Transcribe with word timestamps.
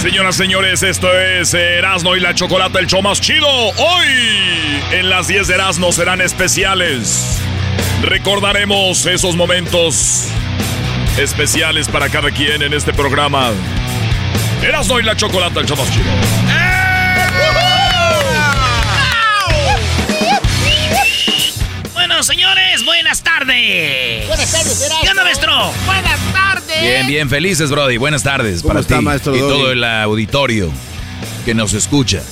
Señoras, 0.00 0.34
señores, 0.34 0.82
esto 0.82 1.12
es 1.12 1.52
Erasno 1.52 2.16
y 2.16 2.20
la 2.20 2.34
Chocolata, 2.34 2.78
el 2.78 2.86
show 2.86 3.02
más 3.02 3.20
chido. 3.20 3.46
Hoy, 3.46 4.08
en 4.92 5.10
las 5.10 5.28
10 5.28 5.46
de 5.46 5.54
Erasno 5.54 5.92
serán 5.92 6.22
especiales. 6.22 7.38
Recordaremos 8.00 9.04
esos 9.04 9.36
momentos 9.36 10.24
especiales 11.18 11.86
para 11.88 12.08
cada 12.08 12.30
quien 12.30 12.62
en 12.62 12.72
este 12.72 12.94
programa. 12.94 13.50
Erasno 14.62 14.98
y 14.98 15.02
la 15.02 15.14
Chocolata, 15.16 15.60
el 15.60 15.66
show 15.66 15.76
más 15.76 15.90
chido. 15.92 16.10
Bueno, 21.92 22.22
señores, 22.22 22.86
buenas 22.86 23.22
tardes. 23.22 24.26
Buenas 24.26 24.50
tardes, 24.50 24.80
Erasmo. 24.80 25.02
¿Qué 25.02 25.10
onda, 25.10 25.24
maestro? 25.24 25.72
Buenas 25.84 26.20
tardes. 26.32 26.49
Bien, 26.80 27.06
bien, 27.06 27.28
felices, 27.30 27.70
Brody. 27.70 27.96
Buenas 27.98 28.22
tardes 28.22 28.62
para 28.62 28.80
está, 28.80 28.98
ti 28.98 29.04
maestro 29.04 29.36
y 29.36 29.40
Doggy? 29.40 29.52
todo 29.52 29.72
el 29.72 29.84
auditorio 29.84 30.72
que 31.44 31.54
nos 31.54 31.72
escucha. 31.74 32.22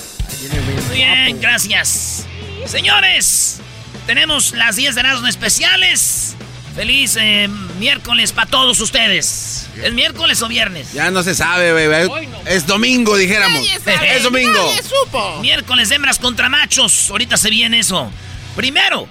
Muy 0.88 0.96
bien, 0.96 1.40
gracias. 1.40 2.26
Señores, 2.66 3.60
tenemos 4.06 4.52
las 4.52 4.76
10 4.76 4.94
de 4.94 5.00
Erasmo 5.00 5.26
especiales. 5.26 6.34
Feliz 6.74 7.16
eh, 7.20 7.48
miércoles 7.78 8.32
para 8.32 8.48
todos 8.48 8.80
ustedes. 8.80 9.68
¿Es 9.82 9.92
miércoles 9.92 10.40
o 10.42 10.48
viernes? 10.48 10.92
Ya 10.92 11.10
no 11.10 11.22
se 11.22 11.34
sabe, 11.34 11.72
bebé. 11.72 12.08
Es 12.46 12.66
domingo, 12.66 13.16
dijéramos. 13.16 13.58
Nadie 13.60 13.80
sabe, 13.80 14.16
Es 14.16 14.22
domingo. 14.22 14.52
nadie 14.52 14.82
supo. 14.82 15.40
Miércoles 15.40 15.90
hembras 15.90 16.18
contra 16.18 16.48
machos. 16.48 17.10
Ahorita 17.10 17.36
se 17.36 17.50
viene 17.50 17.80
eso. 17.80 18.10
Primero, 18.54 19.08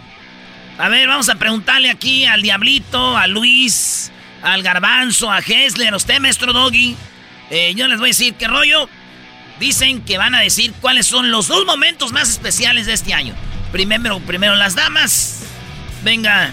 a 0.78 0.88
ver, 0.90 1.08
vamos 1.08 1.28
a 1.30 1.36
preguntarle 1.36 1.90
aquí 1.90 2.26
al 2.26 2.42
Diablito, 2.42 3.18
a 3.18 3.28
Luis, 3.28 4.12
al 4.48 4.64
Garbanzo, 4.64 5.30
a 5.30 5.40
Hessler, 5.40 5.94
a 5.94 5.98
usted, 5.98 6.20
maestro 6.20 6.54
Doggy. 6.54 6.96
Eh, 7.50 7.74
yo 7.76 7.88
les 7.88 8.00
voy 8.00 8.10
a 8.10 8.12
decir 8.12 8.34
qué 8.36 8.48
rollo. 8.48 8.88
Dicen 9.60 10.02
que 10.02 10.18
van 10.18 10.36
a 10.36 10.40
decir 10.40 10.74
cuáles 10.80 11.06
son 11.06 11.32
los 11.32 11.48
dos 11.48 11.66
momentos 11.66 12.14
más 12.14 12.30
especiales 12.30 12.86
de 12.86 12.94
este 12.94 13.14
año. 13.14 13.36
Primero, 13.72 14.20
primero 14.22 14.56
las 14.56 14.76
damas. 14.76 15.42
Venga, 16.04 16.52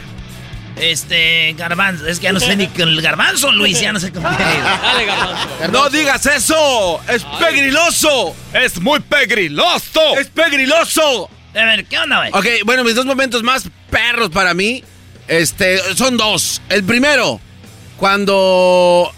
este, 0.77 1.55
Garbanzo. 1.57 2.07
Es 2.07 2.19
que 2.19 2.25
ya 2.25 2.33
no 2.33 2.41
sé 2.41 2.57
ni 2.57 2.67
con 2.67 2.89
el 2.89 3.01
Garbanzo, 3.01 3.53
Luis, 3.53 3.81
ya 3.81 3.93
no 3.93 4.01
sé 4.01 4.13
cómo. 4.13 4.29
Dale, 4.29 5.07
garbanzo. 5.07 5.69
No 5.71 5.89
digas 5.89 6.27
eso. 6.27 7.01
Es 7.09 7.25
pegriloso. 7.39 8.35
Es 8.53 8.81
muy 8.81 9.01
pegriloso. 9.01 10.19
Es 10.19 10.27
pegriloso. 10.29 11.31
A 11.55 11.65
ver, 11.65 11.85
¿qué 11.85 11.99
onda, 11.99 12.17
güey? 12.17 12.31
Ok, 12.33 12.65
bueno, 12.65 12.83
mis 12.83 12.97
dos 12.97 13.07
momentos 13.07 13.45
más 13.45 13.69
perros 13.89 14.31
para 14.31 14.53
mí, 14.53 14.83
este, 15.29 15.79
son 15.95 16.17
dos. 16.17 16.61
El 16.69 16.83
primero, 16.83 17.41
cuando 17.97 19.13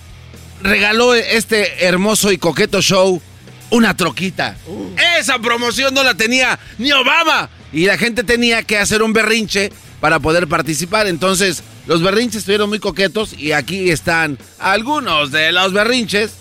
regaló 0.63 1.15
este 1.15 1.87
hermoso 1.87 2.33
y 2.33 2.39
coqueto 2.39 2.81
show 2.81 3.21
una 3.71 3.97
troquita. 3.97 4.57
Esa 5.19 5.39
promoción 5.39 5.95
no 5.95 6.03
la 6.03 6.15
tenía 6.15 6.59
ni 6.79 6.93
Obama. 6.93 7.51
Y 7.73 7.87
la 7.87 7.99
gente 7.99 8.23
tenía 8.25 8.63
que 8.63 8.79
hacer 8.79 9.03
un 9.03 9.13
berrinche 9.13 9.73
para 10.01 10.21
poder 10.21 10.47
participar. 10.47 11.07
Entonces, 11.07 11.63
los 11.87 12.03
berrinches 12.03 12.41
estuvieron 12.41 12.69
muy 12.69 12.79
coquetos 12.79 13.33
y 13.37 13.53
aquí 13.53 13.91
están 13.91 14.39
algunos 14.59 15.33
de 15.33 15.53
los 15.53 15.73
berrinches 15.73 16.33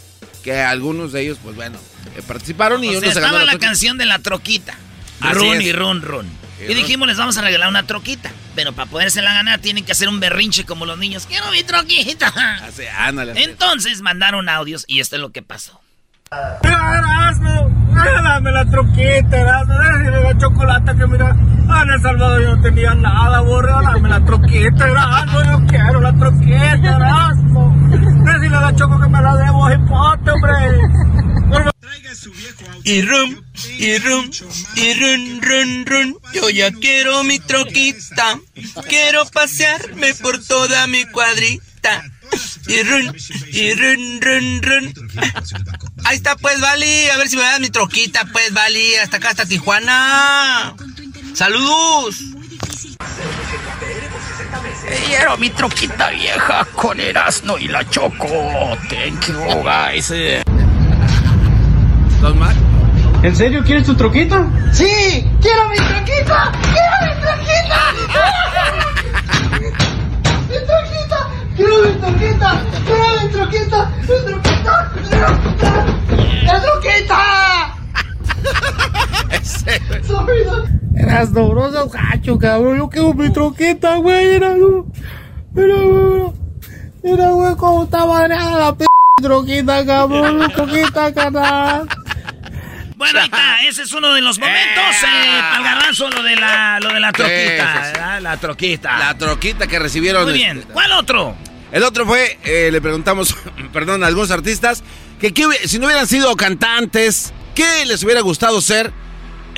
que 0.43 0.59
algunos 0.59 1.11
de 1.11 1.21
ellos, 1.23 1.39
pues 1.43 1.55
bueno, 1.55 1.77
eh, 2.15 2.21
participaron 2.25 2.83
y 2.83 2.89
O 2.89 2.91
uno 2.91 3.01
sea, 3.01 3.13
se 3.13 3.19
ganó 3.19 3.39
estaba 3.39 3.51
la 3.51 3.59
canción 3.59 3.97
de 3.97 4.05
la 4.05 4.19
troquita. 4.19 4.77
Así 5.19 5.39
run 5.39 5.57
es. 5.57 5.63
y 5.63 5.71
run, 5.71 6.01
run. 6.01 6.44
Y 6.59 6.73
dijimos, 6.73 7.07
les 7.07 7.17
vamos 7.17 7.37
a 7.37 7.41
regalar 7.41 7.69
una 7.69 7.83
troquita. 7.83 8.31
Pero 8.55 8.73
para 8.73 8.89
podérsela 8.89 9.33
ganar 9.33 9.59
tienen 9.59 9.83
que 9.85 9.91
hacer 9.91 10.07
un 10.07 10.19
berrinche 10.19 10.63
como 10.63 10.85
los 10.85 10.97
niños. 10.97 11.25
¡Quiero 11.25 11.51
mi 11.51 11.63
troquita! 11.63 12.27
Así, 12.63 12.83
ándale. 12.97 13.43
Entonces 13.43 14.01
mandaron 14.01 14.47
audios 14.49 14.85
y 14.87 14.99
esto 14.99 15.15
es 15.17 15.21
lo 15.21 15.31
que 15.31 15.41
pasó. 15.41 15.81
Erasmo, 16.63 17.69
dame 17.93 18.51
la 18.51 18.65
troquita, 18.65 19.37
Erasmo, 19.37 19.73
dame 19.75 20.23
la 20.23 20.37
chocolate 20.37 20.95
que 20.97 21.07
mira, 21.07 21.35
ah, 21.69 21.83
en 21.83 21.89
El 21.91 22.01
Salvador 22.01 22.41
yo 22.41 22.55
no 22.55 22.61
tenía 22.61 22.95
nada, 22.95 23.41
borra, 23.41 23.79
dame 23.83 24.09
la 24.09 24.25
troquita, 24.25 24.87
Erasmo, 24.87 25.43
yo 25.43 25.67
quiero 25.67 26.01
la 26.01 26.13
troquita, 26.13 26.95
Erasmo. 26.95 27.74
Decirle 28.45 28.57
a 28.57 28.71
la 28.71 28.75
choco 28.75 28.99
que 28.99 29.09
me 29.09 29.21
la 29.23 29.35
debo, 29.37 29.71
hipote, 29.71 30.29
hombre. 30.29 30.53
Y 32.83 33.01
rum, 33.01 33.41
y 33.79 33.97
rum, 33.97 34.29
y 34.75 34.93
run, 34.93 35.41
run, 35.41 35.85
run. 35.87 36.17
Yo 36.31 36.51
ya 36.51 36.71
quiero 36.71 37.23
mi 37.23 37.39
troquita. 37.39 38.39
Quiero 38.87 39.25
pasearme 39.25 40.13
por 40.13 40.43
toda 40.45 40.85
mi 40.85 41.05
cuadrita. 41.05 42.03
Y 42.67 42.83
run, 42.83 43.15
y 43.51 43.73
run, 43.73 44.21
run, 44.21 44.61
run. 44.61 44.93
Ahí 46.03 46.17
está, 46.17 46.35
pues, 46.35 46.61
Vali. 46.61 47.09
A 47.09 47.17
ver 47.17 47.27
si 47.27 47.37
me 47.37 47.41
das 47.41 47.59
mi 47.59 47.71
troquita, 47.71 48.25
pues, 48.31 48.53
Vali. 48.53 48.93
Hasta 48.95 49.17
acá, 49.17 49.29
hasta 49.29 49.47
Tijuana. 49.47 50.75
Saludos. 51.33 52.17
Quiero 54.87 55.37
mi 55.37 55.49
troquita 55.49 56.09
vieja 56.09 56.65
con 56.75 56.99
Erasmo 56.99 57.57
y 57.57 57.67
la 57.67 57.87
Choco. 57.89 58.27
Thank 58.89 59.27
you, 59.27 59.63
guys. 59.63 60.13
¿Dos 62.21 62.35
más? 62.35 62.55
¿En 63.23 63.35
serio 63.35 63.63
quieres 63.63 63.85
tu 63.85 63.95
troquita? 63.95 64.45
Sí, 64.71 65.27
quiero 65.41 65.67
mi 65.69 65.77
troquita. 65.77 66.51
Quiero 66.61 66.95
mi 67.01 67.13
troquita. 67.21 67.79
Mi 70.49 70.57
troquita. 70.65 71.19
Quiero 71.55 71.75
mi 71.83 71.91
troquita. 71.99 72.61
Quiero 72.85 73.21
mi 73.23 73.29
troquita. 73.31 73.91
Mi 74.01 74.07
troquita. 74.25 74.81
Mi 74.85 75.17
troquita. 75.17 75.75
¡La 76.45 76.61
troquita! 76.61 77.21
Sorry, 80.03 80.45
no. 81.31 81.53
No 81.53 81.71
seas 81.71 81.91
gacho, 81.91 82.37
cabrón. 82.37 82.77
Yo 82.77 82.89
quiero 82.89 83.13
mi 83.13 83.29
troquita, 83.31 83.95
güey. 83.97 84.27
Mira, 84.27 84.49
mira, 84.55 84.83
mira. 85.53 86.31
Mira, 87.03 87.29
güey, 87.31 87.55
cómo 87.55 87.83
está 87.83 88.05
madreada 88.05 88.57
la 88.57 88.75
p 88.75 88.85
troquita, 89.21 89.85
cabrón. 89.85 90.39
Mi 90.39 90.47
troquita, 90.49 91.13
carnal. 91.13 91.87
Bueno, 92.97 93.19
ahí 93.19 93.25
está, 93.25 93.61
ese 93.67 93.81
es 93.83 93.91
uno 93.91 94.13
de 94.13 94.21
los 94.21 94.39
momentos, 94.39 94.83
eh, 95.03 95.39
para 95.41 95.57
el 95.57 95.63
garbanzo, 95.63 96.09
lo 96.09 96.23
de 96.23 96.35
la, 96.37 96.79
lo 96.79 96.93
de 96.93 96.99
la 97.01 97.11
troquita, 97.11 97.33
Sí, 97.73 97.79
sí, 97.79 97.85
sí. 97.87 97.91
¿verdad? 97.93 98.21
La 98.21 98.37
troquita. 98.37 98.97
La 98.97 99.17
troquita 99.17 99.67
que 99.67 99.79
recibieron. 99.79 100.23
Muy 100.23 100.33
bien, 100.33 100.59
este, 100.59 100.71
¿cuál 100.71 100.91
otro? 100.93 101.35
El 101.73 101.83
otro 101.83 102.05
fue, 102.05 102.39
eh, 102.45 102.69
le 102.71 102.79
preguntamos, 102.79 103.35
perdón, 103.73 104.01
a 104.03 104.07
algunos 104.07 104.31
artistas, 104.31 104.81
que, 105.19 105.33
qué 105.33 105.45
hubi- 105.45 105.65
si 105.67 105.77
no 105.77 105.87
hubieran 105.87 106.07
sido 106.07 106.33
cantantes, 106.37 107.33
¿qué 107.53 107.85
les 107.85 108.01
hubiera 108.01 108.21
gustado 108.21 108.61
ser? 108.61 108.93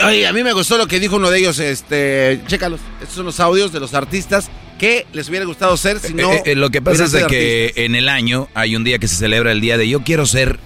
Oye, 0.05 0.27
a 0.27 0.33
mí 0.33 0.43
me 0.43 0.53
gustó 0.53 0.77
lo 0.77 0.87
que 0.87 0.99
dijo 0.99 1.15
uno 1.15 1.29
de 1.29 1.39
ellos, 1.39 1.59
este, 1.59 2.41
chécalos, 2.47 2.79
estos 3.01 3.15
son 3.15 3.25
los 3.25 3.39
audios 3.39 3.71
de 3.71 3.79
los 3.79 3.93
artistas, 3.93 4.49
¿qué 4.77 5.07
les 5.11 5.27
hubiera 5.29 5.45
gustado 5.45 5.75
ser 5.75 5.99
si 5.99 6.13
no... 6.13 6.31
Eh, 6.31 6.43
eh, 6.45 6.55
lo 6.55 6.69
que 6.69 6.81
pasa 6.81 7.05
es 7.05 7.11
de 7.11 7.25
que 7.25 7.63
artistas? 7.65 7.83
en 7.85 7.95
el 7.95 8.09
año 8.09 8.47
hay 8.53 8.75
un 8.75 8.83
día 8.83 8.99
que 8.99 9.07
se 9.07 9.15
celebra 9.15 9.51
el 9.51 9.59
día 9.59 9.77
de 9.77 9.89
yo 9.89 10.03
quiero 10.03 10.25
ser 10.25 10.59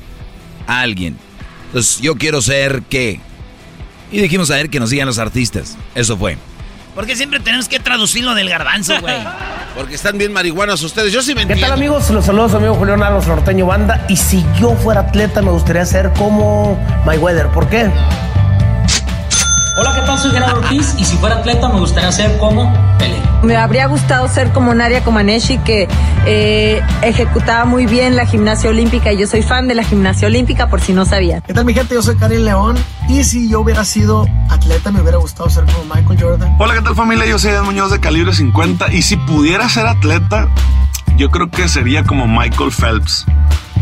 alguien. 0.68 1.18
Entonces, 1.68 2.02
yo 2.02 2.16
quiero 2.16 2.42
ser 2.42 2.84
qué. 2.90 3.22
Y 4.12 4.20
dijimos 4.20 4.52
a 4.52 4.56
ver 4.56 4.70
que 4.70 4.80
nos 4.80 4.90
digan 4.90 5.08
los 5.08 5.20
artistas. 5.20 5.78
Eso 5.96 6.18
fue. 6.18 6.38
Porque 6.94 7.16
siempre 7.16 7.40
tenemos 7.40 7.70
que 7.70 7.80
traducir 7.80 8.26
lo 8.26 8.36
del 8.36 8.50
garbanzo, 8.50 9.00
güey. 9.00 9.16
Porque 9.76 9.96
están 9.96 10.18
bien 10.18 10.34
marihuanos 10.34 10.84
ustedes, 10.84 11.14
yo 11.14 11.22
sí 11.22 11.30
me 11.34 11.48
¿Qué 11.48 11.54
entiendo. 11.54 11.68
tal 11.68 11.78
amigos? 11.78 12.10
Los 12.10 12.26
saludos 12.26 12.54
amigo 12.54 12.76
Julián 12.76 13.02
Álvarez 13.02 13.28
Norteño 13.28 13.66
Banda. 13.66 14.06
Y 14.10 14.18
si 14.18 14.44
yo 14.60 14.76
fuera 14.76 15.00
atleta 15.02 15.42
me 15.42 15.52
gustaría 15.52 15.86
ser 15.86 16.12
como 16.18 16.78
Mayweather. 17.06 17.48
¿Por 17.48 17.70
qué? 17.70 17.90
Hola, 19.78 19.94
¿qué 19.96 20.02
tal? 20.02 20.20
Soy 20.20 20.32
Gerardo 20.32 20.60
Ortiz 20.60 20.96
y 20.98 21.06
si 21.06 21.16
fuera 21.16 21.38
atleta 21.38 21.70
me 21.70 21.80
gustaría 21.80 22.12
ser 22.12 22.38
como 22.40 22.74
Pelé. 23.00 23.16
Me 23.42 23.56
habría 23.56 23.88
gustado 23.88 24.28
ser 24.28 24.52
como 24.52 24.74
Nadia 24.74 25.02
Comaneci, 25.02 25.60
que 25.60 25.88
eh, 26.26 26.82
ejecutaba 27.02 27.64
muy 27.64 27.86
bien 27.86 28.18
la 28.18 28.26
gimnasia 28.26 28.70
olímpica. 28.70 29.14
Y 29.14 29.18
yo 29.18 29.28
soy 29.28 29.44
fan 29.44 29.70
de 29.70 29.76
la 29.76 29.84
gimnasia 29.84 30.28
olímpica, 30.28 30.68
por 30.68 30.82
si 30.82 30.92
no 30.92 31.06
sabían. 31.06 31.42
¿Qué 31.42 31.54
tal 31.54 31.64
mi 31.64 31.74
gente? 31.74 31.94
Yo 31.94 32.02
soy 32.02 32.18
Karim 32.18 32.42
León 32.42 32.76
y 33.08 33.24
si 33.24 33.48
yo 33.50 33.62
hubiera 33.62 33.86
sido 33.86 34.28
atleta 34.50 34.92
me 34.92 35.02
hubiera 35.02 35.18
gustado 35.18 35.50
ser 35.50 35.64
como 35.66 35.96
Michael 35.96 36.22
Jordan. 36.22 36.56
Hola, 36.60 36.74
¿qué 36.74 36.82
tal 36.82 36.96
familia? 36.96 37.26
Yo 37.26 37.40
soy 37.40 37.52
Ed 37.52 37.62
Muñoz 37.62 37.92
de 37.92 38.02
calibre 38.02 38.34
50 38.34 38.92
y 38.92 39.02
si 39.04 39.16
pudiera 39.16 39.70
ser 39.70 39.88
atleta, 39.88 40.50
yo 41.16 41.32
creo 41.32 41.50
que 41.50 41.70
sería 41.70 42.04
como 42.04 42.28
Michael 42.28 42.72
Phelps, 42.72 43.26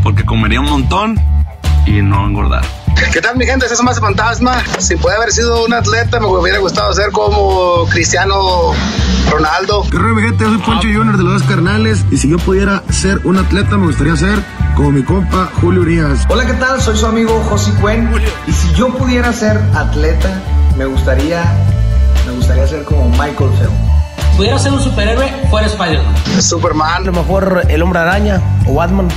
porque 0.04 0.24
comería 0.24 0.60
un 0.62 0.70
montón 0.70 1.20
y 1.88 2.04
no 2.04 2.28
engordar. 2.28 2.64
¿Qué 3.14 3.22
tal 3.22 3.38
mi 3.38 3.46
gente? 3.46 3.66
Es 3.66 3.82
más 3.82 4.00
fantasma. 4.00 4.64
Si 4.80 4.96
puede 4.96 5.16
haber 5.18 5.32
sido 5.32 5.66
un 5.66 5.74
atleta, 5.74 6.20
me 6.20 6.28
hubiera 6.28 6.60
gustado 6.60 6.94
ser 6.94 7.12
como 7.12 7.86
Cristiano 7.90 8.72
Ronaldo. 9.30 9.84
¿Qué 9.90 9.98
rollo, 9.98 10.16
mi 10.16 10.22
gente? 10.22 10.44
Yo 10.44 10.50
soy 10.52 10.60
Poncho 10.60 10.88
Junior 10.88 11.18
de 11.18 11.24
los 11.24 11.42
dos 11.42 11.44
carnales. 11.50 12.06
Y 12.12 12.18
si 12.18 12.30
yo 12.30 12.38
pudiera 12.38 12.84
ser 12.90 13.20
un 13.26 13.38
atleta, 13.38 13.78
me 13.78 13.88
gustaría 13.88 14.16
ser 14.16 14.40
como 14.76 14.92
mi 14.92 15.04
compa 15.04 15.50
Julio 15.60 15.82
Urias. 15.82 16.26
Hola, 16.30 16.46
¿qué 16.46 16.54
tal? 16.54 16.80
Soy 16.82 16.98
su 16.98 17.06
amigo 17.06 17.44
José 17.50 17.72
Cuen. 17.82 18.10
Y 18.48 18.52
si 18.52 18.74
yo 18.74 18.90
pudiera 18.90 19.34
ser 19.34 19.60
atleta, 19.76 20.30
me 20.78 20.86
gustaría, 20.86 21.44
me 22.26 22.34
gustaría 22.34 22.68
ser 22.68 22.84
como 22.84 23.10
Michael 23.10 23.52
Phelps. 23.58 23.74
Si 24.32 24.38
pudiera 24.38 24.60
ser 24.60 24.72
un 24.72 24.80
superhéroe, 24.82 25.34
fuera 25.50 25.68
Spider-Man. 25.68 26.42
Superman. 26.42 26.94
A 26.94 27.00
lo 27.00 27.12
mejor 27.12 27.64
el 27.68 27.82
hombre 27.82 28.00
araña 28.00 28.42
o 28.68 28.76
Batman. 28.76 29.10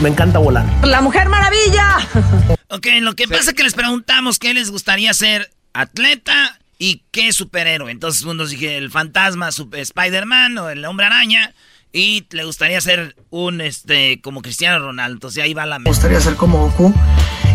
Me 0.00 0.08
encanta 0.08 0.38
volar. 0.38 0.64
¡La 0.82 1.00
Mujer 1.02 1.28
Maravilla! 1.28 1.98
Ok, 2.68 2.86
lo 3.00 3.14
que 3.14 3.28
pasa 3.28 3.50
es 3.50 3.54
que 3.54 3.62
les 3.62 3.74
preguntamos 3.74 4.38
qué 4.38 4.52
les 4.52 4.70
gustaría 4.70 5.14
ser 5.14 5.50
atleta 5.72 6.58
y 6.78 7.02
qué 7.12 7.32
superhéroe. 7.32 7.90
Entonces 7.90 8.22
unos 8.22 8.50
dije 8.50 8.76
el 8.76 8.90
fantasma, 8.90 9.50
Spider-Man 9.50 10.58
o 10.58 10.68
el 10.68 10.84
hombre 10.84 11.06
araña. 11.06 11.52
Y 11.92 12.26
le 12.30 12.44
gustaría 12.44 12.78
ser 12.80 13.16
un, 13.30 13.60
este, 13.60 14.20
como 14.20 14.42
Cristiano 14.42 14.80
Ronaldo. 14.80 15.14
Entonces 15.14 15.42
ahí 15.42 15.54
va 15.54 15.64
la 15.64 15.78
Me 15.78 15.88
gustaría 15.88 16.20
ser 16.20 16.34
como 16.34 16.58
Goku. 16.58 16.92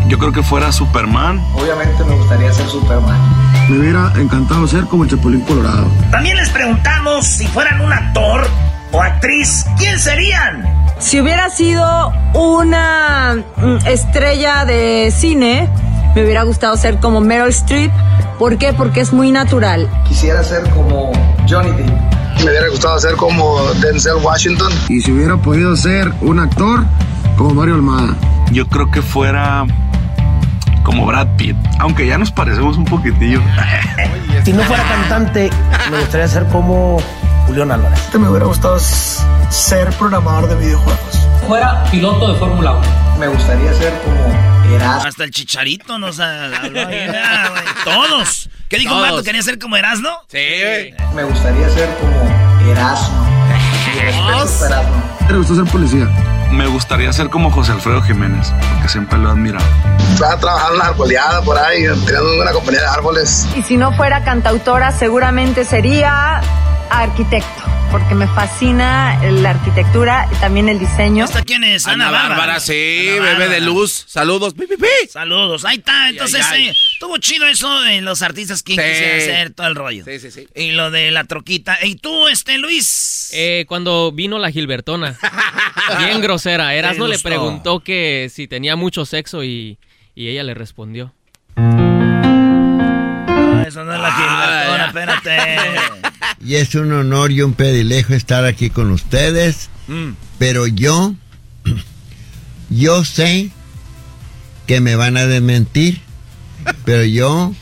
Yo 0.08 0.18
creo 0.18 0.32
que 0.32 0.42
fuera 0.42 0.72
Superman. 0.72 1.40
Obviamente 1.54 2.04
me 2.04 2.16
gustaría 2.16 2.52
ser 2.52 2.68
Superman. 2.68 3.20
Me 3.70 3.80
hubiera 3.80 4.12
encantado 4.16 4.66
ser 4.66 4.86
como 4.86 5.04
el 5.04 5.10
Chapulín 5.10 5.42
Colorado. 5.42 5.92
También 6.10 6.38
les 6.38 6.50
preguntamos 6.50 7.28
si 7.28 7.46
fueran 7.48 7.82
un 7.82 7.94
actor 7.94 8.48
o 8.92 9.02
actriz, 9.02 9.66
¿quién 9.78 10.00
serían? 10.00 10.81
Si 11.02 11.20
hubiera 11.20 11.50
sido 11.50 12.14
una 12.36 13.36
mm, 13.58 13.88
estrella 13.88 14.66
de 14.66 15.12
cine, 15.12 15.68
me 16.16 16.24
hubiera 16.24 16.44
gustado 16.44 16.78
ser 16.78 17.00
como 17.00 17.20
Meryl 17.22 17.50
Streep. 17.50 17.92
¿Por 18.38 18.60
qué? 18.60 18.72
Porque 18.72 19.02
es 19.02 19.12
muy 19.12 19.32
natural. 19.32 19.90
Quisiera 20.08 20.44
ser 20.44 20.70
como 20.70 21.12
Johnny 21.50 21.72
Depp. 21.72 21.90
Me 22.38 22.52
hubiera 22.52 22.70
gustado 22.70 23.00
ser 23.00 23.16
como 23.16 23.62
Denzel 23.82 24.18
Washington. 24.22 24.72
Y 24.90 25.02
si 25.02 25.12
hubiera 25.12 25.38
podido 25.38 25.76
ser 25.76 26.12
un 26.22 26.40
actor, 26.40 26.86
como 27.36 27.56
Mario 27.56 27.76
Almada. 27.76 28.16
Yo 28.52 28.68
creo 28.68 28.92
que 28.92 29.02
fuera 29.02 29.66
como 30.84 31.08
Brad 31.08 31.28
Pitt, 31.36 31.58
aunque 31.80 32.06
ya 32.06 32.20
nos 32.20 32.32
parecemos 32.32 32.78
un 32.78 32.86
poquitillo. 32.86 33.42
Si 34.44 34.54
no 34.54 34.64
fuera 34.64 34.82
cantante, 34.84 35.52
me 35.92 36.00
gustaría 36.00 36.28
ser 36.28 36.48
como 36.48 36.98
Julián 37.52 37.70
Álvarez. 37.70 38.00
Me 38.18 38.30
hubiera 38.30 38.46
gustado 38.46 38.80
ser 38.80 39.90
programador 39.98 40.48
de 40.48 40.56
videojuegos. 40.56 41.28
Fuera 41.46 41.84
piloto 41.92 42.32
de 42.32 42.40
Fórmula 42.40 42.78
1. 42.78 43.18
Me 43.20 43.28
gustaría 43.28 43.74
ser 43.74 43.92
como 44.06 44.74
Erasmo. 44.74 45.10
Hasta 45.10 45.26
el 45.26 45.32
chicharito 45.32 46.00
nos 46.00 46.22
ha. 46.22 46.50
Todos. 47.84 48.50
¿Qué 48.70 48.78
dijo 48.78 48.94
Todos. 48.94 49.06
Marco? 49.06 49.24
¿Quería 49.24 49.42
ser 49.42 49.60
como 49.60 49.76
Erasno? 49.76 50.12
Sí, 50.30 50.38
güey. 50.38 50.96
Me 51.14 51.26
gustaría 51.26 51.70
ser 51.72 51.90
como 52.00 52.72
Erasmo. 52.72 53.28
Erasmo. 54.02 55.04
Me 55.30 55.38
gustó 55.38 55.56
ser 55.56 55.66
policía. 55.66 56.08
Me 56.52 56.68
gustaría 56.68 57.12
ser 57.12 57.30
como 57.30 57.52
José 57.52 57.74
Alfredo 57.74 58.02
Jiménez, 58.02 58.54
porque 58.76 58.88
siempre 58.88 59.18
lo 59.18 59.28
he 59.28 59.32
admirado. 59.34 59.66
Estaba 60.14 60.38
trabajando 60.38 60.76
en 60.76 60.80
una 60.80 60.90
arboleada 60.90 61.42
por 61.42 61.58
ahí, 61.58 61.82
teniendo 62.06 62.42
una 62.42 62.52
compañía 62.54 62.80
de 62.82 62.88
árboles. 62.88 63.46
Y 63.58 63.62
si 63.62 63.76
no 63.76 63.92
fuera 63.98 64.24
cantautora, 64.24 64.94
seguramente 64.94 65.66
sería 65.66 66.42
arquitecto. 67.00 67.48
Porque 67.92 68.16
me 68.16 68.26
fascina 68.28 69.20
la 69.32 69.50
arquitectura 69.50 70.26
y 70.32 70.36
también 70.36 70.70
el 70.70 70.80
diseño. 70.80 71.26
¿Esta 71.26 71.42
quién 71.44 71.66
es? 71.66 71.86
Ana, 71.88 72.08
Ana 72.08 72.30
Bárbara, 72.30 72.60
sí, 72.62 73.10
Ana 73.18 73.32
bebé 73.38 73.50
de 73.50 73.60
luz. 73.60 74.06
Saludos. 74.08 74.54
Pi, 74.54 74.66
pi, 74.66 74.78
pi. 74.78 74.88
Saludos, 75.10 75.66
ahí 75.66 75.76
está. 75.78 76.08
Entonces, 76.10 76.46
ay, 76.50 76.64
ay. 76.64 76.68
eh, 76.70 76.74
estuvo 76.94 77.18
chido 77.18 77.46
eso 77.48 77.82
de 77.82 78.00
los 78.02 78.22
artistas 78.22 78.64
que 78.64 78.76
Sí. 78.76 78.80
quisiera 78.80 79.18
hacer 79.18 79.54
todo 79.54 79.68
el 79.68 79.76
rollo. 79.76 80.06
Sí, 80.06 80.20
sí, 80.22 80.32
sí. 80.32 80.48
Y 80.56 80.72
lo 80.72 80.90
de 80.90 81.12
la 81.12 81.26
troquita. 81.26 81.80
¿Y 81.84 81.96
tú, 81.96 82.30
este, 82.30 82.58
Luis? 82.60 83.32
Eh, 83.34 83.66
cuando 83.68 84.14
vino 84.14 84.40
la 84.40 84.52
Gilbertona. 84.52 85.18
Bien 86.00 86.22
grosera. 86.22 86.74
Erasmo 86.74 87.08
le 87.08 87.20
preguntó 87.20 87.82
que 87.82 88.32
si 88.34 88.48
tenía 88.48 88.78
mucho 88.78 89.06
sexo 89.06 89.44
y, 89.44 89.78
y 90.16 90.30
ella 90.30 90.44
le 90.44 90.54
respondió. 90.54 91.14
No, 91.58 93.62
eso 93.64 93.84
no 93.84 93.94
es 93.94 94.00
la 94.00 94.12
Gilbertona, 94.14 94.86
espérate. 94.88 95.58
Y 96.46 96.56
es 96.56 96.76
un 96.76 96.92
honor 96.92 97.32
y 97.32 97.42
un 97.42 97.54
privilegio 97.54 98.16
estar 98.16 98.46
aquí 98.46 98.70
con 98.70 98.92
ustedes. 98.92 99.70
Mm. 99.88 100.12
Pero 100.40 100.68
yo, 100.68 101.14
yo 102.70 103.06
sé 103.06 103.52
que 104.68 104.82
me 104.82 104.96
van 104.96 105.18
a 105.18 105.26
desmentir, 105.26 106.02
pero 106.86 107.04
yo 107.04 107.54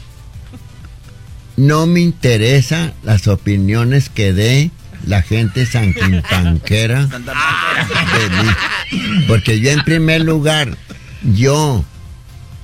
no 1.57 1.87
me 1.87 1.99
interesa 1.99 2.93
las 3.03 3.27
opiniones 3.27 4.09
que 4.09 4.33
dé 4.33 4.71
la 5.05 5.21
gente 5.21 5.65
sanquintanquera 5.65 7.05
de 7.05 8.29
mí. 8.29 9.25
Porque 9.27 9.59
yo 9.59 9.71
en 9.71 9.83
primer 9.83 10.21
lugar, 10.21 10.77
yo, 11.23 11.83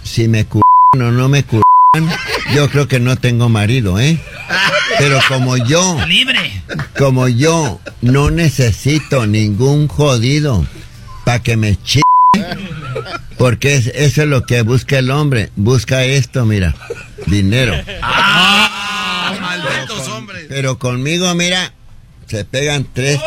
si 0.03 0.27
me 0.27 0.45
cu 0.45 0.61
o 0.93 0.97
no 1.11 1.27
me 1.27 1.43
cu 1.43 1.61
yo 2.53 2.69
creo 2.69 2.87
que 2.87 2.99
no 2.99 3.15
tengo 3.17 3.49
marido, 3.49 3.99
¿eh? 3.99 4.17
Pero 4.99 5.19
como 5.27 5.57
yo, 5.57 5.97
Libre. 6.07 6.61
como 6.97 7.27
yo 7.27 7.79
no 8.01 8.31
necesito 8.31 9.25
ningún 9.27 9.87
jodido 9.87 10.65
para 11.25 11.39
que 11.41 11.57
me 11.57 11.75
ch... 11.75 11.99
Porque 13.37 13.75
es- 13.75 13.87
eso 13.87 14.21
es 14.23 14.27
lo 14.27 14.45
que 14.45 14.61
busca 14.61 14.97
el 14.99 15.11
hombre. 15.11 15.49
Busca 15.55 16.03
esto, 16.05 16.45
mira. 16.45 16.73
Dinero. 17.25 17.73
Malditos 19.41 20.07
hombres. 20.09 20.45
Pero 20.49 20.77
conmigo, 20.79 21.33
mira, 21.35 21.73
se 22.27 22.45
pegan 22.45 22.85
tres... 22.93 23.19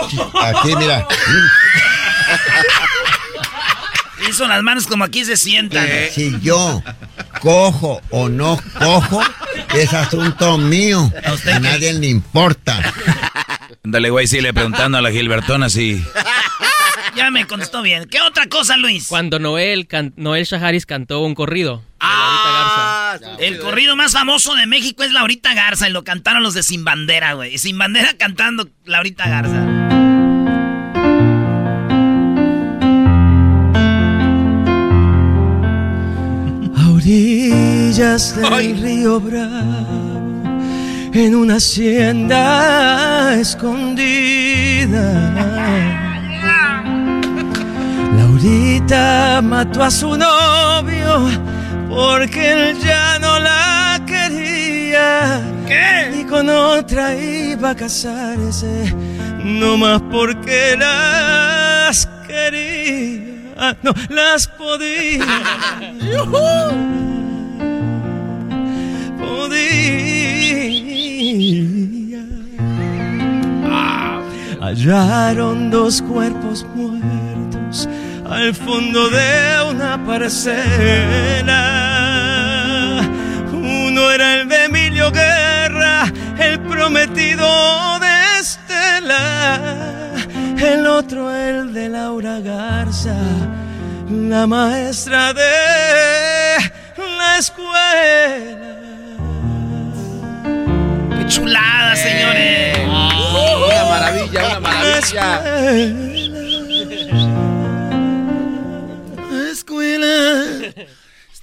Aquí, 0.42 0.74
mira. 0.76 1.06
Hizo 4.28 4.46
las 4.46 4.62
manos 4.62 4.86
como 4.86 5.04
aquí 5.04 5.24
se 5.24 5.36
sientan. 5.36 5.86
Si 6.12 6.38
yo 6.40 6.82
cojo 7.40 8.00
o 8.10 8.28
no 8.28 8.60
cojo, 8.78 9.22
es 9.74 9.92
asunto 9.94 10.58
mío. 10.58 11.10
A 11.52 11.58
nadie 11.60 11.92
le 11.94 12.08
importa. 12.08 12.80
Ándale, 13.84 14.10
güey, 14.10 14.26
sí, 14.26 14.40
le 14.40 14.52
preguntando 14.52 14.98
a 14.98 15.02
la 15.02 15.10
Gilbertona 15.10 15.68
si... 15.68 16.02
Ya 17.16 17.30
me 17.32 17.46
contestó 17.46 17.82
bien. 17.82 18.06
¿Qué 18.08 18.20
otra 18.20 18.46
cosa, 18.46 18.76
Luis? 18.76 19.08
Cuando 19.08 19.40
Noel, 19.40 19.88
can- 19.88 20.12
Noel 20.16 20.44
Shaharis 20.44 20.86
cantó 20.86 21.20
un 21.20 21.34
corrido. 21.34 21.82
Ah, 21.98 23.16
El 23.40 23.58
corrido 23.58 23.96
más 23.96 24.12
famoso 24.12 24.54
de 24.54 24.66
México 24.66 25.02
es 25.02 25.10
Laurita 25.10 25.52
Garza 25.54 25.88
y 25.88 25.92
lo 25.92 26.04
cantaron 26.04 26.44
los 26.44 26.54
de 26.54 26.62
Sin 26.62 26.84
Bandera, 26.84 27.32
güey. 27.32 27.54
Y 27.54 27.58
Sin 27.58 27.76
Bandera 27.76 28.12
cantando 28.16 28.68
Laurita 28.84 29.28
Garza. 29.28 29.97
Orillas 37.98 38.36
del 38.36 38.80
río 38.80 39.18
Bravo, 39.18 40.32
en 41.12 41.34
una 41.34 41.56
hacienda 41.56 43.34
escondida. 43.34 45.02
Laurita 48.16 49.40
mató 49.42 49.82
a 49.82 49.90
su 49.90 50.16
novio 50.16 51.28
porque 51.88 52.52
él 52.52 52.78
ya 52.78 53.18
no 53.18 53.40
la 53.40 54.00
quería. 54.06 55.42
Y 56.16 56.24
con 56.24 56.48
otra 56.48 57.16
iba 57.16 57.70
a 57.70 57.74
casarse, 57.74 58.94
no 59.42 59.76
más 59.76 60.00
porque 60.02 60.76
las 60.78 62.08
quería, 62.28 63.76
no 63.82 63.92
las 64.08 64.46
podía. 64.46 65.24
podía. 69.28 70.58
Hallaron 74.60 75.70
dos 75.70 76.02
cuerpos 76.02 76.66
muertos 76.74 77.88
al 78.28 78.54
fondo 78.54 79.08
de 79.08 79.70
una 79.70 80.04
parcela. 80.04 81.54
Uno 83.52 84.10
era 84.10 84.40
el 84.40 84.48
de 84.48 84.64
Emilio 84.64 85.10
Guerra, 85.10 86.12
el 86.38 86.60
prometido 86.60 87.98
de 87.98 88.40
Estela. 88.40 89.60
El 90.58 90.86
otro 90.86 91.34
el 91.34 91.72
de 91.72 91.88
Laura 91.88 92.40
Garza, 92.40 93.16
la 94.10 94.46
maestra 94.46 95.32
de 95.32 96.58
la 97.16 97.38
escuela. 97.38 98.77
¡Qué 101.28 101.34
chulada, 101.34 101.94
señores! 101.94 102.78
una 102.78 103.84
maravilla, 103.84 104.46
una 104.46 104.60
maravilla. 104.60 105.42
Escuela. 109.50 110.72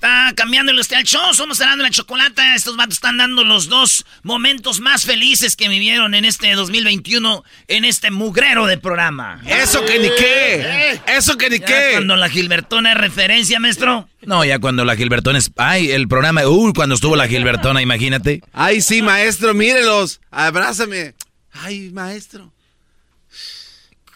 Está 0.06 0.34
cambiándole 0.36 0.80
usted 0.80 0.98
al 0.98 1.04
show, 1.04 1.34
somos 1.34 1.58
dando 1.58 1.84
la 1.84 1.90
chocolata. 1.90 2.54
Estos 2.54 2.78
vatos 2.78 2.94
están 2.94 3.18
dando 3.18 3.44
los 3.44 3.70
dos 3.70 4.06
momentos 4.22 4.80
más 4.80 5.04
felices 5.04 5.56
que 5.56 5.68
vivieron 5.68 6.14
en 6.14 6.26
este 6.26 6.54
2021, 6.54 7.44
en 7.68 7.86
este 7.86 8.12
mugrero 8.12 8.68
de 8.68 8.78
programa. 8.78 9.42
Eso 9.48 9.84
que 9.84 9.98
ni 9.98 10.10
qué. 10.10 11.02
Eso 11.08 11.40
que 11.40 11.50
ni 11.50 11.58
Ya 11.58 11.66
qué. 11.66 11.90
Cuando 11.94 12.16
la 12.18 12.30
Gilbertona 12.30 12.92
es 12.92 13.00
referencia, 13.00 13.60
maestro. 13.60 14.08
No, 14.22 14.46
ya 14.46 14.60
cuando 14.60 14.86
la 14.86 14.96
Gilbertona 14.96 15.40
es... 15.40 15.50
Ay, 15.56 15.90
el 15.90 16.08
programa... 16.08 16.48
Uy, 16.48 16.72
cuando 16.74 16.94
estuvo 16.94 17.16
la 17.16 17.28
Gilbertona, 17.28 17.82
imagínate. 17.82 18.44
Ay, 18.54 18.82
sí, 18.82 19.02
maestro, 19.02 19.56
mírelos. 19.56 20.22
Abrázame. 20.30 21.16
Ay, 21.52 21.90
maestro. 21.90 22.54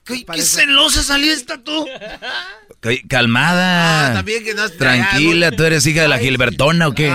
¿Qué, 0.05 0.23
qué 0.23 0.41
celosa 0.43 1.01
salió 1.01 1.33
esta 1.33 1.57
tú? 1.63 1.87
Ca- 2.81 2.91
Calmada. 3.09 4.11
Ah, 4.11 4.13
también 4.13 4.43
que 4.43 4.53
no 4.53 4.63
has 4.63 4.77
Tranquila, 4.77 5.51
¿tú 5.51 5.63
eres 5.65 5.85
hija 5.85 6.01
de 6.03 6.07
la 6.07 6.17
Gilbertona 6.19 6.87
o 6.87 6.93
qué? 6.93 7.13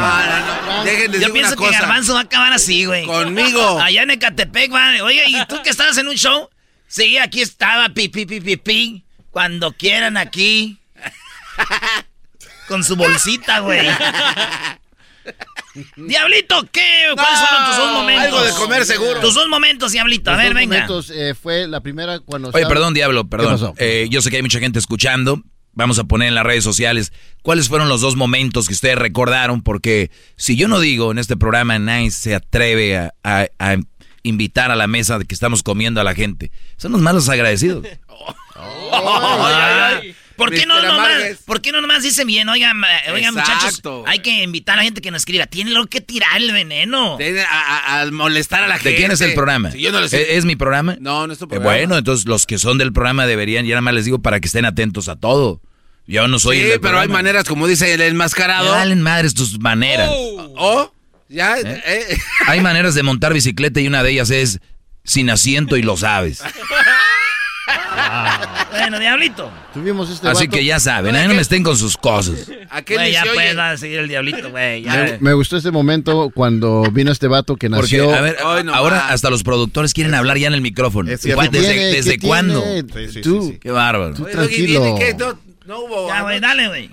Déjenles 0.84 1.12
Yo 1.20 1.26
digo 1.28 1.32
pienso 1.32 1.54
una 1.54 1.62
que 1.62 1.66
cosa. 1.68 1.78
Garbanzo 1.80 2.12
va 2.14 2.20
a 2.20 2.22
acabar 2.24 2.52
así, 2.52 2.84
güey. 2.84 3.06
Conmigo. 3.06 3.80
Allá 3.82 4.02
en 4.02 4.10
Ecatepec, 4.10 4.72
va. 4.72 4.92
Oye, 5.02 5.24
¿y 5.26 5.46
tú 5.46 5.62
que 5.62 5.70
estabas 5.70 5.96
en 5.98 6.08
un 6.08 6.16
show? 6.16 6.50
Sí, 6.86 7.16
aquí 7.18 7.40
estaba, 7.40 7.88
pi, 7.88 8.08
pi, 8.08 8.26
pi, 8.26 8.40
pi, 8.40 8.56
pi. 8.56 9.04
Cuando 9.30 9.72
quieran 9.72 10.16
aquí. 10.16 10.78
Con 12.68 12.84
su 12.84 12.94
bolsita, 12.96 13.60
güey. 13.60 13.86
Diablito, 15.96 16.68
¿qué? 16.70 17.08
¿Cuáles 17.14 17.40
fueron 17.40 17.66
tus 17.66 17.76
dos 17.78 17.92
momentos? 17.92 18.24
algo 18.26 18.42
de 18.44 18.52
comer 18.52 18.84
seguro. 18.84 19.20
Tus 19.20 19.34
dos 19.34 19.48
momentos, 19.48 19.92
Diablito. 19.92 20.30
A 20.30 20.34
Los 20.34 20.42
ver, 20.42 20.52
dos 20.52 20.56
venga. 20.56 20.72
momentos, 20.86 21.10
eh, 21.10 21.34
fue 21.34 21.66
la 21.66 21.80
primera 21.80 22.20
cuando... 22.20 22.48
Oye, 22.50 22.58
estaba- 22.60 22.68
perdón, 22.74 22.94
Diablo, 22.94 23.24
¿Qué 23.24 23.30
perdón. 23.30 23.52
pasó? 23.54 23.74
Eh, 23.78 24.06
yo 24.10 24.20
sé 24.22 24.30
que 24.30 24.36
hay 24.36 24.42
mucha 24.42 24.60
gente 24.60 24.78
escuchando. 24.78 25.42
Vamos 25.74 25.98
a 25.98 26.04
poner 26.04 26.28
en 26.28 26.34
las 26.34 26.44
redes 26.44 26.64
sociales 26.64 27.12
cuáles 27.42 27.68
fueron 27.68 27.88
los 27.88 28.00
dos 28.00 28.16
momentos 28.16 28.68
que 28.68 28.74
ustedes 28.74 28.96
recordaron, 28.96 29.62
porque 29.62 30.10
si 30.36 30.56
yo 30.56 30.68
no 30.68 30.80
digo 30.80 31.10
en 31.10 31.18
este 31.18 31.36
programa, 31.36 31.78
nadie 31.78 32.10
se 32.10 32.34
atreve 32.34 33.10
a, 33.22 33.76
invitar 34.22 34.70
a 34.70 34.76
la 34.76 34.86
mesa 34.86 35.18
de 35.18 35.26
que 35.26 35.34
estamos 35.34 35.62
comiendo 35.62 36.00
a 36.00 36.04
la 36.04 36.14
gente. 36.14 36.50
Son 36.76 36.92
los 36.92 37.02
malos 37.02 37.28
agradecidos. 37.28 37.86
¿Por 40.36 40.50
qué, 40.52 40.66
no 40.66 40.82
nomás. 40.82 41.10
¿Por 41.44 41.60
qué 41.62 41.70
no 41.72 41.80
nomás 41.80 42.02
dicen 42.02 42.26
bien? 42.26 42.48
Oigan, 42.48 42.80
oigan 43.12 43.34
muchachos, 43.34 43.80
hay 44.06 44.18
que 44.18 44.42
invitar 44.42 44.74
a 44.74 44.76
la 44.78 44.82
gente 44.84 45.00
que 45.00 45.10
nos 45.10 45.22
escriba. 45.22 45.46
Tienen 45.46 45.74
lo 45.74 45.86
que 45.86 46.00
tirar 46.00 46.36
el 46.40 46.50
veneno. 46.52 47.16
Tiene 47.16 47.42
a, 47.42 47.46
a- 47.98 48.00
a 48.02 48.10
molestar 48.10 48.64
a 48.64 48.66
la 48.68 48.74
gente. 48.74 48.90
¿De 48.90 48.96
quién 48.96 49.10
es 49.12 49.20
el 49.20 49.34
programa? 49.34 49.70
Sí, 49.70 49.80
yo 49.80 49.92
no 49.92 50.00
lo 50.00 50.06
¿Es, 50.06 50.10
sé. 50.10 50.36
es 50.36 50.44
mi 50.44 50.56
programa? 50.56 50.96
No, 51.00 51.26
no 51.26 51.32
es 51.32 51.38
tu 51.38 51.44
Eh, 51.44 51.48
programa. 51.48 51.70
bueno, 51.76 51.96
entonces 51.98 52.26
los 52.26 52.46
que 52.46 52.58
son 52.58 52.78
del 52.78 52.92
programa 52.92 53.26
deberían, 53.26 53.64
ya 53.66 53.70
nada 53.74 53.80
más 53.82 53.94
les 53.94 54.04
digo 54.04 54.18
para 54.20 54.40
que 54.40 54.46
estén 54.46 54.64
atentos 54.64 55.08
a 55.08 55.16
todo. 55.16 55.60
Yo 56.06 56.28
no 56.28 56.38
soy 56.38 56.56
sí, 56.58 56.62
el 56.64 56.68
del 56.70 56.80
pero 56.80 56.98
hay 57.00 57.08
maneras, 57.08 57.44
como 57.44 57.66
dice 57.66 57.94
el 57.94 58.00
enmascarado. 58.02 58.64
Me 58.66 58.70
valen 58.78 59.00
madres 59.02 59.32
tus 59.34 59.58
maneras. 59.60 60.10
¿Oh? 60.12 60.92
¿Ya? 61.30 61.56
eh. 61.58 62.18
Hay 62.46 62.60
maneras 62.60 62.94
de 62.94 63.02
montar 63.02 63.32
bicicleta 63.32 63.80
y 63.80 63.86
una 63.86 64.02
de 64.02 64.10
ellas 64.10 64.30
es 64.30 64.60
sin 65.04 65.30
asiento 65.30 65.76
y 65.76 65.82
lo 65.82 65.96
sabes. 65.96 66.42
Bueno, 68.70 68.98
diablito. 68.98 69.50
Tuvimos 69.72 70.10
este 70.10 70.28
Así 70.28 70.46
vato- 70.46 70.56
que 70.56 70.64
ya 70.64 70.78
saben, 70.80 71.14
ahí 71.14 71.26
no 71.28 71.34
me 71.34 71.42
estén 71.42 71.62
con 71.62 71.76
sus 71.76 71.96
cosas. 71.96 72.50
¿A 72.70 72.82
qué 72.82 72.94
Güey, 72.94 73.06
ni 73.08 73.12
ya 73.12 73.22
oye? 73.22 73.30
puedes 73.34 73.56
a 73.58 73.76
seguir 73.76 74.00
el 74.00 74.08
diablito, 74.08 74.50
güey. 74.50 74.82
ya. 74.82 74.94
Me, 74.94 75.18
me 75.20 75.32
gustó 75.34 75.56
este 75.56 75.70
momento 75.70 76.30
cuando 76.34 76.82
vino 76.92 77.10
este 77.12 77.28
vato 77.28 77.56
que 77.56 77.70
Porque, 77.70 77.98
nació... 77.98 78.14
a 78.14 78.20
ver, 78.20 78.36
Ay, 78.44 78.64
no 78.64 78.74
ahora 78.74 78.96
más. 78.96 79.12
hasta 79.12 79.30
los 79.30 79.42
productores 79.42 79.94
quieren 79.94 80.14
hablar 80.14 80.38
ya 80.38 80.48
en 80.48 80.54
el 80.54 80.60
micrófono. 80.60 81.10
Es 81.10 81.20
cierto. 81.20 81.36
¿Cuál- 81.36 81.50
¿Desde, 81.50 82.18
¿Tiene? 82.18 82.82
Tú, 83.22 83.56
Qué 83.60 83.70
bárbaro. 83.70 84.14
tú 84.14 84.24
Oye, 84.24 84.32
tranquilo. 84.32 84.98
No, 85.18 85.38
no 85.66 85.78
hubo. 85.80 86.08
Ya, 86.08 86.22
güey, 86.22 86.40
dale, 86.40 86.68
güey. 86.68 86.90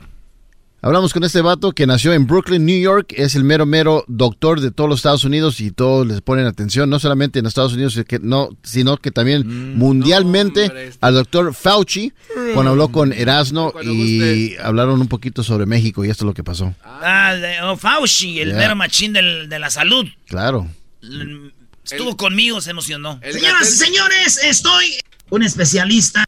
Hablamos 0.84 1.14
con 1.14 1.24
este 1.24 1.42
vato 1.42 1.74
que 1.74 1.86
nació 1.86 2.12
en 2.14 2.26
Brooklyn, 2.26 2.66
New 2.66 2.80
York. 2.82 3.14
Es 3.16 3.36
el 3.36 3.44
mero, 3.44 3.68
mero 3.68 4.04
doctor 4.08 4.60
de 4.62 4.72
todos 4.72 4.90
los 4.90 5.00
Estados 5.00 5.24
Unidos 5.24 5.62
y 5.62 5.70
todos 5.70 6.08
les 6.08 6.22
ponen 6.22 6.48
atención, 6.48 6.90
no 6.90 6.98
solamente 7.00 7.38
en 7.38 7.46
Estados 7.46 7.74
Unidos, 7.74 8.00
que 8.08 8.18
no, 8.20 8.50
sino 8.64 8.98
que 8.98 9.12
también 9.12 9.78
mundialmente 9.78 10.64
hombre, 10.66 10.88
este- 10.88 10.98
al 11.06 11.14
doctor 11.14 11.54
Fauci, 11.54 12.14
cuando 12.56 12.72
habló 12.72 12.92
con 12.92 13.14
Erasno 13.14 13.72
Cuando 13.72 13.92
y 13.94 14.56
hablaron 14.60 15.00
un 15.00 15.08
poquito 15.08 15.44
sobre 15.44 15.68
México 15.68 16.04
y 16.04 16.10
esto 16.10 16.24
es 16.24 16.28
lo 16.28 16.34
que 16.34 16.44
pasó. 16.44 16.74
Ah, 16.84 17.36
de- 17.36 17.62
oh, 17.62 17.78
Fauci, 17.78 18.40
el 18.40 18.56
mero 18.56 18.76
machín 18.76 19.14
del- 19.14 19.48
de 19.50 19.60
la 19.60 19.70
salud. 19.70 20.08
Claro. 20.28 20.68
L- 21.04 21.52
Estuvo 21.84 22.16
conmigo, 22.18 22.60
se 22.62 22.72
emocionó. 22.72 23.20
Señoras 23.22 23.72
y 23.72 23.78
señores, 23.78 24.40
estoy 24.44 24.96
un 25.30 25.44
especialista. 25.44 26.26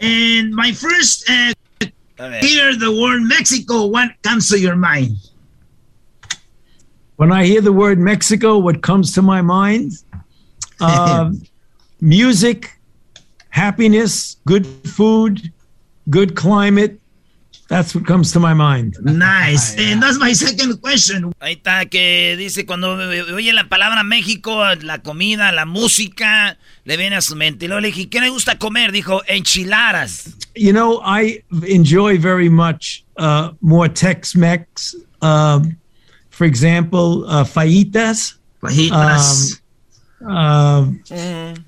And 0.00 0.52
my 0.54 0.72
first 0.74 1.28
uh, 1.28 1.32
ver. 1.32 1.54
Hear 2.42 2.76
the 2.76 2.92
word 2.92 3.22
Mexico, 3.22 3.86
what 3.86 4.10
comes 4.22 4.50
to 4.50 4.58
your 4.58 4.76
mind? 4.76 5.16
When 7.16 7.32
I 7.32 7.44
hear 7.44 7.60
the 7.62 7.72
word 7.72 7.98
Mexico, 7.98 8.58
what 8.58 8.82
comes 8.82 9.14
to 9.14 9.22
my 9.22 9.40
mind? 9.40 9.92
Um, 10.80 11.42
music, 12.00 12.78
happiness, 13.48 14.36
good 14.46 14.66
food, 14.66 15.52
good 16.10 16.36
climate. 16.36 16.99
That's 17.70 17.94
what 17.94 18.04
comes 18.04 18.32
to 18.32 18.40
my 18.40 18.52
mind. 18.52 18.96
Nice. 19.00 19.76
And 19.78 20.02
that's 20.02 20.18
my 20.18 20.32
second 20.32 20.80
question. 20.82 21.32
Ahí 21.38 21.52
está, 21.52 21.86
que 21.88 22.34
dice 22.36 22.66
cuando 22.66 22.96
oye 22.96 23.52
la 23.52 23.68
palabra 23.68 24.02
México, 24.02 24.60
la 24.82 24.98
comida, 24.98 25.52
la 25.52 25.66
música, 25.66 26.58
le 26.84 26.96
viene 26.96 27.14
a 27.14 27.20
su 27.20 27.36
mente. 27.36 27.66
Y 27.66 27.68
luego 27.68 27.80
le 27.80 27.92
dije, 27.92 28.08
¿qué 28.08 28.20
le 28.20 28.28
gusta 28.28 28.58
comer? 28.58 28.90
Dijo, 28.90 29.22
enchiladas. 29.28 30.34
You 30.56 30.72
know, 30.72 31.00
I 31.04 31.44
enjoy 31.68 32.18
very 32.18 32.48
much 32.48 33.04
uh, 33.18 33.52
more 33.60 33.88
Tex-Mex. 33.88 34.96
Um, 35.22 35.76
for 36.30 36.46
example, 36.46 37.24
uh, 37.28 37.44
fajitas. 37.44 38.34
Fajitas. 38.60 39.60
Um, 40.20 41.00
um, 41.08 41.64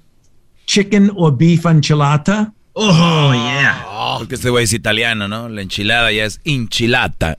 chicken 0.67 1.13
or 1.15 1.31
beef 1.31 1.63
enchilada. 1.63 2.53
Oh, 2.75 3.33
yeah. 3.35 3.87
Porque 4.19 4.35
este 4.37 4.51
güey 4.51 4.65
es 4.65 4.73
italiano, 4.73 5.29
¿no? 5.29 5.49
La 5.49 5.63
enchilada 5.63 6.11
ya 6.13 6.25
es 6.25 6.41
enchilata. 6.45 7.39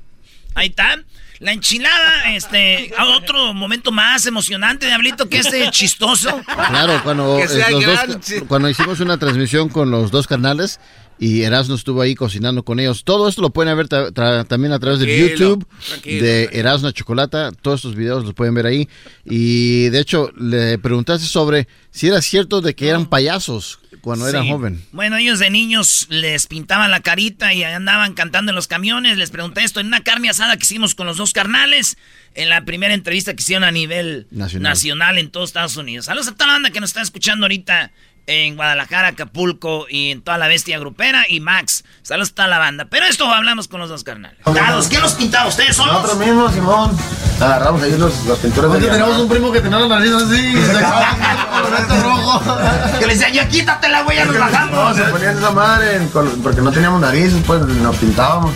Ahí 0.56 0.68
está. 0.68 1.04
La 1.40 1.52
enchilada, 1.52 2.34
este, 2.36 2.94
a 2.98 3.06
otro 3.18 3.54
momento 3.54 3.92
más 3.92 4.25
emocionante, 4.28 4.86
Diablito, 4.86 5.28
que 5.28 5.40
este 5.40 5.70
chistoso. 5.72 6.42
Claro, 6.46 7.02
cuando, 7.04 7.38
eh, 7.38 7.48
los 7.72 7.84
dos- 7.86 8.44
cuando 8.48 8.70
hicimos 8.70 9.00
una 9.02 9.18
transmisión 9.18 9.68
con 9.68 9.92
los 9.92 10.10
dos 10.10 10.25
carnales 10.25 10.80
y 11.20 11.42
Erasmo 11.42 11.75
estuvo 11.75 12.02
ahí 12.02 12.16
cocinando 12.16 12.63
con 12.63 12.80
ellos. 12.80 13.04
Todo 13.04 13.28
esto 13.28 13.42
lo 13.42 13.50
pueden 13.50 13.75
ver 13.75 13.88
tra- 13.90 14.48
también 14.48 14.72
a 14.72 14.80
través 14.80 15.00
de 15.00 15.20
YouTube 15.32 15.68
tranquilo, 15.86 16.24
de 16.24 16.50
Erasmo 16.54 16.92
Chocolata. 16.92 17.52
Todos 17.52 17.80
estos 17.80 17.96
videos 17.96 18.24
los 18.24 18.34
pueden 18.34 18.54
ver 18.54 18.68
ahí. 18.68 18.88
Y 19.25 19.90
de 19.90 20.00
hecho, 20.00 20.32
le 20.38 20.78
preguntaste 20.78 21.25
sobre 21.28 21.68
si 21.92 22.08
era 22.08 22.22
cierto 22.22 22.62
de 22.62 22.74
que 22.74 22.88
eran 22.88 23.06
payasos 23.08 23.80
cuando 24.04 24.28
eran 24.28 24.44
Sí. 24.44 24.50
joven. 24.50 24.84
Bueno, 24.92 25.16
ellos 25.16 25.40
de 25.40 25.50
niños 25.50 26.08
les 26.10 26.46
pintaban 26.48 26.92
la 26.92 27.00
carita 27.00 27.54
y 27.54 27.64
andaban 27.64 28.14
cantando 28.14 28.52
en 28.52 28.56
los 28.58 28.68
camiones. 28.68 29.18
Les 29.18 29.32
pregunté 29.32 29.64
esto 29.64 29.80
en 29.80 29.88
una 29.88 30.02
carne 30.04 30.30
asada 30.30 30.58
que 30.58 30.64
hicimos 30.64 30.94
con 30.94 31.08
los 31.08 31.16
dos 31.16 31.32
carnales. 31.32 31.98
En 32.36 32.50
la 32.50 32.66
primera 32.66 32.94
entrevista 32.94 33.34
que 33.34 33.42
hicieron 33.42 33.64
a 33.64 33.72
nivel 33.72 34.28
Nacional. 34.30 34.72
nacional, 34.74 35.18
en 35.20 35.32
todos 35.32 35.50
Estados 35.52 35.78
Unidos. 35.78 36.06
Saludos 36.06 36.28
a 36.28 36.32
toda 36.34 36.48
la 36.48 36.54
banda 36.54 36.70
que 36.72 36.82
nos 36.82 36.90
está 36.90 37.02
escuchando 37.02 37.46
ahorita 37.46 37.92
en 38.27 38.56
Guadalajara, 38.56 39.10
Acapulco 39.10 39.86
y 39.89 40.12
en 40.12 40.22
toda 40.22 40.38
la 40.38 40.48
bestia 40.48 40.80
grupera. 40.80 41.25
Y 41.27 41.39
Max, 41.39 41.84
saludos 42.03 42.32
a 42.32 42.36
toda 42.36 42.48
la 42.48 42.60
banda. 42.60 42.86
Pero 42.89 43.06
esto 43.06 43.30
hablamos 43.32 43.68
con 43.68 43.80
los 43.80 43.89
dos 43.89 44.03
carnales. 44.03 44.38
Dados, 44.46 44.88
¿Quién 44.88 45.01
los 45.01 45.13
pintaba? 45.13 45.48
¿Ustedes 45.48 45.75
solos? 45.75 45.94
Nosotros 45.94 46.18
mismos, 46.20 46.53
Simón. 46.53 46.98
Agarramos 47.39 47.82
ahí 47.82 47.98
los, 47.98 48.24
los 48.25 48.38
pintores 48.39 48.72
de 48.74 48.88
tenemos 48.88 49.18
un 49.18 49.27
primo 49.27 49.51
que 49.51 49.60
tenía 49.60 49.80
la 49.80 49.88
nariz 49.88 50.13
así, 50.13 50.56
rojo. 52.03 52.42
Que 53.00 53.08
le 53.08 53.13
decía, 53.15 53.30
ya 53.30 53.48
quítatela, 53.50 54.03
güey, 54.03 54.18
ya 54.18 54.25
nos 54.25 54.38
bajamos. 54.39 54.72
No, 54.72 54.94
se 54.94 55.03
ponían 55.12 55.38
esa 55.38 55.51
madre 55.51 55.96
en- 55.98 56.10
porque 56.10 56.62
no 56.62 56.72
teníamos 56.72 57.01
nariz, 57.01 57.34
pues 57.46 57.62
nos 57.62 57.96
pintábamos. 57.98 58.51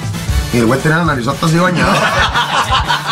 Y 0.54 0.58
el 0.60 0.66
güey 0.66 0.80
tenía 0.80 1.00
la 1.00 1.06
narizota 1.06 1.46
así 1.46 1.58
bañada. 1.58 1.94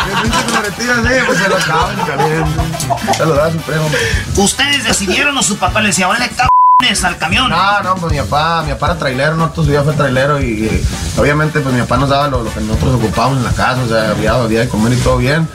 ¿Ustedes 4.36 4.84
decidieron 4.84 5.36
o 5.36 5.42
su 5.42 5.56
papá 5.58 5.80
le 5.80 5.88
decía, 5.88 6.06
vale, 6.06 6.28
cabrones, 6.30 7.04
al 7.04 7.16
camión? 7.18 7.50
No, 7.50 7.80
no, 7.82 7.94
pues 7.96 8.12
mi 8.12 8.18
papá, 8.20 8.62
mi 8.62 8.72
papá 8.72 8.86
era 8.86 8.98
trailero, 8.98 9.36
no, 9.36 9.52
su 9.54 9.62
vida 9.64 9.82
fue 9.82 9.94
trailero 9.94 10.40
y, 10.40 10.44
y 10.44 10.86
obviamente 11.18 11.60
pues 11.60 11.74
mi 11.74 11.80
papá 11.82 11.96
nos 11.98 12.08
daba 12.10 12.28
lo, 12.28 12.42
lo 12.42 12.52
que 12.52 12.60
nosotros 12.60 12.94
ocupábamos 12.96 13.38
en 13.38 13.44
la 13.44 13.52
casa, 13.52 13.80
o 13.84 13.88
sea, 13.88 14.10
había, 14.10 14.32
había 14.34 14.60
de 14.60 14.68
comer 14.68 14.92
y 14.92 14.96
todo 14.96 15.16
bien. 15.18 15.48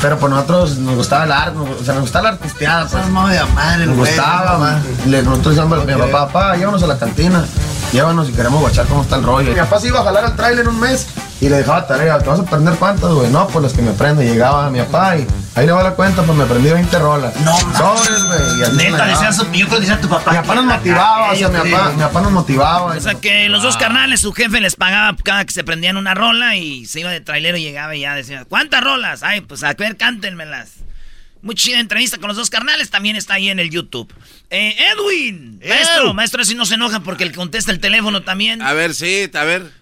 Pero 0.00 0.16
pues 0.16 0.30
nosotros 0.30 0.78
nos 0.78 0.94
gustaba 0.94 1.24
el 1.24 1.32
arte, 1.32 1.56
nos- 1.58 1.80
o 1.80 1.84
sea, 1.84 1.94
nos 1.94 2.02
gustaba 2.02 2.24
la 2.30 2.36
artisteada, 2.36 2.86
pues. 2.86 3.08
madre, 3.08 3.86
Nos 3.86 3.96
gustaba, 3.96 4.78
le, 5.06 5.22
nosotros 5.24 5.56
decíamos 5.56 5.80
a 5.80 5.84
mi 5.84 5.92
papá, 5.94 6.26
papá, 6.32 6.56
llévanos 6.56 6.82
a 6.84 6.86
la 6.86 6.98
cantina, 6.98 7.44
llévanos 7.92 8.28
y 8.28 8.32
queremos 8.32 8.60
guachar 8.60 8.86
cómo 8.86 9.02
está 9.02 9.16
el 9.16 9.22
rollo. 9.22 9.50
Mi 9.50 9.56
papá 9.56 9.80
se 9.80 9.88
iba 9.88 10.00
a 10.00 10.04
jalar 10.04 10.24
al 10.24 10.36
trailer 10.36 10.68
un 10.68 10.78
mes 10.78 11.06
y 11.40 11.48
le 11.48 11.56
dejaba 11.56 11.86
tarea, 11.86 12.18
¿te 12.18 12.28
vas 12.28 12.40
a 12.40 12.42
aprender 12.42 12.74
cuántas, 12.74 13.10
güey? 13.10 13.30
No, 13.30 13.46
pues 13.46 13.62
las 13.62 13.72
que 13.72 13.82
me 13.82 13.90
aprende. 13.90 14.24
Llegaba 14.24 14.68
mi 14.70 14.80
papá 14.80 15.16
y 15.16 15.26
ahí 15.54 15.66
le 15.66 15.72
va 15.72 15.82
la 15.82 15.92
cuenta, 15.92 16.22
pues 16.22 16.36
me 16.36 16.44
aprendí 16.44 16.70
20 16.70 16.98
rolas. 16.98 17.34
No, 17.40 17.56
Sobres, 17.76 18.24
güey. 18.24 18.76
Neta, 18.76 19.06
decía 19.06 19.32
su, 19.32 19.44
yo 19.52 19.66
creo 19.66 19.68
que 19.68 19.80
decía 19.80 20.00
tu 20.00 20.08
papá. 20.08 20.32
Mi 20.32 20.36
papá 20.38 20.54
nos 20.56 20.64
motivaba, 20.64 21.32
o 21.32 21.36
sea, 21.36 21.48
mi 21.48 21.70
papá, 21.70 21.90
mi 21.90 22.02
papá 22.02 22.20
nos 22.20 22.32
motivaba. 22.32 22.96
O 22.96 23.00
sea 23.00 23.14
que 23.14 23.48
los 23.48 23.62
dos 23.62 23.76
carnales, 23.76 24.20
su 24.20 24.32
jefe 24.32 24.60
les 24.60 24.74
pagaba 24.76 25.16
cada 25.22 25.44
que 25.44 25.52
se 25.52 25.64
prendían 25.64 25.96
una 25.96 26.14
rola 26.14 26.56
y 26.56 26.86
se 26.86 27.00
iba 27.00 27.10
de 27.10 27.20
trailero 27.20 27.56
y 27.56 27.62
llegaba 27.62 27.94
y 27.94 28.00
ya 28.00 28.14
decía, 28.14 28.44
¿cuántas 28.48 28.82
rolas? 28.82 29.22
Ay, 29.22 29.40
pues 29.42 29.62
a 29.62 29.74
ver, 29.74 29.96
cántenmelas. 29.96 30.70
Muy 31.42 31.54
chida 31.54 31.78
entrevista 31.80 32.18
con 32.18 32.28
los 32.28 32.36
dos 32.36 32.50
carnales, 32.50 32.90
también 32.90 33.16
está 33.16 33.34
ahí 33.34 33.48
en 33.48 33.58
el 33.60 33.70
YouTube. 33.70 34.12
Eh, 34.50 34.74
Edwin, 34.92 35.60
maestro, 35.66 36.14
maestro, 36.14 36.44
si 36.44 36.54
no 36.54 36.66
se 36.66 36.74
enoja 36.74 37.00
porque 37.00 37.24
el 37.24 37.30
que 37.30 37.36
contesta 37.36 37.70
el 37.72 37.80
teléfono 37.80 38.22
también. 38.22 38.60
A 38.62 38.72
ver, 38.72 38.94
sí, 38.94 39.28
a 39.34 39.44
ver. 39.44 39.78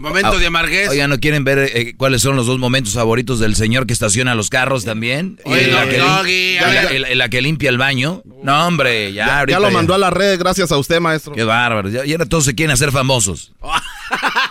Momento 0.00 0.38
de 0.38 0.46
amarguez. 0.46 0.90
Oigan, 0.90 1.08
¿no 1.08 1.18
quieren 1.18 1.44
ver 1.44 1.58
eh, 1.60 1.94
cuáles 1.96 2.20
son 2.20 2.36
los 2.36 2.46
dos 2.46 2.58
momentos 2.58 2.92
favoritos 2.92 3.40
del 3.40 3.56
señor 3.56 3.86
que 3.86 3.94
estaciona 3.94 4.34
los 4.34 4.50
carros 4.50 4.84
también? 4.84 5.40
Oye, 5.44 5.68
Y 5.68 5.70
la, 5.70 5.88
que, 5.88 5.98
lim- 5.98 7.00
la- 7.00 7.08
la- 7.14 7.26
la 7.26 7.40
limpia 7.40 7.70
el 7.70 7.78
baño. 7.78 8.22
No, 8.42 8.66
hombre, 8.66 9.14
ya, 9.14 9.26
Ya, 9.26 9.38
ahorita 9.38 9.60
lo 9.60 9.70
mandó 9.70 9.94
a 9.94 9.98
la 9.98 10.10
red 10.10 10.38
gracias 10.38 10.70
a 10.72 10.76
usted, 10.76 11.00
maestro. 11.00 11.32
Qué 11.32 11.42
bárbaro. 11.42 11.88
Ya, 11.88 12.04
y 12.04 12.12
ahora 12.12 12.26
todos 12.26 12.44
se 12.44 12.54
quieren 12.54 12.72
hacer 12.74 12.92
famosos. 12.92 13.52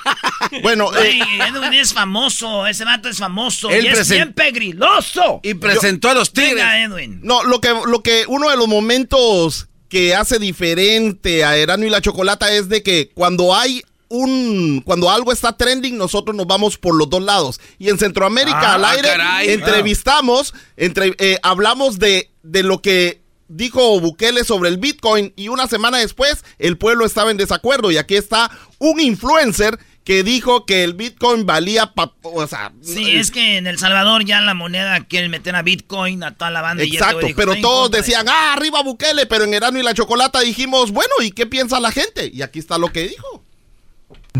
Bueno, 0.61 0.89
eh, 0.95 1.19
Edwin 1.47 1.73
es 1.73 1.93
famoso, 1.93 2.65
ese 2.67 2.85
vato 2.85 3.09
es 3.09 3.17
famoso 3.17 3.69
Él 3.69 3.85
y 3.85 3.87
es 3.89 4.09
bien 4.09 4.33
pegriloso. 4.33 5.39
Y 5.43 5.53
presentó 5.55 6.09
a 6.09 6.13
los 6.13 6.31
tigres. 6.33 6.55
Venga, 6.55 6.83
Edwin. 6.83 7.19
no, 7.23 7.43
lo 7.43 7.61
que, 7.61 7.73
lo 7.87 8.01
que 8.01 8.25
uno 8.27 8.49
de 8.49 8.57
los 8.57 8.67
momentos 8.67 9.67
que 9.89 10.15
hace 10.15 10.39
diferente 10.39 11.43
a 11.45 11.55
Erano 11.57 11.85
y 11.85 11.89
la 11.89 12.01
Chocolata 12.01 12.51
es 12.51 12.67
de 12.69 12.83
que 12.83 13.09
cuando 13.13 13.55
hay 13.55 13.81
un 14.09 14.81
cuando 14.85 15.09
algo 15.09 15.31
está 15.31 15.55
trending, 15.57 15.97
nosotros 15.97 16.35
nos 16.35 16.47
vamos 16.47 16.77
por 16.77 16.95
los 16.95 17.09
dos 17.09 17.21
lados. 17.21 17.59
Y 17.79 17.89
en 17.89 17.97
Centroamérica 17.97 18.71
Ah, 18.71 18.75
al 18.75 18.85
aire 18.85 19.07
caray. 19.09 19.49
entrevistamos, 19.49 20.53
entre, 20.77 21.13
eh, 21.19 21.37
hablamos 21.43 21.99
de, 21.99 22.29
de 22.43 22.63
lo 22.63 22.81
que 22.81 23.21
dijo 23.49 23.99
Bukele 24.01 24.43
sobre 24.43 24.69
el 24.69 24.77
Bitcoin 24.77 25.31
y 25.37 25.47
una 25.47 25.67
semana 25.67 25.99
después 25.99 26.43
el 26.59 26.77
pueblo 26.77 27.05
estaba 27.05 27.31
en 27.31 27.37
desacuerdo 27.37 27.91
y 27.91 27.97
aquí 27.97 28.15
está 28.15 28.51
un 28.77 28.99
influencer 28.99 29.79
que 30.07 30.23
dijo 30.23 30.65
que 30.65 30.85
el 30.85 30.93
Bitcoin 30.93 31.45
valía, 31.45 31.87
pa- 31.93 32.13
o 32.23 32.47
sea, 32.47 32.71
Sí, 32.81 33.11
es 33.17 33.29
que 33.29 33.57
en 33.57 33.67
El 33.67 33.77
Salvador 33.77 34.23
ya 34.23 34.39
la 34.39 34.53
moneda 34.53 35.03
quieren 35.03 35.29
meter 35.29 35.53
a 35.53 35.63
Bitcoin, 35.63 36.23
a 36.23 36.33
toda 36.33 36.49
la 36.49 36.61
banda. 36.61 36.85
y 36.85 36.87
este 36.87 36.99
Exacto, 36.99 37.25
dijo, 37.27 37.35
pero 37.35 37.51
"Estoy 37.51 37.57
en 37.57 37.61
todos 37.63 37.91
decían, 37.91 38.25
ah, 38.29 38.53
arriba 38.53 38.81
Bukele, 38.83 39.25
pero 39.25 39.43
en 39.43 39.53
Erano 39.53 39.77
y 39.79 39.83
la 39.83 39.93
Chocolata 39.93 40.39
dijimos, 40.39 40.91
bueno, 40.91 41.11
¿y 41.21 41.31
qué 41.31 41.45
piensa 41.45 41.81
la 41.81 41.91
gente? 41.91 42.31
Y 42.33 42.41
aquí 42.41 42.57
está 42.59 42.77
lo 42.77 42.87
que 42.93 43.05
dijo. 43.09 43.43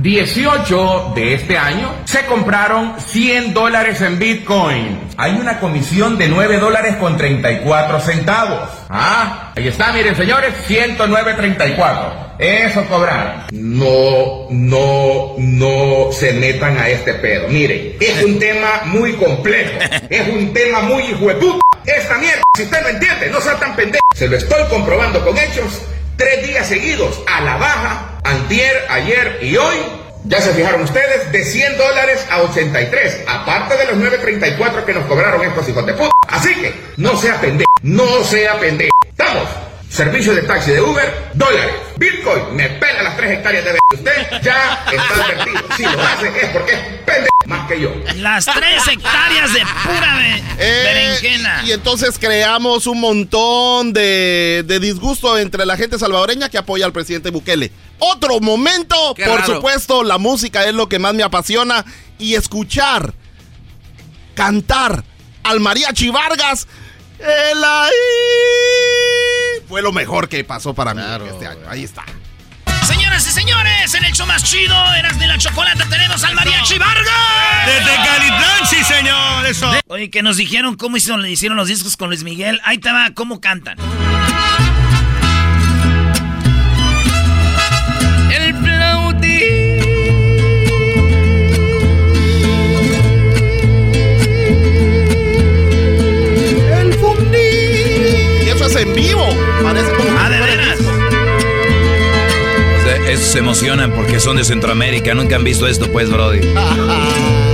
18 0.02 1.14
de 1.16 1.34
este 1.34 1.58
año 1.58 1.94
se 2.06 2.26
compraron 2.26 3.00
100 3.00 3.54
dólares 3.54 4.02
en 4.02 4.20
Bitcoin. 4.20 5.00
Hay 5.18 5.34
una 5.34 5.60
comisión 5.60 6.18
de 6.18 6.28
9 6.28 6.58
dólares 6.58 6.96
con 6.98 7.18
34 7.18 8.00
centavos. 8.02 8.70
Ah, 8.90 9.54
ahí 9.56 9.68
está, 9.68 9.92
miren 9.94 10.16
señores, 10.16 10.54
109.34. 10.68 12.28
Eso 12.40 12.86
cobraron. 12.86 13.44
No, 13.52 14.48
no, 14.52 15.36
no 15.38 16.12
se 16.12 16.34
metan 16.34 16.78
a 16.78 16.90
este 16.90 17.16
pedo. 17.16 17.48
Miren, 17.50 17.96
es 18.00 18.24
un 18.24 18.38
tema 18.38 18.82
muy 18.86 19.14
complejo. 19.14 19.80
Es 20.10 20.28
un 20.28 20.54
tema 20.54 20.82
muy 20.82 21.04
hijo 21.04 21.28
de 21.28 21.36
puta. 21.36 21.60
Esta 21.86 22.18
mierda, 22.18 22.42
si 22.56 22.64
usted 22.64 22.82
no 22.82 22.90
entiende, 22.90 23.30
no 23.30 23.42
sea 23.42 23.56
tan 23.56 23.76
pendejo. 23.76 24.04
Se 24.14 24.28
lo 24.28 24.38
estoy 24.38 24.64
comprobando 24.70 25.24
con 25.26 25.38
hechos. 25.38 25.82
Tres 26.18 26.48
días 26.48 26.68
seguidos 26.68 27.22
a 27.28 27.42
la 27.42 27.58
baja, 27.58 28.20
antier, 28.24 28.88
ayer 28.90 29.38
y 29.44 29.56
hoy. 29.56 29.78
Ya 30.26 30.42
se 30.42 30.52
fijaron 30.52 30.82
ustedes, 30.82 31.32
de 31.32 31.46
100 31.46 31.78
dólares 31.78 32.26
a 32.32 32.42
83, 32.42 33.24
aparte 33.28 33.78
de 33.78 33.86
los 33.86 33.98
9.34 33.98 34.84
que 34.84 34.94
nos 34.94 35.06
cobraron 35.06 35.44
estos 35.44 35.70
hijos 35.70 35.86
de 35.86 35.94
puta. 35.94 36.10
Así 36.28 36.54
que, 36.56 36.74
no 36.98 37.16
sea 37.18 37.40
pendejo, 37.40 37.70
no 37.84 38.24
sea 38.24 38.60
pendejo. 38.60 38.90
Estamos, 39.08 39.48
servicio 39.90 40.34
de 40.36 40.42
taxi 40.44 40.72
de 40.72 40.82
Uber, 40.82 41.32
dólares. 41.34 41.74
Bitcoin, 41.98 42.56
me 42.56 42.70
pela 42.70 43.04
las 43.04 43.18
3 43.18 43.32
hectáreas 43.32 43.66
de 43.66 43.78
Usted 43.94 44.42
ya 44.44 44.86
está 44.92 45.14
advertido. 45.24 45.60
Si 45.76 45.84
lo 45.84 46.02
hace 46.04 46.28
es 46.28 46.50
porque 46.52 46.74
es 46.74 46.80
pendejo 47.06 47.28
más 47.48 47.68
que 47.68 47.80
yo. 47.82 47.92
Las 48.18 48.46
tres 48.46 48.86
hectáreas 48.90 49.54
de 49.54 49.62
pura 49.62 50.16
be- 50.18 50.44
Eh, 50.60 50.84
berenjena. 50.84 51.64
Y 51.66 51.72
entonces 51.72 52.18
creamos 52.20 52.86
un 52.88 53.00
montón 53.00 53.94
de, 53.94 54.64
de 54.68 54.80
disgusto 54.82 55.38
entre 55.38 55.66
la 55.66 55.78
gente 55.78 55.98
salvadoreña 55.98 56.50
que 56.50 56.58
apoya 56.58 56.86
al 56.86 56.92
presidente 56.92 57.30
Bukele. 57.32 57.72
Otro 58.00 58.40
momento, 58.42 59.14
Qué 59.16 59.26
por 59.26 59.40
raro. 59.40 59.56
supuesto, 59.56 60.04
la 60.04 60.18
música 60.18 60.66
es 60.66 60.74
lo 60.74 60.90
que 60.90 61.00
más 61.00 61.14
me 61.14 61.24
apasiona 61.24 61.86
y 62.20 62.36
escuchar, 62.36 63.14
cantar 64.36 65.04
al 65.44 65.60
mariachi 65.62 66.10
Vargas. 66.10 66.68
El 67.20 67.64
ahí 67.64 67.92
fue 69.68 69.82
lo 69.82 69.92
mejor 69.92 70.30
que 70.30 70.44
pasó 70.44 70.74
para 70.74 70.94
mí 70.94 71.02
este 71.30 71.48
año. 71.48 71.62
Ahí 71.70 71.84
está. 71.84 72.04
Señoras 72.86 73.28
y 73.28 73.32
señores, 73.32 73.94
en 73.96 74.06
el 74.06 74.14
show 74.14 74.26
más 74.26 74.44
chido, 74.44 74.74
Eras 74.96 75.20
de 75.20 75.28
la 75.28 75.38
Chocolata, 75.38 75.86
tenemos 75.90 76.24
al 76.24 76.36
Mariachi 76.36 76.78
Vargas. 76.78 77.66
Desde 77.66 77.96
Calitlán, 77.96 78.66
sí, 78.70 78.84
señor. 78.84 79.46
Eso. 79.46 79.70
Oye, 79.88 80.10
que 80.10 80.24
nos 80.24 80.38
dijeron 80.38 80.76
cómo 80.78 80.96
hicieron, 80.96 81.22
le 81.22 81.30
hicieron 81.30 81.58
los 81.58 81.68
discos 81.68 81.98
con 81.98 82.08
Luis 82.10 82.24
Miguel. 82.24 82.62
Ahí 82.64 82.78
te 82.78 82.90
va, 82.92 83.10
cómo 83.14 83.42
cantan. 83.42 83.78
El 88.32 88.56
flautín. 88.56 89.28
El 96.72 96.94
fundí. 96.94 98.46
Y 98.46 98.50
eso 98.50 98.66
es 98.66 98.76
en 98.78 98.94
vivo. 98.94 99.37
Se 103.18 103.40
emocionan 103.40 103.92
porque 103.94 104.20
son 104.20 104.38
de 104.38 104.44
Centroamérica. 104.44 105.14
Nunca 105.14 105.36
han 105.36 105.44
visto 105.44 105.68
esto, 105.68 105.92
pues, 105.92 106.10
Brody. 106.10 106.42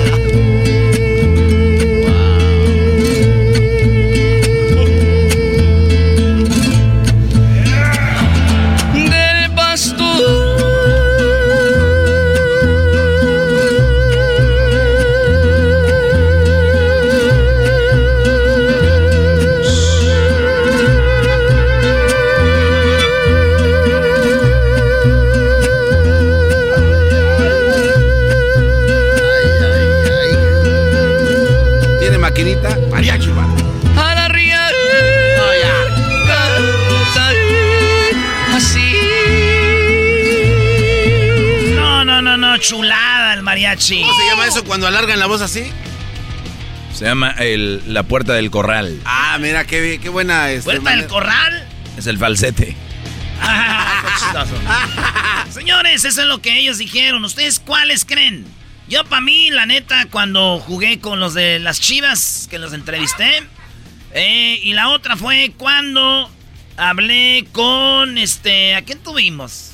Mariachi, 32.34 33.30
va. 33.30 33.46
A 33.96 34.16
la 34.16 34.28
ría. 34.28 34.68
Así. 38.56 38.96
No, 41.76 42.04
no, 42.04 42.22
no, 42.24 42.38
no, 42.38 42.58
chulada 42.58 43.36
el 43.36 43.44
mariachi. 43.44 44.02
¿Cómo 44.02 44.20
se 44.20 44.26
llama 44.26 44.48
eso 44.48 44.64
cuando 44.64 44.88
alargan 44.88 45.20
la 45.20 45.28
voz 45.28 45.42
así? 45.42 45.72
Se 46.94 47.06
llama 47.06 47.36
el, 47.38 47.84
la 47.94 48.02
puerta 48.04 48.34
del 48.34 48.50
corral. 48.50 49.00
Ah, 49.06 49.38
mira, 49.40 49.66
qué, 49.66 50.00
qué 50.02 50.10
buena. 50.10 50.50
Este, 50.50 50.72
¿Puerta 50.72 50.90
del 50.90 51.06
corral? 51.08 51.68
Es 51.98 52.08
el 52.08 52.18
falsete. 52.18 52.76
Ah. 53.46 54.06
Señores, 55.52 56.06
eso 56.06 56.22
es 56.22 56.28
lo 56.28 56.42
que 56.42 56.58
ellos 56.58 56.78
dijeron. 56.78 57.26
¿Ustedes 57.26 57.60
cuáles 57.60 58.06
creen? 58.06 58.46
Yo, 58.94 59.04
para 59.06 59.22
mí, 59.22 59.50
la 59.50 59.66
neta, 59.66 60.06
cuando 60.12 60.60
jugué 60.60 61.00
con 61.00 61.20
los 61.20 61.34
de 61.34 61.58
las 61.58 61.82
chivas, 61.82 62.48
que 62.48 62.60
los 62.60 62.74
entrevisté. 62.74 63.42
eh, 64.14 64.60
y 64.62 64.74
la 64.74 64.90
otra 64.90 65.18
fue 65.18 65.52
cuando 65.58 66.30
hablé 66.78 67.44
con, 67.54 68.20
este, 68.20 68.76
¿a 68.76 68.84
quién 68.84 69.00
tuvimos? 69.00 69.72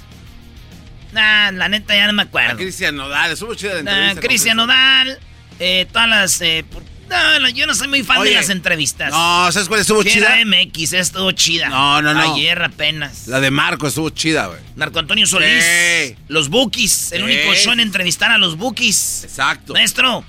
Nah, 1.11 1.51
la 1.51 1.67
neta 1.67 1.97
ya 1.97 2.07
no 2.07 2.13
me 2.13 2.21
acuerdo. 2.23 2.55
Cristian 2.55 2.95
Nodal, 2.95 3.31
estuvo 3.33 3.55
chida 3.55 3.73
Nah, 3.83 3.91
entrevista. 3.91 4.21
Cristian 4.21 4.55
Nodal, 4.55 5.19
eh, 5.59 5.85
todas 5.91 6.07
las... 6.07 6.39
eh, 6.39 6.63
no, 7.09 7.39
no, 7.39 7.49
yo 7.49 7.65
no 7.67 7.73
soy 7.75 7.87
muy 7.87 8.03
fan 8.03 8.19
Oye, 8.19 8.31
de 8.31 8.35
las 8.37 8.49
entrevistas. 8.49 9.11
no, 9.11 9.51
¿sabes 9.51 9.67
cuál 9.67 9.81
estuvo 9.81 10.03
chida? 10.03 10.39
era 10.39 10.45
MX, 10.45 10.93
estuvo 10.93 11.31
chida. 11.31 11.69
No, 11.69 12.01
no, 12.01 12.13
no. 12.13 12.33
Ayer 12.35 12.61
apenas. 12.61 13.27
La 13.27 13.39
de 13.39 13.51
Marco 13.51 13.87
estuvo 13.87 14.09
chida, 14.09 14.47
güey. 14.47 14.59
Marco 14.75 14.99
Antonio 14.99 15.25
Solís. 15.25 15.63
Sí. 15.63 16.15
Los 16.27 16.49
Bookies. 16.49 17.11
El 17.11 17.19
Sí. 17.19 17.23
único 17.25 17.53
show 17.55 17.73
en 17.73 17.79
entrevistar 17.81 18.31
a 18.31 18.37
los 18.37 18.57
Bookies. 18.57 19.23
Exacto. 19.23 19.73
Maestro, 19.73 20.23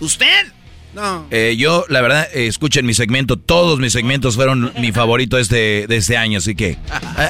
¿usted? 0.00 0.46
No. 0.94 1.26
Eh, 1.32 1.56
yo, 1.58 1.84
la 1.88 2.00
verdad, 2.02 2.28
eh, 2.32 2.46
escuchen 2.46 2.86
mi 2.86 2.94
segmento. 2.94 3.36
Todos 3.36 3.80
mis 3.80 3.92
segmentos 3.92 4.36
fueron 4.36 4.72
mi 4.78 4.92
favorito 4.92 5.38
este, 5.38 5.86
de 5.88 5.96
este 5.96 6.16
año. 6.16 6.38
Así 6.38 6.54
que 6.54 6.78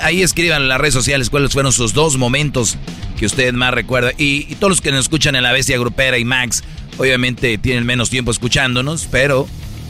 ahí 0.03 0.23
escriban 0.23 0.61
en 0.63 0.69
las 0.69 0.79
redes 0.79 0.93
sociales 0.93 1.31
cuáles 1.31 1.53
fueron 1.53 1.73
sus 1.73 1.95
dos 1.95 2.19
momentos 2.19 2.77
que 3.19 3.25
usted 3.25 3.55
más 3.55 3.73
recuerda. 3.73 4.13
Y, 4.19 4.47
y 4.51 4.57
todos 4.57 4.69
los 4.71 4.81
que 4.83 4.91
nos 4.91 5.01
escuchan 5.01 5.35
en 5.35 5.43
La 5.45 5.53
Bestia 5.53 5.79
Grupera 5.79 6.19
y 6.19 6.27
Max, 6.27 6.63
obviamente 6.99 7.59
tienen 7.59 7.85
menos 7.85 8.11
tiempo 8.11 8.31
escuchándonos, 8.31 9.07
pero 9.11 9.49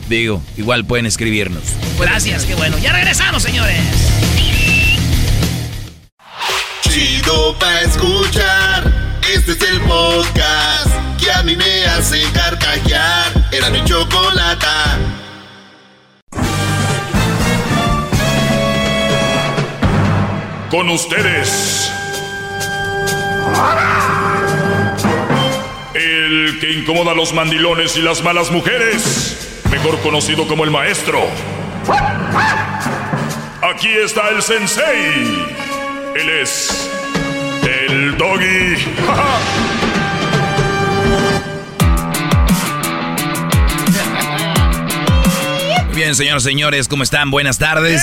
digo, 0.08 0.42
igual 0.56 0.84
pueden 0.84 1.06
escribirnos. 1.06 1.62
Gracias, 1.98 2.44
qué 2.44 2.54
bueno. 2.54 2.78
Ya 2.78 2.92
regresamos, 2.92 3.42
señores. 3.42 3.78
Chido 6.82 7.58
pa' 7.58 7.80
escuchar. 7.80 8.92
Este 9.34 9.52
es 9.52 9.62
el 9.62 9.80
podcast 9.80 10.88
que 11.18 11.32
a 11.32 11.42
mí 11.42 11.56
me 11.56 11.86
hace 11.86 12.22
carcajear. 12.32 13.32
Era 13.50 13.70
mi 13.70 13.82
chocolata. 13.84 14.98
Con 20.70 20.90
ustedes. 20.90 21.90
El 26.54 26.60
que 26.60 26.72
incomoda 26.72 27.10
a 27.10 27.14
los 27.16 27.32
mandilones 27.32 27.96
y 27.96 28.00
las 28.00 28.22
malas 28.22 28.52
mujeres. 28.52 29.60
Mejor 29.72 29.98
conocido 30.02 30.46
como 30.46 30.62
el 30.62 30.70
maestro. 30.70 31.20
Aquí 33.60 33.88
está 33.88 34.28
el 34.28 34.40
sensei. 34.40 35.46
Él 36.14 36.30
es. 36.30 36.88
El 37.88 38.16
doggy. 38.16 38.76
Bien, 45.94 46.14
señoras 46.14 46.44
y 46.44 46.50
señores, 46.50 46.86
¿cómo 46.86 47.02
están? 47.02 47.32
Buenas 47.32 47.58
tardes. 47.58 48.00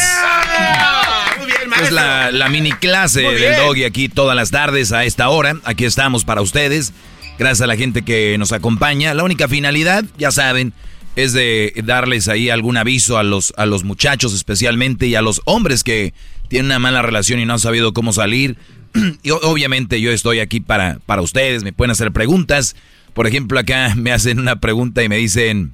Muy 1.37 1.47
bien, 1.47 1.71
Es 1.81 1.91
la, 1.93 2.31
la 2.31 2.49
mini 2.49 2.73
clase 2.73 3.21
del. 3.21 3.55
Doggy 3.55 3.85
aquí 3.85 4.09
todas 4.09 4.35
las 4.35 4.51
tardes 4.51 4.91
a 4.91 5.05
esta 5.05 5.29
hora. 5.29 5.55
Aquí 5.63 5.85
estamos 5.85 6.25
para 6.25 6.41
ustedes. 6.41 6.91
Gracias 7.37 7.61
a 7.61 7.67
la 7.67 7.75
gente 7.75 8.03
que 8.03 8.37
nos 8.37 8.51
acompaña. 8.51 9.13
La 9.13 9.23
única 9.23 9.47
finalidad, 9.47 10.05
ya 10.17 10.31
saben, 10.31 10.73
es 11.15 11.33
de 11.33 11.73
darles 11.83 12.27
ahí 12.27 12.49
algún 12.49 12.77
aviso 12.77 13.17
a 13.17 13.23
los, 13.23 13.53
a 13.57 13.65
los 13.65 13.83
muchachos 13.83 14.33
especialmente 14.33 15.07
y 15.07 15.15
a 15.15 15.21
los 15.21 15.41
hombres 15.45 15.83
que 15.83 16.13
tienen 16.47 16.67
una 16.67 16.79
mala 16.79 17.01
relación 17.01 17.39
y 17.39 17.45
no 17.45 17.53
han 17.53 17.59
sabido 17.59 17.93
cómo 17.93 18.13
salir. 18.13 18.57
y 19.23 19.31
obviamente 19.31 20.01
yo 20.01 20.11
estoy 20.11 20.39
aquí 20.39 20.59
para, 20.59 20.99
para 21.05 21.21
ustedes. 21.21 21.63
Me 21.63 21.73
pueden 21.73 21.91
hacer 21.91 22.11
preguntas. 22.11 22.75
Por 23.13 23.27
ejemplo, 23.27 23.59
acá 23.59 23.93
me 23.95 24.11
hacen 24.11 24.39
una 24.39 24.59
pregunta 24.59 25.03
y 25.03 25.09
me 25.09 25.17
dicen, 25.17 25.73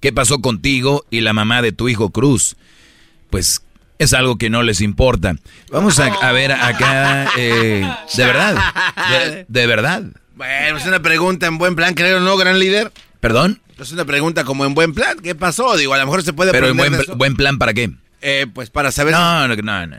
¿qué 0.00 0.12
pasó 0.12 0.40
contigo 0.40 1.04
y 1.10 1.20
la 1.20 1.32
mamá 1.32 1.62
de 1.62 1.72
tu 1.72 1.88
hijo 1.88 2.10
Cruz? 2.10 2.56
Pues 3.30 3.62
es 3.98 4.14
algo 4.14 4.38
que 4.38 4.50
no 4.50 4.62
les 4.62 4.80
importa. 4.80 5.36
Vamos 5.70 5.98
a, 5.98 6.06
a 6.06 6.32
ver 6.32 6.52
acá, 6.52 7.30
eh, 7.36 7.88
de 8.16 8.24
verdad, 8.24 9.44
de 9.48 9.66
verdad. 9.66 10.04
Bueno, 10.38 10.78
es 10.78 10.86
una 10.86 11.02
pregunta 11.02 11.46
en 11.46 11.58
buen 11.58 11.74
plan, 11.74 11.94
creo, 11.94 12.20
¿no, 12.20 12.36
gran 12.36 12.58
líder? 12.60 12.92
¿Perdón? 13.20 13.60
Es 13.78 13.92
una 13.92 14.04
pregunta 14.04 14.44
como 14.44 14.64
en 14.64 14.74
buen 14.74 14.94
plan. 14.94 15.18
¿Qué 15.20 15.34
pasó? 15.34 15.76
Digo, 15.76 15.92
a 15.94 15.98
lo 15.98 16.04
mejor 16.06 16.22
se 16.22 16.32
puede 16.32 16.52
Pero 16.52 16.68
en 16.68 16.76
buen, 16.76 16.92
pl- 16.96 17.14
buen 17.16 17.36
plan 17.36 17.58
para 17.58 17.74
qué? 17.74 17.90
Eh, 18.22 18.46
pues 18.54 18.70
para 18.70 18.92
saber... 18.92 19.14
No, 19.14 19.48
no, 19.48 19.56
no, 19.56 19.86
no. 19.86 19.96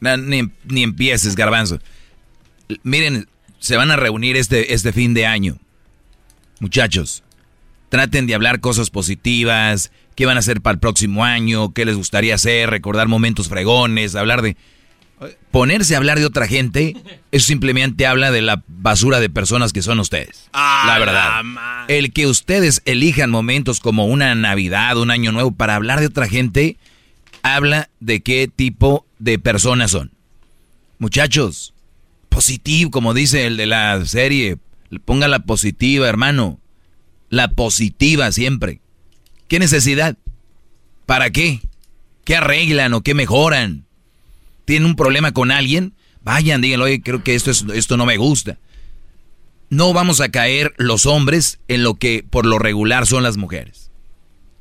no. 0.00 0.16
Ni, 0.16 0.50
ni 0.64 0.82
empieces, 0.84 1.34
garbanzo. 1.34 1.80
Miren, 2.84 3.28
se 3.58 3.76
van 3.76 3.90
a 3.90 3.96
reunir 3.96 4.36
este, 4.36 4.72
este 4.72 4.92
fin 4.92 5.14
de 5.14 5.26
año. 5.26 5.58
Muchachos, 6.60 7.24
traten 7.88 8.26
de 8.28 8.34
hablar 8.34 8.60
cosas 8.60 8.90
positivas, 8.90 9.90
qué 10.14 10.26
van 10.26 10.36
a 10.36 10.40
hacer 10.40 10.60
para 10.60 10.74
el 10.74 10.80
próximo 10.80 11.24
año, 11.24 11.72
qué 11.74 11.84
les 11.84 11.96
gustaría 11.96 12.36
hacer, 12.36 12.70
recordar 12.70 13.08
momentos 13.08 13.48
fregones, 13.48 14.14
hablar 14.14 14.42
de... 14.42 14.56
Ponerse 15.50 15.94
a 15.94 15.98
hablar 15.98 16.18
de 16.18 16.26
otra 16.26 16.46
gente, 16.46 16.94
eso 17.32 17.46
simplemente 17.46 18.06
habla 18.06 18.30
de 18.30 18.42
la 18.42 18.62
basura 18.68 19.18
de 19.18 19.30
personas 19.30 19.72
que 19.72 19.80
son 19.80 19.98
ustedes. 19.98 20.48
Ah, 20.52 20.84
la 20.86 20.98
verdad. 20.98 21.86
El 21.88 22.12
que 22.12 22.26
ustedes 22.26 22.82
elijan 22.84 23.30
momentos 23.30 23.80
como 23.80 24.06
una 24.06 24.34
Navidad, 24.34 24.98
un 24.98 25.10
Año 25.10 25.32
Nuevo 25.32 25.52
para 25.52 25.74
hablar 25.74 26.00
de 26.00 26.06
otra 26.06 26.28
gente, 26.28 26.76
habla 27.42 27.88
de 28.00 28.20
qué 28.20 28.50
tipo 28.54 29.06
de 29.18 29.38
personas 29.38 29.92
son. 29.92 30.12
Muchachos, 30.98 31.72
positivo, 32.28 32.90
como 32.90 33.14
dice 33.14 33.46
el 33.46 33.56
de 33.56 33.66
la 33.66 34.04
serie, 34.04 34.58
ponga 35.06 35.28
la 35.28 35.40
positiva, 35.40 36.08
hermano. 36.08 36.60
La 37.30 37.48
positiva 37.52 38.30
siempre. 38.32 38.80
¿Qué 39.48 39.58
necesidad? 39.58 40.16
¿Para 41.06 41.30
qué? 41.30 41.60
¿Qué 42.24 42.36
arreglan 42.36 42.92
o 42.92 43.00
qué 43.00 43.14
mejoran? 43.14 43.85
¿Tienen 44.66 44.90
un 44.90 44.96
problema 44.96 45.32
con 45.32 45.50
alguien? 45.50 45.94
Vayan, 46.22 46.60
díganlo, 46.60 46.86
oye, 46.86 47.00
creo 47.00 47.22
que 47.22 47.36
esto, 47.36 47.50
es, 47.50 47.64
esto 47.72 47.96
no 47.96 48.04
me 48.04 48.16
gusta. 48.16 48.58
No 49.70 49.92
vamos 49.92 50.20
a 50.20 50.28
caer 50.28 50.74
los 50.76 51.06
hombres 51.06 51.60
en 51.68 51.84
lo 51.84 51.94
que 51.94 52.24
por 52.28 52.44
lo 52.44 52.58
regular 52.58 53.06
son 53.06 53.22
las 53.22 53.36
mujeres. 53.36 53.90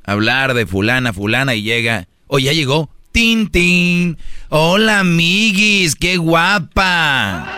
Hablar 0.03 0.53
de 0.53 0.67
fulana, 0.67 1.11
fulana 1.11 1.55
y 1.55 1.63
llega, 1.63 2.07
oye, 2.27 2.45
ya 2.45 2.53
llegó. 2.53 2.91
Tin, 3.11 3.49
tin. 3.49 4.17
Hola, 4.49 4.99
amiguis, 4.99 5.95
qué 5.95 6.17
guapa. 6.17 7.51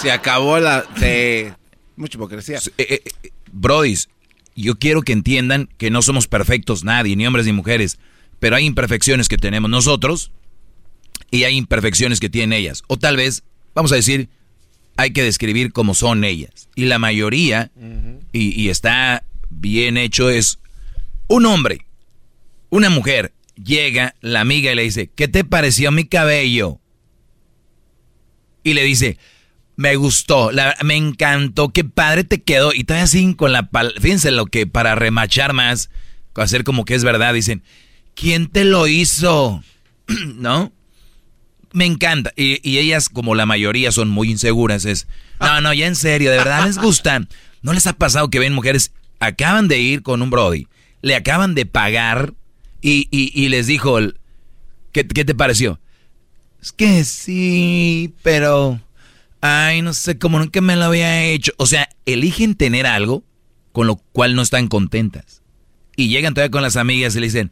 Se 0.00 0.10
acabó 0.10 0.58
la... 0.58 0.84
Sí. 0.96 1.52
Mucha 1.96 2.16
hipocresía. 2.16 2.60
Eh, 2.78 3.02
eh, 3.22 3.30
brodis, 3.52 4.08
yo 4.56 4.78
quiero 4.78 5.02
que 5.02 5.12
entiendan 5.12 5.68
que 5.76 5.90
no 5.90 6.00
somos 6.00 6.28
perfectos 6.28 6.82
nadie, 6.82 7.14
ni 7.14 7.26
hombres 7.26 7.44
ni 7.44 7.52
mujeres, 7.52 7.98
pero 8.38 8.56
hay 8.56 8.64
imperfecciones 8.64 9.28
que 9.28 9.36
tenemos 9.36 9.70
nosotros 9.70 10.32
y 11.30 11.44
hay 11.44 11.56
imperfecciones 11.56 12.20
que 12.20 12.28
tienen 12.30 12.52
ellas. 12.52 12.82
O 12.88 12.96
tal 12.98 13.16
vez, 13.16 13.42
vamos 13.74 13.92
a 13.92 13.96
decir, 13.96 14.28
hay 14.96 15.12
que 15.12 15.22
describir 15.22 15.72
cómo 15.72 15.94
son 15.94 16.24
ellas. 16.24 16.68
Y 16.74 16.84
la 16.86 16.98
mayoría, 16.98 17.70
y, 18.32 18.60
y 18.60 18.68
está 18.68 19.24
bien 19.48 19.96
hecho, 19.96 20.30
es 20.30 20.58
un 21.28 21.46
hombre, 21.46 21.86
una 22.70 22.90
mujer, 22.90 23.32
llega 23.62 24.14
la 24.20 24.40
amiga 24.40 24.72
y 24.72 24.74
le 24.74 24.82
dice, 24.82 25.10
¿qué 25.14 25.28
te 25.28 25.44
pareció 25.44 25.90
mi 25.92 26.04
cabello? 26.04 26.78
Y 28.62 28.74
le 28.74 28.84
dice, 28.84 29.16
me 29.76 29.96
gustó, 29.96 30.50
la- 30.52 30.76
me 30.84 30.96
encantó, 30.96 31.70
qué 31.70 31.84
padre 31.84 32.24
te 32.24 32.42
quedó. 32.42 32.72
Y 32.74 32.84
todavía 32.84 33.04
así 33.04 33.34
con 33.34 33.52
la... 33.52 33.70
pal- 33.70 33.94
Fíjense 34.00 34.30
lo 34.30 34.46
que 34.46 34.66
para 34.66 34.94
remachar 34.94 35.52
más, 35.54 35.90
hacer 36.34 36.64
como 36.64 36.84
que 36.84 36.94
es 36.94 37.04
verdad, 37.04 37.32
dicen, 37.34 37.62
¿quién 38.14 38.48
te 38.48 38.64
lo 38.64 38.86
hizo? 38.86 39.62
¿No? 40.34 40.72
Me 41.72 41.86
encanta. 41.86 42.32
Y, 42.36 42.58
y 42.68 42.78
ellas, 42.78 43.08
como 43.08 43.34
la 43.34 43.46
mayoría, 43.46 43.92
son 43.92 44.08
muy 44.08 44.30
inseguras. 44.30 44.84
Es, 44.84 45.06
no, 45.40 45.60
no, 45.60 45.72
ya 45.72 45.86
en 45.86 45.96
serio, 45.96 46.30
de 46.30 46.38
verdad 46.38 46.66
les 46.66 46.78
gusta. 46.78 47.20
¿No 47.62 47.72
les 47.72 47.86
ha 47.86 47.92
pasado 47.92 48.30
que 48.30 48.38
ven 48.38 48.52
mujeres, 48.54 48.92
acaban 49.20 49.68
de 49.68 49.78
ir 49.78 50.02
con 50.02 50.22
un 50.22 50.30
Brody, 50.30 50.66
le 51.02 51.14
acaban 51.14 51.54
de 51.54 51.66
pagar 51.66 52.34
y, 52.80 53.06
y- 53.10 53.30
y 53.34 53.48
les 53.50 53.66
dijo, 53.66 53.98
el- 53.98 54.18
¿qué, 54.92 55.06
¿qué 55.06 55.24
te 55.24 55.34
pareció? 55.34 55.78
Es 56.62 56.72
que 56.72 57.04
sí, 57.04 58.14
pero... 58.22 58.80
Ay, 59.42 59.80
no 59.80 59.94
sé, 59.94 60.18
como 60.18 60.38
nunca 60.38 60.60
me 60.60 60.76
lo 60.76 60.84
había 60.84 61.24
hecho. 61.24 61.52
O 61.56 61.64
sea, 61.64 61.88
eligen 62.04 62.54
tener 62.54 62.86
algo 62.86 63.24
con 63.72 63.86
lo 63.86 63.96
cual 63.96 64.34
no 64.34 64.42
están 64.42 64.68
contentas. 64.68 65.40
Y 65.96 66.08
llegan 66.08 66.34
todavía 66.34 66.50
con 66.50 66.60
las 66.62 66.76
amigas 66.76 67.16
y 67.16 67.20
le 67.20 67.26
dicen, 67.26 67.50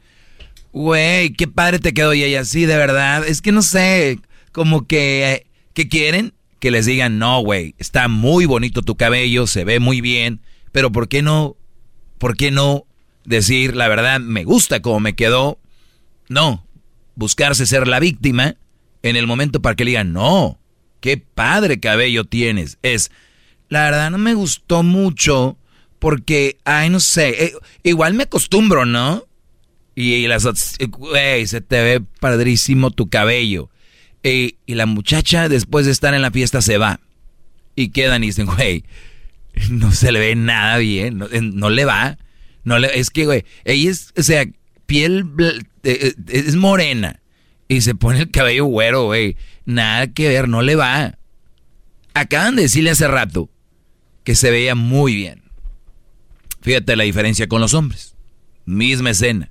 güey, 0.72 1.33
qué 1.33 1.48
padre 1.48 1.78
te 1.78 1.94
quedó. 1.94 2.14
Y 2.14 2.22
ella, 2.22 2.44
sí, 2.44 2.66
de 2.66 2.76
verdad. 2.76 3.26
Es 3.26 3.42
que 3.42 3.52
no 3.52 3.62
sé, 3.62 4.20
como 4.52 4.87
que, 4.87 5.46
¿qué 5.74 5.88
quieren? 5.88 6.35
Que 6.59 6.70
les 6.70 6.87
digan, 6.87 7.18
no, 7.18 7.40
güey, 7.40 7.74
está 7.78 8.09
muy 8.09 8.44
bonito 8.44 8.83
tu 8.83 8.96
cabello, 8.96 9.46
se 9.46 9.64
ve 9.64 9.78
muy 9.78 10.00
bien, 10.00 10.40
pero 10.72 10.90
¿por 10.90 11.09
qué 11.09 11.22
no, 11.22 11.57
por 12.18 12.37
qué 12.37 12.50
no 12.50 12.85
decir 13.24 13.76
la 13.76 13.87
verdad, 13.87 14.18
me 14.18 14.42
gusta 14.42 14.83
como 14.83 14.98
me 14.98 15.14
quedó? 15.14 15.61
No, 16.28 16.66
buscarse 17.14 17.66
ser 17.66 17.87
la 17.87 18.00
víctima 18.00 18.57
en 19.02 19.14
el 19.14 19.28
momento 19.28 19.62
para 19.62 19.76
que 19.76 19.85
le 19.85 19.92
digan, 19.92 20.12
no, 20.12 20.59
qué 21.00 21.16
padre 21.16 21.78
cabello 21.78 22.24
tienes. 22.24 22.78
Es, 22.83 23.12
la 23.68 23.85
verdad 23.85 24.11
no 24.11 24.18
me 24.18 24.35
gustó 24.35 24.83
mucho 24.83 25.57
porque, 26.00 26.59
ay, 26.64 26.90
no 26.90 26.98
sé, 26.98 27.44
eh, 27.44 27.52
igual 27.85 28.14
me 28.14 28.24
acostumbro, 28.24 28.85
¿no? 28.85 29.28
Y, 30.00 30.28
las 30.28 30.46
güey, 30.90 31.48
se 31.48 31.61
te 31.61 31.82
ve 31.82 32.00
padrísimo 32.20 32.92
tu 32.92 33.08
cabello. 33.08 33.68
y 34.22 34.54
la 34.68 34.87
muchacha, 34.87 35.48
después 35.48 35.87
de 35.87 35.92
estar 35.92 36.14
en 36.14 36.22
la 36.22 36.30
fiesta, 36.30 36.62
se 36.62 36.78
va. 36.78 37.00
Y 37.74 37.88
quedan 37.88 38.22
y 38.22 38.28
dicen, 38.28 38.46
güey, 38.46 38.84
no 39.70 39.90
se 39.90 40.12
le 40.12 40.20
ve 40.20 40.37
nada 40.37 40.78
bien, 40.78 41.18
no, 41.18 41.68
le 41.68 41.84
va. 41.84 42.16
No 42.62 42.78
le, 42.78 42.96
es 42.96 43.11
que, 43.11 43.24
güey, 43.24 43.44
ella 43.64 43.90
es, 43.90 44.12
o 44.16 44.22
sea, 44.22 44.44
piel, 44.87 45.26
eh, 45.40 45.62
eh, 45.82 46.14
es 46.28 46.54
morena. 46.54 47.20
Y 47.66 47.80
se 47.80 47.96
pone 47.96 48.20
el 48.20 48.30
cabello 48.30 48.66
güero, 48.66 49.06
güey. 49.06 49.37
Nada 49.64 50.06
que 50.06 50.28
ver, 50.28 50.48
no 50.48 50.62
le 50.62 50.76
va. 50.76 51.18
Acaban 52.14 52.54
de 52.54 52.62
decirle 52.62 52.90
hace 52.90 53.08
rato 53.08 53.50
que 54.22 54.37
se 54.37 54.52
veía 54.52 54.76
muy 54.76 55.16
bien. 55.16 55.42
Fíjate 56.61 56.94
la 56.94 57.02
diferencia 57.02 57.48
con 57.48 57.61
los 57.61 57.74
hombres. 57.74 58.14
Misma 58.64 59.11
escena. 59.11 59.50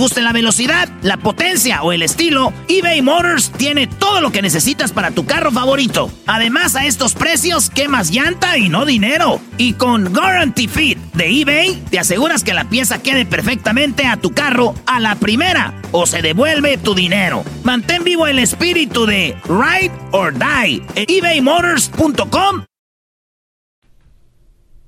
guste 0.00 0.22
la 0.22 0.32
velocidad, 0.32 0.88
la 1.02 1.18
potencia 1.18 1.82
o 1.82 1.92
el 1.92 2.00
estilo, 2.00 2.54
eBay 2.68 3.02
Motors 3.02 3.52
tiene 3.52 3.86
todo 3.86 4.22
lo 4.22 4.32
que 4.32 4.40
necesitas 4.40 4.92
para 4.92 5.10
tu 5.10 5.26
carro 5.26 5.52
favorito. 5.52 6.10
Además, 6.26 6.74
a 6.74 6.86
estos 6.86 7.12
precios, 7.12 7.68
quemas 7.68 8.10
llanta 8.10 8.56
y 8.56 8.70
no 8.70 8.86
dinero. 8.86 9.42
Y 9.58 9.74
con 9.74 10.10
Guarantee 10.14 10.68
Fit 10.68 10.96
de 11.12 11.42
eBay, 11.42 11.82
te 11.90 11.98
aseguras 11.98 12.44
que 12.44 12.54
la 12.54 12.64
pieza 12.64 13.02
quede 13.02 13.26
perfectamente 13.26 14.06
a 14.06 14.16
tu 14.16 14.30
carro 14.30 14.74
a 14.86 15.00
la 15.00 15.16
primera 15.16 15.78
o 15.92 16.06
se 16.06 16.22
devuelve 16.22 16.78
tu 16.78 16.94
dinero. 16.94 17.44
Mantén 17.62 18.02
vivo 18.02 18.26
el 18.26 18.38
espíritu 18.38 19.04
de 19.04 19.36
Ride 19.44 19.92
or 20.12 20.32
Die 20.32 20.82
en 20.94 21.04
ebaymotors.com. 21.08 22.64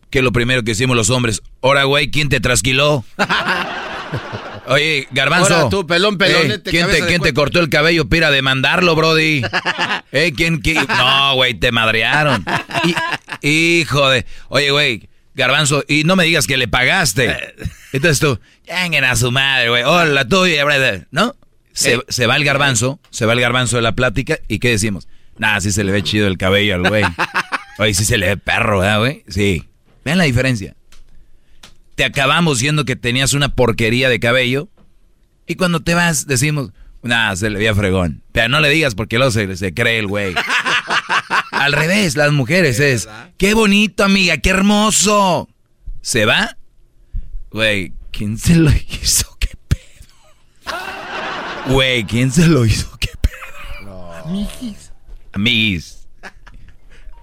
Que 0.08 0.22
lo 0.22 0.32
primero 0.32 0.62
que 0.62 0.70
hicimos 0.70 0.96
los 0.96 1.10
hombres, 1.10 1.42
ahora 1.60 1.84
güey, 1.84 2.10
¿quién 2.10 2.30
te 2.30 2.40
trasquiló? 2.40 3.04
Oye, 4.72 5.06
Garbanzo. 5.10 5.54
Ahora 5.54 5.68
tú, 5.68 5.86
pelón, 5.86 6.18
pelón. 6.18 6.50
Eh, 6.50 6.60
¿Quién, 6.64 6.88
te, 6.88 7.06
¿quién 7.06 7.20
te, 7.20 7.34
cortó 7.34 7.60
el 7.60 7.68
cabello 7.68 8.08
para 8.08 8.30
demandarlo, 8.30 8.94
Brody? 8.94 9.42
¿Eh? 10.12 10.32
¿Quién, 10.34 10.58
quién? 10.58 10.86
No, 10.88 11.34
güey, 11.34 11.54
te 11.54 11.72
madrearon. 11.72 12.44
hijo 13.42 14.08
de. 14.08 14.24
Oye, 14.48 14.70
güey, 14.70 15.08
Garbanzo, 15.34 15.84
y 15.88 16.04
no 16.04 16.16
me 16.16 16.24
digas 16.24 16.46
que 16.46 16.56
le 16.56 16.68
pagaste. 16.68 17.36
Entonces 17.92 18.20
tú, 18.20 18.40
lleguen 18.66 19.04
a 19.04 19.14
su 19.16 19.30
madre, 19.30 19.68
güey. 19.68 19.82
Hola, 19.82 20.26
tuya, 20.26 20.64
¿no? 21.10 21.36
Se, 21.72 22.00
se, 22.08 22.26
va 22.26 22.36
el 22.36 22.44
garbanzo, 22.44 23.00
se 23.10 23.24
va 23.24 23.32
el 23.32 23.40
garbanzo 23.40 23.76
de 23.76 23.82
la 23.82 23.92
plática, 23.92 24.38
¿y 24.46 24.58
qué 24.58 24.68
decimos? 24.68 25.08
Nah, 25.38 25.58
sí 25.60 25.72
se 25.72 25.84
le 25.84 25.92
ve 25.92 26.02
chido 26.02 26.26
el 26.26 26.36
cabello 26.36 26.74
al 26.74 26.88
güey. 26.88 27.04
Oye, 27.78 27.94
sí 27.94 28.04
se 28.04 28.18
le 28.18 28.26
ve 28.26 28.36
perro, 28.36 28.80
¿verdad, 28.80 28.98
güey? 28.98 29.24
Sí. 29.28 29.68
Vean 30.04 30.18
la 30.18 30.24
diferencia 30.24 30.74
te 32.02 32.06
acabamos 32.06 32.58
diciendo 32.58 32.84
que 32.84 32.96
tenías 32.96 33.32
una 33.32 33.54
porquería 33.54 34.08
de 34.08 34.18
cabello. 34.18 34.68
Y 35.46 35.54
cuando 35.54 35.84
te 35.84 35.94
vas, 35.94 36.26
decimos, 36.26 36.72
nah, 37.00 37.36
se 37.36 37.48
le 37.48 37.58
veía 37.60 37.76
fregón. 37.76 38.24
Pero 38.32 38.48
no 38.48 38.58
le 38.58 38.70
digas 38.70 38.96
porque 38.96 39.18
luego 39.18 39.30
se, 39.30 39.56
se 39.56 39.72
cree 39.72 40.00
el 40.00 40.08
güey. 40.08 40.34
Al 41.52 41.72
revés, 41.72 42.16
las 42.16 42.32
mujeres 42.32 42.80
es, 42.80 43.08
qué 43.38 43.54
bonito, 43.54 44.02
amiga, 44.02 44.36
qué 44.38 44.50
hermoso. 44.50 45.48
¿Se 46.00 46.24
va? 46.24 46.56
Güey, 47.52 47.92
¿quién 48.10 48.36
se 48.36 48.56
lo 48.56 48.72
hizo? 48.72 49.36
¿Qué 49.38 49.50
pedo? 49.68 50.74
Güey, 51.66 52.02
¿quién 52.02 52.32
se 52.32 52.48
lo 52.48 52.66
hizo? 52.66 52.98
¿Qué 52.98 53.10
pedo? 53.20 53.84
No. 53.84 54.12
Amiguis. 54.12 54.90
Amiguis. 55.32 56.08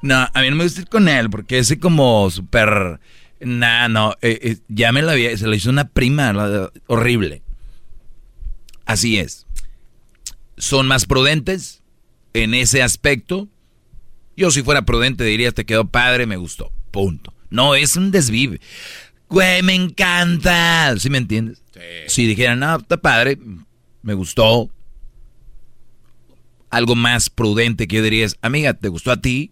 No, 0.02 0.16
a 0.34 0.42
mí 0.42 0.50
no 0.50 0.56
me 0.56 0.64
gusta 0.64 0.80
ir 0.80 0.88
con 0.88 1.10
él 1.10 1.30
porque 1.30 1.60
es 1.60 1.76
como 1.82 2.30
súper 2.32 3.02
Nah, 3.42 3.88
no, 3.88 4.16
eh, 4.22 4.40
eh, 4.42 4.58
ya 4.68 4.92
me 4.92 5.02
la 5.02 5.14
había, 5.14 5.36
se 5.38 5.48
la 5.48 5.56
hizo 5.56 5.70
una 5.70 5.88
prima 5.88 6.34
horrible. 6.88 7.42
Así 8.86 9.18
es. 9.18 9.46
Son 10.58 10.88
más 10.88 11.06
prudentes 11.06 11.84
en 12.34 12.54
ese 12.54 12.84
aspecto. 12.84 13.48
Yo 14.36 14.52
si 14.52 14.64
fuera 14.64 14.84
prudente 14.84 15.24
diría, 15.24 15.52
te 15.52 15.66
quedó 15.66 15.88
padre, 15.88 16.26
me 16.26 16.38
gustó. 16.38 16.72
Punto. 16.92 17.34
No, 17.50 17.76
es 17.76 17.96
un 17.96 18.12
desvive. 18.12 18.60
Güey, 19.30 19.62
me 19.64 19.76
encanta. 19.76 20.96
¿Sí 20.98 21.10
me 21.10 21.18
entiendes? 21.18 21.62
Si 22.08 22.26
dijeran, 22.26 22.60
no, 22.60 22.78
está 22.78 22.98
padre, 22.98 23.38
me 24.02 24.14
gustó. 24.14 24.70
Algo 26.70 26.96
más 26.96 27.30
prudente 27.30 27.88
que 27.88 27.98
yo 27.98 28.04
diría 28.04 28.26
es, 28.26 28.38
amiga, 28.42 28.74
¿te 28.74 28.90
gustó 28.90 29.12
a 29.12 29.22
ti? 29.22 29.52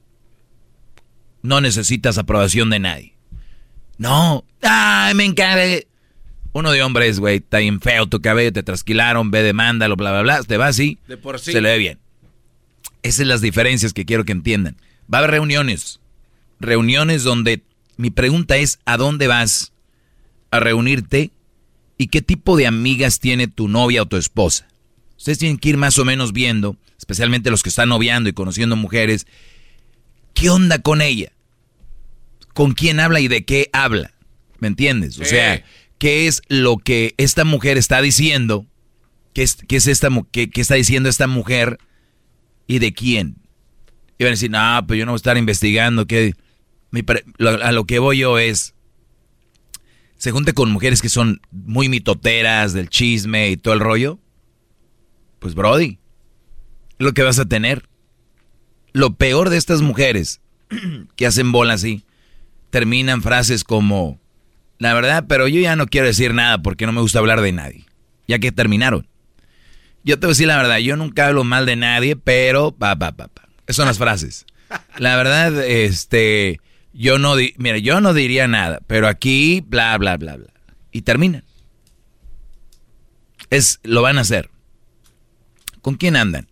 No 1.42 1.62
necesitas 1.62 2.18
aprobación 2.18 2.70
de 2.70 2.80
nadie. 2.80 3.17
No. 3.98 4.44
Ay, 4.62 5.14
me 5.16 5.26
encanta. 5.26 5.86
Uno 6.54 6.72
de 6.72 6.82
hombres, 6.82 7.20
güey, 7.20 7.38
está 7.38 7.60
bien 7.60 7.80
feo 7.82 8.08
tu 8.08 8.20
cabello, 8.20 8.52
te 8.52 8.64
trasquilaron, 8.64 9.30
ve, 9.30 9.44
demándalo, 9.44 9.96
bla, 9.96 10.12
bla, 10.12 10.22
bla. 10.22 10.44
Te 10.44 10.58
va 10.58 10.68
así. 10.68 10.98
De 11.08 11.18
por 11.18 11.40
sí. 11.40 11.52
Se 11.52 11.62
le 11.62 11.70
ve 11.70 11.78
bien. 11.78 12.00
Esas 13.04 13.18
son 13.18 13.28
las 13.28 13.42
diferencias 13.42 13.94
que 13.94 14.06
quiero 14.06 14.26
que 14.26 14.32
entiendan. 14.32 14.76
Va 15.12 15.20
a 15.20 15.20
haber 15.20 15.32
reuniones. 15.32 16.00
Reuniones 16.60 17.24
donde 17.24 17.62
mi 17.98 18.10
pregunta 18.10 18.58
es, 18.58 18.80
¿a 18.86 18.98
dónde 18.98 19.28
vas 19.28 19.72
a 20.52 20.60
reunirte? 20.60 21.32
¿Y 21.98 22.08
qué 22.08 22.22
tipo 22.22 22.58
de 22.58 22.68
amigas 22.68 23.20
tiene 23.20 23.48
tu 23.48 23.68
novia 23.68 24.04
o 24.04 24.06
tu 24.06 24.18
esposa? 24.18 24.68
Ustedes 25.18 25.40
tienen 25.40 25.58
que 25.58 25.70
ir 25.70 25.78
más 25.78 25.98
o 25.98 26.06
menos 26.06 26.32
viendo, 26.32 26.76
especialmente 26.98 27.50
los 27.50 27.64
que 27.64 27.70
están 27.70 27.90
noviando 27.90 28.30
y 28.30 28.34
conociendo 28.34 28.76
mujeres, 28.76 29.26
¿qué 30.34 30.50
onda 30.50 30.80
con 30.80 31.02
ella? 31.02 31.32
Con 32.58 32.74
quién 32.74 33.00
habla 33.00 33.20
y 33.20 33.28
de 33.28 33.46
qué 33.46 33.70
habla. 33.72 34.12
¿Me 34.58 34.68
entiendes? 34.68 35.20
O 35.20 35.26
sea, 35.26 35.64
¿qué 36.00 36.26
es 36.26 36.42
lo 36.48 36.78
que 36.78 37.14
esta 37.18 37.44
mujer 37.46 37.78
está 37.78 38.02
diciendo? 38.02 38.66
¿Qué 39.34 39.44
es, 39.44 39.54
qué 39.68 39.76
es 39.76 39.86
esta 39.86 40.10
qué, 40.32 40.50
qué 40.50 40.62
está 40.62 40.74
diciendo 40.74 41.08
esta 41.08 41.28
mujer 41.28 41.78
y 42.66 42.80
de 42.80 42.94
quién? 42.94 43.36
Iban 44.18 44.32
a 44.32 44.36
decir, 44.36 44.50
no, 44.50 44.88
pues 44.88 44.98
yo 44.98 45.06
no 45.06 45.12
voy 45.12 45.18
a 45.18 45.22
estar 45.22 45.38
investigando. 45.38 46.08
Que 46.08 46.34
Mi 46.90 47.04
pre- 47.04 47.24
lo- 47.38 47.64
a 47.64 47.72
lo 47.72 47.86
que 47.86 48.00
voy 48.00 48.18
yo 48.18 48.40
es, 48.40 48.74
se 50.18 50.32
junte 50.32 50.54
con 50.54 50.72
mujeres 50.72 51.04
que 51.04 51.10
son 51.10 51.40
muy 51.52 51.90
mitoteras 51.90 52.74
del 52.74 52.90
chisme 52.90 53.52
y 53.52 53.58
todo 53.58 53.76
el 53.76 53.80
rollo. 53.82 54.18
Pues 55.38 55.54
Brody, 55.54 56.00
es 56.98 57.06
lo 57.06 57.14
que 57.14 57.22
vas 57.22 57.38
a 57.38 57.46
tener. 57.46 57.88
Lo 58.94 59.14
peor 59.16 59.52
de 59.52 59.58
estas 59.58 59.84
mujeres 59.84 60.42
que 61.16 61.28
hacen 61.28 61.52
bola 61.52 61.74
así, 61.74 62.04
terminan 62.70 63.22
frases 63.22 63.64
como, 63.64 64.20
la 64.80 64.94
verdad, 64.94 65.26
pero 65.28 65.48
yo 65.48 65.60
ya 65.60 65.76
no 65.76 65.88
quiero 65.88 66.08
decir 66.08 66.34
nada 66.34 66.62
porque 66.62 66.86
no 66.86 66.92
me 66.92 67.02
gusta 67.02 67.20
hablar 67.20 67.42
de 67.42 67.52
nadie. 67.52 67.86
Ya 68.28 68.40
que 68.40 68.52
terminaron. 68.52 69.08
Yo 70.04 70.20
te 70.20 70.28
voy 70.28 70.32
a 70.32 70.34
decir 70.36 70.48
la 70.48 70.58
verdad, 70.58 70.78
yo 70.78 70.96
nunca 70.96 71.28
hablo 71.28 71.44
mal 71.44 71.66
de 71.66 71.76
nadie, 71.76 72.16
pero 72.16 72.72
pa, 72.72 72.96
pa, 72.98 73.12
pa, 73.14 73.28
pa. 73.28 73.48
Esas 73.66 73.76
son 73.78 73.88
las 73.88 73.98
frases. 73.98 74.46
La 74.98 75.16
verdad, 75.16 75.64
este, 75.66 76.60
yo 76.94 77.20
no, 77.20 77.36
di- 77.38 77.54
mira, 77.58 77.78
yo 77.78 78.02
no 78.02 78.14
diría 78.14 78.48
nada, 78.48 78.80
pero 78.88 79.08
aquí, 79.08 79.64
bla, 79.66 79.98
bla, 79.98 80.18
bla, 80.18 80.36
bla. 80.38 80.54
Y 80.92 81.02
terminan. 81.04 81.44
Es, 83.50 83.80
lo 83.84 84.02
van 84.02 84.18
a 84.18 84.22
hacer. 84.22 84.50
¿Con 85.82 85.96
quién 85.96 86.16
andan? 86.18 86.48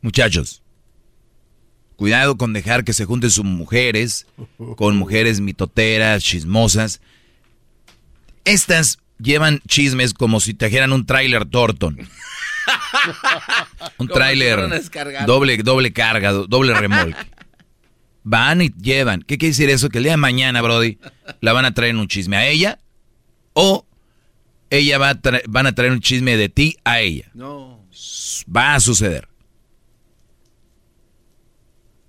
Muchachos. 0.00 0.62
Cuidado 1.98 2.36
con 2.36 2.52
dejar 2.52 2.84
que 2.84 2.92
se 2.92 3.04
junten 3.06 3.28
sus 3.28 3.44
mujeres 3.44 4.24
con 4.76 4.96
mujeres 4.96 5.40
mitoteras, 5.40 6.22
chismosas. 6.22 7.00
Estas 8.44 8.98
llevan 9.18 9.60
chismes 9.66 10.14
como 10.14 10.38
si 10.38 10.54
trajeran 10.54 10.92
un 10.92 11.04
tráiler 11.06 11.44
Thornton. 11.44 11.98
Un 13.98 14.08
tráiler 14.08 14.60
doble, 15.26 15.56
doble 15.58 15.92
carga, 15.92 16.32
do- 16.32 16.46
doble 16.46 16.74
remolque. 16.74 17.16
Van 18.22 18.60
y 18.62 18.68
llevan. 18.68 19.22
¿Qué 19.22 19.38
quiere 19.38 19.50
decir 19.52 19.70
eso? 19.70 19.88
Que 19.88 19.98
el 19.98 20.04
día 20.04 20.12
de 20.12 20.18
mañana, 20.18 20.60
Brody, 20.62 20.98
la 21.40 21.52
van 21.54 21.64
a 21.64 21.72
traer 21.74 21.96
un 21.96 22.06
chisme 22.08 22.36
a 22.36 22.46
ella 22.46 22.78
o 23.54 23.86
ella 24.70 24.98
va 24.98 25.10
a 25.10 25.18
van 25.48 25.66
a 25.66 25.74
traer 25.74 25.92
un 25.92 26.00
chisme 26.00 26.36
de 26.36 26.48
ti 26.48 26.76
a 26.84 27.00
ella. 27.00 27.30
No. 27.34 27.84
Va 28.54 28.74
a 28.74 28.80
suceder. 28.80 29.27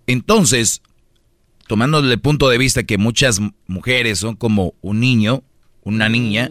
Entonces, 0.09 0.81
tomando 1.67 1.99
el 1.99 2.19
punto 2.19 2.49
de 2.49 2.57
vista 2.57 2.81
que 2.81 2.97
muchas 2.97 3.39
mujeres 3.67 4.17
son 4.17 4.35
como 4.35 4.73
un 4.81 4.99
niño, 4.99 5.43
una 5.83 6.09
niña, 6.09 6.49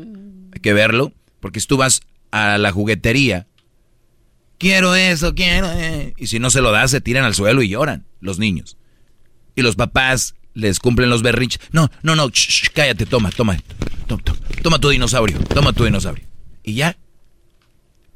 hay 0.52 0.60
que 0.60 0.72
verlo, 0.72 1.12
porque 1.40 1.58
si 1.58 1.66
tú 1.66 1.76
vas 1.76 2.02
a 2.30 2.56
la 2.58 2.70
juguetería, 2.70 3.48
quiero 4.58 4.94
eso, 4.94 5.34
quiero, 5.34 5.68
eh", 5.72 6.14
y 6.16 6.28
si 6.28 6.38
no 6.38 6.50
se 6.50 6.60
lo 6.60 6.70
das, 6.70 6.92
se 6.92 7.00
tiran 7.00 7.24
al 7.24 7.34
suelo 7.34 7.60
y 7.62 7.68
lloran 7.68 8.06
los 8.20 8.38
niños. 8.38 8.76
Y 9.56 9.62
los 9.62 9.74
papás 9.74 10.36
les 10.54 10.78
cumplen 10.78 11.10
los 11.10 11.22
berrinches. 11.22 11.60
No, 11.72 11.90
no, 12.04 12.14
no, 12.14 12.28
sh- 12.28 12.48
sh, 12.66 12.70
cállate, 12.72 13.06
toma, 13.06 13.30
toma, 13.32 13.56
toma, 14.06 14.22
toma, 14.22 14.38
toma 14.62 14.78
tu 14.78 14.88
dinosaurio, 14.90 15.36
toma 15.52 15.72
tu 15.72 15.84
dinosaurio. 15.84 16.24
Y 16.62 16.74
ya, 16.74 16.96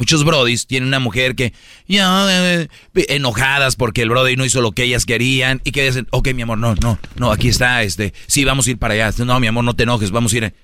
Muchos 0.02 0.24
brodis 0.24 0.66
tienen 0.66 0.88
una 0.88 0.98
mujer 0.98 1.36
que 1.36 1.52
ya 1.86 2.26
eh, 2.28 2.68
eh, 2.96 3.06
enojadas 3.10 3.76
porque 3.76 4.02
el 4.02 4.08
brody 4.08 4.34
no 4.34 4.44
hizo 4.44 4.60
lo 4.60 4.72
que 4.72 4.82
ellas 4.82 5.06
querían 5.06 5.60
y 5.62 5.70
que 5.70 5.84
dicen, 5.84 6.08
ok, 6.10 6.34
mi 6.34 6.42
amor, 6.42 6.58
no, 6.58 6.74
no, 6.74 6.98
no, 7.14 7.30
aquí 7.30 7.46
está, 7.46 7.84
este, 7.84 8.12
sí, 8.26 8.44
vamos 8.44 8.66
a 8.66 8.72
ir 8.72 8.78
para 8.78 8.94
allá. 8.94 9.24
No, 9.24 9.38
mi 9.38 9.46
amor, 9.46 9.62
no 9.62 9.76
te 9.76 9.84
enojes, 9.84 10.10
vamos 10.10 10.32
a 10.32 10.38
ir. 10.38 10.54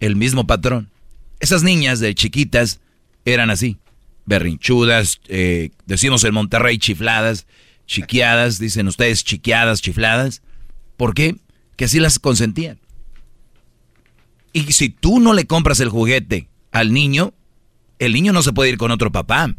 El 0.00 0.16
mismo 0.16 0.46
patrón. 0.46 0.88
Esas 1.38 1.62
niñas 1.62 2.00
de 2.00 2.14
chiquitas 2.14 2.80
eran 3.26 3.50
así, 3.50 3.76
berrinchudas, 4.24 5.20
eh, 5.28 5.68
decimos 5.84 6.24
en 6.24 6.32
Monterrey 6.32 6.78
chifladas, 6.78 7.46
chiqueadas, 7.86 8.58
dicen 8.58 8.88
ustedes 8.88 9.22
chiqueadas, 9.22 9.82
chifladas. 9.82 10.40
¿Por 10.96 11.12
qué? 11.12 11.36
Que 11.76 11.84
así 11.84 12.00
las 12.00 12.18
consentían. 12.18 12.78
Y 14.54 14.72
si 14.72 14.88
tú 14.88 15.20
no 15.20 15.34
le 15.34 15.46
compras 15.46 15.80
el 15.80 15.90
juguete 15.90 16.48
al 16.70 16.94
niño, 16.94 17.34
el 17.98 18.12
niño 18.12 18.32
no 18.32 18.42
se 18.42 18.52
puede 18.52 18.70
ir 18.70 18.78
con 18.78 18.90
otro 18.90 19.12
papá. 19.12 19.54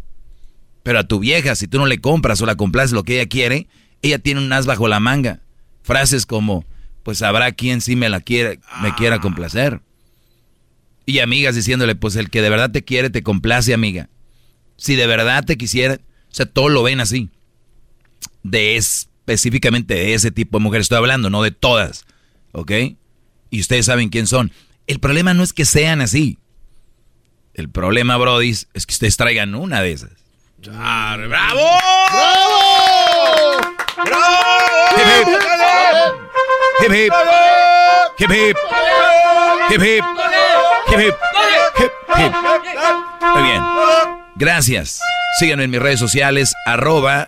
Pero 0.84 1.00
a 1.00 1.08
tu 1.08 1.20
vieja, 1.20 1.56
si 1.56 1.68
tú 1.68 1.78
no 1.78 1.86
le 1.86 2.00
compras 2.00 2.42
o 2.42 2.46
la 2.46 2.56
complaces 2.56 2.92
lo 2.92 3.04
que 3.04 3.16
ella 3.16 3.30
quiere, 3.30 3.68
ella 4.02 4.20
tiene 4.20 4.42
un 4.42 4.52
as 4.52 4.66
bajo 4.66 4.88
la 4.88 5.00
manga. 5.00 5.42
Frases 5.82 6.26
como, 6.26 6.66
pues 7.04 7.22
habrá 7.22 7.52
quien 7.54 7.82
sí 7.82 7.96
me 7.96 8.10
la 8.10 8.22
quiere, 8.22 8.60
me 8.82 8.94
quiera 8.96 9.20
complacer. 9.20 9.82
Y 11.06 11.20
amigas 11.20 11.56
diciéndole, 11.56 11.96
pues 11.96 12.16
el 12.16 12.30
que 12.30 12.42
de 12.42 12.50
verdad 12.50 12.72
te 12.72 12.84
quiere, 12.84 13.10
te 13.10 13.24
complace, 13.24 13.74
amiga. 13.74 14.10
Si 14.78 14.96
de 14.96 15.08
verdad 15.08 15.44
te 15.46 15.58
quisiera, 15.58 15.96
o 15.96 16.36
sea, 16.36 16.46
todos 16.46 16.72
lo 16.72 16.84
ven 16.84 17.00
así. 17.00 17.30
De 18.44 18.76
específicamente 18.76 19.94
de 19.94 20.14
ese 20.14 20.32
tipo 20.32 20.58
de 20.58 20.64
mujeres 20.64 20.86
estoy 20.86 20.98
hablando, 20.98 21.30
no 21.30 21.44
de 21.44 21.52
todas. 21.52 22.06
¿Ok? 22.52 22.72
Y 23.50 23.60
ustedes 23.60 23.86
saben 23.86 24.10
quién 24.10 24.28
son. 24.28 24.52
El 24.88 25.00
problema 25.00 25.34
no 25.34 25.44
es 25.44 25.54
que 25.54 25.66
sean 25.66 26.02
así. 26.02 26.40
El 27.54 27.70
problema, 27.70 28.18
Brody, 28.18 28.50
es 28.50 28.86
que 28.86 28.94
ustedes 28.94 29.18
traigan 29.18 29.54
una 29.56 29.82
de 29.82 29.92
esas. 29.92 30.10
¡Bravo! 30.58 31.70
Hip 34.98 35.08
hip. 35.08 35.28
Hip 36.82 36.92
hip. 36.92 37.14
Hip 38.20 38.32
hip. 38.32 38.58
Hip 39.70 39.82
hip. 39.82 40.04
Hip 40.90 41.00
hip. 41.00 41.16
Hip 41.78 41.92
hip. 42.18 42.34
Muy 43.36 43.44
bien. 43.44 43.64
Gracias. 44.36 45.00
Síganme 45.40 45.64
en 45.66 45.72
mis 45.72 45.82
redes 45.82 46.00
sociales, 46.00 46.54
arroba 46.66 47.28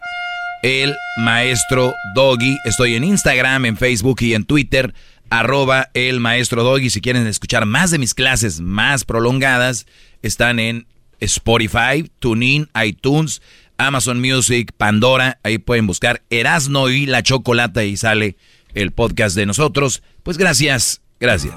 el 0.62 0.96
maestro 1.18 1.96
Doggy. 2.14 2.58
Estoy 2.66 2.96
en 2.96 3.04
Instagram, 3.04 3.66
en 3.66 3.78
Facebook 3.78 4.18
y 4.22 4.34
en 4.34 4.46
Twitter, 4.46 4.94
arroba 5.30 5.90
el 5.94 6.20
maestro 6.20 6.64
Doggy. 6.64 6.90
Si 6.90 7.02
quieren 7.02 7.28
escuchar 7.28 7.66
más 7.66 7.92
de 7.92 8.00
mis 8.00 8.14
clases 8.14 8.62
más 8.62 9.06
prolongadas, 9.06 9.86
están 10.22 10.60
en 10.60 10.88
Spotify, 11.20 12.10
TuneIn, 12.20 12.70
iTunes, 12.84 13.42
Amazon 13.78 14.22
Music, 14.22 14.72
Pandora. 14.78 15.40
Ahí 15.44 15.58
pueden 15.58 15.88
buscar 15.88 16.24
Erasno 16.30 16.90
y 16.90 17.06
la 17.06 17.24
Chocolata 17.24 17.84
y 17.84 17.98
sale 17.98 18.38
el 18.74 18.92
podcast 18.92 19.36
de 19.36 19.46
nosotros. 19.46 20.04
Pues 20.24 20.38
gracias, 20.38 21.02
gracias. 21.20 21.56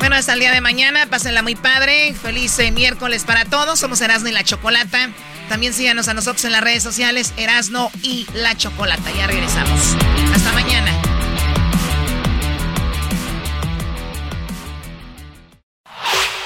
Bueno, 0.00 0.16
hasta 0.16 0.32
el 0.32 0.40
día 0.40 0.50
de 0.50 0.62
mañana, 0.62 1.06
pásenla 1.10 1.42
muy 1.42 1.54
padre. 1.54 2.14
Feliz 2.14 2.58
eh, 2.58 2.70
miércoles 2.72 3.24
para 3.24 3.44
todos. 3.44 3.78
Somos 3.78 4.00
Erasno 4.00 4.30
y 4.30 4.32
la 4.32 4.42
Chocolata. 4.42 5.10
También 5.50 5.74
síganos 5.74 6.08
a 6.08 6.14
nosotros 6.14 6.42
en 6.46 6.52
las 6.52 6.62
redes 6.62 6.82
sociales, 6.82 7.34
Erasno 7.36 7.90
y 8.02 8.26
la 8.32 8.56
Chocolata. 8.56 9.12
Ya 9.14 9.26
regresamos. 9.26 9.94
Hasta 10.34 10.52
mañana. 10.52 10.90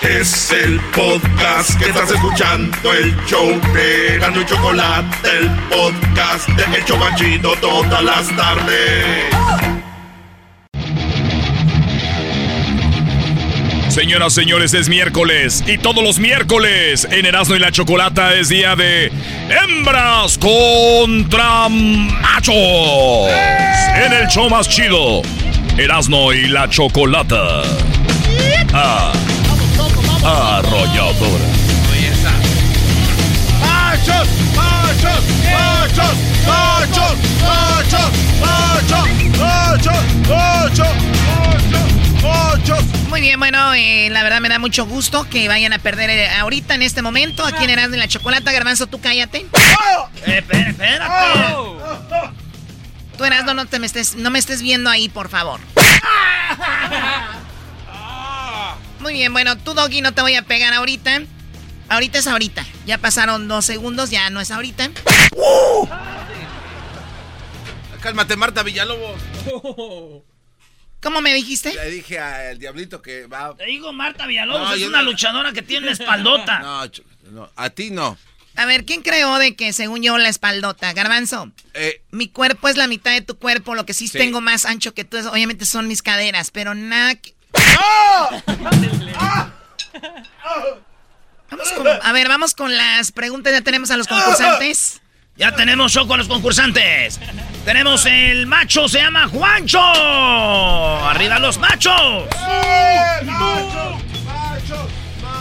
Es 0.03 0.51
el 0.51 0.81
podcast 0.93 1.79
que 1.79 1.91
estás 1.91 2.11
escuchando, 2.11 2.93
el 2.93 3.17
show 3.25 3.49
de 3.73 4.19
Gano 4.19 4.41
y 4.41 4.47
Chocolate, 4.47 5.29
el 5.39 5.51
podcast 5.71 6.49
de 6.49 6.77
El 6.77 6.85
Chobachito 6.85 7.55
todas 7.61 8.03
las 8.03 8.37
tardes. 8.37 9.74
Señoras, 13.95 14.35
señores, 14.35 14.75
es 14.75 14.89
miércoles 14.89 15.63
y 15.69 15.79
todos 15.79 16.03
los 16.03 16.19
miércoles 16.19 17.07
en 17.13 17.27
Erasmo 17.27 17.55
y 17.55 17.61
la 17.61 17.71
Chocolata 17.71 18.35
es 18.35 18.49
día 18.49 18.75
de 18.75 19.13
hembras 19.49 20.37
contra 20.37 21.69
machos. 21.69 22.57
En 24.05 24.13
el 24.13 24.27
show 24.27 24.51
más 24.51 24.69
chido, 24.69 25.23
Erasmo 25.79 26.33
y 26.33 26.49
la 26.49 26.69
Chocolata. 26.69 27.63
Ah, 28.73 29.13
arrolladora. 30.25 31.45
¡Machos! 33.61 34.29
¡Machos! 34.57 35.23
¡Machos! 35.53 36.17
¡Machos! 36.49 37.17
¡Machos! 37.45 38.11
¡Machos! 38.41 39.05
¡Machos! 39.39 40.03
¡Machos! 40.29 40.95
¡Machos! 42.21 43.04
Muy 43.15 43.21
bien, 43.21 43.39
bueno, 43.39 43.73
eh, 43.75 44.09
la 44.11 44.25
verdad 44.25 44.41
me 44.41 44.49
da 44.49 44.59
mucho 44.59 44.87
gusto 44.87 45.25
que 45.31 45.47
vayan 45.47 45.73
a 45.73 45.79
perder 45.79 46.11
eh, 46.11 46.29
ahorita 46.31 46.75
en 46.75 46.83
este 46.83 47.01
momento. 47.01 47.47
Aquí 47.47 47.63
en 47.63 47.71
Erasmo 47.71 47.95
y 47.95 47.99
la 47.99 48.09
Chocolata, 48.09 48.51
Garbanzo, 48.51 48.89
tú 48.89 49.01
cállate. 49.01 49.47
Eh, 50.27 50.39
espera, 50.39 50.71
espérate. 50.71 51.55
Tú 53.17 53.25
Erasmo, 53.25 53.55
no, 53.55 53.67
te 53.67 53.79
me 53.79 53.87
estés, 53.87 54.17
no 54.17 54.33
me 54.33 54.41
estés 54.41 54.63
viendo 54.63 54.91
ahí, 54.91 55.09
por 55.09 55.29
favor. 55.29 55.61
Muy 58.99 59.13
bien, 59.13 59.33
bueno, 59.33 59.57
tú, 59.59 59.75
Doggy, 59.75 60.01
no 60.01 60.11
te 60.11 60.21
voy 60.21 60.35
a 60.35 60.43
pegar 60.43 60.75
ahorita. 60.75 61.23
Ahorita 61.91 62.19
es 62.19 62.27
ahorita. 62.27 62.67
Ya 62.85 62.99
pasaron 62.99 63.47
dos 63.47 63.65
segundos, 63.65 64.11
ya 64.11 64.29
no 64.31 64.41
es 64.41 64.51
ahorita. 64.51 64.91
Cálmate, 68.01 68.35
Marta 68.35 68.65
Villalobos. 68.65 69.21
¿Cómo 71.05 71.21
me 71.21 71.33
dijiste? 71.35 71.73
Le 71.75 71.91
dije 71.91 72.19
al 72.19 72.59
diablito 72.59 73.01
que 73.01 73.27
va. 73.29 73.55
Te 73.57 73.67
digo, 73.67 73.93
Marta 73.93 74.27
Villalobos 74.27 74.69
No, 74.71 74.75
es 74.75 74.83
una 74.83 74.99
no- 75.03 75.11
luchadora 75.11 75.53
que 75.53 75.63
tiene 75.63 75.85
una 75.87 75.93
espaldota. 75.93 76.59
No, 76.65 76.91
no, 77.31 77.51
a 77.57 77.71
ti 77.71 77.91
no. 77.91 78.19
A 78.57 78.67
ver, 78.67 78.85
¿quién 78.85 79.03
creó 79.03 79.37
de 79.39 79.57
que 79.57 79.73
según 79.73 80.03
yo 80.03 80.17
la 80.19 80.29
espaldota? 80.29 80.93
Garbanzo. 80.93 81.51
Eh, 81.75 82.03
Mi 82.11 82.29
cuerpo 82.29 82.69
es 82.69 82.77
la 82.77 82.87
mitad 82.87 83.13
de 83.13 83.21
tu 83.21 83.37
cuerpo, 83.39 83.75
lo 83.75 83.85
que 83.87 83.95
sí, 83.95 84.09
Sí. 84.09 84.17
tengo 84.19 84.41
más 84.41 84.65
ancho 84.65 84.95
que 84.95 85.05
tú, 85.05 85.17
es- 85.17 85.27
obviamente 85.27 85.67
son 85.67 85.89
mis 85.89 86.03
caderas, 86.03 86.51
pero 86.51 86.75
nada 86.75 87.15
que... 87.17 87.35
Vamos 91.51 91.73
con- 91.73 91.87
a 91.87 92.13
ver, 92.13 92.29
vamos 92.29 92.55
con 92.55 92.77
las 92.77 93.13
preguntas, 93.13 93.53
ya 93.53 93.61
tenemos 93.63 93.91
a 93.91 93.97
los 93.97 94.07
concursantes. 94.09 95.01
Ya 95.37 95.53
tenemos 95.53 95.91
show 95.93 96.07
con 96.07 96.19
los 96.19 96.29
concursantes. 96.29 97.19
Tenemos 97.65 98.07
el 98.07 98.47
macho, 98.47 98.89
se 98.89 99.01
llama 99.01 99.27
Juancho. 99.27 99.81
Arriba 99.81 101.41
los 101.41 101.59
machos. 101.59 102.29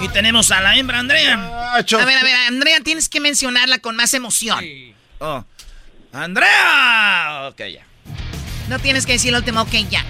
Y 0.02 0.08
tenemos 0.10 0.52
a 0.52 0.62
la 0.62 0.76
hembra 0.76 0.98
Andrea. 1.00 1.34
A 1.76 1.82
ver, 1.82 2.18
a 2.18 2.24
ver, 2.24 2.36
Andrea, 2.48 2.80
tienes 2.84 3.08
que 3.08 3.20
mencionarla 3.20 3.78
con 3.80 3.96
más 3.96 4.14
emoción. 4.16 4.66
Oh. 5.20 5.46
Andrea. 6.12 7.50
Ok, 7.50 7.62
ya. 7.72 7.86
No 8.70 8.80
tienes 8.80 9.06
que 9.06 9.14
decir 9.14 9.30
el 9.30 9.36
último, 9.38 9.62
ok, 9.62 9.74
ya. 9.92 10.04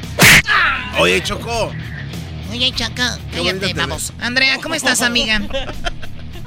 Oye, 0.98 1.22
Chocó. 1.24 1.74
Oye, 2.52 2.72
bonita 2.72 2.92
cállate, 2.96 3.68
te 3.68 3.74
vamos. 3.74 4.14
Andrea, 4.22 4.60
¿cómo 4.62 4.76
estás, 4.76 5.02
amiga? 5.02 5.42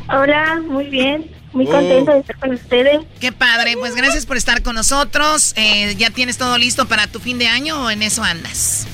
Hola, 0.09 0.61
muy 0.67 0.87
bien. 0.87 1.36
Muy 1.57 1.67
Oh. 1.67 1.71
contenta 1.71 2.13
de 2.13 2.21
estar 2.21 2.37
con 2.37 2.53
ustedes. 2.53 3.01
Qué 3.21 3.33
padre, 3.33 3.75
pues 3.79 3.95
gracias 3.97 4.27
por 4.27 4.37
estar 4.37 4.63
con 4.63 4.75
nosotros. 4.75 5.55
Eh, 5.57 5.95
¿Ya 5.97 6.11
tienes 6.11 6.37
todo 6.37 6.59
listo 6.59 6.87
para 6.87 7.07
tu 7.07 7.19
fin 7.19 7.39
de 7.39 7.49
año 7.49 7.83
o 7.85 7.91
en 7.91 8.03
eso 8.03 8.23
andas? 8.23 8.87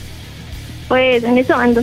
Pues 0.88 1.24
en 1.24 1.38
eso 1.38 1.56
ando. 1.56 1.82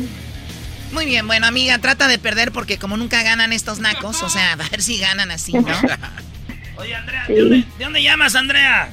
Muy 0.91 1.05
bien, 1.05 1.27
bueno, 1.27 1.45
amiga, 1.47 1.77
trata 1.79 2.07
de 2.07 2.17
perder 2.17 2.51
porque 2.51 2.77
como 2.77 2.97
nunca 2.97 3.21
ganan 3.23 3.53
estos 3.53 3.79
nacos, 3.79 4.23
o 4.23 4.29
sea, 4.29 4.53
a 4.53 4.55
ver 4.55 4.81
si 4.81 4.97
ganan 4.97 5.29
así, 5.31 5.53
¿no? 5.53 5.67
Oye, 6.77 6.95
Andrea, 6.95 7.25
¿de 7.27 7.39
dónde, 7.41 7.57
de 7.77 7.83
dónde 7.83 8.01
llamas, 8.03 8.35
Andrea? 8.35 8.89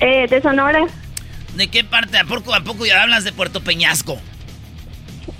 Eh, 0.00 0.26
de 0.28 0.42
Sonora. 0.42 0.86
¿De 1.56 1.68
qué 1.68 1.82
parte? 1.82 2.18
¿A 2.18 2.24
poco, 2.24 2.54
a 2.54 2.60
poco 2.62 2.84
ya 2.86 3.02
hablas 3.02 3.24
de 3.24 3.32
Puerto 3.32 3.62
Peñasco? 3.64 4.20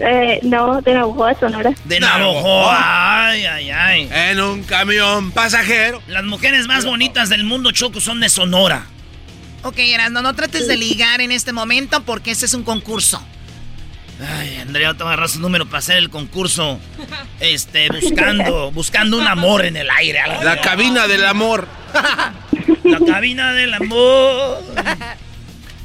Eh, 0.01 0.41
no, 0.43 0.81
de 0.81 0.95
Navajoa, 0.95 1.39
Sonora. 1.39 1.73
De 1.85 2.01
Navajoa. 2.01 3.29
Ay, 3.29 3.45
ay, 3.45 3.71
ay. 3.71 4.09
En 4.13 4.41
un 4.41 4.63
camión 4.63 5.33
pasajero. 5.33 6.01
Las 6.07 6.25
mujeres 6.25 6.67
más 6.67 6.85
bonitas 6.85 7.29
del 7.29 7.45
mundo, 7.45 7.73
Choco, 7.73 8.01
son 8.01 8.21
de 8.21 8.29
Sonora. 8.29 8.87
Ok, 9.65 9.79
Erasmo, 9.79 10.23
no 10.23 10.35
trates 10.35 10.69
de 10.69 10.77
ligar 10.77 11.21
en 11.21 11.33
este 11.33 11.53
momento 11.53 12.05
porque 12.05 12.31
este 12.31 12.47
es 12.47 12.55
un 12.55 12.63
concurso. 12.63 13.21
Ay, 14.21 14.57
Andrea, 14.57 14.95
te 14.95 15.03
agarrar 15.03 15.29
su 15.29 15.41
número 15.41 15.67
para 15.67 15.79
hacer 15.79 15.97
el 15.97 16.11
concurso. 16.11 16.79
Este, 17.41 17.89
buscando, 17.89 18.71
buscando 18.75 19.19
un 19.19 19.27
amor 19.27 19.65
en 19.65 19.77
el 19.77 19.91
aire. 19.91 20.21
La 20.43 20.61
cabina 20.61 21.07
del 21.09 21.25
amor. 21.25 21.67
La 22.85 22.99
cabina 23.05 23.53
del 23.53 23.75
amor. 23.75 24.63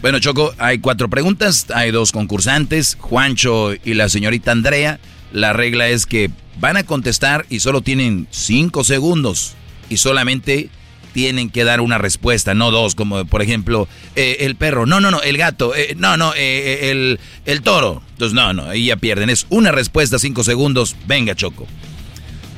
Bueno, 0.04 0.20
Choco, 0.20 0.54
hay 0.58 0.80
cuatro 0.80 1.10
preguntas, 1.10 1.68
hay 1.74 1.91
dos 1.91 2.12
concursantes, 2.12 2.97
Juancho 2.99 3.72
y 3.74 3.93
la 3.93 4.10
señorita 4.10 4.51
Andrea. 4.51 4.99
La 5.32 5.54
regla 5.54 5.88
es 5.88 6.06
que 6.06 6.30
van 6.60 6.76
a 6.76 6.84
contestar 6.84 7.45
y 7.49 7.62
solo 7.62 7.80
tienen 7.80 8.28
cinco 8.30 8.84
segundos 8.84 9.54
y 9.89 9.95
solamente 9.95 10.68
tienen 11.14 11.49
que 11.49 11.64
dar 11.64 11.80
una 11.80 11.99
respuesta, 11.99 12.54
no 12.54 12.70
dos, 12.70 12.95
como 12.95 13.24
por 13.24 13.41
ejemplo 13.41 13.88
eh, 14.18 14.39
el 14.41 14.58
perro, 14.58 14.86
no, 14.86 14.99
no, 14.99 15.10
no, 15.10 15.22
el 15.22 15.38
gato, 15.38 15.74
eh, 15.74 15.95
no, 15.97 16.18
no, 16.18 16.34
eh, 16.36 16.91
el, 16.91 17.18
el 17.45 17.62
toro. 17.62 18.01
Entonces, 18.12 18.36
no, 18.36 18.51
no, 18.51 18.66
ahí 18.66 18.88
ya 18.88 18.97
pierden. 18.97 19.30
Es 19.30 19.45
una 19.49 19.72
respuesta, 19.72 20.20
cinco 20.20 20.43
segundos. 20.43 20.97
Venga, 21.08 21.34
Choco. 21.34 21.66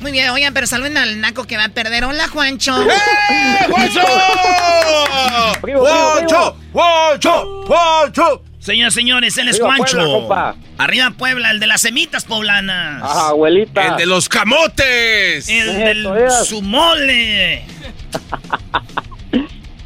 Muy 0.00 0.12
bien, 0.12 0.30
oigan, 0.30 0.54
pero 0.54 0.66
salven 0.66 0.96
al 0.96 1.20
naco 1.20 1.44
que 1.44 1.56
va 1.56 1.64
a 1.64 1.68
perder. 1.70 2.04
Hola, 2.04 2.28
Juancho. 2.28 2.80
¡Eh, 2.82 3.66
Juancho! 3.70 4.00
¡Juancho! 5.60 6.56
¡Juancho! 6.72 7.64
¡Juancho! 7.66 8.42
Señoras 8.58 8.94
y 8.94 8.96
señores, 8.96 9.38
él 9.38 9.48
es 9.48 9.60
Arriba 9.60 9.76
Juancho. 9.76 9.96
Puebla. 9.96 10.56
Arriba 10.78 11.10
Puebla, 11.16 11.50
el 11.52 11.60
de 11.60 11.66
las 11.68 11.82
semitas 11.82 12.24
poblanas. 12.24 13.00
Ajá, 13.02 13.28
abuelita. 13.28 13.86
El 13.86 13.96
de 13.96 14.06
los 14.06 14.28
camotes. 14.28 15.48
El 15.48 15.78
del 15.78 16.06
es. 16.16 16.46
su 16.46 16.62
mole. 16.62 17.64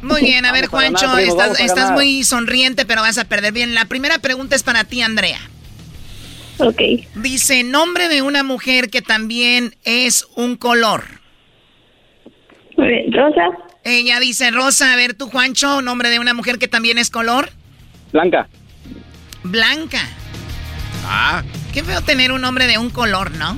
Muy 0.01 0.21
bien, 0.21 0.45
a 0.45 0.51
ver, 0.51 0.67
Vamos 0.67 0.83
a 0.83 0.87
ganar, 1.05 1.19
Juancho, 1.19 1.35
primo, 1.35 1.53
estás, 1.59 1.91
muy 1.91 2.23
sonriente, 2.23 2.85
pero 2.85 3.01
vas 3.01 3.19
a 3.19 3.25
perder. 3.25 3.53
Bien, 3.53 3.75
la 3.75 3.85
primera 3.85 4.17
pregunta 4.17 4.55
es 4.55 4.63
para 4.63 4.83
ti, 4.83 5.03
Andrea. 5.03 5.39
Ok. 6.61 6.81
Dice, 7.15 7.63
nombre 7.63 8.07
de 8.07 8.21
una 8.21 8.43
mujer 8.43 8.89
que 8.89 9.01
también 9.01 9.75
es 9.83 10.25
un 10.35 10.55
color. 10.55 11.03
Rosa. 12.77 13.41
Ella 13.83 14.19
dice 14.19 14.51
Rosa. 14.51 14.93
A 14.93 14.95
ver, 14.95 15.13
tú, 15.13 15.27
Juancho, 15.29 15.81
nombre 15.81 16.09
de 16.09 16.19
una 16.19 16.33
mujer 16.33 16.57
que 16.59 16.67
también 16.67 16.97
es 16.97 17.09
color. 17.09 17.49
Blanca. 18.11 18.47
Blanca. 19.43 19.99
Ah. 21.05 21.43
Qué 21.73 21.83
feo 21.83 22.01
tener 22.01 22.31
un 22.31 22.41
nombre 22.41 22.67
de 22.67 22.77
un 22.77 22.89
color, 22.89 23.31
¿no? 23.31 23.57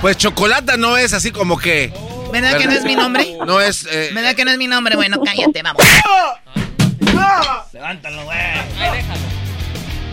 Pues 0.00 0.16
chocolata 0.18 0.76
no 0.76 0.96
es 0.96 1.12
así 1.14 1.30
como 1.30 1.58
que. 1.58 1.92
¿Verdad 2.32 2.58
que 2.58 2.66
no 2.66 2.72
es 2.72 2.84
mi 2.84 2.94
nombre? 2.96 3.36
No 3.46 3.60
es. 3.60 3.86
eh, 3.90 4.10
¿Verdad 4.14 4.34
que 4.34 4.44
no 4.44 4.50
es 4.50 4.58
mi 4.58 4.66
nombre? 4.66 4.96
Bueno, 4.96 5.20
cállate, 5.24 5.62
vamos. 5.62 5.82
Levántalo, 7.72 8.24
güey. 8.24 8.38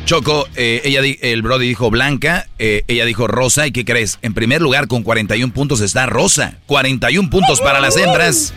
Choco, 0.10 0.48
eh, 0.56 0.82
ella 0.86 1.04
di- 1.04 1.20
el 1.22 1.44
Brody 1.44 1.68
dijo 1.68 1.92
Blanca, 1.92 2.48
eh, 2.58 2.84
ella 2.88 3.06
dijo 3.06 3.28
Rosa, 3.28 3.68
¿y 3.68 3.72
qué 3.72 3.86
crees? 3.86 4.18
En 4.24 4.34
primer 4.34 4.60
lugar, 4.60 4.88
con 4.88 5.04
41 5.04 5.54
puntos 5.54 5.82
está 5.82 6.08
Rosa. 6.08 6.56
41 6.66 7.30
puntos 7.30 7.62
para 7.62 7.80
las 7.80 7.96
hembras. 7.96 8.52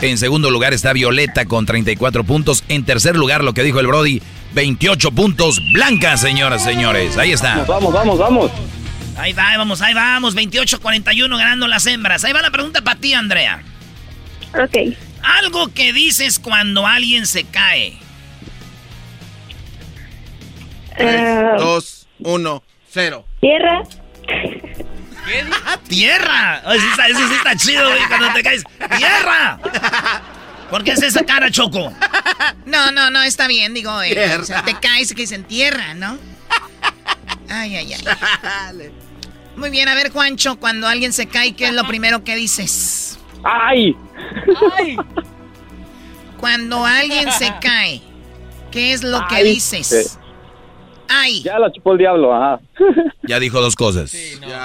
En 0.00 0.16
segundo 0.16 0.50
lugar 0.50 0.72
está 0.72 0.94
Violeta 0.94 1.44
con 1.44 1.66
34 1.66 2.24
puntos. 2.24 2.64
En 2.68 2.86
tercer 2.86 3.16
lugar, 3.16 3.44
lo 3.44 3.52
que 3.52 3.64
dijo 3.64 3.80
el 3.80 3.86
Brody, 3.86 4.22
28 4.54 5.10
puntos. 5.10 5.60
Blanca, 5.74 6.16
señoras, 6.16 6.64
señores. 6.64 7.18
Ahí 7.18 7.32
está. 7.32 7.66
Vamos, 7.68 7.92
vamos, 7.92 8.18
vamos. 8.18 8.50
Ahí 9.18 9.34
va, 9.34 9.50
ahí 9.50 9.58
vamos, 9.58 9.82
ahí 9.82 9.92
vamos. 9.92 10.34
28-41 10.36 11.36
ganando 11.36 11.68
las 11.68 11.84
hembras. 11.84 12.24
Ahí 12.24 12.32
va 12.32 12.40
la 12.40 12.50
pregunta 12.50 12.80
para 12.80 12.98
ti, 12.98 13.12
Andrea. 13.12 13.62
Ok. 14.54 14.96
Algo 15.22 15.68
que 15.68 15.92
dices 15.92 16.38
cuando 16.38 16.86
alguien 16.86 17.26
se 17.26 17.44
cae. 17.44 17.98
Eh, 20.98 21.42
Dos, 21.58 22.06
uno, 22.20 22.62
cero. 22.90 23.24
tierra. 23.40 23.82
¡Tierra! 25.88 26.62
Ay, 26.64 26.80
sí 26.80 26.86
está- 26.90 27.06
Eso 27.08 27.28
sí 27.28 27.34
está 27.34 27.54
chido, 27.56 27.86
güey, 27.90 28.00
cuando 28.08 28.32
te 28.32 28.42
caes. 28.42 28.64
¡Tierra! 28.96 29.58
¿Por 30.70 30.84
qué 30.84 30.92
es 30.92 31.02
esa 31.02 31.24
cara, 31.24 31.50
Choco? 31.50 31.92
No, 32.64 32.90
no, 32.92 33.10
no, 33.10 33.22
está 33.22 33.46
bien, 33.46 33.74
digo, 33.74 34.00
eh, 34.02 34.14
Tierra. 34.14 34.42
o 34.42 34.44
sea, 34.44 34.62
te 34.64 34.74
caes 34.74 35.08
que 35.14 35.22
dicen 35.22 35.44
tierra, 35.44 35.94
¿no? 35.94 36.18
Ay, 37.50 37.76
ay, 37.76 37.92
ay. 37.94 38.90
Muy 39.56 39.70
bien, 39.70 39.88
a 39.88 39.94
ver, 39.94 40.10
Juancho, 40.12 40.58
cuando 40.58 40.86
alguien 40.86 41.12
se 41.12 41.26
cae, 41.26 41.54
¿qué 41.54 41.68
es 41.68 41.72
lo 41.74 41.86
primero 41.86 42.24
que 42.24 42.34
dices? 42.36 43.18
¡Ay! 43.44 43.96
Cuando 46.38 46.84
alguien 46.86 47.30
se 47.32 47.52
cae, 47.60 48.00
¿qué 48.70 48.92
es 48.92 49.02
lo 49.02 49.26
que 49.28 49.36
Ay. 49.36 49.44
dices? 49.54 50.18
Ay. 51.08 51.42
Ya 51.42 51.58
la 51.58 51.70
chupó 51.72 51.92
el 51.92 51.98
diablo, 51.98 52.34
ajá. 52.34 52.60
Ya 53.22 53.38
dijo 53.40 53.60
dos 53.60 53.74
cosas. 53.76 54.14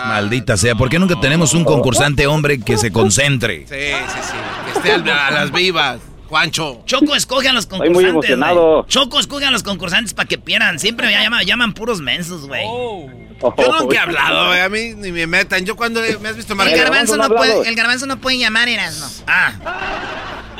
Maldita 0.07 0.57
sea, 0.57 0.75
¿por 0.75 0.89
qué 0.89 0.99
nunca 0.99 1.19
tenemos 1.19 1.53
un 1.53 1.63
concursante 1.63 2.27
hombre 2.27 2.59
que 2.59 2.77
se 2.77 2.91
concentre? 2.91 3.65
Sí, 3.67 3.75
sí, 4.07 4.19
sí. 4.21 4.73
Que 4.83 4.89
esté 4.95 5.11
a 5.11 5.31
las 5.31 5.51
vivas. 5.51 5.99
Juancho. 6.27 6.81
Choco 6.85 7.15
escoge 7.15 7.49
a 7.49 7.53
los 7.53 7.65
Estoy 7.65 7.77
concursantes. 7.79 8.03
muy 8.03 8.09
emocionado. 8.09 8.85
Choco 8.87 9.19
escoge 9.19 9.45
a 9.45 9.51
los 9.51 9.61
concursantes 9.61 10.13
para 10.15 10.27
que 10.27 10.37
pierdan. 10.39 10.79
Siempre 10.79 11.11
ya 11.11 11.21
llaman, 11.21 11.45
llaman 11.45 11.73
puros 11.73 12.01
mensos, 12.01 12.47
güey. 12.47 12.63
Yo 12.63 13.79
nunca 13.79 13.95
he 13.95 13.99
hablado, 13.99 14.47
güey, 14.47 14.61
a 14.61 14.69
mí 14.69 14.93
ni 14.95 15.11
me 15.11 15.27
metan. 15.27 15.63
Yo 15.65 15.75
cuando 15.75 16.01
me 16.21 16.29
has 16.29 16.35
visto 16.35 16.53
El 16.53 16.57
marcar. 16.57 16.77
garbanzo, 16.77 17.17
no 17.17 17.27
puede, 17.29 17.67
el 17.67 17.75
garbanzo 17.75 18.05
no 18.07 18.17
puede 18.17 18.39
llamar, 18.39 18.67
eras, 18.69 18.99
¿no? 18.99 19.25
Ah. 19.31 19.51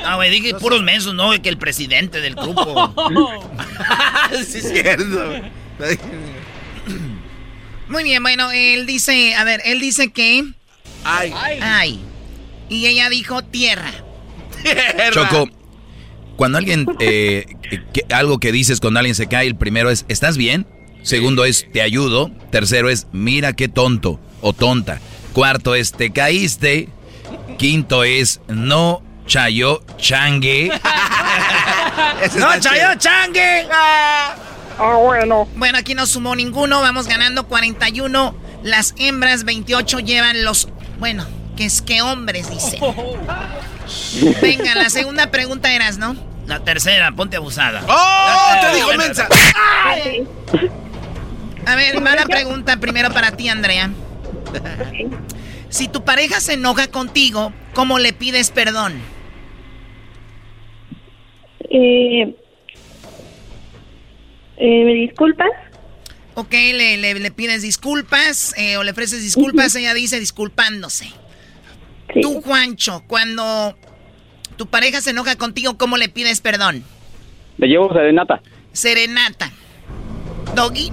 Ah, 0.06 0.16
güey, 0.16 0.30
dije 0.30 0.54
puros 0.54 0.82
mensos, 0.82 1.14
no, 1.14 1.30
que 1.42 1.48
el 1.48 1.56
presidente 1.56 2.20
del 2.20 2.34
grupo. 2.34 2.94
sí, 4.46 4.58
es 4.58 4.68
cierto. 4.68 5.32
Muy 7.88 8.02
bien, 8.04 8.22
bueno, 8.22 8.50
él 8.50 8.86
dice, 8.86 9.34
a 9.34 9.44
ver, 9.44 9.60
él 9.64 9.80
dice 9.80 10.10
que... 10.12 10.44
Ay. 11.04 11.32
Ay. 11.60 12.00
Y 12.70 12.86
ella 12.86 13.10
dijo 13.10 13.42
tierra. 13.42 13.92
Choco, 15.12 15.48
cuando 16.36 16.56
alguien, 16.58 16.86
eh, 17.00 17.44
que- 17.92 18.06
algo 18.14 18.40
que 18.40 18.52
dices 18.52 18.80
cuando 18.80 19.00
alguien 19.00 19.14
se 19.14 19.26
cae, 19.26 19.46
el 19.46 19.56
primero 19.56 19.90
es, 19.90 20.06
¿estás 20.08 20.38
bien? 20.38 20.66
Segundo 21.02 21.44
es, 21.44 21.66
te 21.72 21.82
ayudo. 21.82 22.30
Tercero 22.50 22.88
es, 22.88 23.06
mira 23.12 23.52
qué 23.52 23.68
tonto 23.68 24.18
o 24.40 24.54
tonta. 24.54 25.00
Cuarto 25.34 25.74
es, 25.74 25.92
te 25.92 26.10
caíste. 26.10 26.88
Quinto 27.58 28.02
es, 28.04 28.40
no 28.48 29.02
chayo 29.26 29.82
changue. 29.98 30.70
¡No, 32.38 32.58
Chayo 32.60 32.94
Changue! 32.98 33.66
Ah, 34.78 34.96
bueno. 34.96 35.48
Bueno, 35.56 35.78
aquí 35.78 35.94
no 35.94 36.06
sumó 36.06 36.34
ninguno. 36.34 36.80
Vamos 36.80 37.06
ganando 37.06 37.46
41. 37.46 38.34
Las 38.62 38.94
hembras 38.98 39.44
28 39.44 40.00
llevan 40.00 40.44
los. 40.44 40.68
Bueno, 40.98 41.26
que 41.56 41.64
es 41.66 41.82
que 41.82 42.02
hombres, 42.02 42.50
dice. 42.50 42.78
Venga, 44.42 44.74
la 44.74 44.90
segunda 44.90 45.30
pregunta 45.30 45.72
eras, 45.72 45.98
¿no? 45.98 46.16
La 46.46 46.60
tercera, 46.60 47.12
ponte 47.12 47.36
abusada. 47.36 47.82
¡Oh! 47.88 48.60
Te 48.60 48.74
dijo 48.74 48.86
bueno, 48.86 49.04
mensa. 49.04 49.28
A 51.66 51.76
ver, 51.76 52.00
mala 52.00 52.24
pregunta 52.26 52.76
primero 52.78 53.10
para 53.12 53.32
ti, 53.32 53.48
Andrea. 53.48 53.90
Si 55.74 55.88
tu 55.88 56.04
pareja 56.04 56.38
se 56.38 56.52
enoja 56.52 56.86
contigo, 56.86 57.52
¿cómo 57.72 57.98
le 57.98 58.12
pides 58.12 58.52
perdón? 58.52 58.94
Eh, 61.68 62.36
eh, 64.56 64.84
¿Me 64.84 64.94
disculpas? 64.94 65.48
Ok, 66.34 66.52
le, 66.52 66.96
le- 66.96 67.14
le 67.20 67.30
pides 67.30 67.62
disculpas 67.62 68.54
eh, 68.56 68.76
o 68.76 68.82
le 68.82 68.90
ofreces 68.90 69.22
disculpas, 69.22 69.74
ella 69.76 69.94
dice 69.94 70.18
disculpándose. 70.18 71.08
Tú, 72.20 72.40
Juancho, 72.42 73.02
cuando 73.06 73.76
tu 74.56 74.66
pareja 74.66 75.00
se 75.00 75.10
enoja 75.10 75.36
contigo, 75.36 75.76
¿cómo 75.78 75.96
le 75.96 76.08
pides 76.08 76.40
perdón? 76.40 76.84
Le 77.58 77.68
llevo 77.68 77.92
serenata. 77.92 78.40
Serenata. 78.72 79.52
Doggy. 80.56 80.92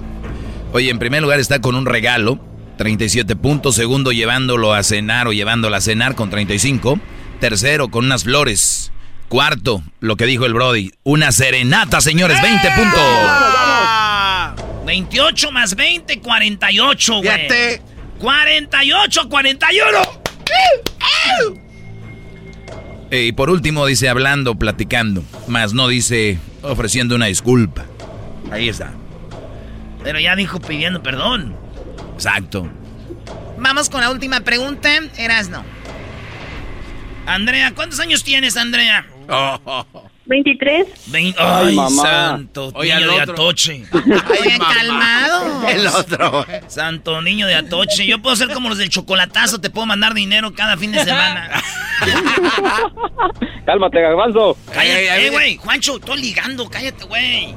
Oye, 0.72 0.90
en 0.90 0.98
primer 0.98 1.22
lugar 1.22 1.38
está 1.40 1.60
con 1.60 1.74
un 1.74 1.86
regalo, 1.86 2.38
37 2.78 3.36
puntos. 3.36 3.74
Segundo, 3.74 4.12
llevándolo 4.12 4.72
a 4.72 4.82
cenar 4.82 5.26
o 5.28 5.32
llevándola 5.32 5.78
a 5.78 5.80
cenar 5.80 6.14
con 6.14 6.30
35. 6.30 6.98
Tercero, 7.40 7.88
con 7.88 8.04
unas 8.06 8.24
flores. 8.24 8.91
Cuarto, 9.32 9.82
lo 10.00 10.16
que 10.16 10.26
dijo 10.26 10.44
el 10.44 10.52
Brody, 10.52 10.92
una 11.04 11.32
serenata, 11.32 12.02
señores, 12.02 12.42
20 12.42 12.70
puntos. 12.72 13.00
28 14.84 15.50
más 15.50 15.74
20, 15.74 16.20
48, 16.20 17.14
güey. 17.14 17.22
Fíjate. 17.22 17.82
48, 18.18 19.28
41. 19.30 19.98
Eh, 23.10 23.24
y 23.24 23.32
por 23.32 23.48
último 23.48 23.86
dice 23.86 24.10
hablando, 24.10 24.56
platicando, 24.56 25.24
más 25.46 25.72
no 25.72 25.88
dice 25.88 26.38
ofreciendo 26.60 27.14
una 27.14 27.24
disculpa. 27.24 27.86
Ahí 28.50 28.68
está. 28.68 28.92
Pero 30.04 30.20
ya 30.20 30.36
dijo 30.36 30.60
pidiendo 30.60 31.02
perdón. 31.02 31.56
Exacto. 32.12 32.70
Vamos 33.56 33.88
con 33.88 34.02
la 34.02 34.10
última 34.10 34.40
pregunta, 34.40 34.90
Erasno. 35.16 35.64
Andrea, 37.24 37.72
¿cuántos 37.74 37.98
años 37.98 38.24
tienes, 38.24 38.58
Andrea? 38.58 39.06
23. 40.26 40.86
Vein- 41.08 41.34
Ay, 41.38 41.68
Ay, 41.68 41.74
mamá. 41.74 42.02
santo 42.02 42.70
Oye, 42.74 42.94
niño 42.94 43.12
de. 43.12 43.20
Atoche. 43.22 43.84
Oye, 43.92 44.58
calmado. 44.58 45.68
El 45.68 45.86
otro. 45.86 46.46
Santo 46.68 47.20
niño 47.22 47.46
de 47.46 47.56
Atoche. 47.56 48.06
Yo 48.06 48.20
puedo 48.20 48.36
ser 48.36 48.48
como 48.50 48.68
los 48.68 48.78
del 48.78 48.88
chocolatazo, 48.88 49.60
te 49.60 49.70
puedo 49.70 49.86
mandar 49.86 50.14
dinero 50.14 50.52
cada 50.54 50.76
fin 50.76 50.92
de 50.92 51.00
semana. 51.04 51.50
Cálmate, 53.66 54.00
garbanzo. 54.00 54.56
Cállate, 54.72 54.80
Ay, 54.80 54.90
ay, 54.90 55.08
ay, 55.08 55.24
eh, 55.26 55.30
güey. 55.30 55.56
Juancho, 55.56 55.96
estoy 55.96 56.20
ligando, 56.20 56.68
cállate, 56.68 57.04
güey. 57.04 57.54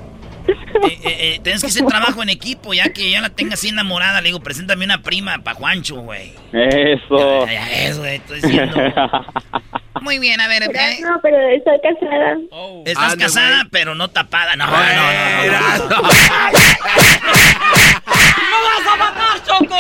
Eh, 0.48 0.88
eh, 0.88 1.00
eh, 1.04 1.40
tienes 1.42 1.62
que 1.62 1.68
hacer 1.68 1.86
trabajo 1.86 2.22
en 2.22 2.30
equipo, 2.30 2.74
ya 2.74 2.90
que 2.94 3.10
ya 3.10 3.22
la 3.22 3.30
tenga 3.30 3.56
así 3.56 3.70
enamorada. 3.70 4.22
Le 4.22 4.28
digo, 4.28 4.40
preséntame 4.42 4.86
una 4.86 5.02
prima 5.02 5.40
para 5.40 5.56
Juancho, 5.56 5.96
güey. 5.96 6.34
Eso. 6.54 7.48
Ya, 7.48 7.68
ya 7.88 7.96
güey, 7.96 8.16
estoy 8.18 8.42
diciendo. 8.42 8.76
Muy 10.02 10.20
bien, 10.20 10.40
a 10.42 10.48
ver. 10.48 10.64
eh, 10.64 11.00
No, 11.02 11.20
pero 11.22 11.38
estoy 11.50 11.80
casada. 11.82 12.38
Estás 12.86 13.14
Ande, 13.14 13.24
casada, 13.26 13.68
pero 13.72 13.96
no 13.96 14.10
tapada. 14.10 14.56
No, 14.56 14.68
no, 14.68 14.72
no, 14.72 14.84
no, 14.84 15.88
no, 15.88 16.02
no. 16.02 16.10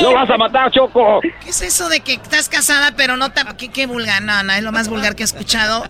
¡No 0.02 0.14
vas 0.14 0.30
a 0.30 0.38
matar, 0.38 0.72
Choco! 0.72 1.22
¿Qué 1.22 1.50
es 1.50 1.62
eso 1.62 1.90
de 1.90 2.00
que 2.02 2.14
estás 2.14 2.50
casada 2.50 2.94
pero 2.96 3.18
no 3.18 3.32
te... 3.32 3.42
¿Qué, 3.58 3.70
qué 3.70 3.86
vulgar? 3.86 4.22
No, 4.22 4.44
no, 4.44 4.54
es 4.54 4.64
lo 4.64 4.72
más 4.72 4.88
vulgar 4.90 5.16
que 5.16 5.24
he 5.24 5.26
escuchado 5.26 5.86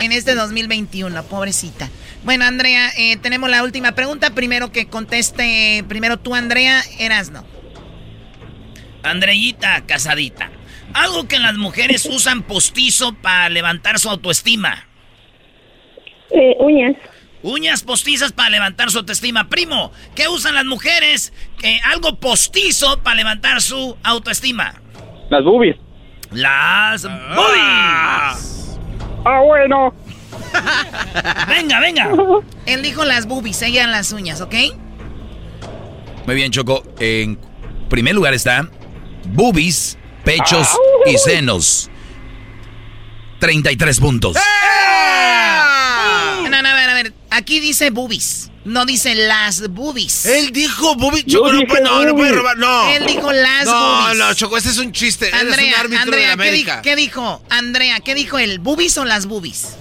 en 0.00 0.12
este 0.12 0.34
2021, 0.34 1.22
pobrecita. 1.24 1.88
Bueno, 2.24 2.44
Andrea, 2.44 2.90
eh, 2.96 3.16
tenemos 3.18 3.48
la 3.50 3.62
última 3.62 3.92
pregunta. 3.92 4.30
Primero 4.30 4.72
que 4.72 4.88
conteste, 4.88 5.84
primero 5.88 6.18
tú, 6.18 6.34
Andrea, 6.34 6.82
eras 6.98 7.30
no. 7.30 7.44
Andreita, 9.02 9.82
casadita. 9.86 10.50
Algo 10.94 11.28
que 11.28 11.38
las 11.38 11.54
mujeres 11.54 12.06
usan 12.06 12.42
postizo 12.42 13.14
para 13.14 13.48
levantar 13.48 13.98
su 13.98 14.08
autoestima. 14.08 14.86
Eh, 16.30 16.56
uñas. 16.58 16.96
Uñas 17.42 17.82
postizas 17.82 18.32
para 18.32 18.50
levantar 18.50 18.90
su 18.90 18.98
autoestima. 18.98 19.48
Primo, 19.48 19.92
¿qué 20.14 20.26
usan 20.26 20.54
las 20.54 20.64
mujeres? 20.64 21.32
Eh, 21.62 21.78
algo 21.84 22.16
postizo 22.16 23.00
para 23.02 23.16
levantar 23.16 23.60
su 23.60 23.96
autoestima. 24.02 24.74
Las 25.30 25.44
boobies. 25.44 25.76
Las 26.32 27.04
boobies. 27.04 28.78
Ah, 29.24 29.40
bueno. 29.44 29.94
Venga, 31.48 31.80
venga. 31.80 32.10
Él 32.66 32.82
dijo 32.82 33.04
las 33.04 33.26
boobies, 33.26 33.62
ella 33.62 33.86
las 33.86 34.12
uñas, 34.12 34.40
¿ok? 34.40 34.54
Muy 36.26 36.34
bien, 36.34 36.50
Choco. 36.50 36.82
En 36.98 37.38
primer 37.88 38.14
lugar 38.14 38.34
está 38.34 38.68
boobies, 39.28 39.98
pechos 40.26 40.68
y 41.06 41.16
senos. 41.16 41.88
33 43.38 44.00
puntos. 44.00 44.36
No, 46.50 46.62
no, 46.62 46.68
a 46.68 46.74
ver, 46.74 46.90
a 46.90 46.94
ver. 46.94 47.12
Aquí 47.30 47.60
dice 47.60 47.90
boobies, 47.90 48.50
no 48.64 48.86
dice 48.86 49.14
las 49.14 49.68
boobies. 49.68 50.24
Él 50.26 50.52
dijo 50.52 50.96
Yo 51.26 51.38
Choco, 51.38 51.52
no, 51.52 51.60
puede- 51.66 51.82
no, 51.82 51.90
no 51.90 51.98
puede 52.00 52.12
boobies. 52.12 52.34
robar, 52.34 52.56
no. 52.58 52.88
Él 52.90 53.06
dijo 53.06 53.30
las 53.32 53.66
no, 53.66 53.72
boobies. 54.00 54.18
No, 54.18 54.34
Choco, 54.34 54.56
este 54.56 54.70
es 54.70 54.78
un 54.78 54.92
chiste. 54.92 55.28
Eres 55.28 55.42
Andrea, 55.42 55.74
un 55.74 55.80
árbitro 55.80 55.96
de 56.16 56.24
Andrea, 56.26 56.28
la 56.28 56.36
¿qué, 56.36 56.42
di- 56.42 56.48
América. 56.48 56.82
qué 56.82 56.96
dijo? 56.96 57.42
Andrea, 57.50 58.00
¿qué 58.00 58.14
dijo 58.14 58.38
él? 58.38 58.58
¿Boobies 58.58 58.96
o 58.98 59.04
las 59.04 59.26
boobies? 59.26 59.76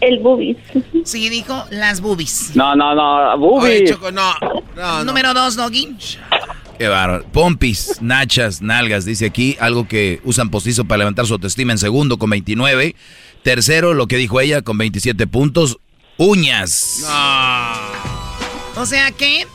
El 0.00 0.18
boobies. 0.20 0.58
Sí, 1.04 1.28
dijo 1.30 1.64
las 1.70 2.00
boobies. 2.02 2.50
No, 2.54 2.76
no, 2.76 2.94
no. 2.94 3.32
Oye, 3.32 3.36
Boobies. 3.38 3.90
Choco, 3.90 4.12
no. 4.12 4.34
No, 4.76 4.98
no. 4.98 5.04
Número 5.04 5.32
dos, 5.32 5.56
Doggy. 5.56 5.96
Qué 6.78 6.88
bárbaro. 6.88 7.24
Pompis, 7.32 7.98
nachas, 8.00 8.60
nalgas, 8.62 9.04
dice 9.04 9.26
aquí. 9.26 9.56
Algo 9.60 9.86
que 9.86 10.20
usan 10.24 10.50
postizo 10.50 10.84
para 10.84 10.98
levantar 10.98 11.26
su 11.26 11.34
autoestima 11.34 11.72
en 11.72 11.78
segundo 11.78 12.18
con 12.18 12.30
29. 12.30 12.94
Tercero, 13.42 13.94
lo 13.94 14.06
que 14.08 14.16
dijo 14.16 14.40
ella 14.40 14.62
con 14.62 14.78
27 14.78 15.26
puntos. 15.26 15.78
Uñas. 16.16 17.04
O 18.76 18.86
sea 18.86 19.10
que 19.12 19.46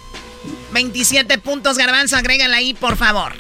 27 0.74 1.38
puntos, 1.40 1.78
Garbanzo, 1.78 2.16
agrégala 2.18 2.58
ahí, 2.58 2.74
por 2.74 2.96
favor. 2.98 3.34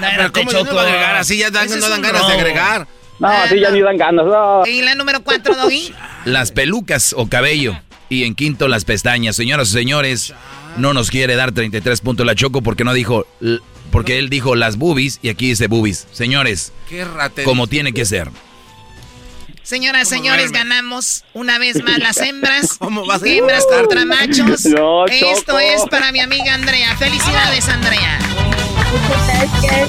Pero 0.00 0.32
¿cómo 0.32 0.50
no 0.52 0.78
a 0.78 0.82
agregar? 0.82 1.16
Así 1.16 1.36
ya 1.38 1.50
dan- 1.50 1.68
no 1.78 1.88
dan 1.88 2.02
ganas 2.02 2.26
de 2.26 2.32
agregar. 2.32 2.88
No, 3.18 3.28
así 3.28 3.60
ya 3.60 3.70
ni 3.70 3.80
dan 3.82 3.96
ganas. 3.98 4.24
no. 4.26 4.62
Y 4.66 4.82
la 4.82 4.94
número 4.94 5.22
4, 5.22 5.54
Doggy. 5.54 5.92
Las 6.24 6.52
pelucas 6.52 7.14
o 7.16 7.28
cabello. 7.28 7.78
Y 8.08 8.24
en 8.24 8.34
quinto, 8.34 8.66
las 8.66 8.84
pestañas. 8.84 9.36
Señoras 9.36 9.68
y 9.68 9.72
señores, 9.72 10.34
no 10.76 10.92
nos 10.92 11.10
quiere 11.10 11.36
dar 11.36 11.52
33 11.52 12.00
puntos 12.00 12.26
la 12.26 12.34
Choco 12.34 12.62
porque 12.62 12.84
no 12.84 12.92
dijo... 12.92 13.26
Porque 13.90 14.20
él 14.20 14.30
dijo 14.30 14.54
las 14.54 14.76
boobies 14.76 15.18
y 15.20 15.30
aquí 15.30 15.48
dice 15.48 15.66
boobies. 15.66 16.06
Señores, 16.12 16.72
Qué 16.88 17.04
como 17.44 17.66
tiene 17.66 17.92
que 17.92 18.04
ser. 18.04 18.30
Señoras, 19.70 20.08
señores, 20.08 20.50
ganamos 20.52 21.24
una 21.32 21.58
vez 21.58 21.82
más 21.84 21.98
las 21.98 22.16
hembras. 22.18 22.74
¿Cómo 22.78 23.06
vas 23.06 23.22
a 23.22 23.28
Hembras 23.28 23.64
contra 23.66 24.04
machos. 24.06 24.64
No, 24.66 25.06
Esto 25.06 25.58
es 25.58 25.82
para 25.90 26.12
mi 26.12 26.20
amiga 26.20 26.54
Andrea. 26.54 26.96
Felicidades, 26.96 27.68
Andrea. 27.68 28.18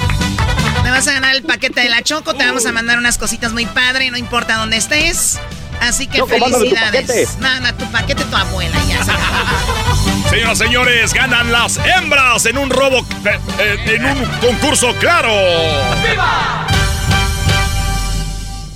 Te 0.83 0.89
vas 0.89 1.07
a 1.07 1.13
ganar 1.13 1.35
el 1.35 1.43
paquete 1.43 1.81
de 1.81 1.89
la 1.89 2.03
Choco. 2.03 2.33
Te 2.35 2.45
vamos 2.45 2.65
a 2.65 2.71
mandar 2.71 2.97
unas 2.97 3.17
cositas 3.17 3.53
muy 3.53 3.65
padre, 3.65 4.11
no 4.11 4.17
importa 4.17 4.57
dónde 4.57 4.77
estés. 4.77 5.39
Así 5.81 6.07
que 6.07 6.19
Choco, 6.19 6.29
felicidades. 6.29 7.07
paquete. 7.07 7.27
Nada, 7.41 7.73
tu 7.73 7.85
paquete 7.91 8.23
tu 8.23 8.35
abuela 8.35 8.77
ya. 8.87 9.03
se 9.03 9.11
acabó. 9.11 10.29
Señoras, 10.29 10.57
señores, 10.57 11.13
ganan 11.13 11.51
las 11.51 11.77
hembras 11.77 12.45
en 12.45 12.57
un 12.57 12.69
robo, 12.69 12.99
eh, 13.25 13.39
eh, 13.59 13.77
en 13.95 14.05
un 14.05 14.25
concurso 14.39 14.95
claro. 14.99 15.29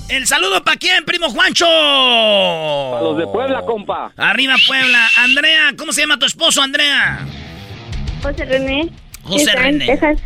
El 0.08 0.26
saludo 0.26 0.62
para 0.62 0.76
quién, 0.76 1.04
primo 1.04 1.30
Juancho. 1.30 1.66
A 1.66 3.00
los 3.02 3.16
de 3.18 3.26
Puebla, 3.26 3.62
compa. 3.62 4.12
Arriba 4.16 4.54
Puebla. 4.66 5.08
Andrea, 5.18 5.72
¿cómo 5.76 5.92
se 5.92 6.02
llama 6.02 6.18
tu 6.18 6.26
esposo, 6.26 6.62
Andrea? 6.62 7.26
José 8.22 8.44
René. 8.44 8.88
José 9.22 9.44
está 9.44 9.62
René. 9.62 9.84
En 9.84 9.86
Texas. 9.98 10.18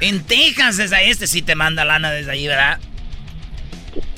En 0.00 0.24
Texas, 0.24 0.76
desde 0.76 0.96
ahí. 0.96 1.10
Este 1.10 1.26
sí 1.26 1.42
te 1.42 1.54
manda 1.54 1.84
lana 1.84 2.10
desde 2.10 2.30
ahí, 2.32 2.46
¿verdad? 2.46 2.78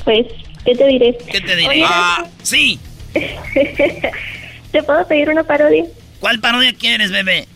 Pues, 0.05 0.27
¿qué 0.69 0.75
te 0.77 0.87
diré? 0.87 1.19
¿Qué 1.31 1.41
te 1.41 1.57
diré? 1.57 1.69
Oye, 1.69 1.85
Ah, 1.87 2.27
sí. 2.43 2.79
¿Te 4.73 4.83
puedo 4.83 5.07
pedir 5.09 5.31
una 5.31 5.45
parodia? 5.45 5.85
¿Cuál 6.21 6.41
parodia 6.41 6.75
quieres, 6.75 7.11
bebé? 7.11 7.49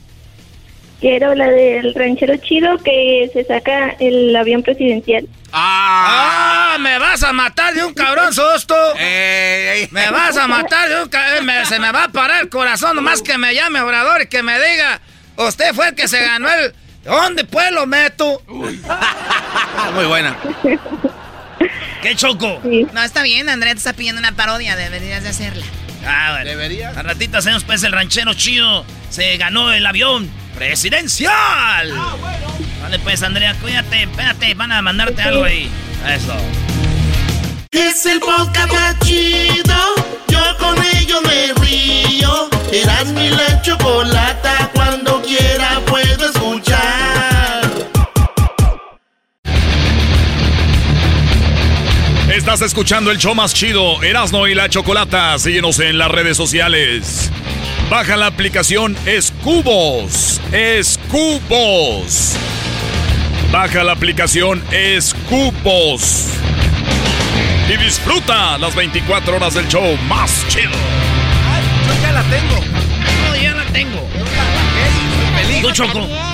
Quiero 1.00 1.34
la 1.34 1.48
del 1.48 1.94
ranchero 1.94 2.36
chido 2.38 2.78
que 2.78 3.28
se 3.32 3.44
saca 3.44 3.90
el 3.98 4.34
avión 4.34 4.62
presidencial. 4.62 5.26
¡Ah! 5.52 6.72
Ah, 6.74 6.78
me 6.78 6.98
vas 6.98 7.22
a 7.22 7.34
matar 7.34 7.74
de 7.74 7.84
un 7.84 7.92
cabrón 7.92 8.32
susto. 8.32 8.74
Me 8.94 10.10
vas 10.10 10.36
a 10.38 10.46
matar 10.46 10.88
de 10.88 11.02
un 11.02 11.08
cabrón. 11.10 11.66
se 11.66 11.78
me 11.78 11.92
va 11.92 12.04
a 12.04 12.08
parar 12.08 12.40
el 12.42 12.48
corazón 12.48 12.96
nomás 12.96 13.20
que 13.20 13.36
me 13.36 13.54
llame 13.54 13.80
Obrador 13.82 14.22
y 14.22 14.26
que 14.26 14.42
me 14.42 14.54
diga, 14.58 15.00
usted 15.36 15.74
fue 15.74 15.88
el 15.88 15.94
que 15.94 16.08
se 16.08 16.22
ganó 16.24 16.48
el... 16.48 16.72
¿Dónde 17.04 17.44
pues 17.44 17.70
lo 17.72 17.84
meto? 17.84 18.40
Muy 18.46 20.06
buena. 20.06 20.38
¿Qué 22.02 22.16
choco? 22.16 22.60
No, 22.92 23.02
está 23.02 23.22
bien, 23.22 23.48
Andrea 23.48 23.72
te 23.74 23.78
está 23.78 23.92
pidiendo 23.92 24.18
una 24.18 24.32
parodia, 24.32 24.74
deberías 24.74 25.22
de 25.22 25.28
hacerla. 25.28 25.64
Ah, 26.04 26.32
bueno. 26.32 26.50
¿Deberías? 26.50 26.96
A 26.96 27.02
ratito 27.02 27.38
hacemos 27.38 27.62
pues 27.62 27.84
el 27.84 27.92
ranchero 27.92 28.34
chido. 28.34 28.84
Se 29.08 29.36
ganó 29.36 29.72
el 29.72 29.86
avión 29.86 30.28
presidencial. 30.56 31.92
Ah, 31.94 32.16
bueno. 32.20 32.46
Vale, 32.82 32.98
pues, 32.98 33.22
Andrea, 33.22 33.54
cuídate, 33.60 34.02
espérate, 34.02 34.54
van 34.54 34.72
a 34.72 34.82
mandarte 34.82 35.22
algo 35.22 35.44
ahí. 35.44 35.70
Eso. 36.08 36.34
Es 37.70 38.04
el 38.06 38.18
podcast 38.18 38.72
más 38.72 38.98
chido. 39.00 39.94
Yo 40.28 40.58
con 40.58 40.76
ello 40.96 41.22
me 41.22 41.52
río. 41.64 42.50
Eras 42.72 43.06
mi 43.12 43.30
la 43.30 43.62
chocolata. 43.62 44.70
Cuando 44.74 45.22
quiera 45.22 45.80
puedo 45.86 46.26
escuchar. 46.26 46.71
Estás 52.42 52.60
escuchando 52.62 53.12
el 53.12 53.18
show 53.18 53.36
más 53.36 53.54
chido, 53.54 54.02
Erasno 54.02 54.48
y 54.48 54.54
la 54.56 54.68
Chocolata. 54.68 55.38
Síguenos 55.38 55.78
en 55.78 55.96
las 55.96 56.10
redes 56.10 56.36
sociales. 56.36 57.30
Baja 57.88 58.16
la 58.16 58.26
aplicación 58.26 58.96
Escubos. 59.06 60.40
Escubos. 60.50 62.34
Baja 63.52 63.84
la 63.84 63.92
aplicación 63.92 64.60
Escubos. 64.72 66.26
Y 67.72 67.76
disfruta 67.76 68.58
las 68.58 68.74
24 68.74 69.36
horas 69.36 69.54
del 69.54 69.68
show 69.68 69.96
más 70.08 70.44
chido. 70.48 70.72
Yo 71.86 72.02
ya 72.02 72.10
la 72.10 72.22
tengo. 72.24 72.56
No, 73.24 73.36
ya 73.36 73.54
la 73.54 73.64
tengo. 73.66 74.08
Feliz. 75.36 75.62
Tú, 75.62 75.70
Choco. 75.70 76.31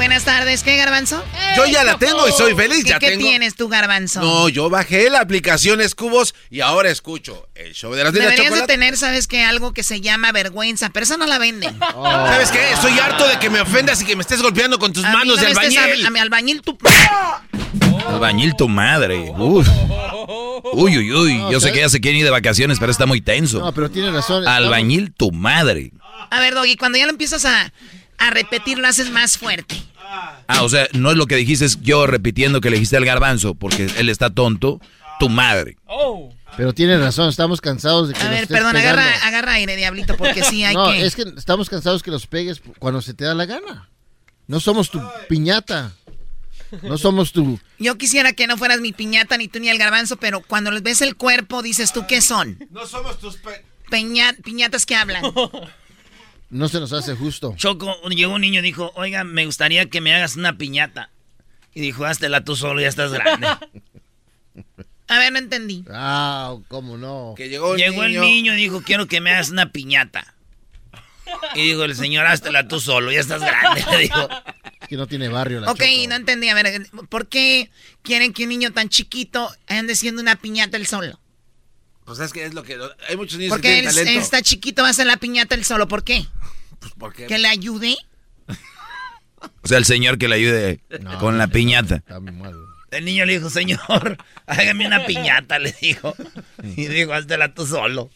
Buenas 0.00 0.24
tardes, 0.24 0.62
¿qué 0.62 0.78
garbanzo? 0.78 1.22
Yo 1.58 1.66
ya 1.66 1.84
la 1.84 1.98
tengo 1.98 2.26
y 2.26 2.32
soy 2.32 2.54
feliz. 2.54 2.84
¿Qué, 2.84 2.88
ya 2.88 2.98
qué 2.98 3.10
tengo. 3.10 3.22
tienes 3.22 3.54
tú, 3.54 3.68
garbanzo? 3.68 4.22
No, 4.22 4.48
yo 4.48 4.70
bajé 4.70 5.10
la 5.10 5.20
aplicación 5.20 5.82
Escubos 5.82 6.34
y 6.48 6.62
ahora 6.62 6.88
escucho 6.88 7.50
el 7.54 7.74
show 7.74 7.92
de 7.92 8.04
las 8.04 8.14
de 8.14 8.20
la 8.20 8.30
Deberías 8.30 8.54
de 8.54 8.66
tener, 8.66 8.96
¿sabes 8.96 9.26
qué? 9.26 9.44
Algo 9.44 9.74
que 9.74 9.82
se 9.82 10.00
llama 10.00 10.32
vergüenza, 10.32 10.88
pero 10.88 11.04
eso 11.04 11.18
no 11.18 11.26
la 11.26 11.36
venden. 11.36 11.78
¿Sabes 11.92 12.50
qué? 12.50 12.72
Estoy 12.72 12.98
harto 12.98 13.28
de 13.28 13.38
que 13.38 13.50
me 13.50 13.60
ofendas 13.60 14.00
y 14.00 14.06
que 14.06 14.16
me 14.16 14.22
estés 14.22 14.40
golpeando 14.40 14.78
con 14.78 14.90
tus 14.94 15.04
A 15.04 15.10
mí 15.10 15.16
manos 15.18 15.36
no 15.36 15.42
de 15.42 15.42
me 15.42 15.52
estés 15.52 15.76
albañil. 15.76 16.04
A, 16.06 16.08
a 16.08 16.10
mi 16.10 16.18
albañil 16.18 16.62
tú... 16.62 16.78
Albañil 18.08 18.56
tu 18.56 18.70
madre. 18.70 19.30
Uf. 19.36 19.68
Uy, 20.72 20.96
uy, 20.96 21.12
uy. 21.12 21.44
Yo 21.52 21.60
sé 21.60 21.72
que 21.72 21.80
ya 21.80 21.90
se 21.90 22.00
quieren 22.00 22.20
ir 22.20 22.24
de 22.24 22.30
vacaciones, 22.30 22.78
pero 22.80 22.90
está 22.90 23.04
muy 23.04 23.20
tenso. 23.20 23.58
No, 23.60 23.74
pero 23.74 23.90
tiene 23.90 24.10
razón. 24.10 24.48
Albañil 24.48 25.12
tu 25.12 25.30
madre. 25.30 25.92
A 26.30 26.40
ver, 26.40 26.54
Doggy, 26.54 26.76
cuando 26.76 26.96
ya 26.96 27.04
lo 27.04 27.10
empiezas 27.10 27.44
a, 27.44 27.72
a 28.20 28.30
repetir, 28.30 28.78
lo 28.78 28.86
haces 28.86 29.10
más 29.10 29.36
fuerte. 29.38 29.82
Ah, 30.48 30.62
o 30.62 30.68
sea, 30.68 30.88
no 30.92 31.10
es 31.10 31.16
lo 31.16 31.26
que 31.26 31.36
dijiste, 31.36 31.64
es 31.64 31.80
yo 31.82 32.06
repitiendo 32.06 32.60
que 32.60 32.70
le 32.70 32.76
dijiste 32.76 32.96
al 32.96 33.04
garbanzo, 33.04 33.54
porque 33.54 33.90
él 33.96 34.08
está 34.08 34.30
tonto. 34.30 34.80
Tu 35.18 35.28
madre. 35.28 35.76
Pero 36.56 36.72
tiene 36.72 36.96
razón, 36.98 37.28
estamos 37.28 37.60
cansados 37.60 38.08
de 38.08 38.14
que 38.14 38.20
A 38.20 38.24
nos 38.24 38.32
ver, 38.32 38.42
estés 38.44 38.56
perdón, 38.56 38.72
pegando. 38.72 39.00
agarra, 39.02 39.26
agarra 39.26 39.52
aire, 39.52 39.76
diablito, 39.76 40.16
porque 40.16 40.42
sí 40.42 40.64
hay 40.64 40.74
no, 40.74 40.90
que... 40.90 41.04
es 41.04 41.14
que 41.14 41.24
estamos 41.36 41.68
cansados 41.68 42.02
que 42.02 42.10
los 42.10 42.26
pegues 42.26 42.62
cuando 42.78 43.02
se 43.02 43.12
te 43.12 43.24
da 43.24 43.34
la 43.34 43.44
gana. 43.44 43.90
No 44.46 44.60
somos 44.60 44.90
tu 44.90 45.00
piñata. 45.28 45.92
No 46.82 46.96
somos 46.98 47.32
tu... 47.32 47.60
Yo 47.78 47.98
quisiera 47.98 48.32
que 48.32 48.46
no 48.46 48.56
fueras 48.56 48.80
mi 48.80 48.92
piñata, 48.92 49.36
ni 49.36 49.46
tú 49.48 49.60
ni 49.60 49.68
el 49.68 49.76
garbanzo, 49.78 50.16
pero 50.16 50.40
cuando 50.40 50.70
les 50.70 50.82
ves 50.82 51.02
el 51.02 51.16
cuerpo, 51.16 51.62
dices 51.62 51.92
tú, 51.92 52.06
¿qué 52.06 52.20
son? 52.22 52.58
No 52.70 52.86
somos 52.86 53.18
tus... 53.18 53.36
pe- 53.36 53.64
Peña- 53.90 54.36
piñatas 54.42 54.86
que 54.86 54.94
hablan. 54.96 55.22
No 56.50 56.68
se 56.68 56.80
nos 56.80 56.92
hace 56.92 57.14
justo. 57.14 57.54
Choco, 57.56 57.96
llegó 58.10 58.34
un 58.34 58.40
niño 58.40 58.58
y 58.60 58.62
dijo, 58.62 58.92
oiga, 58.96 59.24
me 59.24 59.46
gustaría 59.46 59.88
que 59.88 60.00
me 60.00 60.14
hagas 60.14 60.36
una 60.36 60.58
piñata. 60.58 61.10
Y 61.72 61.80
dijo, 61.80 62.04
háztela 62.04 62.44
tú 62.44 62.56
solo, 62.56 62.80
ya 62.80 62.88
estás 62.88 63.12
grande. 63.12 63.46
A 65.08 65.18
ver, 65.18 65.32
no 65.32 65.38
entendí. 65.38 65.84
Ah, 65.90 66.56
cómo 66.68 66.96
no. 66.96 67.34
Que 67.36 67.48
llegó, 67.48 67.76
Llegó 67.76 68.04
niño. 68.06 68.22
el 68.22 68.28
niño 68.28 68.54
y 68.54 68.56
dijo, 68.56 68.82
quiero 68.82 69.06
que 69.06 69.20
me 69.20 69.30
hagas 69.32 69.50
una 69.50 69.72
piñata. 69.72 70.34
Y 71.54 71.62
dijo 71.68 71.84
el 71.84 71.94
señor, 71.96 72.26
háztela 72.26 72.66
tú 72.68 72.80
solo, 72.80 73.10
ya 73.12 73.20
estás 73.20 73.40
grande. 73.40 73.84
Dijo. 73.98 74.28
Que 74.88 74.96
no 74.96 75.06
tiene 75.06 75.28
barrio 75.28 75.60
la 75.60 75.70
Ok, 75.70 75.78
Choco. 75.80 76.08
no 76.08 76.14
entendí. 76.16 76.48
A 76.48 76.54
ver, 76.54 76.86
¿por 77.08 77.28
qué 77.28 77.70
quieren 78.02 78.32
que 78.32 78.42
un 78.44 78.48
niño 78.50 78.72
tan 78.72 78.88
chiquito 78.88 79.48
ande 79.68 79.94
siendo 79.94 80.20
una 80.22 80.34
piñata 80.36 80.76
él 80.76 80.86
solo? 80.86 81.18
Pues 82.04 82.18
es 82.18 82.32
que 82.32 82.44
es 82.44 82.54
lo 82.54 82.62
que... 82.62 82.78
Hay 83.08 83.16
muchos 83.16 83.38
niños 83.38 83.50
Porque 83.50 83.68
que 83.68 83.74
él, 83.74 83.80
tienen 83.80 83.94
talento. 83.94 84.12
él 84.12 84.18
está 84.18 84.42
chiquito, 84.42 84.82
va 84.82 84.88
a 84.88 84.90
hacer 84.90 85.06
la 85.06 85.16
piñata 85.16 85.54
él 85.54 85.64
solo. 85.64 85.86
¿Por 85.86 86.02
qué? 86.02 86.26
Pues, 86.80 86.92
¿por 86.94 87.12
qué? 87.12 87.26
¿Que 87.26 87.38
le 87.38 87.48
ayude? 87.48 87.96
O 89.62 89.68
sea, 89.68 89.78
el 89.78 89.84
señor 89.84 90.18
que 90.18 90.28
le 90.28 90.36
ayude 90.36 90.80
con 91.18 91.38
la 91.38 91.48
piñata. 91.48 91.96
Está 91.96 92.20
muy 92.20 92.32
mal. 92.32 92.54
El 92.90 93.04
niño 93.04 93.24
le 93.24 93.34
dijo, 93.34 93.50
señor, 93.50 94.18
hágame 94.46 94.86
una 94.86 95.06
piñata, 95.06 95.58
le 95.58 95.74
dijo. 95.80 96.14
Y 96.62 96.86
dijo, 96.86 97.12
háztela 97.12 97.54
tú 97.54 97.66
solo. 97.66 98.10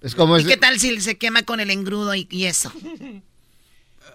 Es 0.00 0.14
como 0.14 0.38
¿Y 0.38 0.44
qué 0.44 0.56
tal 0.56 0.80
si 0.80 1.00
se 1.00 1.16
quema 1.16 1.42
con 1.44 1.60
el 1.60 1.70
engrudo 1.70 2.14
y, 2.14 2.26
y 2.30 2.46
eso? 2.46 2.72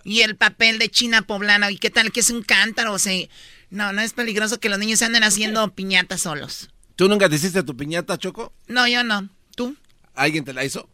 Y 0.04 0.22
el 0.22 0.36
papel 0.36 0.80
de 0.80 0.90
China 0.90 1.22
poblana, 1.22 1.72
¿y 1.72 1.78
qué 1.78 1.90
tal 1.90 2.12
que 2.12 2.20
es 2.22 2.30
un 2.30 2.44
cántaro? 2.44 2.94
O 2.94 3.00
sea, 3.00 3.28
no, 3.70 3.92
no 3.94 4.02
es 4.02 4.14
peligroso 4.14 4.60
que 4.60 4.70
los 4.70 4.80
niños 4.80 5.02
anden 5.02 5.24
haciendo 5.24 5.68
piñatas 5.74 6.22
solos. 6.22 6.70
¿Tú 6.98 7.08
nunca 7.08 7.30
te 7.30 7.36
hiciste 7.36 7.64
tu 7.64 7.78
piñata, 7.78 8.18
Choco? 8.18 8.52
No, 8.68 8.88
yo 8.88 9.04
no. 9.06 9.30
¿Tú? 9.56 9.76
¿Alguien 10.16 10.44
te 10.44 10.52
la 10.54 10.66
hizo? 10.66 10.90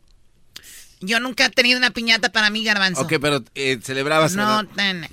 Yo 0.99 1.19
nunca 1.19 1.45
he 1.45 1.49
tenido 1.49 1.77
una 1.79 1.89
piñata 1.91 2.31
para 2.31 2.49
mí, 2.51 2.63
garbanzo. 2.63 3.01
Ok, 3.01 3.13
pero 3.19 3.43
eh, 3.55 3.79
celebrabas... 3.81 4.35
No, 4.35 4.65
tan- 4.67 5.07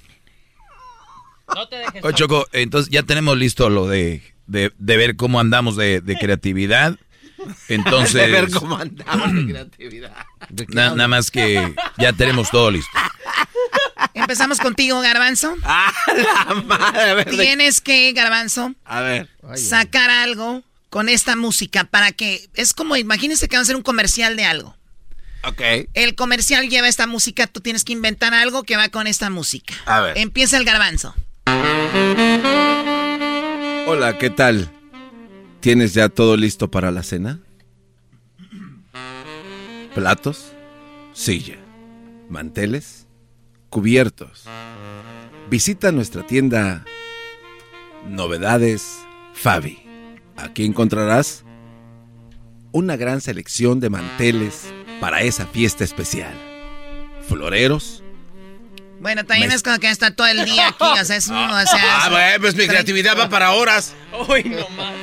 No 1.55 1.69
te 1.69 1.77
dejes. 1.77 2.05
Oye, 2.05 2.15
Choco, 2.15 2.47
entonces 2.53 2.91
ya 2.93 3.03
tenemos 3.05 3.37
listo 3.39 3.71
lo 3.71 3.89
de, 3.89 4.23
de, 4.47 4.73
de 4.79 4.97
ver 4.97 5.17
cómo 5.17 5.41
andamos 5.41 5.77
de, 5.77 6.01
de 6.01 6.19
creatividad. 6.19 6.99
Entonces, 7.69 8.15
De 8.15 8.29
ver 8.31 8.51
cómo 8.51 8.77
andamos 8.77 9.33
de 9.33 9.47
creatividad. 9.47 10.15
na- 10.69 10.91
nada 10.91 11.09
más 11.09 11.31
que 11.31 11.75
ya 11.97 12.13
tenemos 12.13 12.51
todo 12.51 12.71
listo. 12.71 12.91
Empezamos 14.13 14.59
contigo, 14.61 15.01
garbanzo. 15.01 15.55
¡Ah, 15.63 15.93
la 16.49 16.55
madre! 16.63 17.01
A 17.11 17.15
ver, 17.15 17.31
de- 17.31 17.43
Tienes 17.43 17.81
que, 17.81 18.13
garbanzo, 18.13 18.75
A 18.85 19.01
ver. 19.01 19.29
sacar 19.57 20.11
algo 20.11 20.63
con 20.91 21.09
esta 21.09 21.37
música 21.37 21.85
para 21.85 22.13
que... 22.13 22.51
Es 22.55 22.75
como, 22.75 22.97
imagínense 22.97 23.49
que 23.49 23.57
van 23.57 23.61
a 23.61 23.63
hacer 23.63 23.77
un 23.77 23.83
comercial 23.83 24.37
de 24.37 24.45
algo. 24.45 24.77
Ok. 25.45 25.63
El 25.95 26.17
comercial 26.17 26.69
lleva 26.69 26.89
esta 26.89 27.07
música, 27.07 27.47
tú 27.47 27.61
tienes 27.61 27.85
que 27.85 27.95
inventar 27.95 28.35
algo 28.35 28.65
que 28.65 28.77
va 28.77 28.91
con 28.91 29.07
esta 29.07 29.31
música. 29.31 29.75
A 29.87 30.01
ver. 30.01 30.19
Empieza 30.19 30.59
el 30.59 30.65
garbanzo. 30.65 31.15
Hola, 33.87 34.19
¿qué 34.19 34.31
tal? 34.31 34.71
¿Tienes 35.61 35.95
ya 35.95 36.09
todo 36.09 36.37
listo 36.37 36.71
para 36.71 36.91
la 36.91 37.03
cena? 37.03 37.39
Platos, 39.95 40.53
silla, 41.13 41.57
manteles, 42.29 43.07
cubiertos. 43.69 44.45
Visita 45.49 45.91
nuestra 45.93 46.27
tienda 46.27 46.85
Novedades 48.07 48.99
Fabi. 49.35 49.90
Aquí 50.43 50.65
encontrarás 50.65 51.45
una 52.73 52.97
gran 52.97 53.21
selección 53.21 53.81
de 53.81 53.91
manteles 53.91 54.73
para 55.01 55.23
esa 55.23 55.47
fiesta 55.47 55.85
especial. 55.85 56.33
Floreros. 57.29 58.03
Bueno, 59.01 59.25
también 59.25 59.51
es 59.51 59.63
como 59.63 59.79
que 59.79 59.89
está 59.89 60.15
todo 60.15 60.27
el 60.27 60.45
día 60.45 60.69
aquí, 60.69 60.85
o 60.85 61.05
sea, 61.05 61.17
es 61.17 61.29
un... 61.29 61.37
O 61.37 61.67
sea, 61.67 62.05
Ah, 62.05 62.09
bueno, 62.11 62.37
pues 62.41 62.55
mi 62.55 62.67
creatividad 62.67 63.19
va 63.19 63.29
para 63.31 63.53
horas. 63.53 63.95
Uy, 64.29 64.45
no 64.45 64.69
más. 64.71 64.95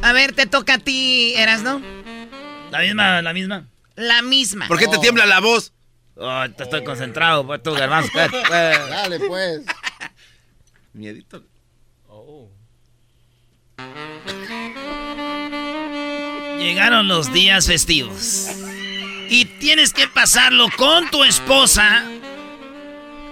A 0.00 0.12
ver, 0.12 0.32
te 0.32 0.46
toca 0.46 0.74
a 0.74 0.78
ti, 0.78 1.34
Eras, 1.36 1.62
¿no? 1.62 1.82
La 2.70 2.80
misma, 2.80 3.20
la 3.22 3.32
misma. 3.32 3.66
La 3.96 4.22
misma. 4.22 4.68
¿Por 4.68 4.78
qué 4.78 4.86
te 4.86 4.98
tiembla 4.98 5.26
la 5.26 5.40
voz? 5.40 5.72
Oh, 6.16 6.44
te 6.56 6.62
estoy 6.62 6.82
concentrado, 6.84 7.46
pues 7.46 7.62
tú, 7.62 7.72
garbanzo. 7.74 8.10
Dale, 8.50 9.20
pues. 9.20 9.62
Miedito. 10.92 11.44
Llegaron 16.58 17.08
los 17.08 17.32
días 17.32 17.66
festivos. 17.66 18.48
Y 19.30 19.44
tienes 19.44 19.92
que 19.92 20.08
pasarlo 20.08 20.68
con 20.76 21.10
tu 21.10 21.24
esposa. 21.24 22.04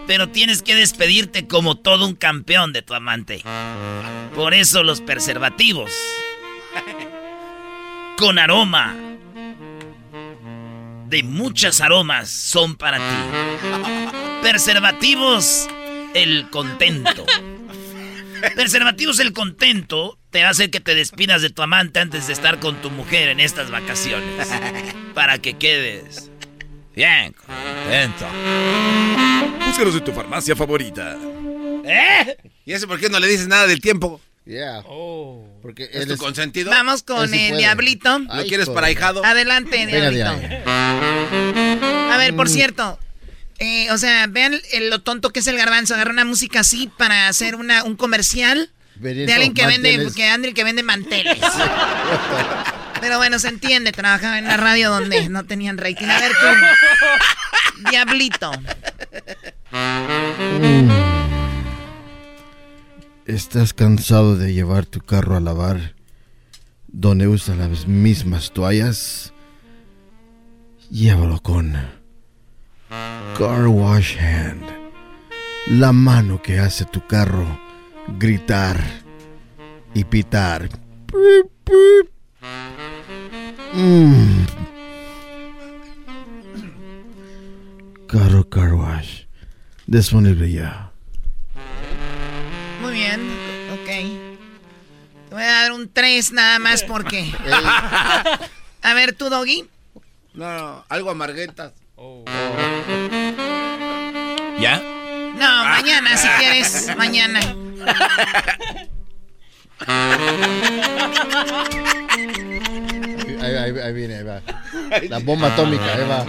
Pero 0.07 0.28
tienes 0.28 0.62
que 0.62 0.74
despedirte 0.74 1.47
como 1.47 1.76
todo 1.76 2.07
un 2.07 2.14
campeón 2.14 2.72
de 2.72 2.82
tu 2.82 2.94
amante. 2.94 3.42
Por 4.34 4.55
eso 4.55 4.82
los 4.82 5.01
preservativos. 5.01 5.90
Con 8.16 8.38
aroma. 8.38 8.94
De 11.09 11.22
muchas 11.22 11.80
aromas 11.80 12.28
son 12.30 12.76
para 12.76 12.99
ti. 12.99 14.42
Preservativos, 14.42 15.68
el 16.14 16.49
contento. 16.51 17.24
Preservativos 18.55 19.18
el 19.20 19.32
contento 19.32 20.18
te 20.30 20.44
hacer 20.44 20.70
que 20.70 20.80
te 20.80 20.94
despidas 20.94 21.42
de 21.42 21.51
tu 21.51 21.62
amante 21.62 22.01
antes 22.01 22.26
de 22.26 22.32
estar 22.32 22.59
con 22.61 22.80
tu 22.82 22.90
mujer 22.90 23.28
en 23.28 23.40
estas 23.40 23.70
vacaciones. 23.70 24.49
Para 25.14 25.38
que 25.38 25.55
quedes 25.55 26.30
bien 26.94 27.32
contento. 27.34 28.26
Búscanos 29.66 29.94
en 29.97 30.05
tu 30.05 30.12
farmacia 30.12 30.55
favorita. 30.57 31.16
¿Eh? 31.84 32.36
¿Y 32.64 32.72
eso 32.72 32.86
por 32.88 32.99
qué 33.01 33.09
no 33.09 33.18
le 33.20 33.26
dices 33.28 33.47
nada 33.49 33.66
del 33.66 33.80
tiempo? 33.80 34.20
Yeah. 34.44 34.82
Porque 35.62 35.84
¿Es 35.84 36.03
él 36.03 36.07
tu 36.09 36.14
es- 36.14 36.20
consentido? 36.20 36.70
Vamos 36.70 37.03
con 37.03 37.28
sí 37.28 37.36
el 37.36 37.49
puede. 37.49 37.61
diablito. 37.62 38.18
¿Lo 38.20 38.32
Ay, 38.32 38.49
quieres 38.49 38.66
joder. 38.66 38.74
para 38.76 38.86
ahijado? 38.88 39.24
Adelante, 39.24 39.86
Venga 39.86 40.11
diablito. 40.11 40.62
A 42.12 42.16
ver, 42.18 42.34
por 42.36 42.47
Mm. 42.49 42.53
cierto, 42.53 42.99
eh, 43.59 43.90
o 43.90 43.98
sea, 43.98 44.26
vean 44.26 44.61
lo 44.90 45.00
tonto 45.00 45.30
que 45.30 45.40
es 45.40 45.46
el 45.46 45.57
garbanzo. 45.57 45.94
Agarra 45.94 46.11
una 46.11 46.24
música 46.24 46.61
así 46.61 46.90
para 46.98 47.28
hacer 47.28 47.57
una, 47.57 47.84
un 47.84 47.96
comercial 47.96 48.70
de 48.96 49.32
alguien 49.32 49.54
que 49.54 49.66
vende, 49.66 49.90
manteles. 49.90 50.14
que 50.14 50.28
Andri 50.28 50.54
que 50.54 50.64
vende 50.64 50.82
manteles. 50.82 51.38
Pero 53.00 53.18
bueno, 53.18 53.38
se 53.38 53.48
entiende, 53.48 53.92
trabajaba 53.92 54.38
en 54.38 54.46
una 54.46 54.57
radio 54.57 54.90
donde 54.90 55.28
no 55.28 55.44
tenían 55.44 55.76
rating. 55.76 56.07
A 56.07 56.20
ver 56.20 56.32
tú, 56.32 57.90
diablito. 57.90 58.52
¿Estás 63.26 63.74
cansado 63.74 64.36
de 64.36 64.54
llevar 64.54 64.86
tu 64.86 65.00
carro 65.00 65.36
a 65.36 65.40
lavar 65.40 65.94
donde 66.88 67.28
usan 67.28 67.59
las 67.59 67.86
mismas 67.86 68.52
toallas? 68.52 69.32
Llévalo 70.90 71.40
con 71.42 71.95
Car 73.39 73.68
Wash 73.68 74.16
Hand, 74.16 74.64
la 75.66 75.93
mano 75.93 76.41
que 76.41 76.59
hace 76.59 76.87
tu 76.87 77.07
carro 77.07 77.47
gritar 78.16 78.82
y 79.93 80.05
pitar. 80.05 80.70
Pip, 81.07 81.47
pip. 81.62 82.11
Mm. 83.74 84.47
Carro 88.09 88.49
Car 88.49 88.72
Wash, 88.72 89.24
disponible 89.87 90.51
ya. 90.51 90.91
Muy 92.80 92.95
bien, 92.95 93.20
ok. 93.74 93.87
Te 95.28 95.34
voy 95.34 95.43
a 95.43 95.47
dar 95.47 95.72
un 95.72 95.93
3 95.93 96.32
nada 96.32 96.59
más 96.59 96.84
porque. 96.84 97.30
A 98.82 98.95
ver, 98.95 99.12
tú, 99.12 99.28
Doggy. 99.28 99.68
No, 100.32 100.57
no, 100.57 100.84
algo 100.89 101.11
amarguetas. 101.11 101.74
¿Ya? 104.61 104.80
No, 105.38 105.64
mañana 105.64 106.16
si 106.16 106.28
quieres, 106.38 106.94
mañana. 106.98 107.40
Ahí, 113.42 113.54
ahí- 113.54 113.78
ahí 113.78 113.92
viene, 113.92 114.16
ahí 114.16 114.24
va. 114.24 114.40
La 115.09 115.18
bomba 115.18 115.48
atómica, 115.52 115.84
ahí 115.84 116.09
va. 116.09 116.20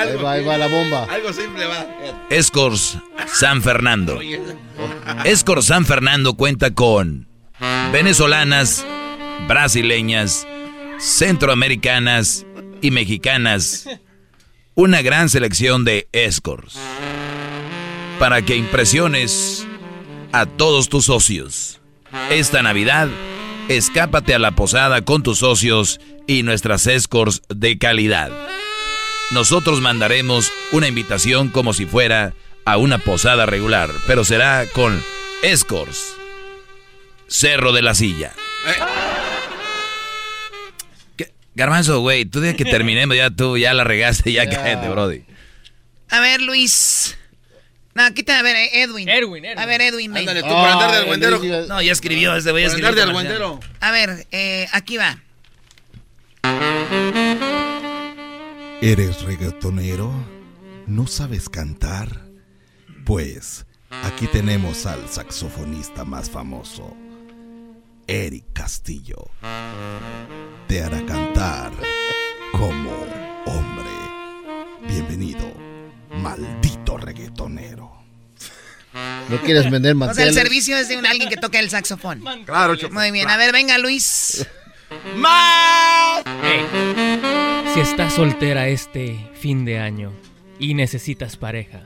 Ahí 0.00 0.16
va, 0.22 0.32
ahí 0.32 0.44
va 0.44 0.56
la 0.58 0.68
bomba. 0.68 1.04
Algo 1.10 1.32
simple 1.32 1.66
va. 1.66 1.86
Escors 2.30 2.98
San 3.26 3.62
Fernando. 3.62 4.20
Escors 5.24 5.66
San 5.66 5.84
Fernando 5.84 6.34
cuenta 6.34 6.72
con 6.72 7.28
venezolanas, 7.92 8.84
brasileñas, 9.48 10.46
centroamericanas 10.98 12.46
y 12.80 12.90
mexicanas. 12.90 13.88
Una 14.78 15.00
gran 15.00 15.30
selección 15.30 15.86
de 15.86 16.06
Escors. 16.12 16.74
Para 18.18 18.42
que 18.42 18.56
impresiones 18.56 19.66
a 20.32 20.44
todos 20.44 20.90
tus 20.90 21.06
socios. 21.06 21.80
Esta 22.28 22.60
Navidad, 22.60 23.08
escápate 23.68 24.34
a 24.34 24.38
la 24.38 24.50
posada 24.50 25.00
con 25.00 25.22
tus 25.22 25.38
socios 25.38 25.98
y 26.26 26.42
nuestras 26.42 26.86
Escors 26.86 27.40
de 27.48 27.78
calidad. 27.78 28.30
Nosotros 29.30 29.80
mandaremos 29.80 30.52
una 30.72 30.88
invitación 30.88 31.48
como 31.48 31.72
si 31.72 31.86
fuera 31.86 32.34
a 32.66 32.76
una 32.76 32.98
posada 32.98 33.46
regular, 33.46 33.88
pero 34.06 34.24
será 34.24 34.66
con 34.74 35.02
Escors. 35.42 36.16
Cerro 37.28 37.72
de 37.72 37.80
la 37.80 37.94
Silla. 37.94 38.34
¿Qué? 38.66 39.15
Garbanzo, 41.56 42.00
güey, 42.00 42.26
tú 42.26 42.40
de 42.40 42.54
que 42.54 42.64
terminemos 42.76 43.16
ya 43.16 43.30
tú 43.30 43.56
ya 43.56 43.74
la 43.74 43.82
regaste, 43.82 44.30
ya 44.32 44.48
cállate, 44.48 44.88
brody. 44.88 45.24
A 46.10 46.20
ver, 46.20 46.40
Luis. 46.42 47.16
No, 47.94 48.12
quita, 48.12 48.38
a 48.38 48.42
ver, 48.42 48.54
eh, 48.56 48.82
Edwin. 48.82 49.08
Edwin, 49.08 49.42
Edwin. 49.44 49.58
A 49.58 49.64
ver, 49.64 49.80
Edwin. 49.80 50.12
ven. 50.12 50.28
Ándale 50.28 50.42
tú 50.42 50.48
por 50.50 50.68
andar 50.68 50.90
de 50.90 50.96
argüendero. 50.98 51.40
No, 51.66 51.80
ya 51.80 51.92
escribió, 51.92 52.36
este 52.36 52.50
güey 52.50 52.64
ya 52.64 52.70
Por 52.70 52.78
escribió. 52.84 53.18
andar 53.18 53.38
de. 53.38 53.66
A 53.80 53.90
ver, 53.90 54.26
eh, 54.32 54.68
aquí 54.72 54.98
va. 54.98 55.18
¿Eres 58.82 59.22
reggaetonero? 59.22 60.12
¿No 60.86 61.06
sabes 61.06 61.48
cantar? 61.48 62.26
Pues 63.06 63.64
aquí 64.04 64.26
tenemos 64.26 64.84
al 64.84 65.08
saxofonista 65.08 66.04
más 66.04 66.28
famoso, 66.28 66.94
Eric 68.06 68.44
Castillo. 68.52 69.30
Te 70.68 70.82
hará 70.82 71.04
cantar 71.06 71.72
como 72.52 72.90
hombre. 73.46 73.90
Bienvenido, 74.88 75.52
maldito 76.10 76.96
reggaetonero. 76.96 77.92
¿No 79.28 79.40
quieres 79.42 79.70
vender 79.70 79.94
O 79.96 80.14
sea, 80.14 80.24
el 80.24 80.34
servicio 80.34 80.76
es 80.76 80.88
de 80.88 80.96
un, 80.96 81.06
alguien 81.06 81.28
que 81.28 81.36
toca 81.36 81.60
el 81.60 81.70
saxofón. 81.70 82.22
Claro, 82.44 82.74
Choco. 82.74 82.94
Muy 82.94 83.12
bien, 83.12 83.28
a 83.30 83.36
ver, 83.36 83.52
venga, 83.52 83.78
Luis. 83.78 84.46
¡Más! 85.16 86.24
Si 87.72 87.80
estás 87.80 88.14
soltera 88.14 88.68
este 88.68 89.30
fin 89.34 89.64
de 89.64 89.78
año 89.78 90.12
y 90.58 90.74
necesitas 90.74 91.36
pareja, 91.36 91.84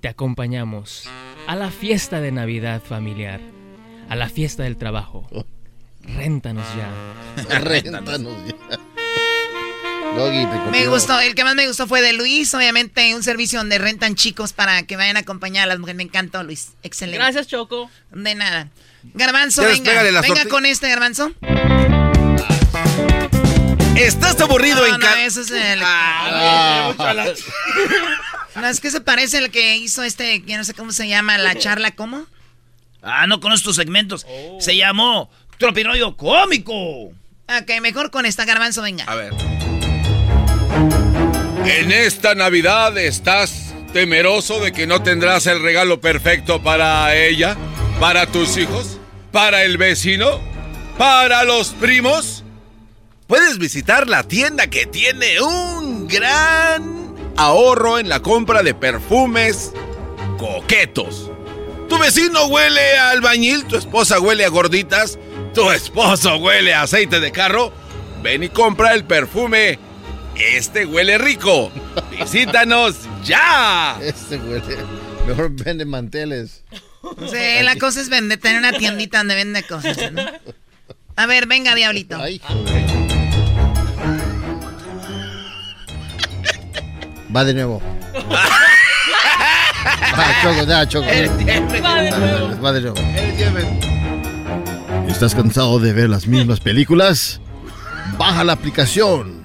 te 0.00 0.08
acompañamos 0.08 1.08
a 1.48 1.56
la 1.56 1.70
fiesta 1.70 2.20
de 2.20 2.30
Navidad 2.30 2.80
familiar, 2.82 3.40
a 4.08 4.14
la 4.14 4.28
fiesta 4.28 4.62
del 4.62 4.76
trabajo. 4.76 5.26
Réntanos 6.16 6.66
ya. 6.76 7.58
Réntanos 7.60 8.34
ya. 8.46 8.78
Me 10.72 10.86
gustó, 10.88 11.20
el 11.20 11.34
que 11.34 11.44
más 11.44 11.54
me 11.54 11.66
gustó 11.68 11.86
fue 11.86 12.00
de 12.00 12.12
Luis, 12.12 12.52
obviamente 12.54 13.14
un 13.14 13.22
servicio 13.22 13.60
donde 13.60 13.78
rentan 13.78 14.14
chicos 14.16 14.52
para 14.52 14.82
que 14.82 14.96
vayan 14.96 15.16
a 15.16 15.20
acompañar 15.20 15.64
a 15.64 15.66
las 15.66 15.78
mujeres. 15.78 15.96
Me 15.96 16.02
encantó, 16.02 16.42
Luis. 16.42 16.70
Excelente. 16.82 17.18
Gracias, 17.18 17.46
Choco. 17.46 17.90
De 18.10 18.34
nada. 18.34 18.68
Garbanzo, 19.14 19.62
venga. 19.62 20.02
Venga 20.20 20.44
con 20.46 20.66
este, 20.66 20.88
Garbanzo. 20.88 21.32
¿Estás 23.96 24.40
aburrido 24.40 24.86
No, 24.86 24.94
en 24.94 25.00
no, 25.00 25.14
eso 25.16 25.40
es 25.40 25.50
el... 25.50 25.80
Ah, 25.82 26.94
No, 28.54 28.66
es 28.66 28.80
que 28.80 28.90
se 28.90 29.00
parece 29.00 29.38
al 29.38 29.50
que 29.50 29.76
hizo 29.76 30.02
este, 30.02 30.42
que 30.42 30.56
no 30.56 30.64
sé 30.64 30.74
cómo 30.74 30.92
se 30.92 31.06
llama, 31.08 31.38
la 31.38 31.54
charla, 31.56 31.92
¿cómo? 31.92 32.26
Ah, 33.02 33.26
no 33.26 33.40
conozco 33.40 33.68
tus 33.68 33.76
segmentos. 33.76 34.26
Se 34.58 34.76
llamó 34.76 35.30
Tropirollo 35.58 36.16
Cómico. 36.16 36.72
Ok, 36.72 37.80
mejor 37.82 38.10
con 38.10 38.26
esta, 38.26 38.44
Garbanzo, 38.44 38.82
venga. 38.82 39.04
A 39.04 39.14
ver. 39.14 39.32
En 41.64 41.90
esta 41.90 42.34
Navidad 42.34 42.96
estás 42.96 43.74
temeroso 43.92 44.60
de 44.60 44.72
que 44.72 44.86
no 44.86 45.02
tendrás 45.02 45.46
el 45.46 45.62
regalo 45.62 46.00
perfecto 46.00 46.62
para 46.62 47.14
ella, 47.16 47.56
para 47.98 48.26
tus 48.26 48.56
hijos, 48.56 48.98
para 49.32 49.64
el 49.64 49.78
vecino, 49.78 50.40
para 50.96 51.44
los 51.44 51.70
primos. 51.70 52.44
Puedes 53.26 53.58
visitar 53.58 54.08
la 54.08 54.22
tienda 54.22 54.68
que 54.68 54.86
tiene 54.86 55.40
un 55.40 56.06
gran 56.06 57.14
ahorro 57.36 57.98
en 57.98 58.08
la 58.08 58.20
compra 58.20 58.62
de 58.62 58.74
perfumes 58.74 59.72
coquetos. 60.38 61.30
Tu 61.88 61.98
vecino 61.98 62.46
huele 62.46 62.98
a 62.98 63.10
albañil, 63.10 63.64
tu 63.64 63.76
esposa 63.76 64.20
huele 64.20 64.44
a 64.44 64.48
gorditas, 64.48 65.18
tu 65.54 65.70
esposo 65.70 66.36
huele 66.36 66.74
a 66.74 66.82
aceite 66.82 67.20
de 67.20 67.32
carro. 67.32 67.72
Ven 68.22 68.42
y 68.42 68.48
compra 68.48 68.94
el 68.94 69.04
perfume. 69.04 69.78
Este 70.36 70.86
huele 70.86 71.18
rico. 71.18 71.70
Visítanos 72.10 72.96
ya. 73.24 73.98
Este 74.00 74.36
huele. 74.36 74.76
Mejor 75.26 75.50
vende 75.50 75.84
manteles. 75.84 76.62
Sí, 77.30 77.62
la 77.62 77.76
cosa 77.76 78.00
es 78.00 78.08
vender, 78.08 78.38
tener 78.38 78.58
una 78.58 78.72
tiendita 78.72 79.18
donde 79.18 79.34
vende 79.34 79.62
cosas, 79.62 80.12
¿no? 80.12 80.22
A 81.16 81.26
ver, 81.26 81.46
venga, 81.46 81.74
diablito. 81.74 82.20
Ay, 82.20 82.40
joder. 82.44 82.88
Va 87.34 87.44
de 87.44 87.54
nuevo. 87.54 87.80
Va, 90.18 90.42
Choco, 90.42 90.64
ya, 90.64 90.88
Choco. 90.88 91.06
Va 92.64 92.72
de 92.72 92.80
nuevo. 92.80 93.97
¿Estás 95.08 95.34
cansado 95.34 95.80
de 95.80 95.92
ver 95.92 96.08
las 96.08 96.26
mismas 96.26 96.60
películas? 96.60 97.40
Baja 98.16 98.44
la 98.44 98.52
aplicación 98.52 99.42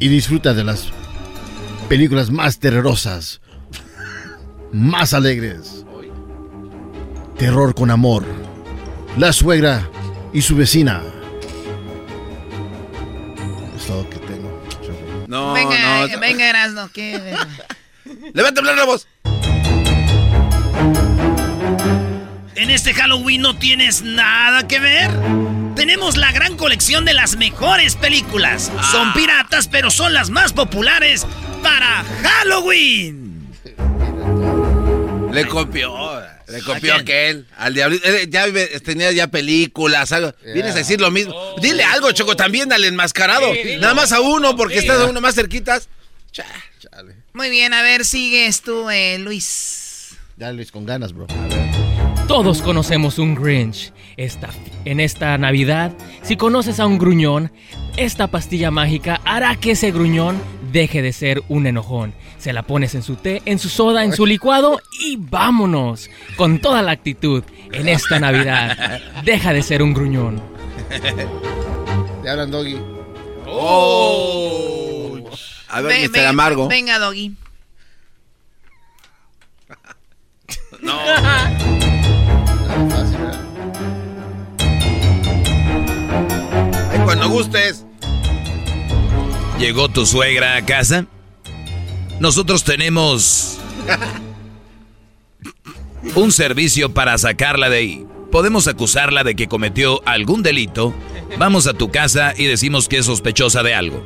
y 0.00 0.08
disfruta 0.08 0.54
de 0.54 0.64
las 0.64 0.88
películas 1.88 2.30
más 2.30 2.58
terrorosas, 2.58 3.40
más 4.72 5.14
alegres 5.14 5.84
Terror 7.38 7.72
con 7.72 7.92
amor. 7.92 8.24
La 9.16 9.32
suegra 9.32 9.88
y 10.32 10.42
su 10.42 10.56
vecina. 10.56 11.02
Es 13.76 13.86
todo 13.86 14.02
lo 14.02 14.10
que 14.10 14.18
tengo. 14.18 14.62
No, 15.28 15.52
venga, 15.52 16.08
no. 16.08 16.18
venga, 16.18 16.50
Erasno. 16.50 16.90
¿qué? 16.92 17.36
Levanta 18.34 18.60
la 18.60 18.84
voz. 18.84 19.06
En 22.58 22.70
este 22.70 22.92
Halloween 22.92 23.40
no 23.42 23.56
tienes 23.56 24.02
nada 24.02 24.66
que 24.66 24.80
ver. 24.80 25.10
Tenemos 25.76 26.16
la 26.16 26.32
gran 26.32 26.56
colección 26.56 27.04
de 27.04 27.14
las 27.14 27.36
mejores 27.36 27.94
películas. 27.94 28.72
Son 28.90 29.12
piratas, 29.12 29.68
pero 29.68 29.90
son 29.92 30.12
las 30.12 30.30
más 30.30 30.52
populares 30.52 31.24
para 31.62 32.04
Halloween. 32.22 33.48
Le 35.32 35.46
copió. 35.46 36.20
Le 36.48 36.62
copió 36.62 36.94
aquel. 36.96 37.46
Al 37.56 37.74
diablito. 37.74 38.08
Eh, 38.08 38.26
Ya 38.28 38.46
tenía 38.82 39.12
ya 39.12 39.28
películas. 39.28 40.10
Algo. 40.10 40.34
Vienes 40.42 40.74
a 40.74 40.78
decir 40.78 41.00
lo 41.00 41.12
mismo. 41.12 41.34
Dile 41.62 41.84
algo, 41.84 42.10
Choco, 42.10 42.34
también 42.34 42.72
al 42.72 42.82
enmascarado. 42.84 43.52
Sí. 43.54 43.76
Nada 43.78 43.94
más 43.94 44.10
a 44.10 44.20
uno, 44.20 44.56
porque 44.56 44.74
Sí. 44.74 44.80
estás 44.80 44.98
a 44.98 45.04
uno 45.06 45.20
más 45.20 45.34
cerquitas. 45.36 45.88
Muy 47.34 47.50
bien, 47.50 47.72
a 47.72 47.82
ver, 47.82 48.04
sigues 48.04 48.62
tú, 48.62 48.90
eh, 48.90 49.18
Luis. 49.20 50.16
Ya 50.36 50.50
Luis, 50.52 50.72
con 50.72 50.86
ganas, 50.86 51.12
bro. 51.12 51.26
Todos 52.28 52.60
conocemos 52.62 53.18
un 53.18 53.34
Grinch. 53.34 53.92
Esta, 54.16 54.50
en 54.84 55.00
esta 55.00 55.36
Navidad, 55.38 55.92
si 56.22 56.36
conoces 56.36 56.78
a 56.80 56.86
un 56.86 56.98
gruñón, 56.98 57.50
esta 57.96 58.26
pastilla 58.26 58.70
mágica 58.70 59.20
hará 59.24 59.56
que 59.56 59.70
ese 59.72 59.92
gruñón 59.92 60.36
deje 60.72 61.02
de 61.02 61.12
ser 61.12 61.42
un 61.48 61.66
enojón. 61.66 62.12
Se 62.38 62.52
la 62.52 62.62
pones 62.64 62.94
en 62.94 63.02
su 63.02 63.16
té, 63.16 63.42
en 63.44 63.58
su 63.58 63.68
soda, 63.68 64.04
en 64.04 64.12
su 64.12 64.26
licuado 64.26 64.80
y 65.00 65.16
vámonos. 65.18 66.10
Con 66.36 66.58
toda 66.58 66.82
la 66.82 66.92
actitud 66.92 67.44
en 67.72 67.88
esta 67.88 68.18
Navidad. 68.20 69.00
Deja 69.24 69.52
de 69.52 69.62
ser 69.62 69.82
un 69.82 69.94
gruñón. 69.94 70.42
Te 72.22 72.28
hablan, 72.30 72.50
Doggy. 72.50 72.76
Oh. 73.46 75.18
A 75.68 75.80
ver, 75.80 76.08
Ve- 76.10 76.18
Mr. 76.20 76.26
Amargo. 76.26 76.68
Venga, 76.68 76.98
Doggy. 76.98 77.34
No. 80.80 80.94
cuando 87.18 87.34
gustes. 87.34 87.84
¿Llegó 89.58 89.88
tu 89.88 90.06
suegra 90.06 90.56
a 90.56 90.64
casa? 90.64 91.06
Nosotros 92.20 92.64
tenemos 92.64 93.58
un 96.14 96.32
servicio 96.32 96.94
para 96.94 97.18
sacarla 97.18 97.68
de 97.68 97.76
ahí. 97.76 98.06
Podemos 98.30 98.68
acusarla 98.68 99.24
de 99.24 99.34
que 99.34 99.48
cometió 99.48 100.02
algún 100.06 100.42
delito. 100.42 100.94
Vamos 101.38 101.66
a 101.66 101.74
tu 101.74 101.90
casa 101.90 102.34
y 102.36 102.44
decimos 102.44 102.88
que 102.88 102.98
es 102.98 103.06
sospechosa 103.06 103.62
de 103.62 103.74
algo. 103.74 104.04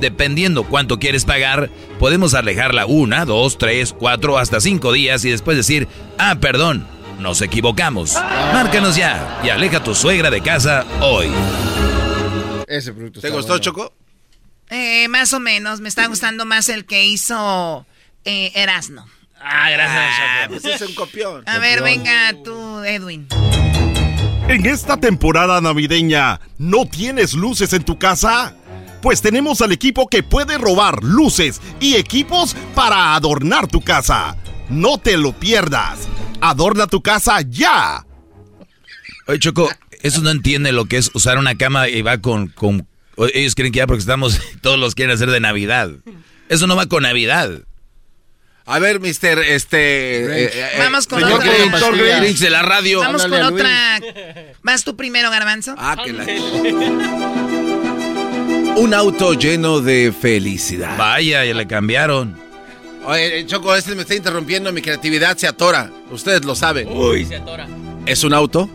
Dependiendo 0.00 0.64
cuánto 0.64 0.98
quieres 0.98 1.24
pagar, 1.24 1.70
podemos 1.98 2.34
alejarla 2.34 2.86
una, 2.86 3.24
dos, 3.24 3.58
tres, 3.58 3.94
cuatro, 3.96 4.38
hasta 4.38 4.60
cinco 4.60 4.92
días 4.92 5.24
y 5.24 5.30
después 5.30 5.56
decir, 5.56 5.88
ah, 6.18 6.36
perdón, 6.40 6.86
nos 7.18 7.40
equivocamos. 7.40 8.14
Márcanos 8.52 8.96
ya 8.96 9.40
y 9.44 9.48
aleja 9.48 9.78
a 9.78 9.84
tu 9.84 9.94
suegra 9.94 10.30
de 10.30 10.42
casa 10.42 10.84
hoy. 11.00 11.28
Ese 12.72 12.92
producto 12.92 13.20
¿Te 13.20 13.26
está 13.28 13.36
gustó, 13.36 13.52
bueno. 13.52 13.62
Choco? 13.62 13.94
Eh, 14.70 15.06
más 15.08 15.32
o 15.34 15.40
menos, 15.40 15.80
me 15.80 15.88
está 15.90 16.06
gustando 16.06 16.46
más 16.46 16.70
el 16.70 16.86
que 16.86 17.04
hizo 17.04 17.84
eh, 18.24 18.50
Erasno. 18.54 19.06
Ah, 19.38 19.68
Ah, 19.78 20.46
pues 20.48 20.64
es 20.64 20.80
un 20.80 20.94
copión. 20.94 21.42
A 21.46 21.58
ver, 21.58 21.82
venga 21.82 22.32
tú, 22.42 22.82
Edwin. 22.84 23.26
En 24.48 24.64
esta 24.66 24.96
temporada 24.96 25.60
navideña, 25.60 26.40
¿no 26.58 26.86
tienes 26.86 27.34
luces 27.34 27.72
en 27.74 27.84
tu 27.84 27.98
casa? 27.98 28.56
Pues 29.02 29.20
tenemos 29.20 29.60
al 29.60 29.72
equipo 29.72 30.08
que 30.08 30.22
puede 30.22 30.56
robar 30.56 31.02
luces 31.02 31.60
y 31.80 31.96
equipos 31.96 32.54
para 32.74 33.14
adornar 33.14 33.66
tu 33.66 33.80
casa. 33.82 34.36
No 34.70 34.96
te 34.98 35.16
lo 35.18 35.32
pierdas. 35.32 36.08
Adorna 36.40 36.86
tu 36.86 37.02
casa 37.02 37.40
ya. 37.42 38.06
Oye, 39.26 39.38
Choco, 39.38 39.68
eso 40.02 40.20
no 40.20 40.30
entiende 40.30 40.72
lo 40.72 40.84
que 40.86 40.96
es 40.96 41.10
usar 41.14 41.38
una 41.38 41.56
cama 41.56 41.88
y 41.88 42.02
va 42.02 42.18
con, 42.18 42.48
con... 42.48 42.86
Ellos 43.34 43.54
creen 43.54 43.72
que 43.72 43.78
ya 43.78 43.86
porque 43.86 44.00
estamos, 44.00 44.40
todos 44.60 44.78
los 44.78 44.94
quieren 44.94 45.14
hacer 45.14 45.30
de 45.30 45.40
Navidad. 45.40 45.90
Eso 46.48 46.66
no 46.66 46.74
va 46.76 46.86
con 46.86 47.04
Navidad. 47.04 47.62
A 48.64 48.78
ver, 48.78 49.00
Mister, 49.00 49.38
este... 49.38 50.44
Eh, 50.44 50.50
eh, 50.54 50.76
Vamos 50.78 51.06
con 51.06 51.20
señor 51.20 51.40
otra. 51.40 51.50
productor 51.52 51.96
Grinch 51.96 52.38
de 52.38 52.50
la 52.50 52.62
radio. 52.62 53.00
Vamos 53.00 53.22
con 53.22 53.42
otra. 53.42 54.00
¿Vas 54.62 54.84
tú 54.84 54.96
primero, 54.96 55.30
Garbanzo? 55.30 55.74
Ah, 55.78 55.96
que 56.02 56.12
la... 56.12 56.24
Un 58.76 58.94
auto 58.94 59.34
lleno 59.34 59.80
de 59.80 60.12
felicidad. 60.18 60.96
Vaya, 60.96 61.44
ya 61.44 61.54
le 61.54 61.66
cambiaron. 61.66 62.40
Oye, 63.04 63.40
eh, 63.40 63.46
Choco, 63.46 63.74
este 63.74 63.94
me 63.94 64.02
está 64.02 64.14
interrumpiendo, 64.14 64.72
mi 64.72 64.80
creatividad 64.80 65.36
se 65.36 65.46
atora. 65.46 65.90
Ustedes 66.10 66.44
lo 66.44 66.54
saben. 66.54 66.88
Uy, 66.88 67.26
se 67.26 67.36
atora. 67.36 67.68
Es 68.06 68.24
un 68.24 68.32
auto 68.32 68.70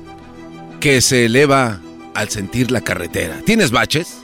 que 0.80 1.02
se 1.02 1.26
eleva 1.26 1.80
al 2.14 2.30
sentir 2.30 2.72
la 2.72 2.82
carretera. 2.82 3.42
¿Tienes 3.46 3.72
baches? 3.72 4.18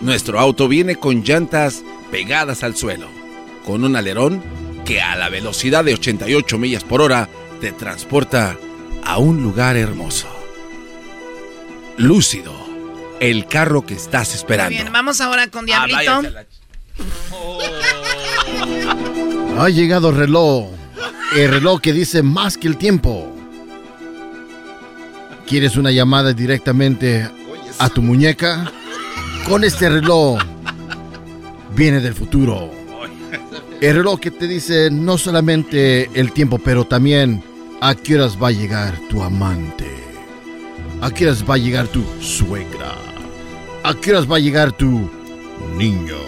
Nuestro 0.00 0.38
auto 0.40 0.68
viene 0.68 0.96
con 0.96 1.22
llantas 1.22 1.82
pegadas 2.10 2.62
al 2.64 2.76
suelo, 2.76 3.08
con 3.64 3.84
un 3.84 3.96
alerón 3.96 4.42
que 4.84 5.00
a 5.02 5.16
la 5.16 5.28
velocidad 5.28 5.84
de 5.84 5.94
88 5.94 6.58
millas 6.58 6.84
por 6.84 7.02
hora 7.02 7.28
te 7.60 7.72
transporta 7.72 8.56
a 9.04 9.18
un 9.18 9.42
lugar 9.42 9.76
hermoso. 9.76 10.28
Lúcido, 11.98 12.54
el 13.20 13.46
carro 13.46 13.84
que 13.84 13.94
estás 13.94 14.28
Muy 14.30 14.36
esperando. 14.36 14.70
bien, 14.70 14.92
vamos 14.92 15.20
ahora 15.20 15.48
con 15.48 15.66
Diablito. 15.66 15.96
váyase 15.98 16.28
a 16.28 16.30
la 16.30 16.46
Ha 19.64 19.68
llegado 19.68 20.10
el 20.10 20.16
reloj. 20.16 20.70
El 21.36 21.50
reloj 21.50 21.80
que 21.80 21.92
dice 21.92 22.22
más 22.22 22.56
que 22.56 22.66
el 22.68 22.76
tiempo. 22.76 23.36
¿Quieres 25.50 25.74
una 25.74 25.90
llamada 25.90 26.32
directamente 26.32 27.28
a 27.80 27.88
tu 27.88 28.02
muñeca? 28.02 28.70
Con 29.48 29.64
este 29.64 29.90
reloj 29.90 30.38
viene 31.74 31.98
del 31.98 32.14
futuro. 32.14 32.70
El 33.80 33.96
reloj 33.96 34.20
que 34.20 34.30
te 34.30 34.46
dice 34.46 34.92
no 34.92 35.18
solamente 35.18 36.08
el 36.14 36.30
tiempo, 36.30 36.60
pero 36.60 36.84
también 36.84 37.42
a 37.80 37.96
qué 37.96 38.14
horas 38.14 38.40
va 38.40 38.46
a 38.46 38.52
llegar 38.52 38.96
tu 39.08 39.24
amante. 39.24 39.92
A 41.00 41.10
qué 41.10 41.26
horas 41.26 41.42
va 41.42 41.54
a 41.54 41.58
llegar 41.58 41.88
tu 41.88 42.04
suegra. 42.22 42.94
A 43.82 43.92
qué 43.94 44.12
horas 44.12 44.30
va 44.30 44.36
a 44.36 44.38
llegar 44.38 44.70
tu 44.70 45.10
niño. 45.74 46.18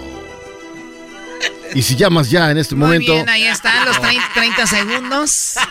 Y 1.77 1.83
si 1.83 1.95
llamas 1.95 2.29
ya 2.29 2.51
en 2.51 2.59
este 2.59 2.75
Muy 2.75 2.87
momento... 2.87 3.12
bien, 3.12 3.29
ahí 3.29 3.45
están 3.45 3.87
los 3.87 4.01
30, 4.01 4.31
30 4.35 4.66
segundos. 4.66 5.55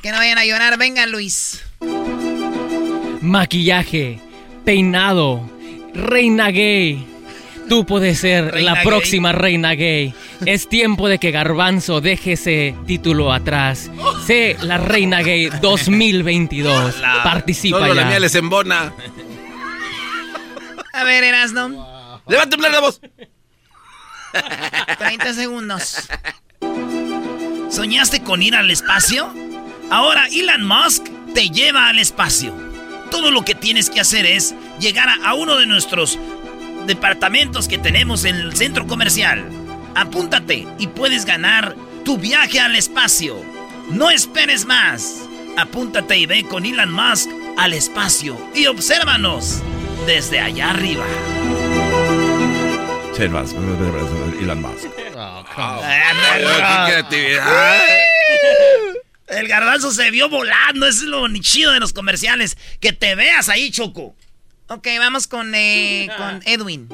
Que 0.00 0.12
no 0.12 0.16
vayan 0.16 0.38
a 0.38 0.46
llorar. 0.46 0.78
Venga, 0.78 1.04
Luis. 1.06 1.60
Maquillaje, 3.20 4.18
peinado, 4.64 5.40
reina 5.94 6.50
gay. 6.50 7.06
Tú 7.68 7.86
puedes 7.86 8.18
ser 8.18 8.50
Reina 8.52 8.70
la 8.72 8.74
gay. 8.78 8.84
próxima 8.86 9.30
reina 9.32 9.74
gay. 9.74 10.12
Es 10.44 10.68
tiempo 10.68 11.08
de 11.08 11.18
que 11.18 11.30
Garbanzo 11.30 12.00
deje 12.00 12.32
ese 12.32 12.74
título 12.86 13.32
atrás. 13.32 13.90
Sé 14.26 14.56
la 14.62 14.78
reina 14.78 15.22
gay 15.22 15.50
2022. 15.60 16.96
Participa 17.22 17.78
Solo 17.78 17.94
la 17.94 18.02
ya. 18.02 18.08
mía 18.08 18.18
les 18.20 18.34
embona. 18.34 18.92
A 20.92 21.04
ver, 21.04 21.22
Erasno. 21.22 22.20
¡Levántame 22.26 22.68
la 22.70 22.80
voz! 22.80 23.00
30 24.98 25.34
segundos. 25.34 26.08
¿Soñaste 27.70 28.22
con 28.22 28.42
ir 28.42 28.56
al 28.56 28.70
espacio? 28.70 29.32
Ahora 29.90 30.26
Elon 30.26 30.64
Musk 30.66 31.04
te 31.34 31.50
lleva 31.50 31.88
al 31.88 31.98
espacio. 32.00 32.52
Todo 33.10 33.30
lo 33.30 33.44
que 33.44 33.54
tienes 33.54 33.90
que 33.90 34.00
hacer 34.00 34.26
es 34.26 34.54
llegar 34.78 35.08
a, 35.08 35.28
a 35.28 35.34
uno 35.34 35.56
de 35.56 35.66
nuestros 35.66 36.18
departamentos 36.86 37.68
que 37.68 37.78
tenemos 37.78 38.24
en 38.24 38.36
el 38.36 38.56
centro 38.56 38.86
comercial. 38.86 39.44
Apúntate 39.94 40.66
y 40.78 40.86
puedes 40.86 41.24
ganar 41.24 41.74
tu 42.04 42.16
viaje 42.18 42.60
al 42.60 42.76
espacio. 42.76 43.36
No 43.90 44.10
esperes 44.10 44.64
más. 44.64 45.28
Apúntate 45.56 46.16
y 46.16 46.26
ve 46.26 46.44
con 46.44 46.64
Elon 46.64 46.92
Musk 46.92 47.28
al 47.58 47.72
espacio 47.74 48.38
y 48.54 48.66
obsérvanos 48.66 49.60
desde 50.06 50.40
allá 50.40 50.70
arriba. 50.70 51.04
Elon 54.40 54.62
Musk. 54.62 54.86
Ah, 55.16 55.44
¡Qué 56.86 56.92
creatividad! 56.92 57.80
El 59.30 59.48
garbanzo 59.48 59.92
se 59.92 60.10
vio 60.10 60.28
volando, 60.28 60.86
eso 60.86 61.04
es 61.04 61.08
lo 61.08 61.28
ni 61.28 61.40
chido 61.40 61.72
de 61.72 61.80
los 61.80 61.92
comerciales. 61.92 62.56
Que 62.80 62.92
te 62.92 63.14
veas 63.14 63.48
ahí, 63.48 63.70
Choco. 63.70 64.14
Ok, 64.68 64.86
vamos 64.98 65.26
con, 65.26 65.52
eh, 65.54 66.08
con 66.16 66.42
Edwin. 66.44 66.88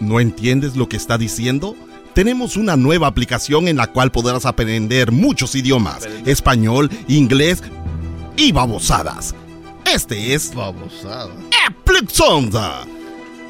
¿No 0.00 0.20
entiendes 0.20 0.76
lo 0.76 0.88
que 0.88 0.96
está 0.96 1.18
diciendo? 1.18 1.76
tenemos 2.18 2.56
una 2.56 2.76
nueva 2.76 3.06
aplicación 3.06 3.68
en 3.68 3.76
la 3.76 3.86
cual 3.86 4.10
podrás 4.10 4.44
aprender 4.44 5.12
muchos 5.12 5.54
idiomas, 5.54 6.04
español, 6.26 6.90
inglés 7.06 7.62
y 8.36 8.50
babosadas. 8.50 9.36
Este 9.84 10.34
es 10.34 10.52
Babosada. 10.52 11.32
Sonda. 12.08 12.84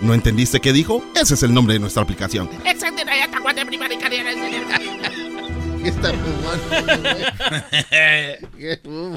¿No 0.02 0.12
entendiste 0.12 0.60
qué 0.60 0.74
dijo? 0.74 1.02
Ese 1.14 1.32
es 1.32 1.42
el 1.42 1.54
nombre 1.54 1.74
de 1.74 1.80
nuestra 1.80 2.02
aplicación. 2.02 2.50
¿Qué 5.82 5.88
está 5.88 6.12
fumando? 6.12 7.18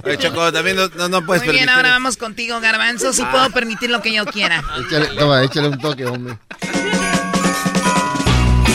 Oye, 0.03 0.17
Choco, 0.17 0.51
también 0.53 0.75
no, 0.77 0.87
no, 0.89 1.09
no 1.09 1.25
puedes 1.25 1.43
Muy 1.43 1.53
bien, 1.53 1.65
permitir- 1.65 1.69
ahora 1.69 1.89
vamos 1.91 2.17
contigo, 2.17 2.59
Garbanzo. 2.59 3.13
Si 3.13 3.21
Ah. 3.23 3.31
puedo 3.31 3.49
permitir 3.51 3.89
lo 3.89 4.01
que 4.01 4.13
yo 4.13 4.25
quiera. 4.25 4.63
Échale, 4.85 5.07
toma, 5.17 5.43
échale 5.43 5.67
un 5.69 5.77
toque, 5.79 6.05
hombre. 6.05 6.37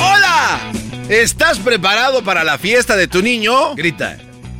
¡Hola! 0.00 0.60
¿Estás 1.08 1.58
preparado 1.58 2.22
para 2.24 2.44
la 2.44 2.58
fiesta 2.58 2.96
de 2.96 3.06
tu 3.08 3.22
niño? 3.22 3.74
Grita. 3.74 4.18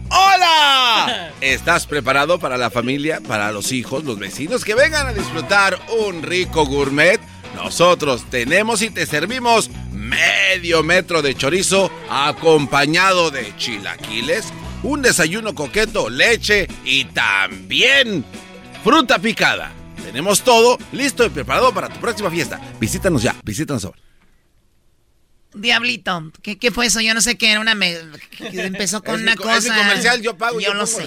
¡Hola! 0.09 1.33
¿Estás 1.41 1.87
preparado 1.87 2.39
para 2.39 2.57
la 2.57 2.70
familia, 2.70 3.20
para 3.27 3.51
los 3.51 3.72
hijos, 3.72 4.05
los 4.05 4.18
vecinos 4.18 4.64
que 4.64 4.74
vengan 4.74 5.09
a 5.09 5.12
disfrutar 5.12 5.79
un 5.99 6.22
rico 6.22 6.64
gourmet? 6.64 7.20
Nosotros 7.57 8.24
tenemos 8.31 8.83
y 8.83 8.91
te 8.91 9.07
servimos 9.07 9.70
medio 10.09 10.83
metro 10.83 11.23
de 11.23 11.35
chorizo 11.35 11.91
acompañado 12.09 13.31
de 13.31 13.55
chilaquiles, 13.57 14.47
un 14.83 15.03
desayuno 15.03 15.55
coqueto, 15.55 16.09
leche 16.11 16.69
y 16.85 17.05
también 17.07 18.25
fruta 18.85 19.19
picada. 19.19 19.73
Tenemos 20.05 20.43
todo 20.43 20.79
listo 20.93 21.25
y 21.27 21.31
preparado 21.31 21.73
para 21.75 21.89
tu 21.89 21.99
próxima 22.01 22.31
fiesta. 22.31 22.61
Visítanos 22.79 23.23
ya, 23.23 23.35
visítanos 23.43 23.85
ahora. 23.85 23.99
Diablito, 25.55 26.31
¿qué, 26.43 26.59
qué 26.59 26.71
fue 26.71 26.87
eso? 26.87 27.01
Yo 27.01 27.15
no 27.15 27.21
sé 27.23 27.37
qué 27.39 27.51
era 27.51 27.61
una... 27.61 27.75
me- 27.75 27.97
empezó 28.53 29.03
con 29.03 29.17
Es 29.17 29.23
una 29.23 29.31
mi 29.33 29.37
co- 29.39 29.51
es 29.51 29.65
mi 29.65 29.71
cosa... 29.71 29.81
comercial, 29.83 30.21
yo 30.23 30.37
pago, 30.37 30.61
Yo 30.61 30.69
yo 30.69 30.75
lo 30.75 30.87
sé. 30.87 31.05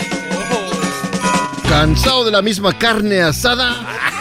Cansado 1.70 2.26
de 2.26 2.32
la 2.32 2.42
misma 2.42 2.78
carne 2.78 3.22
asada, 3.22 3.76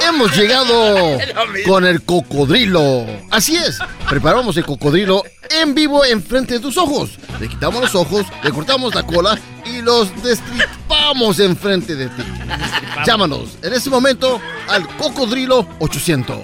hemos 0.06 0.36
llegado 0.36 1.18
con 1.66 1.86
el 1.86 2.02
cocodrilo. 2.02 3.06
Así 3.30 3.56
es, 3.56 3.78
preparamos 4.08 4.56
el 4.58 4.66
cocodrilo 4.66 5.22
en 5.50 5.74
vivo 5.74 6.04
enfrente 6.04 6.54
de 6.54 6.60
tus 6.60 6.76
ojos. 6.76 7.12
Le 7.40 7.48
quitamos 7.48 7.80
los 7.80 7.94
ojos, 7.94 8.26
le 8.42 8.50
cortamos 8.52 8.94
la 8.94 9.02
cola 9.02 9.38
y 9.64 9.80
los 9.80 10.10
destripamos 10.22 11.40
enfrente 11.40 11.96
de 11.96 12.08
ti. 12.08 12.22
Llámanos 13.06 13.56
en 13.62 13.72
este 13.72 13.88
momento 13.88 14.38
al 14.68 14.86
cocodrilo 14.98 15.66
800. 15.78 16.38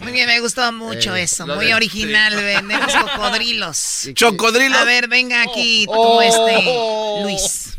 Muy 0.00 0.12
bien, 0.12 0.28
me 0.28 0.38
gustó 0.38 0.70
mucho 0.70 1.16
Eh, 1.16 1.24
eso. 1.24 1.44
Muy 1.48 1.66
de- 1.66 1.74
original, 1.74 2.36
vendemos 2.36 2.92
cocodrilos. 2.94 4.08
¿Chocodrilos? 4.14 4.78
A 4.80 4.84
ver, 4.84 5.08
venga 5.08 5.42
aquí 5.42 5.86
tú, 5.86 5.92
Oh. 5.92 6.22
este, 6.22 7.24
Luis. 7.24 7.76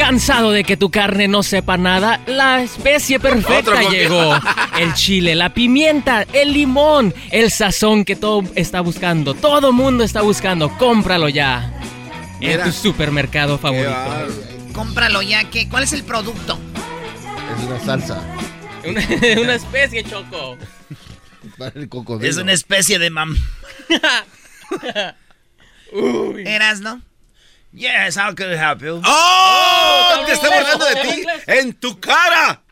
¿Cansado 0.00 0.50
de 0.50 0.64
que 0.64 0.78
tu 0.78 0.90
carne 0.90 1.28
no 1.28 1.42
sepa 1.42 1.76
nada? 1.76 2.20
La 2.26 2.62
especie 2.62 3.20
perfecta 3.20 3.82
llegó. 3.90 4.34
El 4.78 4.94
chile, 4.94 5.34
la 5.34 5.52
pimienta, 5.52 6.22
el 6.32 6.54
limón, 6.54 7.14
el 7.30 7.50
sazón 7.50 8.06
que 8.06 8.16
todo 8.16 8.42
está 8.54 8.80
buscando. 8.80 9.34
Todo 9.34 9.72
mundo 9.72 10.02
está 10.02 10.22
buscando. 10.22 10.70
Cómpralo 10.78 11.28
ya. 11.28 11.72
En 12.40 12.48
Mira. 12.48 12.64
tu 12.64 12.72
supermercado 12.72 13.58
favorito. 13.58 13.94
Cómpralo 14.72 15.20
ya, 15.20 15.44
que 15.50 15.68
¿cuál 15.68 15.84
es 15.84 15.92
el 15.92 16.02
producto? 16.02 16.58
Es 17.58 17.64
una 17.66 17.80
salsa 17.80 18.22
Una, 18.88 19.00
una 19.42 19.54
especie, 19.54 20.02
Choco. 20.02 20.56
para 21.58 21.78
el 21.78 21.90
cocodrilo. 21.90 22.30
Es 22.30 22.38
una 22.38 22.52
especie 22.54 22.98
de 22.98 23.10
mam. 23.10 23.36
¿Eras, 26.46 26.80
no? 26.80 27.02
Yes, 27.72 28.16
how 28.16 28.34
can 28.34 28.50
I 28.50 28.56
help 28.56 28.82
you? 28.82 29.00
¡Oh! 29.04 30.24
¡Te 30.26 30.32
está 30.32 30.48
burlando 30.48 30.84
de 30.86 30.94
ti! 30.96 31.24
¡En 31.46 31.72
tu 31.74 32.00
cara! 32.00 32.62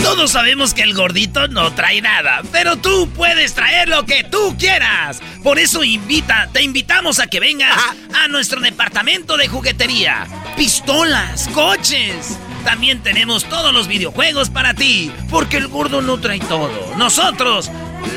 Todos 0.00 0.30
sabemos 0.30 0.72
que 0.72 0.82
el 0.82 0.94
gordito 0.94 1.48
no 1.48 1.72
trae 1.74 2.00
nada, 2.00 2.42
pero 2.52 2.76
tú 2.76 3.08
puedes 3.10 3.54
traer 3.54 3.88
lo 3.88 4.06
que 4.06 4.24
tú 4.24 4.56
quieras. 4.58 5.20
Por 5.42 5.58
eso 5.58 5.82
invita, 5.82 6.48
te 6.52 6.62
invitamos 6.62 7.18
a 7.18 7.26
que 7.26 7.40
vengas 7.40 7.76
a 8.14 8.28
nuestro 8.28 8.60
departamento 8.60 9.36
de 9.36 9.48
juguetería. 9.48 10.26
Pistolas, 10.56 11.48
coches. 11.48 12.38
También 12.64 13.02
tenemos 13.02 13.44
todos 13.44 13.72
los 13.72 13.88
videojuegos 13.88 14.48
para 14.50 14.74
ti, 14.74 15.12
porque 15.28 15.56
el 15.56 15.68
gordo 15.68 16.02
no 16.02 16.20
trae 16.20 16.40
todo. 16.40 16.94
Nosotros 16.96 17.70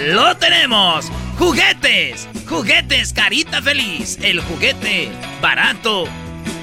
lo 0.08 0.36
tenemos. 0.38 1.06
Juguetes, 1.38 2.28
juguetes 2.48 3.14
carita 3.14 3.62
feliz. 3.62 4.18
El 4.22 4.40
juguete 4.42 5.10
barato, 5.42 6.06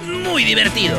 muy 0.07 0.45
divertido. 0.45 0.97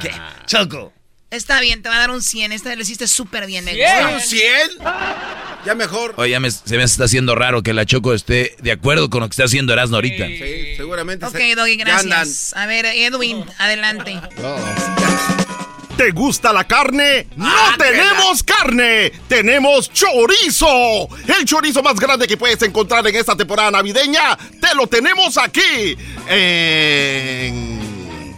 ¿Qué? 0.00 0.10
Choco. 0.46 0.92
Está 1.28 1.60
bien, 1.60 1.82
te 1.82 1.88
va 1.88 1.96
a 1.96 1.98
dar 1.98 2.10
un 2.12 2.22
100. 2.22 2.52
Esta 2.52 2.74
lo 2.76 2.82
hiciste 2.82 3.08
súper 3.08 3.46
bien, 3.46 3.64
me 3.64 3.72
¿Cien? 3.74 3.88
gustó. 4.14 4.28
¿Cien? 4.28 4.70
Ya 5.66 5.74
mejor. 5.74 6.14
Oye, 6.16 6.30
ya 6.30 6.38
me- 6.40 6.50
se 6.52 6.76
me 6.76 6.84
está 6.84 7.04
haciendo 7.04 7.34
raro 7.34 7.62
que 7.64 7.72
la 7.74 7.84
Choco 7.84 8.14
esté 8.14 8.54
de 8.60 8.70
acuerdo 8.70 9.10
con 9.10 9.20
lo 9.20 9.28
que 9.28 9.32
está 9.32 9.44
haciendo 9.44 9.72
Erasmo 9.72 9.96
ahorita. 9.96 10.24
Sí, 10.26 10.76
seguramente. 10.76 11.26
Ok, 11.26 11.36
se- 11.36 11.54
Doggy, 11.56 11.76
gracias. 11.76 12.54
A 12.56 12.66
ver, 12.66 12.86
Edwin, 12.86 13.44
adelante. 13.58 14.20
¿Te 15.96 16.10
gusta 16.10 16.52
la 16.52 16.64
carne? 16.64 17.26
¡No 17.36 17.46
Ah, 17.48 17.74
tenemos 17.78 18.42
carne! 18.42 19.10
¡Tenemos 19.28 19.90
chorizo! 19.90 21.08
El 21.26 21.44
chorizo 21.46 21.82
más 21.82 21.98
grande 21.98 22.26
que 22.26 22.36
puedes 22.36 22.60
encontrar 22.62 23.06
en 23.06 23.16
esta 23.16 23.34
temporada 23.34 23.70
navideña, 23.70 24.36
te 24.60 24.74
lo 24.74 24.86
tenemos 24.86 25.38
aquí. 25.38 25.96
En... 26.28 28.36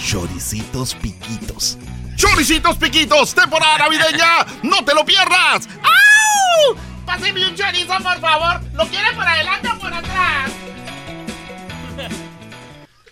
Choricitos 0.00 0.94
piquitos. 0.94 1.78
¡Choricitos 2.14 2.76
piquitos! 2.76 3.34
¡Temporada 3.34 3.78
navideña! 3.78 4.46
¡No 4.62 4.84
te 4.84 4.94
lo 4.94 5.04
pierdas! 5.04 5.68
¡Au! 5.82 6.76
Páseme 7.04 7.44
un 7.48 7.56
chorizo, 7.56 7.94
por 8.04 8.20
favor. 8.20 8.60
¿Lo 8.74 8.86
quiere 8.86 9.12
por 9.14 9.26
adelante 9.26 9.68
o 9.68 9.78
por 9.80 9.92
atrás? 9.92 10.52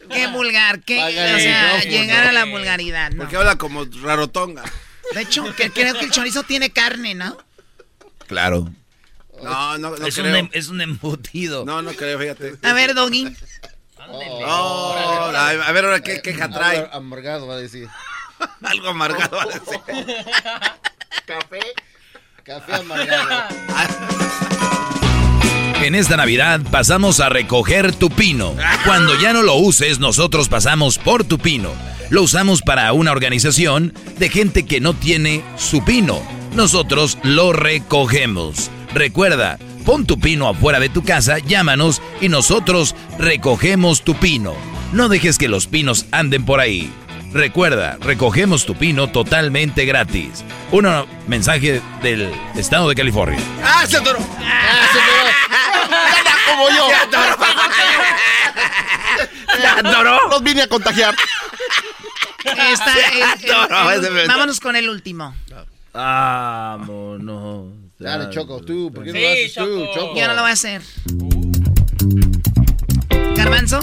Qué 0.08 0.26
vulgar, 0.28 0.80
qué, 0.80 0.96
Págale 0.96 1.34
o 1.34 1.38
sea, 1.38 1.80
llegar 1.82 2.26
a 2.26 2.32
la 2.32 2.44
vulgaridad, 2.44 3.10
¿no? 3.10 3.18
Porque 3.18 3.36
habla 3.36 3.56
como 3.56 3.84
rarotonga. 4.02 4.64
De 5.14 5.22
hecho, 5.22 5.54
que, 5.54 5.70
creo 5.70 5.94
que 5.94 6.04
el 6.04 6.10
chorizo 6.10 6.42
tiene 6.42 6.70
carne, 6.70 7.14
¿no? 7.14 7.36
Claro. 8.26 8.70
No, 9.42 9.78
no, 9.78 9.96
no 9.96 10.06
es, 10.06 10.14
creo. 10.14 10.30
un, 10.30 10.36
em- 10.36 10.50
es 10.52 10.68
un 10.68 10.80
embutido. 10.80 11.64
No, 11.64 11.80
no 11.82 11.92
creo, 11.92 12.18
fíjate. 12.18 12.56
A 12.62 12.72
ver, 12.72 12.94
Doggy. 12.94 13.34
Oh, 14.10 15.32
a 15.34 15.50
a 15.50 15.72
ver 15.72 15.84
ahora 15.84 16.00
qué 16.00 16.22
queja 16.22 16.48
trae. 16.48 16.78
Algo 16.78 16.94
Amargado 16.94 17.46
va 17.46 17.54
a 17.54 17.58
decir. 17.58 17.88
Algo 18.62 18.88
amargado 18.88 19.36
va 19.36 19.42
a 19.42 19.46
decir. 19.46 20.16
Café. 21.26 21.60
Café 22.44 22.74
amargado. 22.74 23.48
En 25.82 25.94
esta 25.94 26.16
Navidad 26.16 26.60
pasamos 26.70 27.20
a 27.20 27.28
recoger 27.28 27.94
tu 27.94 28.10
pino. 28.10 28.54
Cuando 28.84 29.18
ya 29.18 29.32
no 29.32 29.42
lo 29.42 29.54
uses, 29.54 30.00
nosotros 30.00 30.48
pasamos 30.48 30.98
por 30.98 31.24
tu 31.24 31.38
pino. 31.38 31.70
Lo 32.10 32.22
usamos 32.22 32.62
para 32.62 32.92
una 32.92 33.12
organización 33.12 33.94
de 34.18 34.28
gente 34.28 34.64
que 34.64 34.80
no 34.80 34.94
tiene 34.94 35.42
su 35.56 35.84
pino. 35.84 36.20
Nosotros 36.54 37.16
lo 37.22 37.52
recogemos. 37.52 38.70
Recuerda, 38.92 39.58
pon 39.86 40.04
tu 40.04 40.18
pino 40.18 40.48
afuera 40.48 40.80
de 40.80 40.88
tu 40.88 41.04
casa, 41.04 41.38
llámanos 41.38 42.02
y 42.20 42.28
nosotros 42.28 42.94
recogemos 43.18 44.02
tu 44.02 44.14
pino. 44.14 44.54
No 44.92 45.08
dejes 45.08 45.38
que 45.38 45.48
los 45.48 45.66
pinos 45.66 46.06
anden 46.10 46.44
por 46.44 46.60
ahí. 46.60 46.90
Recuerda, 47.32 47.98
recogemos 48.00 48.64
tu 48.64 48.74
pino 48.74 49.08
totalmente 49.08 49.84
gratis. 49.84 50.44
Un 50.72 50.86
mensaje 51.26 51.82
del 52.02 52.30
estado 52.56 52.88
de 52.88 52.94
California. 52.94 53.38
¡Ah, 53.62 53.84
se 53.86 53.98
atoró! 53.98 54.18
Como 56.48 56.68
yo! 56.70 56.88
¡Ya 59.62 59.78
atoró! 59.78 60.28
Los 60.30 60.42
vine 60.42 60.62
a 60.62 60.68
contagiar. 60.68 61.14
Atoró, 62.44 63.90
eh, 63.90 63.96
ese 63.98 64.10
me- 64.10 64.26
vámonos 64.26 64.60
con 64.60 64.76
el 64.76 64.88
último. 64.88 65.34
Vámonos. 65.92 67.66
Dale, 67.98 68.30
Choco, 68.30 68.60
tú. 68.60 68.92
¿Por 68.92 69.04
qué 69.04 69.12
no 69.12 69.18
lo 69.20 69.28
haces 69.28 69.54
tú, 69.54 69.86
Choco. 69.86 69.94
Choco? 69.94 70.16
Yo 70.20 70.28
no 70.28 70.34
lo 70.34 70.42
voy 70.42 70.50
a 70.50 70.54
hacer. 70.54 70.82
Garbanzo. 73.34 73.80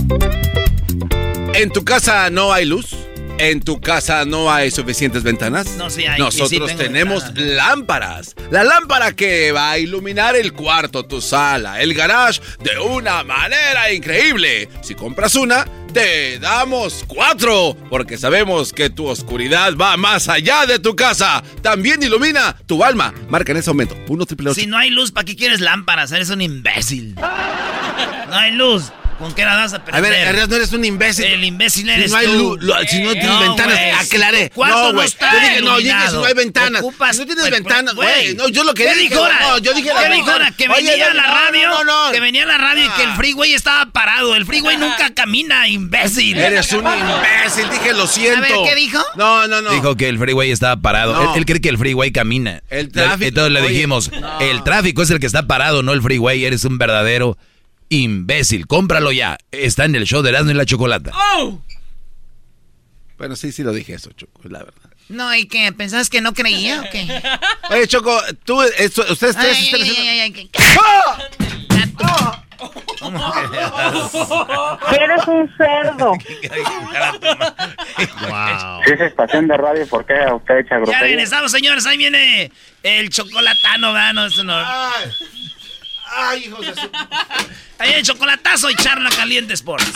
¿En 1.53 1.69
tu 1.71 1.83
casa 1.83 2.29
no 2.29 2.53
hay 2.53 2.65
luz? 2.65 2.95
¿En 3.37 3.59
tu 3.59 3.81
casa 3.81 4.23
no 4.23 4.49
hay 4.51 4.71
suficientes 4.71 5.21
ventanas? 5.23 5.67
No, 5.77 5.89
sí 5.89 6.05
hay. 6.05 6.17
Nosotros 6.17 6.71
Sí, 6.71 6.77
tenemos 6.77 7.25
ventanas. 7.33 7.53
lámparas. 7.55 8.35
La 8.49 8.63
lámpara 8.63 9.11
que 9.13 9.51
va 9.51 9.71
a 9.71 9.77
iluminar 9.77 10.37
el 10.37 10.53
cuarto, 10.53 11.03
tu 11.05 11.19
sala, 11.19 11.81
el 11.81 11.93
garage 11.93 12.39
de 12.63 12.79
una 12.79 13.23
manera 13.25 13.91
increíble. 13.91 14.69
Si 14.81 14.95
compras 14.95 15.35
una, 15.35 15.65
te 15.93 16.39
damos 16.39 17.03
cuatro, 17.07 17.75
porque 17.89 18.17
sabemos 18.17 18.71
que 18.71 18.89
tu 18.89 19.05
oscuridad 19.07 19.75
va 19.75 19.97
más 19.97 20.29
allá 20.29 20.65
de 20.65 20.79
tu 20.79 20.95
casa. 20.95 21.43
También 21.61 22.01
ilumina 22.03 22.55
tu 22.65 22.85
alma. 22.85 23.13
Marca 23.27 23.51
en 23.51 23.57
ese 23.57 23.69
momento. 23.69 23.97
Uno 24.07 24.25
triple. 24.25 24.53
Si 24.53 24.65
no 24.65 24.77
hay 24.77 24.91
luz, 24.91 25.11
¿para 25.11 25.25
qué 25.25 25.35
quieres 25.35 25.59
lámparas? 25.59 26.13
Eres 26.13 26.29
un 26.29 26.41
imbécil. 26.41 27.15
No 28.29 28.35
hay 28.37 28.51
luz. 28.53 28.91
¿Con 29.17 29.33
qué 29.33 29.45
la 29.45 29.55
vas 29.55 29.71
a 29.73 29.77
A 29.77 29.83
prender? 29.85 30.35
ver, 30.35 30.49
no 30.49 30.55
eres 30.57 30.73
un 30.73 30.83
imbécil. 30.83 31.23
El 31.25 31.43
imbécil 31.45 31.85
Si 31.85 31.89
eres 31.91 32.11
no 32.11 32.17
hay 32.17 32.25
tú. 32.27 32.59
si 32.89 33.01
no 33.01 33.13
tienes 33.13 33.39
ventanas, 33.39 33.77
güey, 33.79 33.91
aclaré. 33.91 34.51
No, 34.55 34.65
no, 34.67 34.93
güey. 34.93 35.07
está 35.07 35.31
Yo 35.31 35.39
dije, 35.39 35.61
no, 35.61 35.79
yo 35.79 35.93
dije, 35.93 36.07
si 36.09 36.13
no 36.15 36.25
hay 36.25 36.33
ventanas. 36.33 36.81
Ocupas- 36.83 37.13
Si 37.13 37.19
no 37.19 37.25
tienes 37.25 37.43
pues, 37.47 37.51
ventanas, 37.51 37.95
güey. 37.95 38.35
No, 38.35 38.49
yo 38.49 38.63
lo 38.65 38.73
que 38.73 38.83
¿Qué 38.83 38.89
dije, 38.95 39.09
dijo 39.09 39.21
ahora? 39.23 39.39
no, 39.39 39.57
yo 39.59 39.73
dije 39.73 39.87
¿Qué 39.87 39.93
la 39.93 40.09
dijo 40.15 40.29
ahora? 40.31 40.51
Que 40.51 40.67
Oye, 40.67 40.89
venía 40.91 41.05
a 41.05 41.09
no, 41.09 41.13
la 41.15 41.27
no, 41.27 41.33
radio, 41.33 41.69
no, 41.69 41.83
no. 42.07 42.11
que 42.11 42.19
venía 42.19 42.43
a 42.43 42.45
la 42.45 42.57
radio 42.57 42.85
y 42.85 42.89
que 42.89 43.03
el 43.03 43.11
freeway 43.13 43.53
estaba 43.53 43.85
parado. 43.91 44.35
El 44.35 44.45
freeway 44.45 44.75
nunca 44.77 45.13
camina, 45.13 45.67
imbécil. 45.69 46.37
Eres 46.37 46.71
un 46.73 46.79
imbécil, 46.85 47.69
dije, 47.71 47.93
lo 47.93 48.07
siento. 48.07 48.37
A 48.37 48.41
ver, 48.41 48.69
¿qué 48.69 48.75
dijo? 48.75 49.01
No, 49.15 49.47
no, 49.47 49.61
no. 49.61 49.71
Dijo 49.71 49.95
que 49.95 50.09
el 50.09 50.19
freeway 50.19 50.51
estaba 50.51 50.75
parado. 50.81 51.13
No. 51.13 51.21
Él, 51.33 51.39
él 51.39 51.45
cree 51.45 51.61
que 51.61 51.69
el 51.69 51.77
freeway 51.77 52.11
camina. 52.11 52.61
El 52.69 52.91
tráfico, 52.91 53.29
Entonces 53.29 53.53
le 53.53 53.61
dijimos, 53.69 54.11
no. 54.11 54.39
el 54.41 54.61
tráfico 54.63 55.03
es 55.03 55.09
el 55.09 55.19
que 55.21 55.25
está 55.27 55.47
parado, 55.47 55.83
no 55.83 55.93
el 55.93 56.01
freeway. 56.01 56.43
Eres 56.43 56.65
un 56.65 56.77
verdadero 56.77 57.37
imbécil. 57.89 58.67
Cómpralo 58.67 59.11
ya. 59.11 59.37
Está 59.51 59.85
en 59.85 59.95
el 59.95 60.05
show 60.05 60.21
de 60.21 60.29
Erasmo 60.29 60.51
y 60.51 60.53
la 60.55 60.65
Chocolata. 60.65 61.11
¡Oh! 61.37 61.61
Bueno, 63.17 63.35
sí, 63.35 63.51
sí 63.51 63.63
lo 63.63 63.71
dije 63.73 63.93
eso, 63.93 64.11
Choco, 64.11 64.41
la 64.49 64.59
verdad. 64.59 64.73
No, 65.07 65.33
¿y 65.35 65.45
qué? 65.47 65.71
¿Pensabas 65.71 66.09
que 66.09 66.19
no 66.19 66.33
creía 66.33 66.81
o 66.81 66.89
qué? 66.91 67.07
Oye, 67.69 67.87
Choco, 67.87 68.19
tú, 68.43 68.61
esto, 68.61 69.05
ustedes 69.09 69.35
tres 69.37 69.57
Ay, 69.57 69.65
están 69.65 69.81
ay, 69.81 69.89
haciendo- 69.89 70.11
ay, 70.11 70.19
ay, 70.19 70.33
ay, 70.35 70.49
Eres 74.99 75.27
un 75.27 75.49
cerdo. 75.57 76.13
Si 78.85 78.91
es 78.91 79.01
estación 79.01 79.47
de 79.47 79.57
radio, 79.57 79.87
¿por 79.87 80.05
qué 80.05 80.13
usted 80.33 80.57
echa 80.59 80.69
Ya 80.71 80.77
grosería? 80.77 80.99
regresamos, 81.01 81.51
señores. 81.51 81.85
Ahí 81.85 81.97
viene 81.97 82.51
el 82.83 83.09
chocolatano, 83.09 83.93
¿verdad? 83.93 84.13
No, 84.13 84.25
eso 84.27 84.43
no. 84.43 84.53
Ay, 86.15 86.45
hijos 86.45 86.61
de 86.61 86.73
su... 86.73 86.81
Ahí 87.79 87.93
el 87.93 88.03
chocolatazo 88.03 88.69
y 88.69 88.75
charla 88.75 89.09
caliente 89.09 89.53
Sports. 89.53 89.91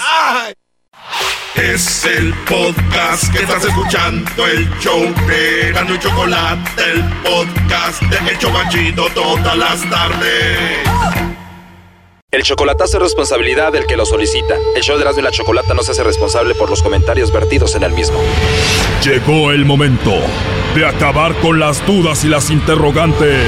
Es 1.56 2.04
el 2.04 2.34
podcast 2.46 3.32
que 3.32 3.40
estás 3.40 3.64
escuchando, 3.64 4.46
el 4.46 4.70
show 4.80 5.02
de 5.28 5.72
Gano 5.72 5.96
y 5.96 6.00
Chocolate, 6.00 6.92
el 6.92 7.04
podcast 7.24 8.02
de 8.02 8.32
El 8.32 8.38
Chobachito 8.38 9.08
todas 9.14 9.58
las 9.58 9.90
tardes. 9.90 10.80
El 12.32 12.44
chocolatazo 12.44 12.98
es 12.98 13.04
responsabilidad 13.04 13.72
del 13.72 13.88
que 13.88 13.96
lo 13.98 14.06
solicita. 14.06 14.56
El 14.76 14.84
show 14.84 14.98
de 14.98 15.04
Erasmo 15.04 15.22
y 15.22 15.24
la 15.24 15.32
Chocolata 15.32 15.74
no 15.74 15.82
se 15.84 15.92
hace 15.92 16.04
responsable 16.04 16.54
por 16.54 16.70
los 16.70 16.84
comentarios 16.84 17.32
vertidos 17.32 17.76
en 17.76 17.84
el 17.84 17.94
mismo. 17.94 18.20
Llegó 19.04 19.52
el 19.52 19.66
momento 19.66 20.14
de 20.76 20.86
acabar 20.86 21.34
con 21.40 21.60
las 21.60 21.84
dudas 21.88 22.24
y 22.26 22.28
las 22.28 22.52
interrogantes. 22.52 23.48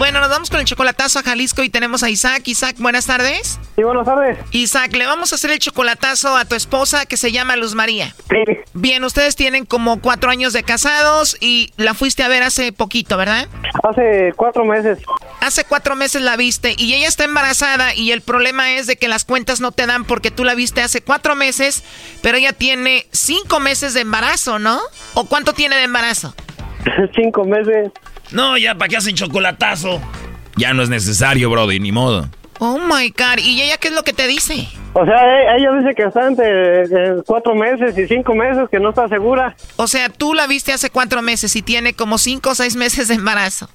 Bueno, 0.00 0.18
nos 0.20 0.30
vamos 0.30 0.48
con 0.48 0.60
el 0.60 0.64
chocolatazo 0.64 1.18
a 1.18 1.22
Jalisco 1.22 1.62
y 1.62 1.68
tenemos 1.68 2.02
a 2.02 2.08
Isaac. 2.08 2.48
Isaac, 2.48 2.76
buenas 2.78 3.04
tardes. 3.04 3.60
Sí, 3.76 3.82
buenas 3.82 4.06
tardes. 4.06 4.38
Isaac, 4.50 4.94
le 4.94 5.04
vamos 5.04 5.30
a 5.30 5.34
hacer 5.34 5.50
el 5.50 5.58
chocolatazo 5.58 6.38
a 6.38 6.46
tu 6.46 6.54
esposa 6.54 7.04
que 7.04 7.18
se 7.18 7.32
llama 7.32 7.54
Luz 7.56 7.74
María. 7.74 8.14
Bien, 8.72 9.04
ustedes 9.04 9.36
tienen 9.36 9.66
como 9.66 10.00
cuatro 10.00 10.30
años 10.30 10.54
de 10.54 10.62
casados 10.62 11.36
y 11.38 11.74
la 11.76 11.92
fuiste 11.92 12.22
a 12.22 12.28
ver 12.28 12.42
hace 12.42 12.72
poquito, 12.72 13.18
¿verdad? 13.18 13.46
Hace 13.82 14.32
cuatro 14.36 14.64
meses. 14.64 15.00
Hace 15.42 15.64
cuatro 15.64 15.96
meses 15.96 16.22
la 16.22 16.38
viste 16.38 16.74
y 16.78 16.94
ella 16.94 17.06
está 17.06 17.24
embarazada 17.24 17.94
y 17.94 18.12
el 18.12 18.22
problema 18.22 18.72
es 18.76 18.86
de 18.86 18.96
que 18.96 19.06
las 19.06 19.26
cuentas 19.26 19.60
no 19.60 19.70
te 19.70 19.84
dan 19.84 20.06
porque 20.06 20.30
tú 20.30 20.44
la 20.44 20.54
viste 20.54 20.80
hace 20.80 21.02
cuatro 21.02 21.36
meses, 21.36 21.84
pero 22.22 22.38
ella 22.38 22.54
tiene 22.54 23.04
cinco 23.12 23.60
meses 23.60 23.92
de 23.92 24.00
embarazo, 24.00 24.58
¿no? 24.58 24.80
¿O 25.12 25.26
cuánto 25.26 25.52
tiene 25.52 25.76
de 25.76 25.84
embarazo? 25.84 26.34
Cinco 27.14 27.44
meses. 27.44 27.90
No, 28.32 28.56
ya, 28.56 28.74
¿para 28.74 28.88
qué 28.88 28.96
hacen 28.96 29.14
chocolatazo? 29.16 30.00
Ya 30.56 30.72
no 30.74 30.82
es 30.82 30.88
necesario, 30.88 31.50
Brody, 31.50 31.80
ni 31.80 31.92
modo. 31.92 32.28
Oh 32.58 32.78
my 32.78 33.08
God, 33.10 33.38
¿y 33.42 33.62
ella 33.62 33.78
qué 33.78 33.88
es 33.88 33.94
lo 33.94 34.02
que 34.02 34.12
te 34.12 34.26
dice? 34.26 34.68
O 34.92 35.04
sea, 35.06 35.16
e- 35.16 35.56
ella 35.56 35.72
dice 35.78 35.94
que 35.94 36.02
está 36.02 36.26
entre 36.26 36.82
eh, 36.82 37.22
cuatro 37.26 37.54
meses 37.54 37.96
y 37.96 38.06
cinco 38.06 38.34
meses, 38.34 38.68
que 38.70 38.78
no 38.78 38.90
está 38.90 39.08
segura. 39.08 39.56
O 39.76 39.86
sea, 39.86 40.10
tú 40.10 40.34
la 40.34 40.46
viste 40.46 40.72
hace 40.72 40.90
cuatro 40.90 41.22
meses 41.22 41.56
y 41.56 41.62
tiene 41.62 41.94
como 41.94 42.18
cinco 42.18 42.50
o 42.50 42.54
seis 42.54 42.76
meses 42.76 43.08
de 43.08 43.14
embarazo. 43.14 43.70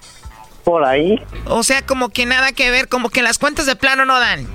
Por 0.64 0.84
ahí. 0.84 1.20
O 1.46 1.64
sea, 1.64 1.84
como 1.84 2.10
que 2.10 2.26
nada 2.28 2.52
que 2.52 2.70
ver, 2.70 2.88
como 2.88 3.10
que 3.10 3.24
las 3.24 3.40
cuentas 3.40 3.66
de 3.66 3.76
plano 3.76 4.06
no 4.06 4.20
dan. 4.20 4.48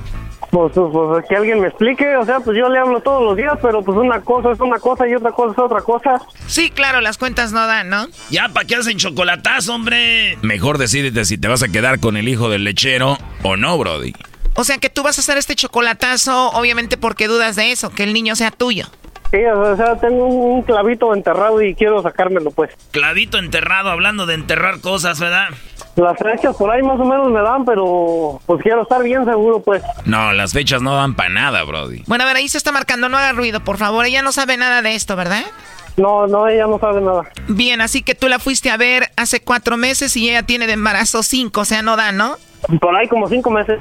Pues, 0.51 0.72
pues, 0.74 0.88
pues, 0.92 1.26
que 1.28 1.36
alguien 1.36 1.61
me 1.61 1.68
explique. 1.68 2.16
O 2.16 2.24
sea, 2.24 2.40
pues 2.40 2.57
yo 2.57 2.68
le 2.68 2.78
hablo 2.78 3.01
todos 3.01 3.22
los 3.22 3.36
días, 3.36 3.57
pero 3.62 3.82
pues 3.82 3.96
una 3.96 4.20
cosa 4.20 4.51
es 4.51 4.61
una 4.61 4.78
cosa 4.78 5.09
y 5.09 5.14
otra 5.14 5.30
cosa 5.30 5.53
es 5.53 5.59
otra 5.59 5.80
cosa. 5.80 6.20
Sí, 6.46 6.70
claro, 6.70 7.01
las 7.01 7.18
cuentas 7.18 7.53
no 7.53 7.66
dan, 7.66 7.88
¿no? 7.88 8.07
Ya, 8.30 8.48
¿para 8.48 8.66
qué 8.66 8.76
hacen 8.76 8.98
chocolatazo, 8.98 9.74
hombre? 9.74 10.36
Mejor 10.42 10.78
decídete 10.78 11.24
si 11.24 11.38
te 11.38 11.48
vas 11.48 11.62
a 11.62 11.68
quedar 11.68 12.01
con 12.01 12.16
el 12.16 12.28
hijo 12.28 12.48
del 12.48 12.64
lechero 12.64 13.16
o 13.42 13.57
no, 13.57 13.78
Brody. 13.78 14.12
O 14.55 14.64
sea, 14.64 14.78
que 14.78 14.90
tú 14.90 15.03
vas 15.03 15.16
a 15.18 15.20
hacer 15.20 15.38
este 15.38 15.55
chocolatazo, 15.55 16.51
obviamente 16.51 16.96
porque 16.96 17.28
dudas 17.28 17.57
de 17.57 17.70
eso, 17.70 17.90
que 17.90 18.03
el 18.03 18.12
niño 18.12 18.34
sea 18.34 18.51
tuyo. 18.51 18.86
Sí, 19.31 19.39
o 19.45 19.76
sea, 19.76 19.97
tengo 19.97 20.26
un, 20.26 20.57
un 20.57 20.62
clavito 20.62 21.14
enterrado 21.14 21.62
y 21.62 21.74
quiero 21.74 22.03
sacármelo, 22.03 22.51
pues. 22.51 22.70
Clavito 22.91 23.39
enterrado, 23.39 23.91
hablando 23.91 24.26
de 24.26 24.35
enterrar 24.35 24.81
cosas, 24.81 25.20
¿verdad? 25.20 25.49
Las 25.97 26.18
fechas 26.18 26.57
por 26.57 26.70
ahí 26.70 26.83
más 26.83 26.99
o 26.99 27.05
menos 27.05 27.31
me 27.31 27.41
dan, 27.41 27.64
pero 27.64 28.41
pues 28.47 28.62
quiero 28.62 28.83
estar 28.83 29.03
bien 29.03 29.24
seguro, 29.24 29.61
pues. 29.61 29.83
No, 30.05 30.33
las 30.33 30.53
fechas 30.53 30.83
no 30.83 30.95
dan 30.95 31.14
para 31.14 31.28
nada, 31.28 31.62
Brody. 31.64 32.03
Bueno, 32.07 32.24
a 32.24 32.26
ver, 32.26 32.37
ahí 32.37 32.49
se 32.49 32.59
está 32.59 32.72
marcando, 32.72 33.09
no 33.09 33.18
haga 33.18 33.33
ruido, 33.33 33.61
por 33.61 33.76
favor. 33.76 34.05
Ella 34.07 34.22
no 34.22 34.33
sabe 34.33 34.57
nada 34.57 34.83
de 34.83 34.95
esto, 34.95 35.14
¿verdad? 35.16 35.45
No, 35.97 36.26
no, 36.26 36.49
ella 36.49 36.66
no 36.66 36.78
sabe 36.78 37.01
nada. 37.01 37.22
Bien, 37.49 37.81
así 37.81 38.03
que 38.03 38.14
tú 38.14 38.28
la 38.28 38.39
fuiste 38.39 38.70
a 38.70 38.76
ver 38.76 39.11
hace 39.16 39.41
cuatro 39.41 39.76
meses 39.76 40.16
y 40.16 40.31
ella 40.31 40.45
tiene 40.45 40.66
de 40.66 40.72
embarazo 40.74 41.22
cinco, 41.22 41.62
o 41.62 41.64
sea, 41.64 41.83
no 41.83 41.97
da, 41.97 42.12
¿no? 42.12 42.37
Por 42.80 42.94
ahí 42.94 43.08
como 43.08 43.28
cinco 43.28 43.50
meses. 43.50 43.80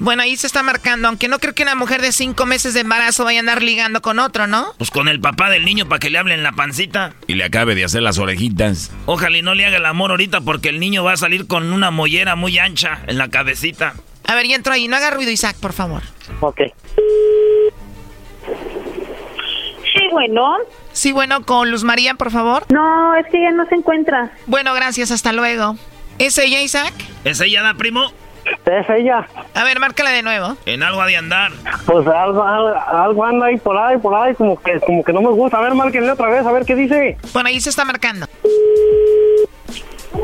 Bueno, 0.00 0.22
ahí 0.22 0.36
se 0.36 0.46
está 0.46 0.62
marcando, 0.62 1.08
aunque 1.08 1.26
no 1.28 1.38
creo 1.38 1.54
que 1.54 1.64
una 1.64 1.74
mujer 1.74 2.00
de 2.00 2.12
cinco 2.12 2.46
meses 2.46 2.72
de 2.72 2.80
embarazo 2.80 3.24
vaya 3.24 3.38
a 3.38 3.40
andar 3.40 3.62
ligando 3.62 4.00
con 4.00 4.18
otro, 4.20 4.46
¿no? 4.46 4.72
Pues 4.78 4.90
con 4.90 5.08
el 5.08 5.20
papá 5.20 5.50
del 5.50 5.64
niño 5.64 5.88
para 5.88 5.98
que 5.98 6.08
le 6.08 6.18
hablen 6.18 6.42
la 6.42 6.52
pancita. 6.52 7.14
Y 7.26 7.34
le 7.34 7.44
acabe 7.44 7.74
de 7.74 7.84
hacer 7.84 8.02
las 8.02 8.18
orejitas. 8.18 8.92
Ojalá 9.06 9.38
y 9.38 9.42
no 9.42 9.54
le 9.54 9.66
haga 9.66 9.78
el 9.78 9.86
amor 9.86 10.12
ahorita 10.12 10.40
porque 10.42 10.68
el 10.68 10.78
niño 10.78 11.02
va 11.02 11.12
a 11.12 11.16
salir 11.16 11.46
con 11.48 11.72
una 11.72 11.90
mollera 11.90 12.36
muy 12.36 12.58
ancha 12.58 13.00
en 13.08 13.18
la 13.18 13.28
cabecita. 13.28 13.94
A 14.26 14.34
ver, 14.34 14.46
ya 14.46 14.56
entro 14.56 14.72
ahí, 14.72 14.86
no 14.88 14.96
haga 14.96 15.10
ruido, 15.10 15.30
Isaac, 15.30 15.56
por 15.60 15.72
favor. 15.72 16.02
Ok. 16.40 16.60
Sí, 19.92 20.04
bueno. 20.12 20.56
Sí, 20.92 21.12
bueno, 21.12 21.44
con 21.44 21.70
Luz 21.70 21.82
María, 21.82 22.14
por 22.14 22.30
favor. 22.30 22.66
No, 22.70 23.14
es 23.16 23.26
que 23.32 23.38
ella 23.38 23.52
no 23.52 23.66
se 23.66 23.74
encuentra. 23.74 24.32
Bueno, 24.46 24.74
gracias, 24.74 25.10
hasta 25.10 25.32
luego. 25.32 25.76
¿Es 26.18 26.36
ella, 26.38 26.60
Isaac? 26.60 26.92
¿Es 27.24 27.40
ella, 27.40 27.62
da 27.62 27.74
primo? 27.74 28.10
Es 28.66 28.88
ella. 28.90 29.28
A 29.54 29.64
ver, 29.64 29.78
márcala 29.78 30.10
de 30.10 30.22
nuevo. 30.22 30.56
En 30.66 30.82
algo 30.82 31.00
ha 31.00 31.06
de 31.06 31.16
andar. 31.16 31.52
Pues 31.86 32.06
algo, 32.06 32.42
algo, 32.42 32.74
algo 32.88 33.24
anda 33.24 33.46
ahí 33.46 33.56
por 33.56 33.76
ahí, 33.76 33.96
por 33.98 34.14
ahí, 34.14 34.34
como 34.34 34.60
que, 34.60 34.80
como 34.80 35.04
que 35.04 35.12
no 35.12 35.20
me 35.20 35.28
gusta. 35.30 35.58
A 35.58 35.60
ver, 35.60 35.74
márquenle 35.74 36.10
otra 36.10 36.28
vez, 36.28 36.44
a 36.44 36.52
ver 36.52 36.64
qué 36.64 36.74
dice. 36.74 37.16
Bueno, 37.32 37.48
ahí 37.48 37.60
se 37.60 37.70
está 37.70 37.84
marcando. 37.84 38.26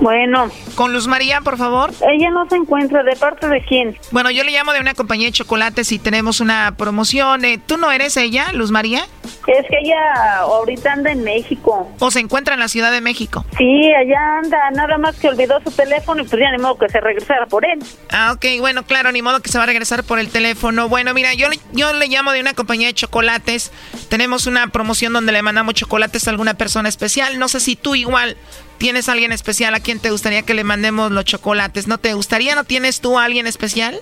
Bueno. 0.01 0.51
Con 0.75 0.93
Luz 0.93 1.07
María, 1.07 1.41
por 1.41 1.57
favor. 1.57 1.91
Ella 2.13 2.31
no 2.31 2.49
se 2.49 2.57
encuentra. 2.57 3.03
¿De 3.03 3.17
parte 3.17 3.49
de 3.49 3.63
quién? 3.65 3.97
Bueno, 4.11 4.31
yo 4.31 4.43
le 4.45 4.53
llamo 4.53 4.73
de 4.73 4.81
una 4.81 4.95
compañía 4.95 5.27
de 5.27 5.33
chocolates 5.33 5.93
y 5.93 5.99
tenemos 5.99 6.41
una 6.41 6.75
promoción. 6.77 7.45
Eh, 7.45 7.59
¿Tú 7.65 7.77
no 7.77 7.91
eres 7.93 8.17
ella, 8.17 8.53
Luz 8.53 8.71
María? 8.71 9.07
Es 9.47 9.67
que 9.69 9.77
ella 9.83 9.97
ahorita 10.41 10.93
anda 10.93 11.13
en 11.13 11.23
México. 11.23 11.91
¿O 11.99 12.11
se 12.11 12.21
encuentra 12.21 12.55
en 12.55 12.61
la 12.61 12.69
Ciudad 12.69 12.91
de 12.91 13.01
México? 13.01 13.45
Sí, 13.59 13.93
allá 13.93 14.39
anda. 14.43 14.59
Nada 14.73 14.97
más 14.99 15.17
que 15.17 15.29
olvidó 15.29 15.61
su 15.63 15.71
teléfono 15.71 16.23
y 16.23 16.27
pues 16.27 16.41
ya 16.41 16.51
ni 16.51 16.63
modo 16.63 16.79
que 16.79 16.89
se 16.89 17.01
regresara 17.01 17.47
por 17.47 17.65
él. 17.65 17.79
Ah, 18.11 18.33
ok, 18.35 18.45
bueno, 18.61 18.85
claro, 18.85 19.13
ni 19.13 19.23
modo 19.23 19.41
que 19.41 19.51
se 19.51 19.59
va 19.59 19.65
a 19.65 19.67
regresar 19.67 20.03
por 20.05 20.19
el 20.19 20.29
teléfono. 20.31 20.89
Bueno, 20.89 21.13
mira, 21.15 21.35
yo, 21.35 21.49
le- 21.49 21.61
yo 21.73 21.93
le 21.93 22.09
llamo 22.09 22.33
de 22.33 22.41
una 22.41 22.55
compañía 22.55 22.87
de 22.89 22.95
chocolates. 22.95 23.71
Tenemos 24.09 24.47
una 24.47 24.67
promoción 24.69 25.13
donde 25.13 25.33
le 25.33 25.43
mandamos 25.43 25.75
chocolates 25.75 26.27
a 26.27 26.31
alguna 26.31 26.55
persona 26.55 26.89
especial. 26.89 27.39
No 27.39 27.49
sé 27.49 27.61
si 27.61 27.77
tú 27.77 27.95
igual 27.95 28.37
tienes 28.85 29.09
a 29.09 29.13
alguien 29.13 29.33
especial 29.33 29.73
a 29.75 29.81
quien 29.81 29.99
te 29.99 30.11
gustaría 30.11 30.43
que 30.43 30.53
le 30.53 30.63
mandemos 30.63 31.11
los 31.11 31.25
chocolates. 31.25 31.87
¿No 31.87 31.97
te 31.97 32.13
gustaría? 32.13 32.55
¿No 32.55 32.65
tienes 32.65 33.01
tú 33.01 33.19
a 33.19 33.25
alguien 33.25 33.47
especial? 33.47 33.99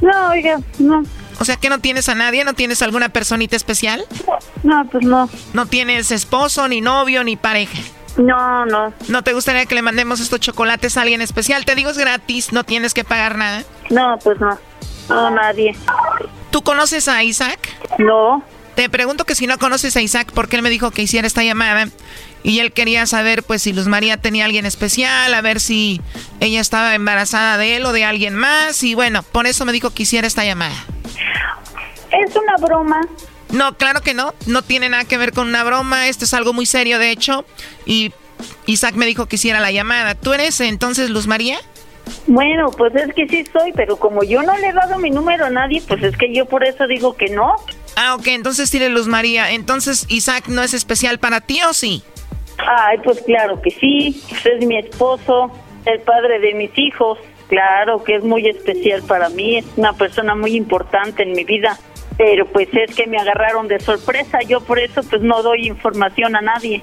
No, 0.00 0.30
oiga, 0.30 0.58
no. 0.78 1.02
O 1.38 1.44
sea 1.44 1.56
que 1.56 1.68
no 1.68 1.80
tienes 1.80 2.08
a 2.08 2.14
nadie, 2.14 2.42
no 2.42 2.54
tienes 2.54 2.80
alguna 2.80 3.10
personita 3.10 3.56
especial. 3.56 4.06
No, 4.62 4.86
pues 4.86 5.04
no. 5.04 5.28
No 5.52 5.66
tienes 5.66 6.10
esposo, 6.10 6.66
ni 6.66 6.80
novio, 6.80 7.24
ni 7.24 7.36
pareja. 7.36 7.78
No, 8.16 8.64
no. 8.64 8.94
¿No 9.08 9.22
te 9.22 9.34
gustaría 9.34 9.66
que 9.66 9.74
le 9.74 9.82
mandemos 9.82 10.18
estos 10.18 10.40
chocolates 10.40 10.96
a 10.96 11.02
alguien 11.02 11.20
especial? 11.20 11.66
Te 11.66 11.74
digo, 11.74 11.90
es 11.90 11.98
gratis, 11.98 12.54
no 12.54 12.64
tienes 12.64 12.94
que 12.94 13.04
pagar 13.04 13.36
nada. 13.36 13.64
No, 13.90 14.18
pues 14.24 14.40
no. 14.40 14.58
No, 15.10 15.30
nadie. 15.30 15.76
¿Tú 16.50 16.62
conoces 16.62 17.06
a 17.06 17.22
Isaac? 17.22 17.58
No. 17.98 18.42
Te 18.76 18.88
pregunto 18.88 19.24
que 19.26 19.34
si 19.34 19.46
no 19.46 19.58
conoces 19.58 19.94
a 19.98 20.00
Isaac, 20.00 20.32
porque 20.34 20.56
él 20.56 20.62
me 20.62 20.70
dijo 20.70 20.90
que 20.90 21.02
hiciera 21.02 21.26
esta 21.26 21.44
llamada 21.44 21.90
y 22.42 22.58
él 22.60 22.72
quería 22.72 23.06
saber 23.06 23.42
pues 23.42 23.62
si 23.62 23.72
Luz 23.72 23.86
María 23.86 24.16
tenía 24.16 24.44
alguien 24.44 24.66
especial, 24.66 25.32
a 25.32 25.40
ver 25.40 25.60
si 25.60 26.00
ella 26.40 26.60
estaba 26.60 26.94
embarazada 26.94 27.58
de 27.58 27.76
él 27.76 27.86
o 27.86 27.92
de 27.92 28.04
alguien 28.04 28.34
más 28.34 28.82
y 28.82 28.94
bueno, 28.94 29.22
por 29.22 29.46
eso 29.46 29.64
me 29.64 29.72
dijo 29.72 29.90
que 29.90 30.04
hiciera 30.04 30.26
esta 30.26 30.44
llamada. 30.44 30.74
Es 32.10 32.34
una 32.36 32.56
broma. 32.60 33.00
No, 33.50 33.76
claro 33.76 34.00
que 34.00 34.14
no, 34.14 34.34
no 34.46 34.62
tiene 34.62 34.88
nada 34.88 35.04
que 35.04 35.18
ver 35.18 35.32
con 35.32 35.46
una 35.46 35.62
broma, 35.64 36.08
esto 36.08 36.24
es 36.24 36.34
algo 36.34 36.52
muy 36.52 36.66
serio 36.66 36.98
de 36.98 37.10
hecho 37.10 37.44
y 37.86 38.12
Isaac 38.66 38.94
me 38.94 39.06
dijo 39.06 39.26
que 39.26 39.36
hiciera 39.36 39.60
la 39.60 39.70
llamada. 39.70 40.14
¿Tú 40.14 40.32
eres 40.32 40.60
entonces 40.60 41.10
Luz 41.10 41.26
María? 41.26 41.58
Bueno, 42.26 42.70
pues 42.70 42.94
es 42.94 43.14
que 43.14 43.28
sí 43.28 43.44
soy, 43.52 43.72
pero 43.72 43.96
como 43.96 44.22
yo 44.24 44.42
no 44.42 44.56
le 44.58 44.68
he 44.68 44.72
dado 44.72 44.98
mi 44.98 45.10
número 45.10 45.46
a 45.46 45.50
nadie, 45.50 45.82
pues 45.86 46.02
es 46.02 46.16
que 46.16 46.34
yo 46.34 46.46
por 46.46 46.64
eso 46.64 46.86
digo 46.86 47.16
que 47.16 47.28
no. 47.28 47.56
Ah, 47.96 48.14
ok, 48.14 48.28
entonces 48.28 48.70
tiene 48.70 48.88
Luz 48.88 49.06
María. 49.06 49.50
Entonces, 49.50 50.06
¿Isaac 50.08 50.46
no 50.48 50.62
es 50.62 50.74
especial 50.74 51.18
para 51.18 51.40
ti 51.40 51.60
o 51.62 51.72
sí? 51.72 52.02
Ay, 52.66 52.98
pues 53.02 53.20
claro 53.22 53.60
que 53.60 53.70
sí. 53.70 54.22
Es 54.44 54.66
mi 54.66 54.78
esposo, 54.78 55.50
el 55.84 56.00
padre 56.00 56.38
de 56.38 56.54
mis 56.54 56.76
hijos. 56.76 57.18
Claro 57.48 58.02
que 58.02 58.16
es 58.16 58.24
muy 58.24 58.48
especial 58.48 59.02
para 59.02 59.28
mí. 59.28 59.58
Es 59.58 59.66
una 59.76 59.92
persona 59.92 60.34
muy 60.34 60.56
importante 60.56 61.22
en 61.22 61.32
mi 61.32 61.44
vida. 61.44 61.78
Pero 62.16 62.46
pues 62.46 62.68
es 62.72 62.94
que 62.94 63.06
me 63.06 63.18
agarraron 63.18 63.68
de 63.68 63.80
sorpresa. 63.80 64.40
Yo 64.46 64.60
por 64.60 64.78
eso 64.78 65.02
pues 65.02 65.22
no 65.22 65.42
doy 65.42 65.66
información 65.66 66.36
a 66.36 66.40
nadie. 66.40 66.82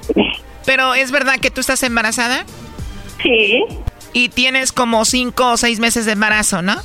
Pero 0.65 0.93
¿es 0.93 1.11
verdad 1.11 1.39
que 1.41 1.49
tú 1.49 1.61
estás 1.61 1.81
embarazada? 1.83 2.45
Sí. 3.21 3.63
Y 4.13 4.29
tienes 4.29 4.71
como 4.71 5.05
cinco 5.05 5.51
o 5.51 5.57
seis 5.57 5.79
meses 5.79 6.05
de 6.05 6.13
embarazo, 6.13 6.61
¿no? 6.61 6.75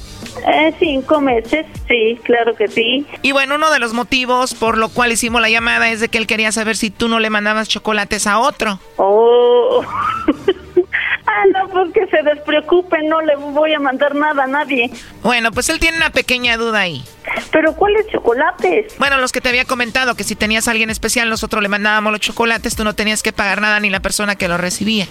Eh, 0.47 0.75
cinco 0.79 1.21
meses, 1.21 1.67
sí, 1.89 2.19
claro 2.23 2.55
que 2.55 2.69
sí. 2.69 3.07
Y 3.23 3.33
bueno, 3.33 3.55
uno 3.55 3.71
de 3.71 3.79
los 3.79 3.93
motivos 3.95 4.55
por 4.55 4.77
lo 4.77 4.89
cual 4.89 5.13
hicimos 5.13 5.41
la 5.41 5.49
llamada 5.49 5.91
es 5.91 6.01
de 6.01 6.09
que 6.09 6.19
él 6.19 6.27
quería 6.27 6.53
saber 6.53 6.77
si 6.77 6.91
tú 6.91 7.09
no 7.09 7.21
le 7.21 7.31
mandabas 7.31 7.69
chocolates 7.69 8.27
a 8.27 8.39
otro. 8.39 8.79
Oh. 8.97 9.83
ah, 11.27 11.45
no, 11.53 11.69
pues 11.69 11.93
que 11.93 12.07
se 12.09 12.23
despreocupen, 12.23 13.09
no 13.09 13.21
le 13.23 13.37
voy 13.37 13.73
a 13.75 13.81
mandar 13.81 14.15
nada 14.15 14.45
a 14.45 14.47
nadie. 14.47 14.91
Bueno, 15.23 15.51
pues 15.53 15.69
él 15.69 15.79
tiene 15.79 15.97
una 15.97 16.11
pequeña 16.11 16.57
duda 16.57 16.81
ahí. 16.81 17.03
¿Pero 17.51 17.75
cuáles 17.75 18.07
chocolates? 18.09 18.97
Bueno, 18.99 19.19
los 19.19 19.33
que 19.33 19.41
te 19.41 19.49
había 19.49 19.65
comentado, 19.65 20.15
que 20.15 20.25
si 20.25 20.35
tenías 20.35 20.69
a 20.69 20.73
alguien 20.73 20.91
especial, 20.91 21.31
nosotros 21.31 21.63
le 21.63 21.69
mandábamos 21.69 22.13
los 22.13 22.21
chocolates, 22.21 22.77
tú 22.77 22.85
no 22.85 22.95
tenías 22.95 23.23
que 23.23 23.33
pagar 23.33 23.61
nada 23.61 23.81
ni 23.81 23.89
la 23.89 24.01
persona 24.01 24.37
que 24.37 24.49
los 24.49 24.61
recibía. 24.61 25.07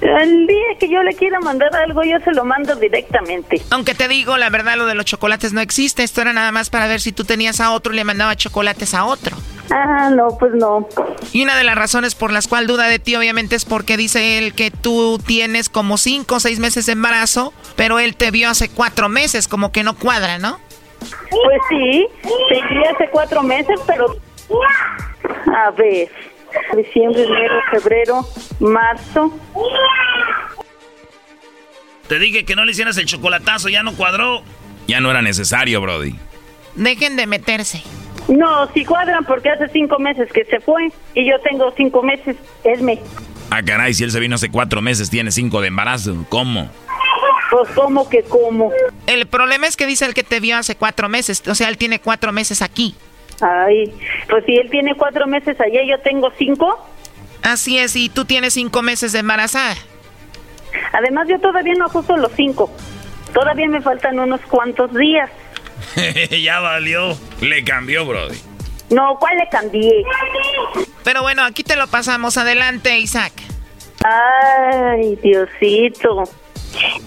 El 0.00 0.46
día 0.46 0.78
que 0.78 0.88
yo 0.88 1.02
le 1.02 1.14
quiera 1.14 1.40
mandar 1.40 1.74
algo, 1.74 2.02
yo 2.02 2.18
se 2.24 2.32
lo 2.32 2.44
mando 2.44 2.74
directamente. 2.74 3.62
Aunque 3.70 3.94
te 3.94 4.08
digo, 4.08 4.36
la 4.36 4.50
verdad, 4.50 4.76
lo 4.76 4.86
de 4.86 4.94
los 4.94 5.04
chocolates 5.04 5.52
no 5.52 5.60
existe. 5.60 6.02
Esto 6.02 6.20
era 6.20 6.32
nada 6.32 6.52
más 6.52 6.70
para 6.70 6.86
ver 6.86 7.00
si 7.00 7.12
tú 7.12 7.24
tenías 7.24 7.60
a 7.60 7.72
otro 7.72 7.92
y 7.92 7.96
le 7.96 8.04
mandaba 8.04 8.36
chocolates 8.36 8.94
a 8.94 9.04
otro. 9.04 9.36
Ah, 9.70 10.10
no, 10.10 10.36
pues 10.38 10.52
no. 10.54 10.88
Y 11.32 11.42
una 11.42 11.56
de 11.56 11.64
las 11.64 11.76
razones 11.76 12.14
por 12.14 12.32
las 12.32 12.48
cuales 12.48 12.68
duda 12.68 12.88
de 12.88 12.98
ti, 12.98 13.14
obviamente, 13.14 13.56
es 13.56 13.64
porque 13.64 13.96
dice 13.96 14.38
él 14.38 14.52
que 14.52 14.70
tú 14.70 15.20
tienes 15.24 15.68
como 15.68 15.96
cinco 15.96 16.36
o 16.36 16.40
seis 16.40 16.58
meses 16.58 16.86
de 16.86 16.92
embarazo, 16.92 17.52
pero 17.76 17.98
él 17.98 18.16
te 18.16 18.30
vio 18.30 18.50
hace 18.50 18.68
cuatro 18.68 19.08
meses, 19.08 19.48
como 19.48 19.70
que 19.70 19.84
no 19.84 19.96
cuadra, 19.96 20.38
¿no? 20.38 20.58
Pues 21.30 21.60
sí, 21.68 22.06
te 22.22 22.74
vi 22.74 22.84
hace 22.84 23.08
cuatro 23.10 23.42
meses, 23.42 23.78
pero... 23.86 24.16
A 25.54 25.70
ver, 25.70 26.10
diciembre, 26.76 27.24
enero, 27.24 27.54
febrero, 27.70 28.26
marzo. 28.60 29.32
Te 32.08 32.18
dije 32.18 32.44
que 32.44 32.56
no 32.56 32.64
le 32.64 32.72
hicieras 32.72 32.96
el 32.98 33.06
chocolatazo, 33.06 33.68
ya 33.68 33.82
no 33.82 33.94
cuadró. 33.94 34.42
Ya 34.86 35.00
no 35.00 35.10
era 35.10 35.22
necesario, 35.22 35.80
Brody. 35.80 36.16
Dejen 36.74 37.16
de 37.16 37.26
meterse. 37.26 37.82
No, 38.28 38.68
si 38.72 38.84
cuadran 38.84 39.24
porque 39.24 39.50
hace 39.50 39.68
cinco 39.68 39.98
meses 39.98 40.30
que 40.32 40.44
se 40.44 40.60
fue 40.60 40.90
y 41.14 41.28
yo 41.28 41.38
tengo 41.40 41.72
cinco 41.76 42.02
meses, 42.02 42.36
esme. 42.64 42.98
Ah, 43.50 43.62
caray, 43.62 43.94
si 43.94 44.04
él 44.04 44.10
se 44.10 44.20
vino 44.20 44.34
hace 44.34 44.50
cuatro 44.50 44.82
meses, 44.82 45.10
tiene 45.10 45.30
cinco 45.30 45.60
de 45.60 45.68
embarazo. 45.68 46.24
¿Cómo? 46.28 46.68
Pues, 47.50 47.68
¿cómo 47.74 48.08
que 48.08 48.22
cómo? 48.22 48.70
El 49.06 49.26
problema 49.26 49.66
es 49.66 49.76
que 49.76 49.86
dice 49.86 50.06
el 50.06 50.14
que 50.14 50.22
te 50.22 50.38
vio 50.38 50.56
hace 50.56 50.76
cuatro 50.76 51.08
meses. 51.08 51.42
O 51.48 51.54
sea, 51.54 51.68
él 51.68 51.76
tiene 51.76 52.00
cuatro 52.00 52.32
meses 52.32 52.62
aquí. 52.62 52.94
Ay, 53.42 53.92
pues 54.28 54.44
si 54.44 54.56
él 54.56 54.68
tiene 54.70 54.94
cuatro 54.94 55.26
meses 55.26 55.58
allá, 55.60 55.80
yo 55.86 56.00
tengo 56.00 56.30
cinco. 56.38 56.86
Así 57.42 57.78
es, 57.78 57.96
y 57.96 58.08
tú 58.08 58.24
tienes 58.24 58.54
cinco 58.54 58.82
meses 58.82 59.12
de 59.12 59.20
embarazada. 59.20 59.76
Además, 60.92 61.26
yo 61.28 61.40
todavía 61.40 61.74
no 61.76 61.86
ajusto 61.86 62.16
los 62.16 62.32
cinco. 62.36 62.70
Todavía 63.32 63.68
me 63.68 63.80
faltan 63.80 64.18
unos 64.18 64.40
cuantos 64.42 64.92
días. 64.94 65.30
ya 66.42 66.60
valió. 66.60 67.16
Le 67.40 67.64
cambió, 67.64 68.04
Brody. 68.04 68.38
No, 68.90 69.16
¿cuál 69.18 69.36
le 69.36 69.48
cambié? 69.48 70.04
Pero 71.04 71.22
bueno, 71.22 71.42
aquí 71.44 71.62
te 71.62 71.76
lo 71.76 71.86
pasamos. 71.86 72.36
Adelante, 72.36 72.98
Isaac. 72.98 73.32
Ay, 74.04 75.16
Diosito. 75.22 76.24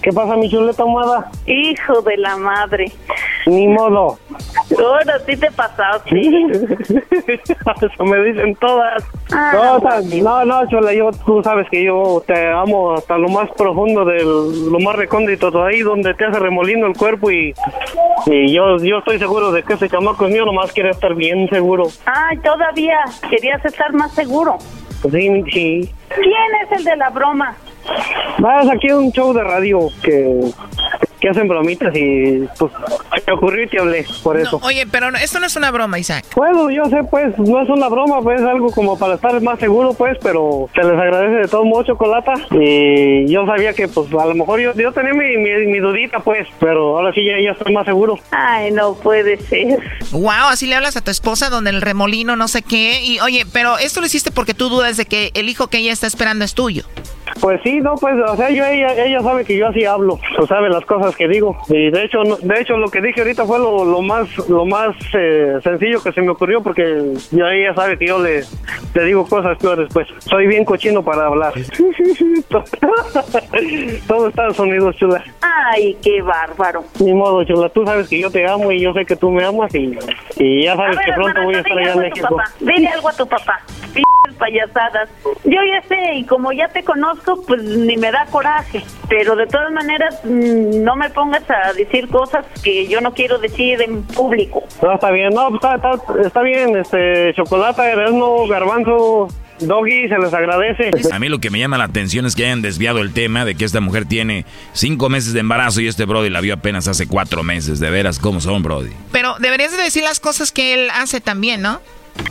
¿Qué 0.02 0.12
pasa, 0.12 0.36
mi 0.36 0.50
chuleta 0.50 0.82
amada? 0.82 1.30
Hijo 1.46 2.02
de 2.02 2.16
la 2.18 2.36
madre. 2.36 2.92
Ni 3.46 3.68
modo. 3.68 4.18
Ahora 4.78 5.18
sí 5.26 5.36
te 5.36 5.50
pasaste. 5.50 6.10
Eso 7.80 8.04
me 8.04 8.22
dicen 8.24 8.54
todas. 8.56 9.04
Ah, 9.32 9.78
sea, 9.80 10.00
no, 10.22 10.44
no, 10.44 10.68
chula, 10.68 10.92
yo, 10.92 11.10
tú 11.24 11.42
sabes 11.42 11.66
que 11.70 11.84
yo 11.84 12.22
te 12.26 12.52
amo 12.52 12.94
hasta 12.94 13.18
lo 13.18 13.28
más 13.28 13.50
profundo 13.52 14.04
del, 14.04 14.70
lo 14.70 14.78
más 14.80 14.96
recóndito 14.96 15.50
de 15.50 15.62
ahí 15.62 15.80
donde 15.80 16.14
te 16.14 16.24
hace 16.24 16.38
remolino 16.38 16.86
el 16.86 16.96
cuerpo 16.96 17.30
y, 17.30 17.54
y 18.26 18.52
yo, 18.52 18.78
yo 18.78 18.98
estoy 18.98 19.18
seguro 19.18 19.52
de 19.52 19.62
que 19.62 19.74
ese 19.74 19.88
chamaco 19.88 20.26
es 20.26 20.32
mío, 20.32 20.44
nomás 20.44 20.72
quiere 20.72 20.90
estar 20.90 21.14
bien 21.14 21.48
seguro. 21.48 21.84
Ay, 22.06 22.38
todavía 22.38 22.98
querías 23.28 23.64
estar 23.64 23.92
más 23.92 24.12
seguro. 24.12 24.58
Sí, 25.10 25.44
sí. 25.52 25.94
¿Quién 26.08 26.54
es 26.62 26.78
el 26.78 26.84
de 26.84 26.96
la 26.96 27.10
broma? 27.10 27.56
Vas 28.38 28.68
aquí 28.68 28.88
a 28.90 28.96
un 28.96 29.12
show 29.12 29.32
de 29.32 29.42
radio 29.44 29.88
que, 30.02 30.40
que 31.20 31.28
hacen 31.28 31.46
bromitas 31.48 31.94
y 31.96 32.40
pues 32.58 32.72
me 33.26 33.32
ocurrió 33.32 33.62
y 33.64 33.68
te 33.68 33.78
hablé 33.78 34.04
por 34.22 34.36
eso. 34.38 34.58
Oye, 34.62 34.86
pero 34.90 35.10
no- 35.10 35.18
esto 35.18 35.38
no 35.40 35.46
es 35.46 35.54
una 35.56 35.70
broma, 35.70 35.98
Isaac. 35.98 36.24
Bueno, 36.34 36.68
yo 36.70 36.84
sé, 36.86 36.98
pues, 37.10 37.38
no 37.38 37.62
es 37.62 37.68
una 37.70 37.88
broma, 37.88 38.20
pues, 38.22 38.40
es 38.40 38.46
algo 38.46 38.70
como 38.72 38.98
para 38.98 39.14
estar 39.14 39.40
más 39.40 39.58
seguro, 39.60 39.94
pues, 39.94 40.18
pero 40.22 40.68
se 40.74 40.80
les 40.82 40.92
agradece 40.98 41.42
de 41.42 41.48
todo 41.48 41.64
modo, 41.64 41.84
Chocolata. 41.84 42.32
Y 42.50 43.26
yo 43.32 43.46
sabía 43.46 43.72
que, 43.72 43.86
pues, 43.88 44.08
a 44.12 44.26
lo 44.26 44.34
mejor 44.34 44.60
yo, 44.60 44.74
yo 44.74 44.92
tenía 44.92 45.14
mi, 45.14 45.36
mi, 45.38 45.66
mi 45.66 45.78
dudita, 45.78 46.18
pues, 46.20 46.46
pero 46.58 46.98
ahora 46.98 47.12
sí 47.14 47.24
ya, 47.24 47.40
ya 47.42 47.52
estoy 47.52 47.72
más 47.72 47.86
seguro. 47.86 48.18
Ay, 48.32 48.72
no 48.72 48.94
puede 48.94 49.38
ser. 49.38 49.78
Wow, 50.10 50.48
así 50.50 50.66
le 50.66 50.74
hablas 50.74 50.96
a 50.96 51.00
tu 51.02 51.10
esposa 51.12 51.48
donde 51.50 51.70
el 51.70 51.80
remolino 51.80 52.34
no 52.36 52.48
sé 52.48 52.62
qué. 52.62 53.00
Y 53.02 53.20
oye, 53.20 53.46
pero 53.52 53.78
esto 53.78 54.00
lo 54.00 54.06
hiciste 54.06 54.30
porque 54.32 54.54
tú 54.54 54.68
dudas 54.68 54.96
de 54.96 55.06
que 55.06 55.30
el 55.34 55.48
hijo 55.48 55.68
que 55.68 55.78
ella 55.78 55.92
está 55.92 56.06
esperando 56.08 56.44
es 56.44 56.54
tuyo. 56.54 56.84
Pues 57.40 57.60
sí, 57.64 57.80
no, 57.80 57.94
pues, 57.96 58.14
o 58.26 58.36
sea, 58.36 58.50
yo, 58.50 58.64
ella, 58.64 59.04
ella 59.04 59.20
sabe 59.20 59.44
que 59.44 59.56
yo 59.56 59.68
así 59.68 59.84
hablo, 59.84 60.18
o 60.38 60.46
sabe 60.46 60.68
las 60.70 60.84
cosas 60.84 61.16
que 61.16 61.28
digo. 61.28 61.56
Y 61.68 61.90
de 61.90 62.04
hecho, 62.04 62.22
no- 62.24 62.36
de 62.36 62.60
hecho, 62.60 62.76
lo 62.76 62.88
que 62.88 63.00
dije 63.00 63.20
ahorita 63.20 63.44
fue 63.44 63.58
lo, 63.58 63.84
lo 63.84 64.02
más, 64.02 64.28
lo 64.48 64.64
más 64.66 64.94
eh, 65.18 65.58
sencillo 65.62 66.02
que 66.02 66.12
se 66.12 66.20
me 66.22 66.30
ocurrió, 66.30 66.62
porque 66.62 67.12
ya 67.30 67.46
ella 67.52 67.74
sabe 67.74 67.98
que 67.98 68.06
yo 68.06 68.18
le, 68.18 68.42
le 68.94 69.04
digo 69.04 69.26
cosas 69.26 69.58
peores, 69.58 69.88
pues. 69.92 70.06
Soy 70.18 70.46
bien 70.46 70.64
cochino 70.64 71.02
para 71.02 71.26
hablar. 71.26 71.52
Todo 74.06 74.28
Estados 74.28 74.58
Unidos, 74.58 74.96
chula. 74.96 75.22
Ay, 75.72 75.96
qué 76.02 76.20
bárbaro. 76.22 76.84
Ni 77.00 77.12
modo, 77.14 77.44
chula. 77.44 77.68
Tú 77.68 77.84
sabes 77.84 78.08
que 78.08 78.20
yo 78.20 78.30
te 78.30 78.46
amo 78.46 78.70
y 78.72 78.80
yo 78.80 78.92
sé 78.92 79.04
que 79.04 79.16
tú 79.16 79.30
me 79.30 79.44
amas 79.44 79.74
y, 79.74 79.96
y 80.36 80.64
ya 80.64 80.76
sabes 80.76 80.96
ver, 80.96 81.04
que 81.06 81.12
pronto 81.12 81.28
hermana, 81.40 81.44
voy 81.46 81.54
a 81.54 81.58
estar 81.58 81.78
allá 81.78 81.92
en 81.92 81.98
México. 82.00 82.28
papá. 82.30 82.44
Dile 82.60 82.88
algo 82.88 83.08
a 83.08 83.12
tu 83.12 83.26
papá. 83.26 83.60
P***s 83.94 84.36
payasadas. 84.38 85.08
Yo 85.44 85.60
ya 85.72 85.82
sé, 85.88 86.14
y 86.14 86.24
como 86.24 86.52
ya 86.52 86.68
te 86.68 86.82
conozco, 86.82 87.13
pues 87.46 87.62
ni 87.62 87.96
me 87.96 88.10
da 88.10 88.26
coraje. 88.26 88.82
Pero 89.08 89.36
de 89.36 89.46
todas 89.46 89.72
maneras, 89.72 90.20
mm, 90.24 90.82
no 90.82 90.96
me 90.96 91.10
pongas 91.10 91.44
a 91.50 91.72
decir 91.72 92.08
cosas 92.08 92.46
que 92.62 92.86
yo 92.86 93.00
no 93.00 93.12
quiero 93.12 93.38
decir 93.38 93.82
en 93.82 94.02
público. 94.02 94.62
No, 94.82 94.94
está 94.94 95.10
bien. 95.10 95.34
No, 95.34 95.48
pues, 95.50 95.62
está, 95.62 95.74
está, 95.76 96.26
está 96.26 96.42
bien. 96.42 96.76
Este, 96.76 97.32
Chocolata, 97.34 97.90
Erasmo, 97.90 98.46
Garbanzo, 98.48 99.28
Doggy, 99.60 100.08
se 100.08 100.18
les 100.18 100.32
agradece. 100.34 100.90
A 101.12 101.18
mí 101.18 101.28
lo 101.28 101.38
que 101.38 101.50
me 101.50 101.58
llama 101.58 101.78
la 101.78 101.84
atención 101.84 102.26
es 102.26 102.34
que 102.34 102.44
hayan 102.44 102.62
desviado 102.62 103.00
el 103.00 103.12
tema 103.12 103.44
de 103.44 103.54
que 103.54 103.64
esta 103.64 103.80
mujer 103.80 104.04
tiene 104.04 104.44
cinco 104.72 105.08
meses 105.08 105.32
de 105.32 105.40
embarazo 105.40 105.80
y 105.80 105.86
este 105.86 106.04
Brody 106.04 106.30
la 106.30 106.40
vio 106.40 106.54
apenas 106.54 106.88
hace 106.88 107.06
cuatro 107.06 107.42
meses. 107.42 107.80
De 107.80 107.90
veras, 107.90 108.18
¿cómo 108.18 108.40
son, 108.40 108.62
Brody? 108.62 108.90
Pero 109.12 109.36
deberías 109.38 109.76
de 109.76 109.82
decir 109.82 110.02
las 110.02 110.20
cosas 110.20 110.52
que 110.52 110.74
él 110.74 110.90
hace 110.92 111.20
también, 111.20 111.62
¿no? 111.62 111.80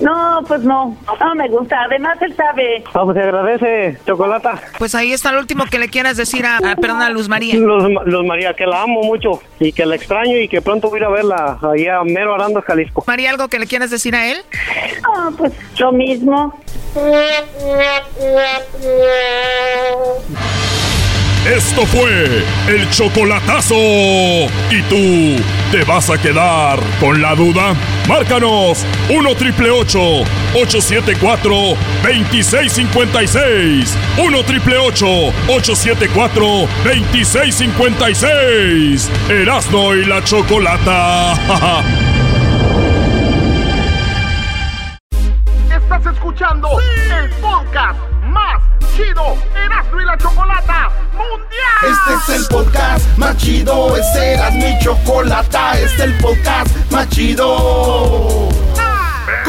No, 0.01 0.41
pues 0.47 0.61
no, 0.61 0.97
no 1.19 1.35
me 1.35 1.47
gusta. 1.49 1.75
Además, 1.89 2.17
él 2.21 2.35
sabe. 2.35 2.83
Vamos, 2.93 3.13
se 3.15 3.21
agradece, 3.21 3.97
Chocolata. 4.05 4.61
Pues 4.77 4.95
ahí 4.95 5.13
está 5.13 5.31
lo 5.31 5.39
último 5.39 5.65
que 5.65 5.79
le 5.79 5.87
quieras 5.89 6.17
decir 6.17 6.45
a, 6.45 6.57
a 6.57 6.75
perdón, 6.75 7.01
a 7.01 7.09
Luz 7.09 7.29
María. 7.29 7.55
Luz, 7.55 7.83
Luz 8.05 8.25
María, 8.25 8.53
que 8.53 8.65
la 8.65 8.81
amo 8.83 9.01
mucho 9.03 9.41
y 9.59 9.71
que 9.71 9.85
la 9.85 9.95
extraño 9.95 10.37
y 10.37 10.47
que 10.47 10.61
pronto 10.61 10.89
voy 10.89 10.99
a 10.99 11.01
ir 11.01 11.05
a 11.05 11.09
verla 11.09 11.57
allá 11.61 11.97
a 11.99 12.03
Mero 12.03 12.33
Arandas, 12.35 12.63
Jalisco. 12.65 13.03
María, 13.07 13.29
¿algo 13.29 13.47
que 13.47 13.59
le 13.59 13.67
quieras 13.67 13.91
decir 13.91 14.15
a 14.15 14.27
él? 14.27 14.37
Ah, 15.15 15.29
pues 15.37 15.53
lo 15.79 15.91
mismo. 15.91 16.53
Esto 21.45 21.85
fue 21.85 22.43
el 22.69 22.89
chocolatazo. 22.89 23.75
¿Y 23.75 24.81
tú 24.89 25.43
te 25.71 25.83
vas 25.83 26.09
a 26.09 26.17
quedar 26.21 26.79
con 26.99 27.21
la 27.21 27.35
duda? 27.35 27.73
Márcanos 28.07 28.85
1 29.09 29.35
triple 29.35 29.71
874 29.71 31.55
2656. 32.03 33.97
1 34.17 34.43
triple 34.43 34.77
874 34.77 36.45
2656. 36.83 39.09
Erasno 39.29 39.95
y 39.95 40.05
la 40.05 40.23
chocolata. 40.23 41.33
Estás 45.75 46.05
escuchando 46.13 46.67
el 46.79 47.29
podcast 47.41 47.99
más 48.25 48.61
chido 48.95 49.35
Erasmo 49.55 50.01
y 50.01 50.05
la 50.05 50.17
Chocolata 50.17 50.89
Este 51.83 52.33
es 52.33 52.39
el 52.39 52.47
podcast 52.47 53.17
más 53.17 53.35
chido, 53.37 53.95
este 53.97 54.37
mi 54.53 54.79
chocolata, 54.79 55.79
este 55.79 55.95
es 55.95 55.99
el 55.99 56.17
podcast 56.19 56.75
más 56.91 57.09
chido. 57.09 58.52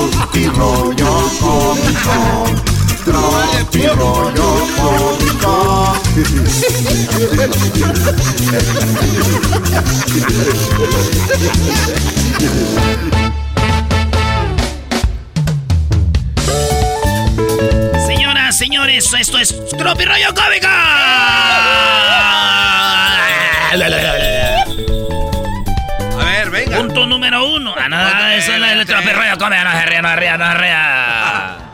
Tropi 0.00 0.46
rollo 0.46 1.30
cómico. 1.38 2.46
Tropi 3.04 3.86
rollo 3.88 4.66
cómico. 4.74 5.94
Señoras, 18.06 18.56
señores, 18.56 19.12
esto 19.12 19.38
es 19.38 19.54
Tropi 19.76 20.04
Rollo 20.06 20.34
Cómico. 20.34 20.68
Punto 26.90 27.06
número 27.06 27.46
uno. 27.46 27.72
Ah, 27.78 27.88
no, 27.88 28.28
eso 28.30 28.52
es 28.52 28.72
el 28.72 28.84
Tropi 28.84 29.10
Rollo 29.10 29.38
Cómico. 29.38 29.62
No 29.62 29.70
se 29.70 30.02
no 30.02 30.08
se 30.16 30.38
no 30.38 30.58
se. 30.58 31.70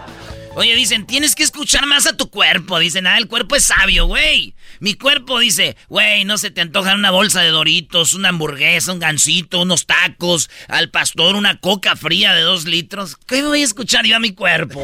Oye, 0.57 0.75
dicen, 0.75 1.07
tienes 1.07 1.35
que 1.35 1.43
escuchar 1.43 1.87
más 1.87 2.07
a 2.07 2.19
tu 2.19 2.29
cuerpo. 2.29 2.79
Dicen, 2.79 3.07
ah, 3.07 3.17
el 3.17 3.27
cuerpo 3.27 3.57
es 3.57 3.65
sabio, 3.65 4.05
güey. 4.07 4.55
Mi 4.79 4.93
cuerpo 4.93 5.39
dice, 5.39 5.75
güey, 5.89 6.27
no 6.27 6.37
se 6.37 6.51
te 6.51 6.61
antoja 6.61 6.95
una 6.95 7.11
bolsa 7.11 7.41
de 7.41 7.49
doritos, 7.49 8.13
una 8.13 8.29
hamburguesa, 8.29 8.93
un 8.93 8.99
gansito, 8.99 9.63
unos 9.63 9.87
tacos, 9.87 10.51
al 10.69 10.91
pastor, 10.91 11.35
una 11.35 11.61
coca 11.61 11.97
fría 11.97 12.35
de 12.35 12.43
dos 12.43 12.67
litros. 12.67 13.17
¿Qué 13.27 13.43
voy 13.43 13.63
a 13.63 13.65
escuchar 13.65 14.05
yo 14.05 14.17
a 14.17 14.21
mi 14.21 14.33
cuerpo? 14.35 14.83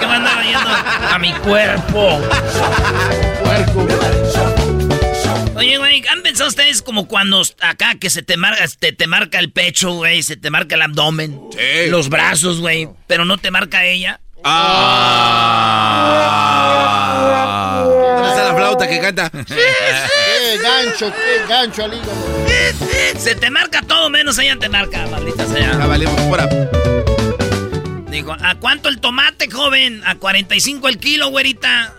¿Qué 0.00 0.06
me 0.06 0.14
andaba 0.14 0.42
yendo 0.42 0.70
a 0.70 1.18
mi 1.18 1.32
cuerpo? 1.34 2.22
Oye, 5.58 5.76
güey, 5.76 6.04
¿han 6.08 6.22
pensado 6.22 6.48
ustedes 6.48 6.82
como 6.82 7.08
cuando 7.08 7.42
acá 7.60 7.96
que 7.96 8.10
se 8.10 8.22
te 8.22 8.36
marca, 8.36 8.64
te, 8.78 8.92
te 8.92 9.08
marca 9.08 9.40
el 9.40 9.50
pecho, 9.50 9.90
güey, 9.92 10.22
se 10.22 10.36
te 10.36 10.50
marca 10.50 10.76
el 10.76 10.82
abdomen? 10.82 11.40
Los 11.88 12.08
brazos, 12.08 12.60
güey, 12.60 12.88
pero 13.08 13.24
no 13.24 13.38
te 13.38 13.50
marca 13.50 13.84
ella. 13.84 14.20
Ah. 14.44 15.08
¿Dónde 17.84 18.28
está 18.28 18.44
la 18.44 18.54
flauta 18.54 18.88
que 18.88 19.00
canta? 19.00 19.30
¡Qué 19.30 20.58
gancho, 20.62 21.12
qué 21.12 21.44
gancho 21.48 21.84
al 21.84 21.94
hígado! 21.94 22.46
Se 23.18 23.34
te 23.34 23.50
marca 23.50 23.82
todo 23.82 24.08
menos 24.10 24.38
ella 24.38 24.56
te 24.60 24.68
marca, 24.68 25.06
maldita 25.08 25.44
sea. 25.46 25.72
Ah, 25.72 25.88
fuera. 26.28 26.48
Dijo, 28.10 28.32
¿a 28.32 28.54
cuánto 28.54 28.88
el 28.88 29.00
tomate, 29.00 29.50
joven? 29.50 30.02
A 30.06 30.14
45 30.14 30.88
el 30.88 30.98
kilo, 30.98 31.30
güerita. 31.30 31.94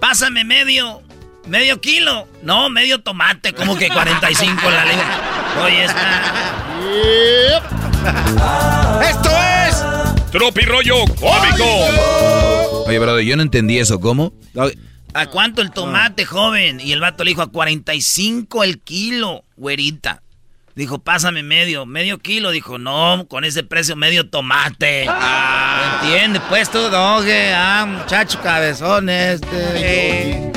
Pásame 0.00 0.44
medio. 0.44 1.02
Medio 1.46 1.80
kilo. 1.80 2.28
No, 2.42 2.70
medio 2.70 3.00
tomate. 3.00 3.52
como 3.52 3.76
que 3.76 3.88
45 3.88 4.70
la 4.70 4.84
lengua? 4.84 5.06
Oye, 5.64 5.84
está. 5.84 6.22
¡Esto 9.08 9.30
es! 9.30 9.84
Tropi 10.30 10.62
rollo 10.62 11.04
cómico. 11.20 11.64
Oye, 12.86 12.98
brother, 12.98 13.24
yo 13.24 13.36
no 13.36 13.42
entendí 13.42 13.78
eso. 13.78 14.00
¿Cómo? 14.00 14.32
¿A 15.14 15.26
cuánto 15.26 15.60
el 15.62 15.72
tomate, 15.72 16.24
joven? 16.24 16.80
Y 16.80 16.92
el 16.92 17.00
vato 17.00 17.22
le 17.24 17.30
dijo, 17.32 17.42
a 17.42 17.52
45 17.52 18.64
el 18.64 18.80
kilo, 18.80 19.44
güerita. 19.56 20.22
Dijo, 20.74 21.00
pásame 21.00 21.42
medio, 21.42 21.84
medio 21.84 22.18
kilo. 22.18 22.50
Dijo, 22.50 22.78
no, 22.78 23.26
con 23.28 23.44
ese 23.44 23.62
precio 23.62 23.94
medio 23.94 24.30
tomate. 24.30 25.04
Ah, 25.08 26.00
¿Entiendes? 26.02 26.40
Pues 26.48 26.70
tú, 26.70 26.78
doge, 26.78 27.52
ah, 27.54 27.84
muchacho 27.86 28.40
cabezón 28.40 29.10
este. 29.10 30.50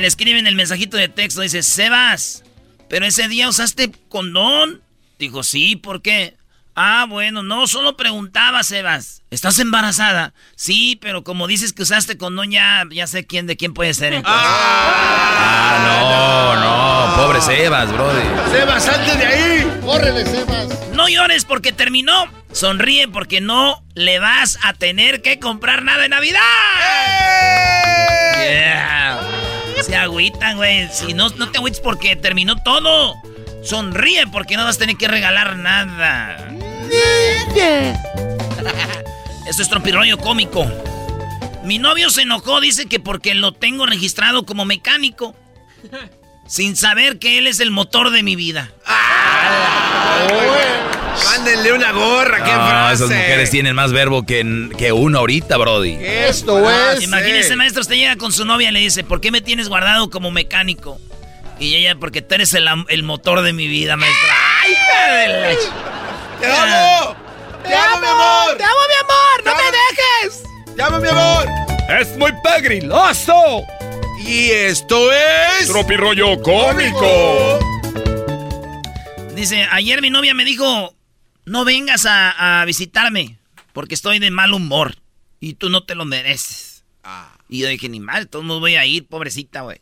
Eh, 0.00 0.02
Le 0.02 0.06
escriben 0.08 0.46
el 0.46 0.54
mensajito 0.56 0.96
de 0.96 1.08
texto, 1.08 1.42
dice, 1.42 1.62
Sebas, 1.62 2.42
pero 2.88 3.04
ese 3.04 3.28
día 3.28 3.48
usaste 3.48 3.92
condón. 4.08 4.80
Dijo, 5.18 5.42
sí, 5.42 5.76
¿por 5.76 6.00
qué? 6.00 6.36
Ah, 6.74 7.04
bueno, 7.06 7.42
no, 7.42 7.66
solo 7.66 7.96
preguntaba, 7.98 8.62
Sebas. 8.62 9.20
¿Estás 9.30 9.58
embarazada? 9.58 10.32
Sí, 10.56 10.98
pero 11.02 11.22
como 11.22 11.46
dices 11.46 11.74
que 11.74 11.82
usaste 11.82 12.16
condón, 12.16 12.50
ya, 12.50 12.84
ya 12.90 13.06
sé 13.06 13.26
quién 13.26 13.46
de 13.46 13.58
quién 13.58 13.74
puede 13.74 13.92
ser. 13.92 14.14
entonces. 14.14 14.42
Ah, 14.42 15.76
no, 15.84 17.16
no. 17.16 17.22
Pobre 17.22 17.42
Sebas, 17.42 17.92
brother. 17.92 18.24
Sebas, 18.50 18.84
salte 18.84 19.16
de 19.18 19.26
ahí. 19.26 19.80
Córrele, 19.84 20.24
Sebas. 20.24 20.68
No 20.94 21.08
llores 21.08 21.44
porque 21.44 21.72
terminó. 21.72 22.26
Sonríe 22.52 23.06
porque 23.08 23.40
no 23.42 23.84
le 23.94 24.18
vas 24.18 24.58
a 24.62 24.72
tener 24.72 25.20
que 25.20 25.38
comprar 25.38 25.82
nada 25.82 26.02
de 26.02 26.08
Navidad. 26.08 26.40
Yeah. 26.40 27.79
Se 29.82 29.96
agüitan, 29.96 30.56
güey. 30.56 30.88
Si 30.92 31.14
no, 31.14 31.28
no 31.30 31.50
te 31.50 31.58
agüites 31.58 31.80
porque 31.80 32.16
terminó 32.16 32.56
todo. 32.62 33.14
Sonríe 33.62 34.26
porque 34.26 34.56
no 34.56 34.64
vas 34.64 34.76
a 34.76 34.80
tener 34.80 34.96
que 34.96 35.08
regalar 35.08 35.56
nada. 35.56 36.48
Esto 39.46 39.62
es 39.62 39.68
trompirroño 39.68 40.18
cómico. 40.18 40.70
Mi 41.64 41.78
novio 41.78 42.10
se 42.10 42.22
enojó, 42.22 42.60
dice 42.60 42.86
que 42.86 43.00
porque 43.00 43.34
lo 43.34 43.52
tengo 43.52 43.86
registrado 43.86 44.46
como 44.46 44.64
mecánico. 44.64 45.34
Sin 46.46 46.76
saber 46.76 47.18
que 47.18 47.38
él 47.38 47.46
es 47.46 47.60
el 47.60 47.70
motor 47.70 48.10
de 48.10 48.22
mi 48.22 48.34
vida. 48.34 48.72
Mándenle 51.24 51.72
una 51.72 51.92
gorra, 51.92 52.38
qué 52.44 52.50
frase. 52.50 52.94
esas 53.04 53.08
mujeres 53.16 53.50
tienen 53.50 53.74
más 53.74 53.92
verbo 53.92 54.24
que, 54.24 54.68
que 54.76 54.92
uno 54.92 55.18
ahorita, 55.20 55.56
Brody. 55.56 55.96
Esto 56.00 56.68
es. 56.70 57.02
Imagínese, 57.02 57.56
maestro, 57.56 57.82
usted 57.82 57.96
llega 57.96 58.16
con 58.16 58.32
su 58.32 58.44
novia 58.44 58.68
y 58.70 58.72
le 58.72 58.80
dice, 58.80 59.04
¿por 59.04 59.20
qué 59.20 59.30
me 59.30 59.40
tienes 59.40 59.68
guardado 59.68 60.10
como 60.10 60.30
mecánico? 60.30 61.00
Y 61.58 61.74
ella, 61.76 61.94
porque 61.96 62.22
tú 62.22 62.34
eres 62.34 62.54
el, 62.54 62.66
el 62.88 63.02
motor 63.02 63.42
de 63.42 63.52
mi 63.52 63.66
vida, 63.68 63.96
maestra. 63.96 64.28
¡Ay, 64.64 64.74
ch- 65.54 66.40
¡Te 66.40 66.46
amo! 66.46 67.16
¡Te 67.62 67.74
amo, 67.74 68.00
mi 68.00 68.06
amor! 68.06 68.56
¡Te 68.56 68.64
amo, 68.64 68.74
mi 68.88 68.94
amor! 69.04 69.44
¡No 69.44 69.54
me 69.56 69.62
dejes! 69.70 70.42
¡Te 70.76 70.82
amo, 70.82 70.98
mi 71.00 71.08
amor! 71.08 71.46
Es 72.00 72.16
muy 72.16 72.32
pegriloso. 72.42 73.62
Y 74.26 74.50
esto 74.50 75.10
es... 75.12 75.68
Tropi 75.68 75.96
rollo 75.96 76.40
cómico. 76.40 77.58
Dice, 79.34 79.66
ayer 79.70 80.00
mi 80.02 80.10
novia 80.10 80.34
me 80.34 80.44
dijo, 80.44 80.94
no 81.50 81.64
vengas 81.64 82.06
a, 82.06 82.60
a 82.60 82.64
visitarme 82.64 83.36
porque 83.72 83.94
estoy 83.94 84.20
de 84.20 84.30
mal 84.30 84.52
humor 84.52 84.94
y 85.40 85.54
tú 85.54 85.68
no 85.68 85.82
te 85.82 85.96
lo 85.96 86.04
mereces. 86.04 86.84
Y 87.48 87.58
yo 87.58 87.68
dije, 87.68 87.88
ni 87.88 87.98
mal, 87.98 88.28
todos 88.28 88.44
modos 88.44 88.60
voy 88.60 88.76
a 88.76 88.86
ir, 88.86 89.06
pobrecita, 89.06 89.62
güey. 89.62 89.80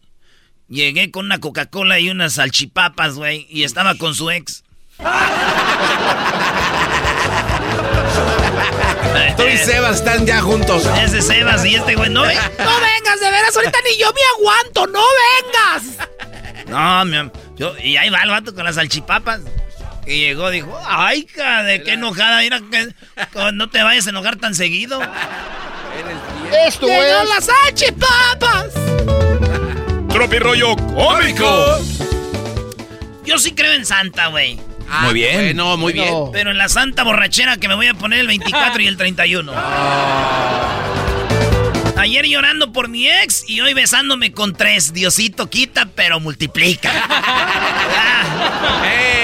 Llegué 0.69 1.11
con 1.11 1.27
una 1.27 1.41
Coca-Cola 1.41 1.99
y 2.01 2.09
unas 2.09 2.35
salchipapas, 2.35 3.17
güey, 3.17 3.47
y 3.51 3.65
estaba 3.65 3.95
con 3.97 4.15
su 4.15 4.31
ex. 4.31 4.65
Tú 9.37 9.43
y 9.45 9.57
Sebas 9.59 9.97
están 9.97 10.27
ya 10.27 10.41
juntos. 10.41 10.85
Ese 11.03 11.21
Sebas 11.21 11.65
y 11.67 11.75
este 11.75 11.95
güey, 11.97 12.09
no, 12.11 12.23
ve- 12.23 12.35
No 12.35 12.81
vengas, 12.81 13.21
de 13.21 13.31
veras, 13.31 13.55
ahorita 13.57 13.79
ni 13.85 13.99
yo 14.01 14.11
me 14.13 14.21
aguanto, 14.39 14.87
no 14.87 15.03
vengas. 15.45 16.09
No, 16.69 17.05
mi 17.05 17.31
yo, 17.57 17.77
y 17.79 17.97
ahí 17.97 18.09
va 18.11 18.23
el 18.23 18.31
vato 18.31 18.55
con 18.55 18.65
las 18.65 18.77
salchipapas. 18.77 19.41
Y 20.09 20.21
llegó, 20.21 20.51
dijo, 20.51 20.75
ay, 20.87 21.25
ca, 21.25 21.63
de 21.63 21.83
qué 21.83 21.93
enojada, 21.93 22.41
mira 22.41 22.61
que 22.71 22.89
no 23.53 23.69
te 23.69 23.83
vayas 23.83 24.07
a 24.07 24.11
enojar 24.11 24.37
tan 24.37 24.55
seguido. 24.55 25.01
Esto 26.67 26.87
Llegó 26.87 27.03
es. 27.03 27.29
las 27.29 27.45
salchipapas. 27.45 28.73
Tropi 30.09 30.39
rollo 30.39 30.77
cómico. 30.77 31.79
Yo 33.27 33.39
sí 33.39 33.53
creo 33.53 33.75
en 33.75 33.85
Santa, 33.85 34.29
güey. 34.29 34.59
Muy 35.03 35.13
bien. 35.13 35.35
Bueno, 35.35 35.77
muy 35.77 35.93
bien. 35.93 36.15
Pero 36.33 36.51
en 36.51 36.57
la 36.57 36.71
santa 36.71 37.05
borrachera 37.05 37.59
que 37.59 37.69
me 37.69 37.75
voy 37.75 37.89
a 37.89 37.95
poner 37.95 38.21
el 38.21 38.27
24 38.27 38.81
y 38.81 38.87
el 38.87 38.97
31. 38.97 39.53
Ayer 41.99 42.25
llorando 42.27 42.73
por 42.73 42.89
mi 42.89 43.07
ex 43.07 43.45
y 43.47 43.61
hoy 43.61 43.75
besándome 43.75 44.33
con 44.33 44.55
tres. 44.55 44.95
Diosito 44.95 45.51
quita, 45.51 45.91
pero 45.95 46.21
multiplica. 46.21 46.91
Ah. 48.61 49.18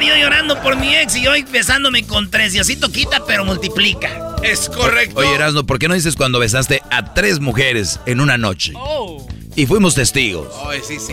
Ayer 0.00 0.16
yo 0.16 0.22
llorando 0.24 0.60
por 0.62 0.76
mi 0.76 0.94
ex 0.96 1.14
y 1.16 1.26
hoy 1.26 1.42
besándome 1.42 2.04
con 2.06 2.30
tres. 2.30 2.52
Diosito 2.54 2.90
quita, 2.90 3.24
pero 3.26 3.44
multiplica. 3.44 4.34
Es 4.42 4.68
correcto. 4.70 5.20
Oye, 5.20 5.34
Erasmo, 5.34 5.64
¿por 5.66 5.78
qué 5.78 5.88
no 5.88 5.94
dices 5.94 6.16
cuando 6.16 6.38
besaste 6.38 6.82
a 6.90 7.12
tres 7.12 7.38
mujeres 7.40 8.00
en 8.06 8.20
una 8.20 8.38
noche? 8.38 8.72
Oh. 8.76 9.26
Y 9.56 9.66
fuimos 9.66 9.94
testigos. 9.94 10.48
Oye, 10.64 10.80
sí, 10.82 10.98
sí. 10.98 11.12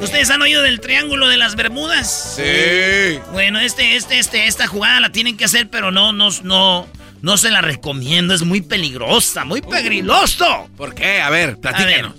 ¿Ustedes 0.00 0.30
han 0.30 0.40
oído 0.40 0.62
del 0.62 0.80
triángulo 0.80 1.28
de 1.28 1.36
las 1.36 1.54
Bermudas? 1.56 2.36
Sí. 2.36 3.18
Bueno, 3.32 3.58
este, 3.60 3.96
este, 3.96 4.18
este, 4.18 4.46
esta 4.46 4.66
jugada 4.66 5.00
la 5.00 5.10
tienen 5.12 5.36
que 5.36 5.44
hacer, 5.44 5.68
pero 5.68 5.90
no, 5.90 6.12
no, 6.12 6.30
no, 6.44 6.86
no 7.20 7.36
se 7.36 7.50
la 7.50 7.60
recomiendo. 7.60 8.32
Es 8.32 8.42
muy 8.42 8.62
peligrosa, 8.62 9.44
muy 9.44 9.60
pegriloso. 9.60 10.68
¿Por 10.78 10.94
qué? 10.94 11.20
A 11.20 11.28
ver, 11.28 11.48
A 11.50 11.52
ver, 11.52 11.58
platícanos. 11.60 12.14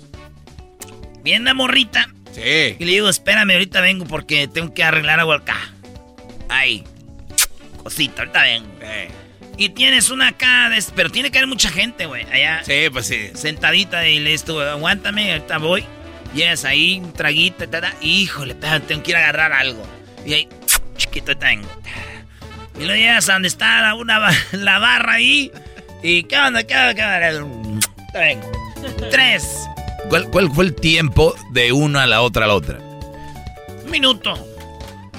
viene 1.24 1.44
la 1.46 1.54
morrita 1.54 2.08
Sí. 2.32 2.76
y 2.78 2.84
le 2.84 2.92
digo, 2.92 3.08
espérame, 3.08 3.50
ahorita 3.52 3.80
vengo 3.80 4.04
porque 4.04 4.46
tengo 4.46 4.72
que 4.74 4.84
arreglar 4.84 5.18
algo 5.20 5.32
acá. 5.32 5.56
Ahí, 6.48 6.84
cosita, 7.82 8.22
ahorita 8.22 8.42
vengo. 8.42 8.68
Eh, 8.82 9.08
Y 9.58 9.70
tienes 9.70 10.10
una 10.10 10.28
acá, 10.28 10.68
de- 10.68 10.84
pero 10.94 11.10
tiene 11.10 11.30
que 11.30 11.38
haber 11.38 11.48
mucha 11.48 11.70
gente, 11.70 12.04
güey, 12.06 12.24
allá. 12.30 12.62
Sí, 12.64 12.90
pues 12.92 13.06
sí. 13.06 13.30
Sentadita 13.34 14.06
y 14.06 14.18
le 14.20 14.34
estuvo, 14.34 14.60
aguántame, 14.60 15.32
ahorita 15.32 15.56
voy. 15.58 15.84
Llegas 16.34 16.64
ahí, 16.66 17.00
un 17.02 17.12
traguito, 17.14 17.66
ta, 17.68 17.80
ta, 17.80 17.94
híjole, 18.02 18.52
espérate, 18.52 18.86
tengo 18.88 19.02
que 19.02 19.12
ir 19.12 19.16
a 19.16 19.20
agarrar 19.20 19.52
algo. 19.54 19.82
Y 20.26 20.34
ahí, 20.34 20.48
chiquito, 20.98 21.28
ahorita 21.32 21.46
vengo. 21.46 21.68
Y 22.78 22.84
luego 22.84 22.96
llegas 22.96 23.28
a 23.30 23.32
donde 23.34 23.48
está 23.48 23.80
la, 23.80 23.94
una, 23.94 24.20
la 24.52 24.78
barra 24.78 25.14
ahí. 25.14 25.50
Y, 26.02 26.24
¿qué 26.24 26.36
onda, 26.38 26.62
qué 26.64 26.74
onda, 26.76 26.94
qué 26.94 27.02
onda? 27.38 27.80
Vengo. 28.12 28.52
Tres, 29.10 29.48
¿Cuál, 30.10 30.28
cuál 30.30 30.50
fue 30.52 30.66
el 30.66 30.74
tiempo 30.74 31.34
de 31.52 31.72
una 31.72 32.02
a 32.02 32.06
la 32.06 32.20
otra 32.20 32.44
a 32.44 32.48
la 32.48 32.54
otra? 32.54 32.78
un 32.78 33.90
minuto. 33.90 34.34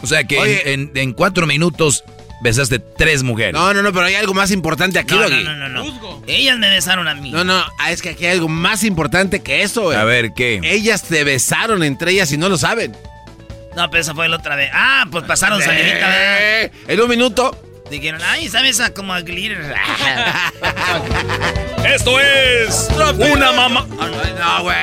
O 0.02 0.08
sea 0.08 0.24
que 0.24 0.38
Oye. 0.40 0.74
en, 0.74 0.92
en- 0.94 0.98
en 0.98 1.14
cuatro 1.14 1.48
minutos 1.48 2.04
besaste 2.42 2.80
tres 2.80 3.24
mujeres. 3.24 3.54
No, 3.54 3.74
no, 3.74 3.82
no, 3.82 3.92
pero 3.92 4.06
hay 4.06 4.16
algo 4.16 4.34
más 4.34 4.52
importante 4.52 5.00
aquí, 5.00 5.16
No, 5.16 5.28
no, 5.28 5.42
no, 5.42 5.56
no, 5.56 5.70
no. 5.70 6.24
Ellas 6.28 6.58
me 6.60 6.70
besaron 6.70 7.08
a 7.08 7.16
mí. 7.16 7.32
No, 7.32 7.44
no, 7.44 7.64
ah, 7.80 7.92
es 7.92 8.02
que 8.02 8.10
aquí 8.10 8.26
hay 8.26 8.34
algo 8.34 8.48
más 8.50 8.84
importante 8.84 9.42
que 9.42 9.64
eso, 9.64 9.84
güey. 9.84 9.98
A 9.98 10.04
ver, 10.04 10.34
¿qué? 10.34 10.60
Ellas 10.64 11.02
se 11.08 11.24
besaron 11.24 11.84
entre 11.84 12.12
ellas 12.12 12.32
y 12.32 12.38
no 12.38 12.48
lo 12.50 12.58
saben. 12.58 12.96
No, 13.76 13.90
pero 13.90 14.02
esa 14.02 14.14
fue 14.14 14.28
la 14.28 14.38
otra 14.38 14.56
vez. 14.56 14.70
Ah, 14.74 15.06
pues 15.12 15.24
pasaron 15.26 15.62
salivita, 15.62 16.08
¿verdad? 16.08 16.38
Eh, 16.64 16.72
En 16.88 17.00
un 17.02 17.10
minuto. 17.10 17.58
Dijeron, 17.90 18.20
ay, 18.26 18.50
¿sabes 18.50 18.80
a 18.82 18.94
como 18.94 19.14
a 19.14 19.22
glitter? 19.22 19.74
Esto 21.86 22.20
es 22.20 22.88
una 22.98 23.52
mamá. 23.54 23.88
No, 24.40 24.64
güey. 24.64 24.76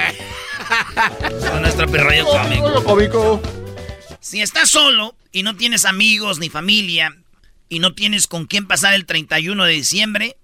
Con 1.50 1.60
nuestro 1.62 1.86
perrollo 1.88 2.24
cómico. 2.84 3.42
Si 4.24 4.40
estás 4.40 4.70
solo 4.70 5.14
y 5.32 5.42
no 5.42 5.54
tienes 5.54 5.84
amigos 5.84 6.38
ni 6.38 6.48
familia 6.48 7.14
y 7.68 7.78
no 7.78 7.92
tienes 7.92 8.26
con 8.26 8.46
quién 8.46 8.66
pasar 8.66 8.94
el 8.94 9.04
31 9.04 9.66
de 9.66 9.72
diciembre, 9.72 10.38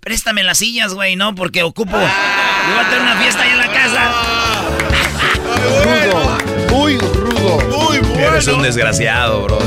préstame 0.00 0.42
las 0.42 0.58
sillas, 0.58 0.92
güey, 0.92 1.16
¿no? 1.16 1.34
Porque 1.34 1.62
ocupo. 1.62 1.92
Yo 1.92 1.98
voy 1.98 2.84
a 2.84 2.90
tener 2.90 3.00
una 3.00 3.16
fiesta 3.16 3.42
ahí 3.42 3.52
en 3.52 3.56
la 3.56 3.72
casa. 3.72 4.12
Rudo. 5.82 6.38
Muy 6.68 6.98
rudo. 6.98 7.58
Muy 7.70 7.98
bueno. 8.00 8.18
Eres 8.18 8.48
un 8.48 8.62
desgraciado, 8.62 9.44
bro. 9.44 9.60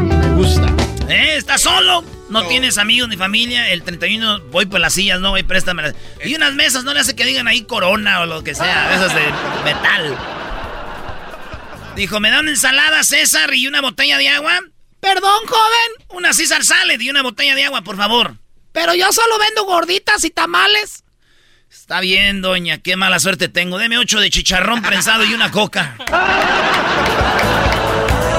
Me 0.00 0.34
gusta. 0.36 0.72
¿Eh? 1.08 1.34
¿Estás 1.36 1.62
solo? 1.62 2.04
No, 2.30 2.46
tienes 2.46 2.78
amigos 2.78 3.08
ni 3.08 3.16
familia. 3.16 3.72
El 3.72 3.82
31 3.82 4.42
voy 4.52 4.66
por 4.66 4.78
las 4.78 4.94
sillas, 4.94 5.18
no, 5.18 5.30
güey, 5.30 5.42
préstamelas. 5.42 5.96
Y 6.24 6.32
unas 6.36 6.54
mesas, 6.54 6.84
no 6.84 6.94
le 6.94 7.00
hace 7.00 7.16
que 7.16 7.24
digan 7.24 7.48
ahí 7.48 7.62
corona 7.62 8.20
o 8.20 8.26
lo 8.26 8.44
que 8.44 8.54
sea, 8.54 8.94
esas 8.94 9.12
de 9.12 9.22
metal. 9.64 10.16
Dijo, 11.98 12.20
¿me 12.20 12.30
da 12.30 12.38
una 12.38 12.50
ensalada, 12.50 13.02
César, 13.02 13.52
y 13.54 13.66
una 13.66 13.80
botella 13.80 14.18
de 14.18 14.28
agua? 14.28 14.60
Perdón, 15.00 15.40
joven, 15.48 16.06
Una 16.10 16.32
César 16.32 16.64
Salad 16.64 17.00
y 17.00 17.10
una 17.10 17.22
botella 17.22 17.56
de 17.56 17.64
agua, 17.64 17.82
por 17.82 17.96
favor. 17.96 18.36
pero 18.70 18.94
yo 18.94 19.10
solo 19.10 19.36
vendo 19.40 19.64
gorditas 19.64 20.22
y 20.24 20.30
tamales. 20.30 21.02
Está 21.68 21.98
bien, 21.98 22.40
doña, 22.40 22.78
qué 22.78 22.94
mala 22.94 23.18
suerte 23.18 23.48
tengo. 23.48 23.78
Deme 23.78 23.98
ocho 23.98 24.20
de 24.20 24.30
chicharrón 24.30 24.80
prensado 24.80 25.24
y 25.24 25.34
una 25.34 25.50
coca. 25.50 25.96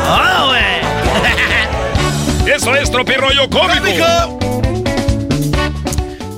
¡Oh, 0.08 0.48
güey! 0.48 0.80
Eso 2.56 2.74
es 2.78 2.90
Tropi 2.90 3.16
rollo 3.16 3.50
cómico. 3.50 4.40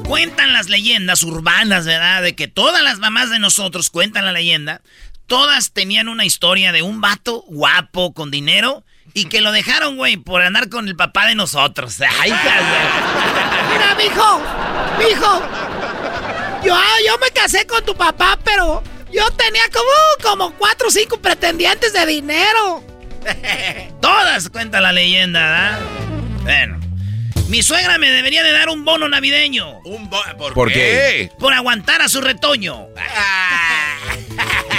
Cuentan 0.07 0.53
las 0.53 0.69
leyendas 0.69 1.21
urbanas, 1.21 1.85
¿verdad? 1.85 2.23
De 2.23 2.35
que 2.35 2.47
todas 2.47 2.81
las 2.81 2.97
mamás 2.97 3.29
de 3.29 3.37
nosotros 3.37 3.91
cuentan 3.91 4.25
la 4.25 4.31
leyenda. 4.31 4.81
Todas 5.31 5.71
tenían 5.71 6.09
una 6.09 6.25
historia 6.25 6.73
de 6.73 6.81
un 6.81 6.99
vato 6.99 7.45
guapo, 7.47 8.13
con 8.13 8.31
dinero, 8.31 8.83
y 9.13 9.29
que 9.29 9.39
lo 9.39 9.53
dejaron, 9.53 9.95
güey, 9.95 10.17
por 10.17 10.41
andar 10.41 10.67
con 10.67 10.89
el 10.89 10.97
papá 10.97 11.25
de 11.25 11.35
nosotros. 11.35 11.95
¡Ay, 12.19 12.33
Mira, 13.71 13.95
mijo, 13.95 14.41
mijo. 14.99 15.41
Yo, 16.65 16.75
ah, 16.75 16.95
yo 17.07 17.17
me 17.19 17.31
casé 17.31 17.65
con 17.65 17.81
tu 17.85 17.95
papá, 17.95 18.37
pero 18.43 18.83
yo 19.13 19.31
tenía 19.31 19.63
como, 19.69 19.89
como 20.21 20.53
cuatro 20.57 20.89
o 20.89 20.91
cinco 20.91 21.17
pretendientes 21.21 21.93
de 21.93 22.05
dinero. 22.07 22.83
Todas 24.01 24.49
cuentan 24.49 24.83
la 24.83 24.91
leyenda, 24.91 25.39
¿verdad? 25.39 25.79
Bueno. 26.43 26.77
Mi 27.47 27.63
suegra 27.63 27.97
me 27.97 28.09
debería 28.09 28.43
de 28.43 28.51
dar 28.51 28.67
un 28.67 28.83
bono 28.83 29.07
navideño. 29.07 29.79
Un 29.85 30.09
bo- 30.09 30.21
¿Por, 30.37 30.53
¿Por 30.53 30.73
qué? 30.73 31.31
Por 31.39 31.53
aguantar 31.53 32.01
a 32.01 32.09
su 32.09 32.19
retoño. 32.19 32.87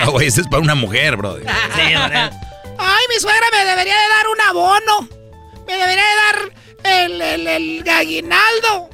No, 0.04 0.10
güey, 0.12 0.28
ese 0.28 0.42
es 0.42 0.48
para 0.48 0.62
una 0.62 0.74
mujer, 0.74 1.16
bro. 1.16 1.36
Sí. 1.36 1.44
Ay, 1.44 3.04
mi 3.08 3.20
suegra 3.20 3.46
me 3.52 3.64
debería 3.64 3.94
de 3.94 4.08
dar 4.08 4.28
un 4.28 4.40
abono. 4.40 5.08
Me 5.66 5.74
debería 5.74 6.04
de 6.04 6.14
dar 6.16 7.02
el, 7.04 7.22
el, 7.22 7.46
el 7.46 7.88
aguinaldo. 7.88 8.90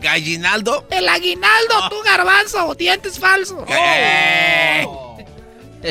¿Gallinaldo? 0.00 0.86
El 0.90 1.08
aguinaldo, 1.08 1.88
tú 1.88 1.96
garbanzo, 2.04 2.74
dientes 2.74 3.18
falsos. 3.18 3.64
Eh. 3.68 4.86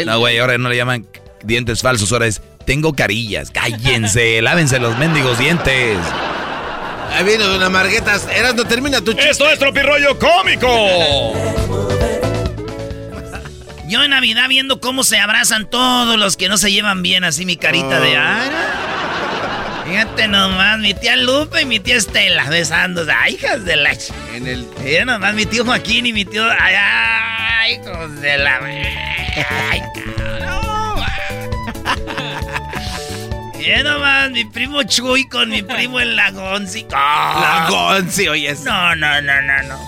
No, 0.06 0.20
güey, 0.20 0.38
ahora 0.38 0.58
no 0.60 0.70
le 0.70 0.76
llaman 0.76 1.08
dientes 1.44 1.82
falsos, 1.82 2.12
ahora 2.12 2.28
es 2.28 2.40
tengo 2.66 2.94
carillas. 2.94 3.50
Cállense, 3.50 4.42
lávense 4.44 4.80
los 4.80 4.98
mendigos 4.98 5.40
dientes. 5.40 5.98
Ahí 7.12 7.24
viene 7.24 7.44
Don 7.44 7.72
Marguetas. 7.72 8.28
Eras, 8.28 8.56
no 8.56 8.66
termina 8.66 9.02
tu 9.02 9.14
chiste. 9.14 9.32
Esto 9.32 9.50
es 9.50 9.60
Tropi 9.60 9.82
rollo 9.82 10.18
cómico. 10.18 10.68
Yo 13.88 14.04
en 14.04 14.12
Navidad 14.12 14.48
viendo 14.48 14.80
cómo 14.80 15.04
se 15.04 15.18
abrazan 15.20 15.70
todos 15.70 16.18
los 16.18 16.38
que 16.38 16.48
no 16.50 16.58
se 16.58 16.72
llevan 16.72 17.02
bien, 17.04 17.24
así 17.24 17.46
mi 17.46 17.58
carita 17.58 18.00
de... 18.00 18.16
Ay, 18.18 18.50
fíjate 19.86 20.28
nomás, 20.30 20.80
mi 20.80 20.94
tía 20.94 21.16
Lupe 21.18 21.62
y 21.62 21.66
mi 21.66 21.80
tía 21.80 21.98
Estela 21.98 22.50
besándose. 22.50 23.12
Ay, 23.12 23.36
hijas 23.36 23.66
de 23.66 23.76
la... 23.76 23.92
ch- 23.92 24.14
En 24.34 24.48
el... 24.48 24.66
Mira 24.84 25.06
nomás 25.06 25.34
mi 25.36 25.46
tío 25.46 25.66
Joaquín 25.66 26.06
y 26.06 26.14
mi 26.14 26.24
tío... 26.26 26.50
Ay, 26.50 26.76
ay, 26.78 27.74
hijos 27.74 28.22
de 28.22 28.38
la... 28.38 28.60
Ay, 29.70 29.82
cabrón. 29.94 31.04
Mira 33.58 33.84
nomás 33.84 34.32
mi 34.32 34.46
primo 34.46 34.84
Chuy 34.84 35.28
con 35.28 35.50
mi 35.50 35.62
primo 35.62 36.00
el 36.00 36.16
Lagonzi. 36.16 36.86
La 36.90 37.68
Gonzi, 37.70 38.28
oye. 38.30 38.56
No, 38.64 38.96
no, 38.96 39.22
no, 39.22 39.42
no, 39.42 39.64
no. 39.64 39.80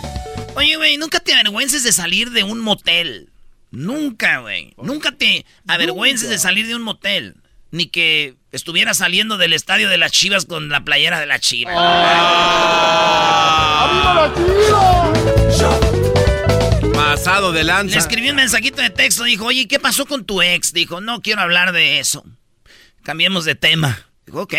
Oye, 0.56 0.76
güey, 0.78 0.98
nunca 0.98 1.20
te 1.22 1.34
avergüences 1.34 1.84
de 1.84 1.92
salir 1.94 2.32
de 2.32 2.44
un 2.44 2.60
motel. 2.60 3.30
Nunca, 3.76 4.40
güey. 4.40 4.74
Nunca 4.82 5.12
te 5.12 5.46
avergüences 5.68 6.30
de 6.30 6.40
salir 6.40 6.66
de 6.68 6.76
un 6.76 6.82
motel. 6.82 7.36
Ni 7.72 7.88
que 7.88 8.36
estuviera 8.52 8.94
saliendo 8.94 9.38
del 9.38 9.52
estadio 9.52 9.90
de 9.90 9.98
las 9.98 10.12
Chivas 10.14 10.46
con 10.46 10.70
la 10.70 10.86
playera 10.86 11.20
de 11.20 11.26
las 11.26 11.42
Chivas. 11.42 11.76
Pasado 16.94 17.52
de 17.52 17.60
Le 17.60 17.66
lanza. 17.66 17.98
escribí 17.98 18.30
un 18.30 18.38
mensajito 18.38 18.82
de 18.82 18.90
texto. 18.90 19.24
Dijo, 19.24 19.46
oye, 19.46 19.68
¿qué 19.68 19.80
pasó 19.80 20.06
con 20.06 20.26
tu 20.26 20.42
ex? 20.42 20.72
Dijo, 20.74 21.02
no 21.02 21.22
quiero 21.22 21.42
hablar 21.42 21.72
de 21.74 22.00
eso. 22.00 22.24
Cambiemos 23.04 23.46
de 23.46 23.56
tema. 23.56 24.06
Dijo, 24.26 24.42
ok. 24.44 24.54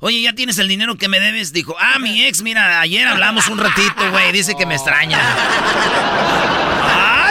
Oye, 0.00 0.20
¿ya 0.20 0.34
tienes 0.34 0.58
el 0.58 0.68
dinero 0.68 0.96
que 0.96 1.08
me 1.08 1.20
debes? 1.20 1.52
Dijo, 1.52 1.76
ah, 1.78 1.98
mi 1.98 2.24
ex, 2.24 2.42
mira, 2.42 2.80
ayer 2.80 3.06
hablamos 3.06 3.46
un 3.48 3.58
ratito, 3.58 4.10
güey. 4.10 4.32
Dice 4.32 4.54
que 4.56 4.66
me 4.66 4.74
extraña. 4.74 5.18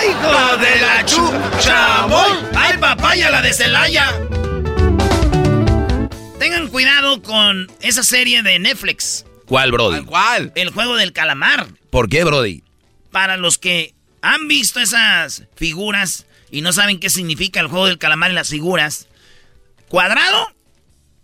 ¡Ay, 0.02 0.10
hijo 0.10 0.58
de 0.58 0.82
la 0.82 1.06
chucha! 1.06 2.06
¡Voy! 2.08 2.32
¡Ay, 2.56 2.78
papaya, 2.80 3.30
la 3.30 3.42
de 3.44 3.54
Celaya! 3.54 4.12
Tengan 6.40 6.70
cuidado 6.70 7.22
con 7.22 7.72
esa 7.82 8.02
serie 8.02 8.42
de 8.42 8.58
Netflix. 8.58 9.26
¿Cuál, 9.46 9.72
Brody? 9.72 10.04
¿Cuál? 10.04 10.54
El 10.56 10.72
juego 10.72 10.96
del 10.96 11.14
calamar. 11.14 11.68
¿Por 11.92 12.10
qué, 12.10 12.24
Brody? 12.24 12.64
Para 13.12 13.38
los 13.38 13.60
que 13.60 13.94
han 14.24 14.48
visto 14.48 14.80
esas 14.80 15.44
figuras 15.56 16.26
y 16.50 16.62
no 16.62 16.74
saben 16.74 17.00
qué 17.00 17.12
significa 17.12 17.60
el 17.60 17.68
juego 17.68 17.86
del 17.86 18.00
calamar 18.00 18.32
y 18.32 18.36
las 18.36 18.50
figuras, 18.50 19.08
cuadrado 19.88 20.48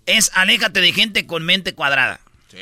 es 0.05 0.29
aléjate 0.35 0.81
de 0.81 0.93
gente 0.93 1.25
con 1.25 1.43
mente 1.43 1.73
cuadrada. 1.73 2.19
Sí. 2.51 2.57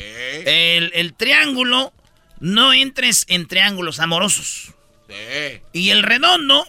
El, 0.46 0.92
el 0.94 1.14
triángulo, 1.14 1.92
no 2.40 2.72
entres 2.72 3.26
en 3.28 3.48
triángulos 3.48 4.00
amorosos. 4.00 4.75
Sí. 5.08 5.62
Y 5.74 5.90
el 5.92 6.04
redondo, 6.04 6.68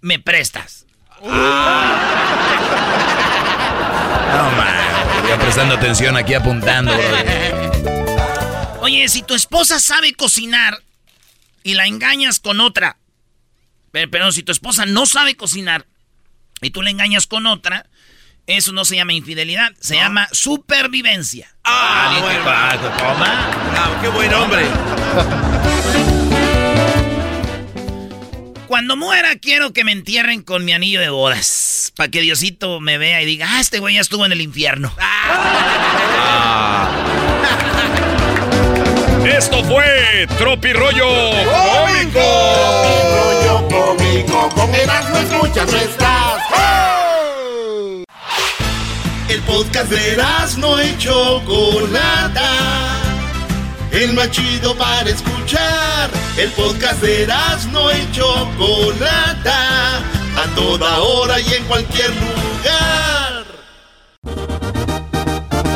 me 0.00 0.18
prestas. 0.18 0.86
No, 1.20 1.30
man. 4.56 4.84
Prestando 5.40 5.74
atención 5.74 6.16
aquí 6.16 6.34
apuntando. 6.34 6.92
Oye, 8.80 9.08
si 9.08 9.22
tu 9.22 9.34
esposa 9.34 9.80
sabe 9.80 10.12
cocinar 10.14 10.82
y 11.62 11.74
la 11.74 11.86
engañas 11.86 12.38
con 12.40 12.60
otra, 12.60 12.98
pero, 13.90 14.10
pero 14.10 14.32
si 14.32 14.42
tu 14.42 14.52
esposa 14.52 14.84
no 14.86 15.06
sabe 15.06 15.36
cocinar 15.36 15.86
y 16.60 16.70
tú 16.70 16.82
le 16.82 16.90
engañas 16.90 17.26
con 17.26 17.46
otra, 17.46 17.86
eso 18.46 18.72
no 18.72 18.84
se 18.84 18.96
llama 18.96 19.14
infidelidad, 19.14 19.72
se 19.80 19.96
llama 19.96 20.28
supervivencia. 20.32 21.54
Ah, 21.64 22.18
bueno. 22.20 22.44
que 22.82 23.02
coma. 23.02 23.50
Ah, 23.74 23.98
qué 24.02 24.08
buen 24.08 24.34
hombre. 24.34 24.66
Cuando 28.66 28.96
muera 28.96 29.36
quiero 29.36 29.72
que 29.72 29.84
me 29.84 29.92
entierren 29.92 30.42
con 30.42 30.64
mi 30.64 30.72
anillo 30.72 31.00
de 31.00 31.10
bodas, 31.10 31.92
para 31.96 32.10
que 32.10 32.20
Diosito 32.22 32.80
me 32.80 32.96
vea 32.98 33.22
y 33.22 33.26
diga, 33.26 33.46
ah, 33.50 33.60
este 33.60 33.78
güey 33.78 33.94
ya 33.96 34.00
estuvo 34.00 34.24
en 34.24 34.32
el 34.32 34.40
infierno. 34.40 34.92
Esto 39.26 39.62
fue 39.64 40.26
Tropirollo 40.38 41.06
Cómico. 41.06 42.20
Rollo 43.16 43.68
cómico, 43.68 44.48
con 44.54 44.74
Erasmo 44.74 45.18
escuchas 45.18 45.70
no 45.70 45.78
estás. 45.78 46.40
El 49.28 49.40
podcast 49.42 49.90
de 49.90 50.12
Erasmo 50.12 50.80
y 50.80 50.96
Chocolata. 50.96 53.03
El 53.94 54.12
más 54.14 54.28
chido 54.32 54.74
para 54.74 55.08
escuchar. 55.08 56.10
El 56.36 56.50
podcast 56.50 57.00
de 57.00 57.22
Erasmo 57.22 57.92
y 57.92 58.10
Chocolata. 58.10 59.98
A 60.36 60.54
toda 60.56 60.98
hora 60.98 61.38
y 61.38 61.54
en 61.54 61.64
cualquier 61.64 62.10
lugar. 62.10 63.44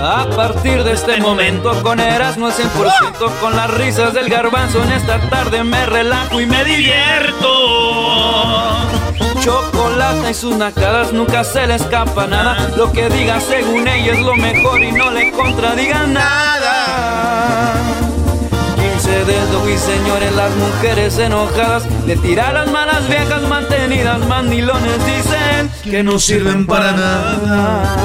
A 0.03 0.27
partir 0.35 0.83
de 0.83 0.95
este 0.95 1.21
momento 1.21 1.81
con 1.83 2.01
Erasmo 2.01 2.47
al 2.47 2.53
100% 2.53 3.41
Con 3.41 3.57
las 3.57 3.69
risas 3.69 4.15
del 4.15 4.29
garbanzo 4.29 4.83
en 4.85 4.93
esta 4.93 5.19
tarde 5.29 5.65
me 5.65 5.85
relajo 5.87 6.41
y 6.41 6.47
me 6.47 6.65
divierto 6.65 7.49
Chocolate 9.41 10.31
y 10.31 10.35
sus 10.35 10.57
nacadas 10.57 11.13
nunca 11.13 11.43
se 11.43 11.67
le 11.67 11.75
escapa 11.75 12.29
nada 12.29 12.71
Lo 12.77 12.93
que 12.93 13.09
diga 13.09 13.41
según 13.41 13.89
ella 13.89 14.13
es 14.13 14.21
lo 14.21 14.37
mejor 14.37 14.81
y 14.85 14.93
no 14.93 15.11
le 15.11 15.33
contradiga 15.33 16.07
nada 16.07 17.78
15 19.29 19.41
dedos 19.41 19.69
y 19.69 19.77
señores, 19.77 20.35
las 20.35 20.51
mujeres 20.57 21.19
enojadas 21.19 21.85
Le 22.07 22.17
tiran 22.17 22.55
las 22.55 22.71
malas 22.71 23.07
viejas 23.09 23.43
mantenidas 23.43 24.27
Mandilones 24.27 25.05
dicen 25.05 25.71
que 25.85 26.03
no 26.03 26.19
sirven 26.19 26.67
para 26.67 26.93
nada. 26.93 27.97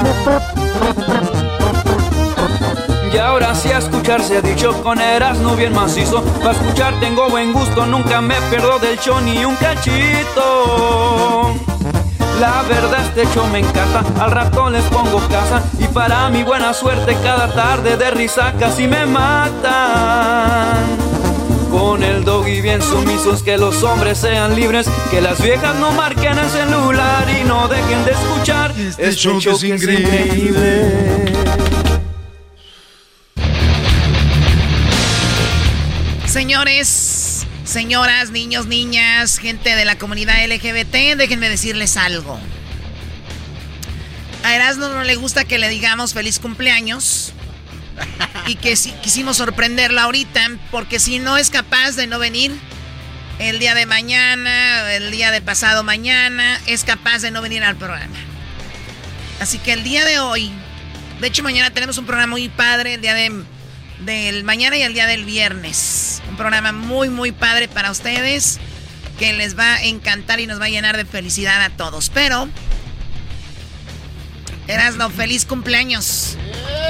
Y 3.13 3.17
ahora 3.17 3.55
sí 3.55 3.71
a 3.71 3.77
escuchar 3.77 4.21
se 4.23 4.37
ha 4.37 4.41
dicho 4.41 4.83
con 4.83 4.99
Erasmo 4.99 5.55
bien 5.55 5.73
macizo 5.73 6.23
Para 6.41 6.51
escuchar 6.51 6.99
tengo 6.99 7.29
buen 7.29 7.53
gusto, 7.53 7.85
nunca 7.85 8.19
me 8.21 8.35
pierdo 8.49 8.79
del 8.79 8.99
show 8.99 9.21
ni 9.21 9.45
un 9.45 9.55
cachito. 9.55 11.53
La 12.39 12.63
verdad 12.63 12.99
este 13.05 13.25
show 13.33 13.47
me 13.47 13.59
encanta, 13.59 14.03
al 14.19 14.31
rato 14.31 14.69
les 14.69 14.83
pongo 14.85 15.19
casa 15.29 15.63
Y 15.79 15.85
para 15.87 16.29
mi 16.29 16.43
buena 16.43 16.73
suerte 16.73 17.15
cada 17.23 17.47
tarde 17.53 17.95
de 17.95 18.11
risa 18.11 18.53
casi 18.59 18.87
me 18.87 19.05
matan 19.05 21.02
con 21.73 22.03
el 22.03 22.23
doggy 22.23 22.61
bien 22.61 22.83
sumisos, 22.83 23.41
que 23.41 23.57
los 23.57 23.81
hombres 23.81 24.19
sean 24.19 24.55
libres, 24.55 24.87
que 25.09 25.19
las 25.21 25.41
viejas 25.41 25.75
no 25.77 25.91
marquen 25.91 26.37
el 26.37 26.47
celular 26.47 27.27
y 27.27 27.43
no 27.45 27.67
dejen 27.67 28.05
de 28.05 28.11
escuchar 28.11 28.71
este, 28.79 29.11
show, 29.15 29.39
que 29.41 29.49
es 29.49 29.63
increíble. 29.63 31.33
Señores, 36.27 37.47
señoras, 37.63 38.29
niños, 38.29 38.67
niñas, 38.67 39.39
gente 39.39 39.75
de 39.75 39.83
la 39.83 39.97
comunidad 39.97 40.45
LGBT, 40.45 41.17
déjenme 41.17 41.49
decirles 41.49 41.97
algo. 41.97 42.37
A 44.43 44.55
Erasmo 44.55 44.89
no 44.89 45.03
le 45.03 45.15
gusta 45.15 45.43
que 45.43 45.57
le 45.57 45.69
digamos 45.69 46.13
feliz 46.13 46.37
cumpleaños. 46.37 47.33
Y 48.47 48.55
que 48.55 48.75
si, 48.75 48.91
quisimos 48.91 49.37
sorprenderla 49.37 50.03
ahorita, 50.03 50.51
porque 50.69 50.99
si 50.99 51.19
no 51.19 51.37
es 51.37 51.49
capaz 51.49 51.91
de 51.91 52.07
no 52.07 52.19
venir 52.19 52.51
el 53.39 53.59
día 53.59 53.73
de 53.73 53.85
mañana, 53.85 54.93
el 54.93 55.11
día 55.11 55.31
de 55.31 55.41
pasado 55.41 55.83
mañana, 55.83 56.59
es 56.67 56.83
capaz 56.83 57.19
de 57.19 57.31
no 57.31 57.41
venir 57.41 57.63
al 57.63 57.77
programa. 57.77 58.15
Así 59.39 59.57
que 59.59 59.73
el 59.73 59.83
día 59.83 60.05
de 60.05 60.19
hoy, 60.19 60.51
de 61.19 61.27
hecho 61.27 61.43
mañana 61.43 61.71
tenemos 61.71 61.97
un 61.97 62.05
programa 62.05 62.31
muy 62.31 62.49
padre, 62.49 62.95
el 62.95 63.01
día 63.01 63.13
de, 63.13 63.43
del 64.01 64.43
mañana 64.43 64.77
y 64.77 64.81
el 64.81 64.93
día 64.93 65.07
del 65.07 65.25
viernes. 65.25 66.21
Un 66.29 66.37
programa 66.37 66.71
muy, 66.71 67.09
muy 67.09 67.31
padre 67.31 67.67
para 67.67 67.91
ustedes, 67.91 68.59
que 69.19 69.33
les 69.33 69.57
va 69.57 69.75
a 69.75 69.83
encantar 69.83 70.39
y 70.39 70.47
nos 70.47 70.59
va 70.59 70.65
a 70.65 70.69
llenar 70.69 70.97
de 70.97 71.05
felicidad 71.05 71.61
a 71.61 71.69
todos. 71.69 72.09
Pero, 72.09 72.49
Erasno, 74.67 75.09
feliz 75.09 75.45
cumpleaños. 75.45 76.37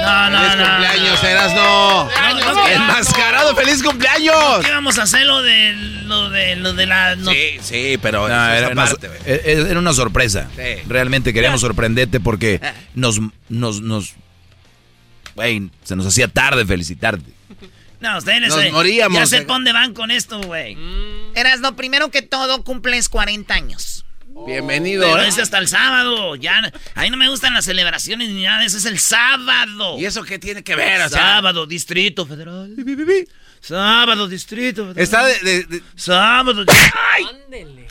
No, 0.02 0.30
no, 0.30 0.38
¡Feliz 0.38 0.56
no. 0.56 0.64
cumpleaños, 0.68 1.24
Erasno! 1.24 2.04
No, 2.10 2.54
no, 2.54 2.68
¡Enmascarado, 2.68 3.56
feliz 3.56 3.82
cumpleaños! 3.82 4.64
¿Qué 4.64 4.70
vamos 4.70 4.98
a 4.98 5.02
hacer 5.02 5.24
lo 5.26 5.42
de 5.42 5.72
lo 6.04 6.30
de 6.30 6.56
lo 6.56 6.72
de 6.74 6.86
la 6.86 7.16
no- 7.16 7.30
Sí, 7.32 7.58
sí, 7.62 7.98
pero 8.00 8.26
era, 8.28 8.68
una, 8.70 8.82
aparte, 8.82 9.08
güey. 9.08 9.20
e- 9.26 9.42
e- 9.44 9.70
era 9.70 9.78
una 9.78 9.92
sorpresa. 9.94 10.48
Sí. 10.56 10.82
Realmente 10.86 11.32
queríamos 11.32 11.60
sorprenderte 11.62 12.20
porque 12.20 12.60
nos, 12.94 13.20
nos, 13.48 13.80
nos, 13.80 14.12
güey, 15.34 15.70
se 15.84 15.96
nos 15.96 16.06
hacía 16.06 16.28
tarde 16.28 16.64
felicitarte. 16.66 17.32
No, 18.00 18.18
ustedes 18.18 18.48
Nos 18.48 18.62
eh, 18.62 18.70
moríamos, 18.70 19.18
Ya 19.18 19.26
sé 19.26 19.38
eh. 19.38 19.44
dónde 19.46 19.72
van 19.72 19.94
con 19.94 20.10
esto, 20.10 20.38
güey. 20.42 20.76
Erasno, 21.34 21.74
primero 21.74 22.10
que 22.10 22.20
todo, 22.20 22.62
cumples 22.62 23.08
40 23.08 23.54
años. 23.54 24.04
Bienvenido. 24.46 25.02
Pero 25.10 25.22
¿eh? 25.22 25.28
es 25.28 25.38
hasta 25.38 25.58
el 25.58 25.68
sábado. 25.68 26.34
Ya, 26.36 26.72
a 26.94 27.02
mí 27.02 27.10
no 27.10 27.16
me 27.16 27.28
gustan 27.28 27.54
las 27.54 27.64
celebraciones 27.64 28.28
ni 28.30 28.42
nada. 28.42 28.64
Eso 28.64 28.78
es 28.78 28.84
el 28.84 28.98
sábado. 28.98 29.98
¿Y 29.98 30.04
eso 30.06 30.22
qué 30.24 30.38
tiene 30.38 30.62
que 30.64 30.74
ver? 30.74 31.00
O 31.02 31.08
sea, 31.08 31.18
sábado, 31.18 31.66
Distrito 31.66 32.26
Federal. 32.26 32.74
Sábado, 33.60 34.28
Distrito 34.28 34.82
Federal. 34.86 35.02
está 35.02 35.24
de, 35.24 35.38
de- 35.40 35.64
de- 35.64 35.82
Sábado. 35.96 36.64
¡Ay! 37.12 37.24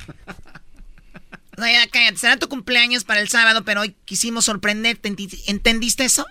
No, 1.55 1.67
ya 1.67 1.87
cállate. 1.87 2.17
Será 2.17 2.37
tu 2.37 2.49
cumpleaños 2.49 3.03
para 3.03 3.19
el 3.21 3.29
sábado, 3.29 3.63
pero 3.63 3.81
hoy 3.81 3.95
quisimos 4.05 4.45
sorprenderte. 4.45 5.07
¿Enti- 5.07 5.39
¿Entendiste 5.45 6.03
eso? 6.03 6.25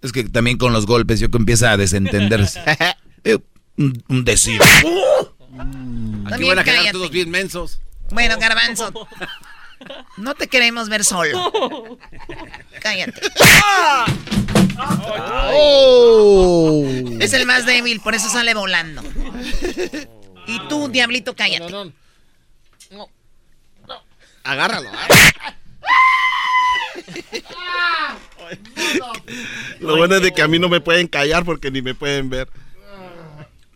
Es 0.00 0.10
que 0.10 0.24
también 0.24 0.56
con 0.56 0.72
los 0.72 0.86
golpes 0.86 1.20
yo 1.20 1.28
que 1.30 1.36
empieza 1.36 1.70
a 1.70 1.76
desentenderse. 1.76 2.62
Eh, 3.26 3.38
un, 3.78 4.02
un 4.08 4.24
decir. 4.24 4.60
Aquí 4.62 4.84
También 6.28 6.48
van 6.48 6.58
a 6.58 6.64
quedar 6.64 6.76
cállate. 6.78 6.92
todos 6.92 7.10
bien 7.10 7.30
mensos. 7.30 7.80
Bueno, 8.10 8.38
Garbanzo. 8.38 8.92
No 10.16 10.34
te 10.34 10.48
queremos 10.48 10.88
ver 10.88 11.04
solo. 11.04 11.50
Cállate. 12.80 13.20
¡Oh! 15.52 16.84
Es 17.20 17.32
el 17.32 17.46
más 17.46 17.66
débil, 17.66 18.00
por 18.00 18.14
eso 18.14 18.28
sale 18.28 18.54
volando. 18.54 19.02
Y 20.46 20.58
tú, 20.68 20.88
diablito, 20.88 21.34
cállate. 21.34 21.92
Agárralo. 24.42 24.90
Lo 29.80 29.96
bueno 29.96 30.16
es 30.16 30.22
de 30.22 30.32
que 30.32 30.42
a 30.42 30.48
mí 30.48 30.58
no 30.58 30.68
me 30.68 30.80
pueden 30.80 31.08
callar 31.08 31.44
porque 31.44 31.70
ni 31.70 31.80
me 31.82 31.94
pueden 31.94 32.28
ver. 32.28 32.48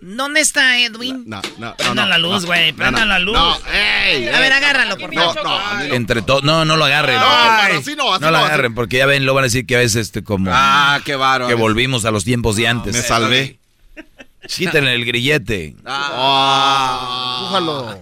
¿Dónde 0.01 0.41
está 0.41 0.79
Edwin? 0.79 1.25
No, 1.27 1.43
no, 1.59 1.71
no. 1.71 1.77
Prenda 1.77 2.03
no, 2.05 2.09
la 2.09 2.19
luz, 2.19 2.47
güey. 2.47 2.71
no, 2.73 2.79
Prenda 2.79 3.01
no. 3.01 3.07
la 3.07 3.19
luz. 3.19 3.35
No, 3.35 3.57
ey, 3.73 4.29
A 4.29 4.39
ver, 4.41 4.53
agárralo, 4.53 4.97
por 4.97 5.13
No, 5.13 5.35
favor. 5.35 5.61
Entre 5.93 6.23
todos, 6.23 6.45
no, 6.45 6.65
no 6.65 6.77
lo 6.77 6.85
agarren. 6.85 7.17
No, 7.17 7.27
así 7.27 7.97
no, 7.97 8.15
así 8.15 8.23
no 8.23 8.31
lo 8.31 8.39
agarren, 8.39 8.75
porque 8.75 8.99
ya 8.99 9.07
ven, 9.07 9.27
lo 9.27 9.35
van 9.35 9.43
a 9.43 9.47
decir 9.47 9.67
que 9.67 9.75
a 9.75 9.81
veces 9.81 10.07
este 10.07 10.23
como 10.23 10.51
Ah, 10.55 11.01
qué 11.05 11.17
bárbaro. 11.17 11.49
que 11.49 11.55
volvimos 11.55 12.05
a 12.05 12.11
los 12.13 12.25
tiempos 12.25 12.55
de 12.57 12.69
antes. 12.69 12.95
Me 12.95 13.03
salvé. 13.03 13.59
Quítenle 14.49 14.95
el 14.95 15.05
grillete. 15.05 15.75
Ah. 15.85 17.41
Pújalo. 17.49 18.01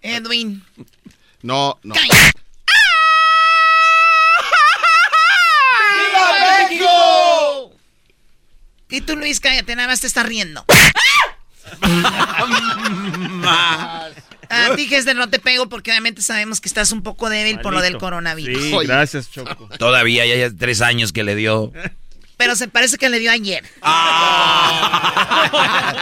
Edwin. 0.00 0.64
No, 1.42 1.78
no. 1.82 1.94
Cállate. 1.94 2.32
Y 8.88 9.00
tú, 9.00 9.16
Luis, 9.16 9.40
cállate, 9.40 9.74
nada 9.74 9.88
más 9.88 10.00
te 10.00 10.06
estás 10.06 10.26
riendo. 10.26 10.64
A 14.52 14.76
ti, 14.76 14.86
no 15.14 15.30
te 15.30 15.38
pego 15.38 15.70
porque 15.70 15.90
obviamente 15.90 16.20
sabemos 16.20 16.60
que 16.60 16.68
estás 16.68 16.92
un 16.92 17.02
poco 17.02 17.30
débil 17.30 17.58
por 17.60 17.72
lo 17.72 17.80
del 17.80 17.96
coronavirus. 17.96 18.62
Sí, 18.62 18.76
gracias, 18.84 19.30
Choco. 19.30 19.66
Todavía 19.78 20.26
ya, 20.26 20.36
ya 20.36 20.50
tres 20.54 20.82
años 20.82 21.12
que 21.12 21.24
le 21.24 21.34
dio. 21.34 21.72
Pero 22.36 22.54
se 22.54 22.68
parece 22.68 22.98
que 22.98 23.08
le 23.08 23.18
dio 23.18 23.30
ayer. 23.30 23.64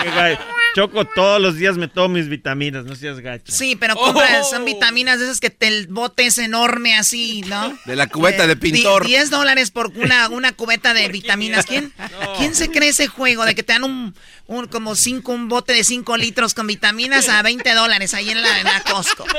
Qué 0.03 0.11
gay. 0.11 0.37
Choco, 0.75 1.05
todos 1.05 1.41
los 1.41 1.57
días 1.57 1.77
me 1.77 1.89
tomo 1.89 2.11
mis 2.15 2.29
vitaminas, 2.29 2.85
no 2.85 2.95
seas 2.95 3.19
gacha. 3.21 3.53
Sí, 3.53 3.77
pero 3.77 3.97
compras, 3.97 4.49
son 4.51 4.65
vitaminas 4.65 5.19
de 5.19 5.25
esas 5.27 5.41
que 5.41 5.51
te, 5.51 5.67
el 5.69 5.89
bote 5.89 6.27
es 6.27 6.39
enorme 6.39 6.97
así, 6.97 7.43
¿no? 7.43 7.77
De 7.87 7.97
la 7.97 8.07
cubeta 8.07 8.45
Eh, 8.45 8.49
de 8.49 8.57
pintor. 8.57 9.05
10 9.07 9.31
dólares 9.31 9.71
por 9.71 9.89
una, 9.97 10.29
una 10.29 10.53
cubeta 10.53 10.95
de 10.95 11.09
vitaminas. 11.13 11.67
¿Quién, 11.67 11.93
¿Quién 12.39 12.55
se 12.55 12.71
cree 12.71 12.91
ese 12.91 13.09
juego 13.09 13.45
de 13.45 13.55
que 13.55 13.63
te 13.63 13.73
dan 13.73 13.85
un, 13.85 14.15
un 14.47 14.67
como 14.69 14.95
cinco, 14.95 15.33
un 15.33 15.49
bote 15.49 15.73
de 15.73 15.83
5 15.85 16.17
litros 16.17 16.55
con 16.55 16.67
vitaminas 16.67 17.29
a 17.29 17.43
20 17.43 17.75
dólares 17.75 18.15
ahí 18.15 18.31
en 18.31 18.41
la, 18.41 18.59
en 18.61 18.65
la 18.65 18.83
Costco? 18.85 19.25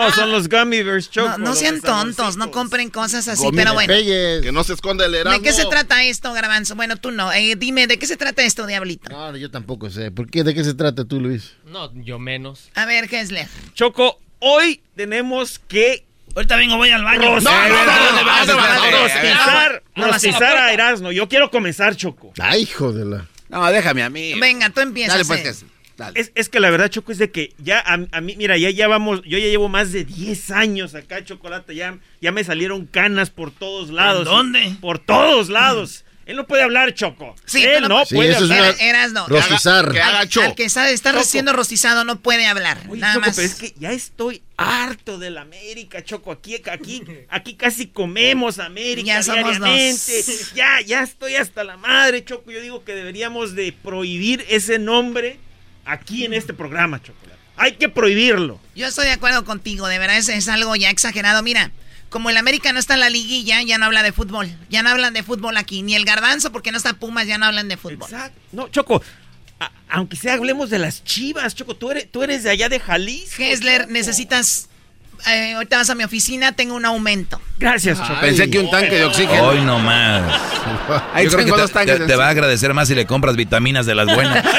No, 0.00 0.10
son 0.12 0.30
los 0.32 0.48
gummy 0.48 0.82
bears, 0.82 1.10
Choco. 1.10 1.36
No, 1.38 1.54
sean 1.54 1.80
tontos, 1.80 2.36
no 2.36 2.50
compren 2.50 2.90
cosas 2.90 3.28
así, 3.28 3.42
Gomi, 3.42 3.56
pero 3.56 3.74
bueno. 3.74 3.92
Que 3.92 4.50
no 4.52 4.64
se 4.64 4.72
esconda 4.74 5.04
el 5.06 5.14
Erasmo. 5.14 5.38
¿De 5.38 5.44
qué 5.44 5.52
se 5.52 5.64
trata 5.66 6.02
esto, 6.04 6.32
Garbanzo? 6.32 6.74
Bueno, 6.74 6.96
tú 6.96 7.10
no. 7.10 7.32
Eh, 7.32 7.54
dime, 7.56 7.86
¿de 7.86 7.98
qué 7.98 8.06
se 8.06 8.16
trata 8.16 8.42
esto, 8.42 8.66
Diablito? 8.66 9.10
No, 9.10 9.36
yo 9.36 9.50
tampoco 9.50 9.90
sé. 9.90 10.10
¿Por 10.10 10.30
qué? 10.30 10.42
¿De 10.44 10.54
qué 10.54 10.59
qué 10.60 10.64
se 10.64 10.74
trata 10.74 11.06
tú, 11.06 11.20
Luis? 11.20 11.54
No, 11.64 11.90
yo 12.02 12.18
menos. 12.18 12.70
A 12.74 12.84
ver, 12.84 13.12
Hessler. 13.12 13.48
Choco, 13.72 14.20
hoy 14.40 14.82
tenemos 14.94 15.58
que. 15.58 16.04
Ahorita 16.36 16.56
vengo, 16.56 16.76
voy 16.76 16.90
al 16.90 17.02
baño. 17.02 17.40
No, 19.96 20.06
rostizar 20.06 20.58
a 20.58 20.72
Erasmo. 20.72 21.12
Yo 21.12 21.28
quiero 21.30 21.50
comenzar, 21.50 21.96
Choco. 21.96 22.34
Ay, 22.38 22.62
hijo 22.62 22.92
de 22.92 23.06
la. 23.06 23.26
No, 23.48 23.72
déjame 23.72 24.02
a 24.02 24.10
mí. 24.10 24.34
Venga, 24.38 24.68
tú 24.68 24.80
empiezas. 24.80 25.14
Dale, 25.14 25.24
pues, 25.24 25.40
Hessler. 25.46 25.70
Es, 26.14 26.32
es, 26.34 26.48
que 26.50 26.60
la 26.60 26.70
verdad, 26.70 26.88
Choco, 26.88 27.10
es 27.12 27.18
de 27.18 27.30
que 27.30 27.54
ya 27.58 27.78
a, 27.78 27.98
a, 28.12 28.20
mí, 28.20 28.34
mira, 28.36 28.56
ya, 28.58 28.70
ya 28.70 28.88
vamos, 28.88 29.22
yo 29.22 29.38
ya 29.38 29.46
llevo 29.46 29.68
más 29.68 29.92
de 29.92 30.04
10 30.04 30.50
años 30.50 30.94
acá, 30.94 31.22
Chocolate, 31.24 31.74
ya, 31.74 31.98
ya 32.22 32.32
me 32.32 32.42
salieron 32.42 32.86
canas 32.86 33.28
por 33.28 33.50
todos 33.50 33.90
lados. 33.90 34.24
Dónde? 34.24 34.76
Por 34.80 34.98
todos 34.98 35.48
lados. 35.50 36.04
Él 36.26 36.36
no 36.36 36.46
puede 36.46 36.62
hablar, 36.62 36.94
Choco. 36.94 37.34
Sí, 37.44 37.64
Él 37.64 37.88
no 37.88 38.04
Sí, 38.04 38.14
puede 38.14 38.30
eso 38.30 38.44
es 38.44 38.50
hablar. 38.50 38.74
una- 38.74 38.82
Eras 38.84 39.12
no. 39.12 39.26
Rostizar. 39.26 39.90
Que 39.90 40.00
haga 40.00 40.20
Al, 40.20 40.28
show. 40.28 40.44
al 40.44 40.54
que 40.54 40.64
está, 40.64 40.88
está 40.90 41.10
Choco. 41.12 41.24
siendo 41.24 41.52
rostizado 41.52 42.04
no 42.04 42.20
puede 42.20 42.46
hablar. 42.46 42.78
Oye, 42.88 43.00
nada 43.00 43.14
Choco, 43.14 43.26
más. 43.26 43.36
pero 43.36 43.48
es 43.48 43.54
que 43.56 43.74
ya 43.80 43.90
estoy 43.90 44.42
harto 44.56 45.18
de 45.18 45.30
la 45.30 45.40
América, 45.40 46.04
Choco. 46.04 46.30
Aquí, 46.30 46.62
aquí, 46.70 47.02
aquí 47.30 47.54
casi 47.54 47.88
comemos 47.88 48.58
América 48.60 49.06
Ya 49.06 49.22
somos 49.24 49.58
dos. 49.58 50.52
Ya, 50.54 50.80
ya 50.86 51.02
estoy 51.02 51.34
hasta 51.36 51.64
la 51.64 51.76
madre, 51.76 52.24
Choco. 52.24 52.50
Yo 52.52 52.60
digo 52.60 52.84
que 52.84 52.94
deberíamos 52.94 53.54
de 53.56 53.72
prohibir 53.72 54.44
ese 54.48 54.78
nombre 54.78 55.38
aquí 55.84 56.24
en 56.24 56.34
este 56.34 56.54
programa, 56.54 57.02
Choco. 57.02 57.18
Hay 57.56 57.72
que 57.72 57.88
prohibirlo. 57.88 58.58
Yo 58.74 58.86
estoy 58.86 59.06
de 59.06 59.12
acuerdo 59.12 59.44
contigo, 59.44 59.86
de 59.88 59.98
verdad 59.98 60.16
es, 60.16 60.28
es 60.30 60.48
algo 60.48 60.76
ya 60.76 60.88
exagerado. 60.90 61.42
Mira, 61.42 61.72
como 62.10 62.28
el 62.28 62.36
América 62.36 62.72
no 62.72 62.78
está 62.78 62.94
en 62.94 63.00
la 63.00 63.08
liguilla, 63.10 63.62
ya 63.62 63.78
no 63.78 63.86
habla 63.86 64.02
de 64.02 64.12
fútbol. 64.12 64.50
Ya 64.68 64.82
no 64.82 64.90
hablan 64.90 65.14
de 65.14 65.22
fútbol 65.22 65.56
aquí. 65.56 65.82
Ni 65.82 65.94
el 65.94 66.04
Garbanzo, 66.04 66.52
porque 66.52 66.70
no 66.72 66.76
está 66.76 66.92
Pumas, 66.94 67.26
ya 67.26 67.38
no 67.38 67.46
hablan 67.46 67.68
de 67.68 67.76
fútbol. 67.76 68.02
Exacto. 68.10 68.38
No, 68.52 68.68
Choco, 68.68 69.02
a- 69.60 69.70
aunque 69.88 70.16
sea 70.16 70.34
hablemos 70.34 70.68
de 70.70 70.78
las 70.78 71.02
chivas, 71.04 71.54
Choco. 71.54 71.76
Tú 71.76 71.90
eres, 71.90 72.10
tú 72.10 72.22
eres 72.22 72.42
de 72.42 72.50
allá 72.50 72.68
de 72.68 72.80
Jalisco. 72.80 73.42
Hessler, 73.42 73.82
Choco. 73.82 73.92
necesitas... 73.92 74.68
eh, 75.26 75.52
ahorita 75.54 75.76
vas 75.78 75.90
a 75.90 75.94
mi 75.94 76.04
oficina, 76.04 76.52
tengo 76.52 76.74
un 76.74 76.84
aumento. 76.84 77.40
Gracias, 77.60 77.98
Choco. 78.00 78.20
Pensé 78.22 78.50
que 78.50 78.58
un 78.58 78.70
tanque 78.70 78.96
de 78.96 79.04
oxígeno. 79.04 79.44
Hoy 79.44 79.60
no 79.60 79.78
más. 79.78 80.22
Ahí 81.14 81.24
Yo 81.26 81.30
creo 81.32 81.44
tengo 81.44 81.56
que 81.56 81.60
dos 81.62 81.70
te, 81.70 81.74
tanques 81.74 81.98
te- 81.98 82.06
te 82.06 82.16
va 82.16 82.26
a 82.26 82.30
agradecer 82.30 82.72
más 82.74 82.88
si 82.88 82.94
le 82.94 83.06
compras 83.06 83.36
vitaminas 83.36 83.84
de 83.86 83.94
las 83.94 84.06
buenas. 84.12 84.44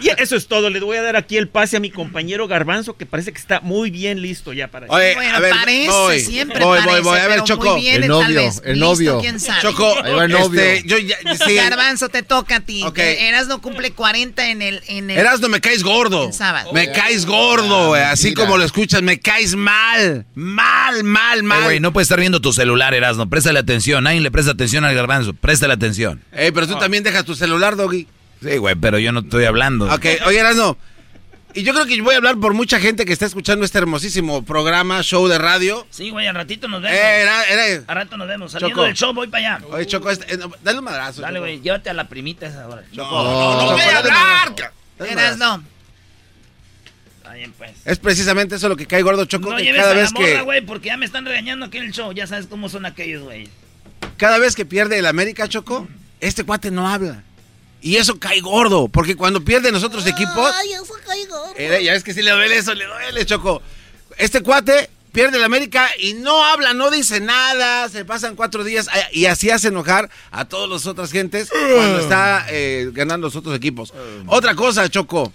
Y 0.00 0.08
eso 0.20 0.34
es 0.34 0.48
todo. 0.48 0.68
Le 0.68 0.80
voy 0.80 0.96
a 0.96 1.02
dar 1.02 1.14
aquí 1.14 1.36
el 1.36 1.48
pase 1.48 1.76
a 1.76 1.80
mi 1.80 1.88
compañero 1.90 2.48
Garbanzo, 2.48 2.96
que 2.96 3.06
parece 3.06 3.32
que 3.32 3.38
está 3.38 3.60
muy 3.60 3.88
bien 3.90 4.20
listo 4.20 4.52
ya 4.52 4.66
para 4.66 4.86
Oye, 4.88 5.14
bueno, 5.14 5.36
a 5.36 5.38
ver, 5.38 5.50
parece, 5.54 5.88
voy, 5.90 6.18
siempre 6.20 6.64
voy, 6.64 6.78
parece, 6.80 7.00
voy, 7.02 7.10
voy. 7.12 7.18
A 7.20 7.28
ver, 7.28 7.44
Choco. 7.44 7.72
muy 7.74 7.82
bien, 7.82 8.02
El 8.02 8.08
novio, 8.08 8.40
el 8.64 8.72
Listo, 8.80 8.84
novio. 8.84 9.18
quién 9.20 9.38
sabe. 9.38 9.60
Choco, 9.62 9.94
Ahí 10.02 10.12
va 10.12 10.24
el 10.24 10.32
novio. 10.32 10.60
este, 10.60 10.88
yo 10.88 10.98
ya, 10.98 11.16
sí. 11.46 11.54
Garbanzo, 11.54 12.08
te 12.08 12.24
toca 12.24 12.56
a 12.56 12.60
ti. 12.60 12.82
Ok. 12.82 12.98
Eh, 12.98 13.28
Erasmo 13.28 13.60
cumple 13.62 13.92
40 13.92 14.50
en 14.50 14.62
el... 14.62 14.82
En 14.88 15.08
el 15.08 15.18
Erasno, 15.18 15.48
me 15.48 15.60
caes 15.60 15.84
gordo. 15.84 16.26
El 16.26 16.32
sábado. 16.32 16.72
Me 16.72 16.90
caes 16.90 17.24
gordo. 17.24 17.94
Así 17.94 18.34
como 18.34 18.56
lo 18.58 18.64
escuchas, 18.64 19.02
me 19.02 19.20
caes 19.20 19.54
mal. 19.54 20.26
Mal, 20.34 20.91
mal, 21.02 21.38
Eh, 21.38 21.42
mal. 21.42 21.62
güey, 21.64 21.80
no 21.80 21.92
puedes 21.92 22.06
estar 22.06 22.18
viendo 22.20 22.40
tu 22.40 22.52
celular, 22.52 22.94
Erasno. 22.94 23.28
Préstale 23.28 23.58
atención. 23.58 24.04
Nadie 24.04 24.20
le 24.20 24.30
presta 24.30 24.52
atención 24.52 24.84
al 24.84 24.94
garbanzo. 24.94 25.32
Préstale 25.34 25.72
atención. 25.74 26.22
Ey, 26.32 26.50
pero 26.52 26.66
tú 26.66 26.76
también 26.78 27.02
dejas 27.04 27.24
tu 27.24 27.34
celular, 27.34 27.76
Doggy. 27.76 28.06
Sí, 28.42 28.56
güey, 28.56 28.74
pero 28.74 28.98
yo 28.98 29.12
no 29.12 29.20
estoy 29.20 29.44
hablando. 29.44 29.86
Ok, 29.92 30.06
oye, 30.26 30.38
Erasno. 30.38 30.76
Y 31.54 31.64
yo 31.64 31.74
creo 31.74 31.84
que 31.84 32.00
voy 32.00 32.14
a 32.14 32.16
hablar 32.16 32.38
por 32.38 32.54
mucha 32.54 32.80
gente 32.80 33.04
que 33.04 33.12
está 33.12 33.26
escuchando 33.26 33.64
este 33.66 33.76
hermosísimo 33.76 34.42
programa, 34.42 35.02
show 35.02 35.28
de 35.28 35.36
radio. 35.36 35.86
Sí, 35.90 36.08
güey, 36.08 36.26
al 36.26 36.34
ratito 36.34 36.66
nos 36.66 36.80
vemos. 36.80 36.96
Eh, 36.96 37.20
era, 37.22 37.44
era- 37.44 37.84
Al 37.86 37.94
rato 37.94 38.16
nos 38.16 38.26
vemos. 38.26 38.52
Saliendo 38.52 38.74
Choco. 38.76 38.86
del 38.86 38.94
show, 38.94 39.12
voy 39.12 39.28
para 39.28 39.56
allá. 39.58 39.66
Oye, 39.70 39.86
Choco, 39.86 40.10
este- 40.10 40.32
eh, 40.32 40.38
no, 40.38 40.50
dale 40.64 40.78
un 40.78 40.84
madrazo. 40.86 41.20
Dale, 41.20 41.38
güey, 41.40 41.60
llévate 41.60 41.90
a 41.90 41.92
la 41.94 42.08
primita 42.08 42.46
esa 42.46 42.66
hora. 42.66 42.82
No, 42.92 43.04
Choco. 43.04 43.22
no, 43.22 43.24
no, 43.24 43.66
No, 43.66 43.72
voy 43.72 43.80
a 43.82 43.92
no, 43.92 43.98
hablar. 43.98 45.38
no. 45.38 45.64
Bien, 47.32 47.52
pues. 47.52 47.72
Es 47.84 47.98
precisamente 47.98 48.56
eso 48.56 48.68
lo 48.68 48.76
que 48.76 48.86
cae 48.86 49.02
gordo, 49.02 49.24
Choco. 49.24 49.50
No 49.50 49.56
que 49.56 49.64
lleves 49.64 49.80
cada 49.80 49.92
a 49.92 49.94
la 49.94 50.00
vez 50.02 50.12
morra, 50.12 50.26
que 50.26 50.42
güey, 50.42 50.60
porque 50.60 50.86
ya 50.86 50.96
me 50.96 51.06
están 51.06 51.24
regañando 51.24 51.66
aquí 51.66 51.78
en 51.78 51.84
el 51.84 51.92
show. 51.92 52.12
Ya 52.12 52.26
sabes 52.26 52.46
cómo 52.46 52.68
son 52.68 52.86
aquellos, 52.86 53.22
güey. 53.22 53.48
cada 54.16 54.38
vez 54.38 54.54
que 54.54 54.64
pierde 54.64 54.98
el 54.98 55.06
América, 55.06 55.48
Choco, 55.48 55.88
este 56.20 56.44
cuate 56.44 56.70
no 56.70 56.88
habla. 56.88 57.24
Y 57.80 57.96
eso 57.96 58.18
cae 58.20 58.40
gordo, 58.40 58.86
porque 58.88 59.16
cuando 59.16 59.44
pierden 59.44 59.74
los 59.74 59.82
otros 59.82 60.06
equipos. 60.06 60.54
Ay, 60.54 60.72
eso 60.72 60.94
caigo. 61.04 61.52
Eh, 61.56 61.82
ya 61.82 61.94
es 61.94 62.04
que 62.04 62.14
si 62.14 62.22
le 62.22 62.30
duele 62.30 62.56
eso, 62.56 62.74
le 62.74 62.86
duele, 62.86 63.26
Choco. 63.26 63.60
Este 64.18 64.40
cuate 64.40 64.88
pierde 65.10 65.36
el 65.36 65.44
América 65.44 65.90
y 65.98 66.14
no 66.14 66.44
habla, 66.44 66.74
no 66.74 66.90
dice 66.90 67.20
nada, 67.20 67.88
se 67.88 68.04
pasan 68.04 68.36
cuatro 68.36 68.64
días 68.64 68.88
eh, 68.94 69.04
y 69.12 69.26
así 69.26 69.50
hace 69.50 69.68
enojar 69.68 70.08
a 70.30 70.44
todas 70.46 70.70
las 70.70 70.86
otras 70.86 71.10
gentes 71.12 71.50
cuando 71.50 72.00
está 72.00 72.46
eh, 72.50 72.88
ganando 72.92 73.26
los 73.26 73.36
otros 73.36 73.54
equipos. 73.56 73.92
Otra 74.26 74.54
cosa, 74.54 74.88
Choco. 74.88 75.32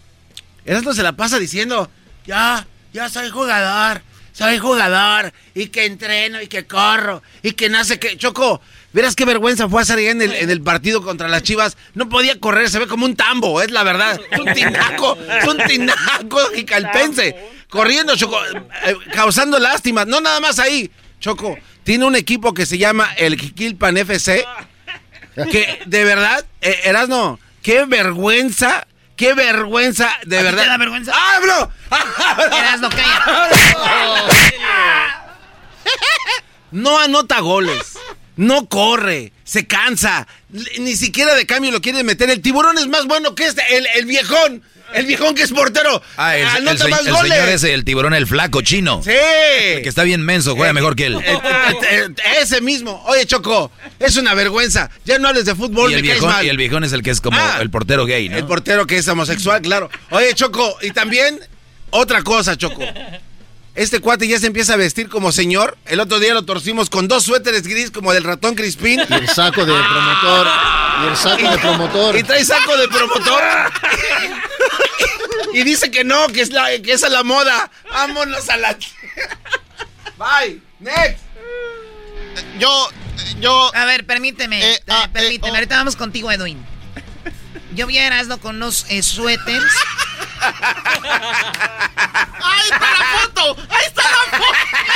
Erasmo 0.67 0.93
se 0.93 1.01
la 1.01 1.13
pasa 1.13 1.39
diciendo, 1.39 1.89
ya, 2.25 2.67
ya 2.91 3.07
soy 3.07 3.29
jugador, 3.29 4.01
soy 4.33 4.57
jugador, 4.57 5.31
y 5.55 5.67
que 5.67 5.85
entreno, 5.85 6.41
y 6.41 6.47
que 6.47 6.67
corro, 6.67 7.23
y 7.41 7.53
que 7.53 7.71
sé 7.85 7.97
qué. 7.99 8.17
Choco, 8.17 8.59
verás 8.91 9.15
qué 9.15 9.23
vergüenza 9.23 9.69
fue 9.69 9.81
hacer 9.81 9.97
en 9.99 10.21
el, 10.21 10.33
en 10.33 10.49
el 10.49 10.61
partido 10.61 11.01
contra 11.01 11.29
las 11.29 11.41
Chivas. 11.41 11.77
No 11.93 12.09
podía 12.09 12.37
correr, 12.37 12.69
se 12.69 12.79
ve 12.79 12.87
como 12.87 13.05
un 13.05 13.15
tambo, 13.15 13.61
es 13.61 13.71
la 13.71 13.83
verdad. 13.83 14.19
Es 14.29 14.39
un 14.39 14.53
tinaco, 14.53 15.17
es 15.41 15.47
un 15.47 15.57
tinaco 15.65 16.39
jicalpense. 16.53 17.35
Corriendo, 17.69 18.17
Choco, 18.17 18.37
eh, 18.45 18.95
causando 19.13 19.59
lástima. 19.59 20.03
No 20.03 20.19
nada 20.19 20.41
más 20.41 20.59
ahí. 20.59 20.91
Choco, 21.21 21.57
tiene 21.85 22.03
un 22.03 22.17
equipo 22.17 22.53
que 22.53 22.65
se 22.65 22.77
llama 22.77 23.13
el 23.17 23.39
Jiquilpan 23.39 23.95
FC, 23.95 24.45
que 25.49 25.79
de 25.85 26.03
verdad, 26.03 26.45
eh, 26.59 26.81
Erasno, 26.83 27.39
qué 27.61 27.85
vergüenza. 27.85 28.85
Qué 29.17 29.33
vergüenza, 29.33 30.11
de 30.25 30.37
¿A 30.37 30.39
ti 30.39 30.45
verdad. 30.45 30.63
te 30.63 30.69
da 30.69 30.77
vergüenza? 30.77 31.11
¡Hablo! 31.35 31.71
Cállate. 32.49 32.95
No 36.71 36.99
anota 36.99 37.39
goles. 37.39 37.97
No 38.37 38.67
corre. 38.69 39.33
Se 39.43 39.67
cansa. 39.67 40.27
Ni 40.79 40.95
siquiera 40.95 41.35
de 41.35 41.45
cambio 41.45 41.71
lo 41.71 41.81
quiere 41.81 42.03
meter. 42.03 42.29
El 42.29 42.41
tiburón 42.41 42.77
es 42.77 42.87
más 42.87 43.05
bueno 43.05 43.35
que 43.35 43.45
este. 43.47 43.61
El, 43.75 43.85
el 43.95 44.05
viejón. 44.05 44.63
El 44.93 45.05
viejón 45.05 45.35
que 45.35 45.41
es 45.43 45.51
portero. 45.51 46.01
Ah, 46.15 46.37
el, 46.37 46.45
anota 46.47 46.87
más 46.87 47.05
el 47.05 47.11
goles. 47.11 47.33
señor 47.33 47.49
ese, 47.49 47.73
el 47.73 47.83
tiburón, 47.83 48.13
el 48.13 48.25
flaco 48.25 48.61
chino. 48.61 49.01
Sí. 49.03 49.09
El 49.11 49.81
que 49.81 49.89
está 49.89 50.03
bien 50.03 50.21
menso, 50.23 50.55
juega 50.55 50.71
mejor 50.71 50.95
que 50.95 51.07
él. 51.07 51.15
El- 51.15 52.03
el- 52.03 52.15
ese 52.41 52.61
mismo. 52.61 53.03
Oye, 53.05 53.25
Choco, 53.25 53.69
es 53.99 54.15
una 54.15 54.33
vergüenza. 54.33 54.89
Ya 55.03 55.19
no 55.19 55.27
hables 55.27 55.43
de 55.43 55.55
fútbol, 55.55 55.91
Y 55.91 55.95
el, 55.95 56.01
me 56.03 56.07
caes 56.07 56.19
viejón, 56.21 56.35
mal. 56.37 56.45
y 56.45 56.49
el 56.49 56.55
viejón 56.55 56.83
es 56.85 56.93
el 56.93 57.03
que 57.03 57.09
es 57.11 57.19
como 57.19 57.37
Ah. 57.37 57.57
el 57.59 57.69
portero 57.69 58.05
gay, 58.05 58.29
¿no? 58.29 58.37
El 58.37 58.45
portero 58.45 58.87
que 58.87 58.97
es 58.97 59.05
homosexual, 59.09 59.61
claro. 59.61 59.89
Oye, 60.11 60.33
Choco, 60.35 60.77
y 60.81 60.91
también 60.91 61.37
otra 61.89 62.21
cosa, 62.21 62.55
Choco. 62.57 62.81
Este 63.77 63.99
cuate 63.99 64.27
ya 64.27 64.39
se 64.39 64.47
empieza 64.47 64.73
a 64.73 64.75
vestir 64.75 65.07
como 65.07 65.31
señor. 65.31 65.77
El 65.85 65.99
otro 65.99 66.17
día 66.17 66.33
lo 66.33 66.41
torcimos 66.41 66.89
con 66.89 67.07
dos 67.07 67.25
suéteres 67.25 67.61
gris 67.61 67.91
como 67.91 68.11
del 68.11 68.23
ratón 68.23 68.55
Crispín. 68.55 68.99
Y 69.07 69.13
el 69.13 69.29
saco 69.29 69.67
de 69.67 69.71
promotor. 69.71 70.47
Y 71.03 71.07
el 71.07 71.15
saco 71.15 71.51
de 71.51 71.57
promotor. 71.59 72.17
Y 72.17 72.23
trae 72.23 72.43
saco 72.43 72.75
de 72.75 72.87
promotor. 72.87 73.43
y 75.53 75.63
dice 75.63 75.91
que 75.91 76.03
no, 76.03 76.27
que 76.29 76.41
es, 76.41 76.49
la, 76.49 76.69
que 76.81 76.93
es 76.93 77.03
a 77.03 77.09
la 77.09 77.23
moda. 77.23 77.69
Vámonos 77.91 78.49
a 78.49 78.57
la... 78.57 78.75
Bye. 80.17 80.59
Next. 80.79 81.19
Yo, 82.57 82.89
yo... 83.39 83.71
A 83.75 83.85
ver, 83.85 84.07
permíteme, 84.07 84.71
Eh, 84.71 84.81
eh, 84.87 84.93
permíteme. 85.13 85.55
Ahorita 85.55 85.77
vamos 85.77 85.95
contigo, 85.95 86.31
Edwin. 86.31 86.65
Yo 87.75 87.85
vi 87.85 87.99
a 87.99 88.07
Erasmo 88.07 88.39
con 88.39 88.55
unos 88.55 88.87
eh, 88.89 89.03
suéteres. 89.03 89.71
¡Ahí 90.39 90.51
está 92.71 92.91
la 92.91 93.05
foto! 93.21 93.57
¡Ahí 93.69 93.85
está 93.87 94.03
la 94.03 94.37
foto! 94.37 94.43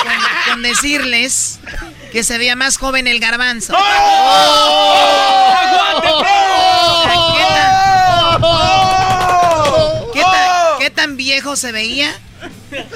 Con, 0.04 0.14
con 0.54 0.61
decirles 0.72 1.60
que 2.12 2.24
se 2.24 2.38
veía 2.38 2.56
más 2.56 2.78
joven 2.78 3.08
el 3.08 3.20
garbanzo. 3.20 3.74
¿Qué 10.14 10.22
tan, 10.22 10.80
qué 10.80 10.90
tan 10.90 11.18
viejo 11.18 11.56
se 11.56 11.72
veía? 11.72 12.14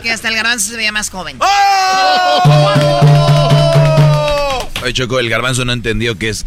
Que 0.01 0.11
hasta 0.11 0.29
el 0.29 0.35
garbanzo 0.35 0.69
se 0.69 0.77
veía 0.77 0.91
más 0.91 1.09
joven. 1.09 1.37
Oye, 4.83 4.93
Choco, 4.93 5.19
el 5.19 5.29
garbanzo 5.29 5.65
no 5.65 5.73
entendió 5.73 6.17
que 6.17 6.29
es. 6.29 6.45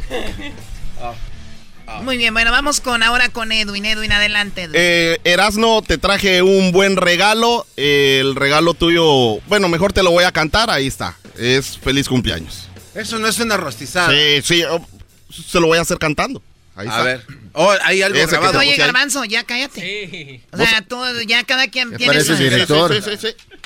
Muy 2.09 2.17
bien, 2.17 2.33
bueno, 2.33 2.51
vamos 2.51 2.81
con 2.81 3.03
ahora 3.03 3.29
con 3.29 3.53
Edwin. 3.53 3.85
Edwin, 3.85 4.11
adelante. 4.13 4.63
Edwin. 4.63 4.77
Eh, 4.79 5.19
Erasno, 5.25 5.83
te 5.83 5.99
traje 5.99 6.41
un 6.41 6.73
buen 6.73 6.97
regalo. 6.97 7.67
Eh, 7.77 8.21
el 8.23 8.35
regalo 8.35 8.73
tuyo, 8.73 9.41
bueno, 9.47 9.69
mejor 9.69 9.93
te 9.93 10.03
lo 10.03 10.11
voy 10.11 10.25
a 10.25 10.33
cantar. 10.33 10.71
Ahí 10.71 10.87
está. 10.87 11.19
Es 11.37 11.77
feliz 11.77 12.09
cumpleaños. 12.09 12.71
Eso 12.95 13.19
no 13.19 13.29
es 13.29 13.39
una 13.41 13.59
rostizada. 13.59 14.11
Sí, 14.11 14.41
sí. 14.43 14.63
oh, 14.63 14.89
se 15.29 15.61
lo 15.61 15.67
voy 15.67 15.77
a 15.77 15.83
hacer 15.83 15.99
cantando. 15.99 16.43
Ahí 16.75 16.89
A 16.89 16.91
está. 16.93 17.03
ver. 17.03 17.27
Oh, 17.53 17.75
hay 17.85 18.01
algo 18.01 18.17
Ese 18.17 18.25
que 18.29 18.37
grabado. 18.37 18.59
Oye, 18.61 18.77
garbanzo, 18.77 19.27
ya 19.27 19.45
cállate. 19.45 20.41
O 20.51 20.57
sea, 20.57 20.81
tú, 20.81 20.97
ya 21.27 21.45
cada 21.45 21.69
quien 21.69 21.95
tiene 21.95 22.23
su... 22.23 22.37
director. 22.37 22.91
Sí, 22.95 23.03
sí, 23.03 23.19
sí, 23.21 23.29
sí. 23.29 23.59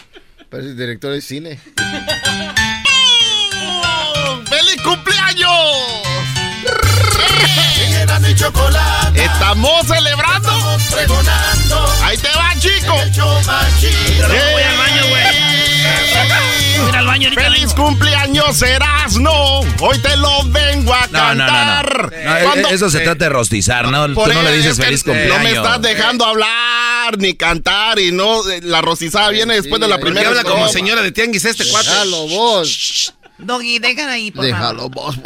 Parece 0.51 0.75
director 0.75 1.13
de 1.13 1.21
cine. 1.21 1.61
Erasmo 8.03 8.29
y 8.29 8.35
chocolate. 8.35 9.25
Estamos 9.25 9.87
celebrando. 9.87 10.49
Estamos 10.49 10.83
pregonando. 10.85 11.95
Ahí 12.03 12.17
te 12.19 12.29
va, 12.37 12.55
chico. 12.59 12.95
Voy 12.95 14.63
al 14.63 14.77
baño, 14.79 15.09
güey. 15.09 15.23
Al 16.95 17.07
baño 17.07 17.29
ahorita. 17.29 17.43
¡Feliz 17.43 17.75
vengo. 17.75 17.85
cumpleaños, 17.87 18.63
Erasno! 18.63 19.61
Hoy 19.81 19.99
te 20.03 20.17
lo 20.17 20.45
vengo 20.45 20.93
a 20.95 21.07
No, 21.09 21.35
no, 21.35 21.35
no, 21.35 21.45
no. 21.45 21.47
cantar. 21.47 22.13
No, 22.25 22.37
e- 22.39 22.43
Cuando- 22.45 22.69
eso 22.69 22.91
se 22.91 23.01
trata 23.01 23.25
de 23.25 23.31
rostizar, 23.31 23.89
¿no? 23.89 24.13
Por 24.15 24.29
Tú 24.29 24.35
no 24.35 24.43
le 24.43 24.53
dices 24.57 24.77
feliz 24.77 25.05
No 25.07 25.13
me 25.15 25.21
cumpleaños. 25.29 25.65
estás 25.65 25.83
dejando 25.83 26.25
hablar 26.27 27.19
ni 27.19 27.35
cantar 27.35 27.99
y 27.99 28.13
no. 28.13 28.49
eh, 28.51 28.61
La 28.63 28.81
rostizada 28.83 29.31
viene 29.31 29.55
después 29.55 29.81
de 29.81 29.89
la 29.89 29.99
primera. 29.99 30.29
habla 30.29 30.45
como 30.45 30.69
señora 30.69 31.03
de 31.03 31.13
tianguis 31.13 31.45
este 31.45 31.67
cuate. 31.69 31.89
Déjalo 31.91 32.29
vos. 32.29 33.15
Doggy, 33.39 33.79
déjala 33.81 34.13
ahí, 34.13 34.31
por 34.31 34.45
Déjalo 34.45 34.83
favor. 34.91 34.91
vos. 34.91 35.17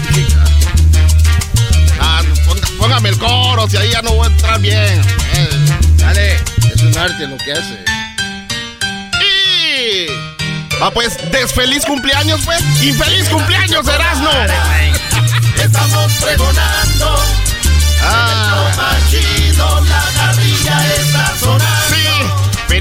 Póngame 2.78 3.08
el 3.08 3.18
coro, 3.18 3.68
si 3.68 3.76
ahí 3.76 3.90
ya 3.90 4.02
no 4.02 4.12
voy 4.12 4.26
a 4.26 4.30
entrar 4.30 4.60
bien. 4.60 5.00
Eh, 5.34 5.48
Dale. 5.96 6.34
Es 6.74 6.82
un 6.82 6.96
arte 6.98 7.26
lo 7.26 7.36
que 7.38 7.52
hace. 7.52 7.84
Y. 9.20 10.06
Ah, 10.80 10.90
pues, 10.92 11.16
desfeliz 11.30 11.84
cumpleaños, 11.84 12.40
pues. 12.44 12.60
¡Infeliz 12.82 13.28
cumpleaños, 13.28 13.86
Erasno! 13.88 14.30
Estamos 15.62 16.12
pregonando. 16.20 17.24
Ah. 18.02 18.66
El. 19.10 19.56
La 19.88 20.04
carrilla 20.14 20.94
está 20.96 21.34
sonando. 21.38 21.65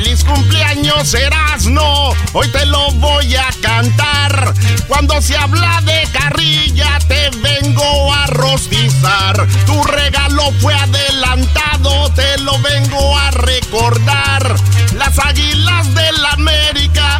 Feliz 0.05 0.23
cumpleaños, 0.23 1.15
Erasno. 1.15 2.11
Hoy 2.33 2.47
te 2.49 2.63
lo 2.67 2.91
voy 2.91 3.35
a 3.35 3.49
cantar. 3.59 4.53
Cuando 4.87 5.19
se 5.19 5.35
habla 5.35 5.81
de 5.81 6.07
carrilla, 6.13 6.99
te 7.07 7.31
vengo 7.41 8.13
a 8.13 8.27
rostizar. 8.27 9.47
Tu 9.65 9.83
regalo 9.85 10.51
fue 10.61 10.75
adelantado, 10.75 12.11
te 12.11 12.37
lo 12.37 12.59
vengo 12.59 13.17
a 13.17 13.31
recordar. 13.31 14.55
Las 14.95 15.17
águilas 15.17 15.91
del 15.95 16.23
América 16.23 17.19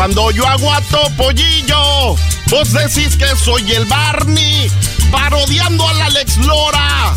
Cuando 0.00 0.30
yo 0.30 0.46
hago 0.46 0.72
a 0.72 0.80
Topollillo, 0.80 2.16
vos 2.46 2.72
decís 2.72 3.18
que 3.18 3.36
soy 3.36 3.70
el 3.72 3.84
Barney, 3.84 4.72
parodiando 5.12 5.86
a 5.86 5.92
la 5.92 6.06
Alex 6.06 6.38
Lora. 6.38 7.14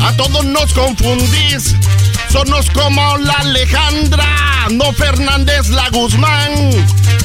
A 0.00 0.16
todos 0.16 0.42
nos 0.42 0.72
confundís, 0.72 1.74
sonos 2.32 2.70
como 2.70 3.18
la 3.18 3.34
Alejandra, 3.34 4.24
no 4.70 4.90
Fernández 4.94 5.68
la 5.68 5.90
Guzmán. 5.90 6.70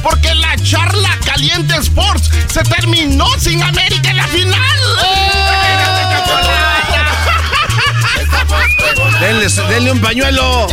Porque 0.03 0.35
la 0.35 0.57
charla 0.57 1.17
caliente 1.23 1.77
Sports 1.77 2.29
se 2.51 2.61
terminó 2.63 3.25
sin 3.39 3.63
América 3.63 4.09
en 4.09 4.17
la 4.17 4.27
final. 4.27 4.57
Estamos 8.21 8.63
pregonando. 8.75 9.25
Denle, 9.25 9.47
denle 9.47 9.91
un 9.93 10.01
pañuelo. 10.01 10.67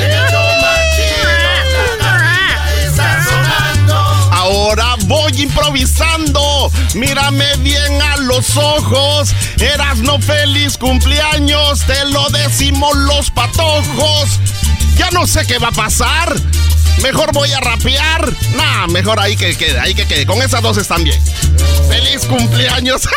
Ahora 4.47 4.95
voy 5.07 5.33
improvisando, 5.43 6.71
mírame 6.95 7.57
bien 7.57 8.01
a 8.01 8.17
los 8.19 8.57
ojos. 8.57 9.35
Eras 9.61 9.99
no 9.99 10.21
feliz 10.21 10.79
cumpleaños, 10.79 11.85
te 11.85 12.05
lo 12.05 12.29
decimos 12.31 12.97
los 12.97 13.33
patojos. 13.33 14.39
Ya 14.97 15.11
no 15.11 15.27
sé 15.27 15.45
qué 15.49 15.59
va 15.59 15.67
a 15.69 15.73
pasar. 15.73 16.37
Mejor 17.03 17.33
voy 17.33 17.51
a 17.51 17.59
rapear. 17.59 18.33
Nah, 18.55 18.87
mejor 18.87 19.19
ahí 19.19 19.37
que 19.37 19.57
quede, 19.57 19.81
ahí 19.81 19.97
que 19.97 20.07
quede. 20.07 20.27
Con 20.27 20.41
esas 20.41 20.63
dos 20.63 20.77
están 20.79 21.03
bien. 21.03 21.21
¡Feliz 21.89 22.25
cumpleaños! 22.27 23.03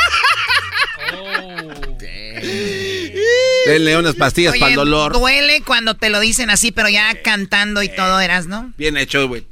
Denle 3.68 3.98
unas 3.98 4.16
pastillas 4.16 4.58
para 4.58 4.72
el 4.72 4.78
dolor. 4.78 5.14
duele 5.14 5.62
cuando 5.62 5.96
te 5.96 6.10
lo 6.10 6.20
dicen 6.20 6.50
así, 6.50 6.72
pero 6.72 6.90
ya 6.90 7.22
cantando 7.22 7.84
y 7.84 7.90
todo, 7.90 8.20
eras, 8.20 8.48
¿no? 8.48 8.74
Bien 8.78 8.98
hecho, 8.98 9.28
güey. 9.28 9.46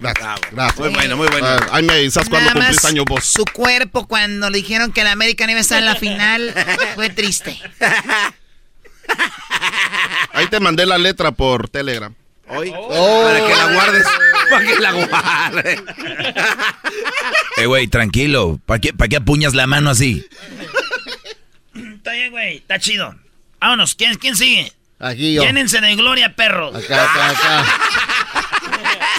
Gracias, 0.00 0.40
gracias. 0.52 0.78
Muy 0.78 0.88
bueno, 0.90 1.16
muy 1.16 1.28
bueno. 1.28 1.46
Ah, 1.46 1.66
ahí 1.72 1.82
me 1.82 1.94
avisas 1.94 2.28
cuando 2.28 2.52
cumplís 2.52 2.76
más 2.76 2.84
años 2.84 3.04
vos. 3.04 3.24
Su 3.24 3.44
cuerpo 3.44 4.06
cuando 4.06 4.48
le 4.50 4.58
dijeron 4.58 4.92
que 4.92 5.02
la 5.04 5.12
América 5.12 5.44
no 5.46 5.52
iba 5.52 5.58
a 5.58 5.62
estar 5.62 5.78
en 5.78 5.86
la 5.86 5.96
final 5.96 6.54
fue 6.94 7.10
triste. 7.10 7.60
Ahí 10.32 10.46
te 10.48 10.60
mandé 10.60 10.86
la 10.86 10.98
letra 10.98 11.32
por 11.32 11.68
Telegram. 11.68 12.14
Hoy. 12.48 12.70
Para 12.70 13.46
que 13.46 13.54
la 13.54 13.72
guardes. 13.72 14.06
Para 14.50 14.64
que 14.64 14.78
la 14.78 14.92
guardes. 14.92 15.82
Eh, 17.56 17.66
güey, 17.66 17.88
tranquilo. 17.88 18.60
¿Para 18.64 18.80
qué, 18.80 18.92
¿Para 18.92 19.08
qué 19.08 19.16
apuñas 19.16 19.54
la 19.54 19.66
mano 19.66 19.90
así? 19.90 20.24
Está 21.74 22.12
bien, 22.12 22.30
güey. 22.30 22.58
Está 22.58 22.78
chido. 22.78 23.14
Vámonos. 23.60 23.94
¿Quién, 23.94 24.14
quién 24.16 24.36
sigue? 24.36 24.72
Aquí 24.98 25.34
yo. 25.34 25.42
Llénense 25.42 25.80
de 25.80 25.96
gloria, 25.96 26.34
perros. 26.34 26.74
Acá, 26.74 27.04
acá, 27.04 27.30
acá. 27.30 27.64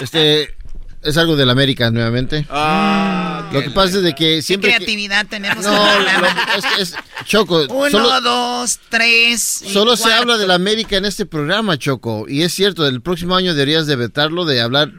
Este. 0.00 0.56
Es 1.02 1.16
algo 1.16 1.34
del 1.34 1.48
América 1.48 1.90
nuevamente. 1.90 2.46
Ah, 2.50 3.48
Lo 3.52 3.62
que 3.62 3.70
pasa 3.70 3.96
es 3.98 4.02
de 4.02 4.14
que 4.14 4.36
¿Qué 4.36 4.42
siempre. 4.42 4.70
que- 4.70 4.76
creatividad 4.76 5.26
tenemos 5.26 5.64
en 5.64 5.72
No, 5.72 5.82
programa? 5.82 6.20
lo- 6.20 6.58
es, 6.58 6.64
que 6.76 6.82
es- 6.82 6.94
Choco. 7.24 7.66
Uno, 7.70 7.90
solo 7.90 8.20
dos, 8.20 8.78
tres. 8.90 9.62
y 9.62 9.72
solo 9.72 9.96
se 9.96 10.02
cuatro. 10.04 10.18
habla 10.20 10.36
del 10.38 10.50
América 10.50 10.96
en 10.98 11.06
este 11.06 11.24
programa, 11.24 11.78
Choco. 11.78 12.26
Y 12.28 12.42
es 12.42 12.52
cierto, 12.52 12.86
el 12.86 13.00
próximo 13.00 13.34
año 13.34 13.54
deberías 13.54 13.86
de 13.86 13.96
vetarlo 13.96 14.44
de 14.44 14.60
hablar 14.60 14.92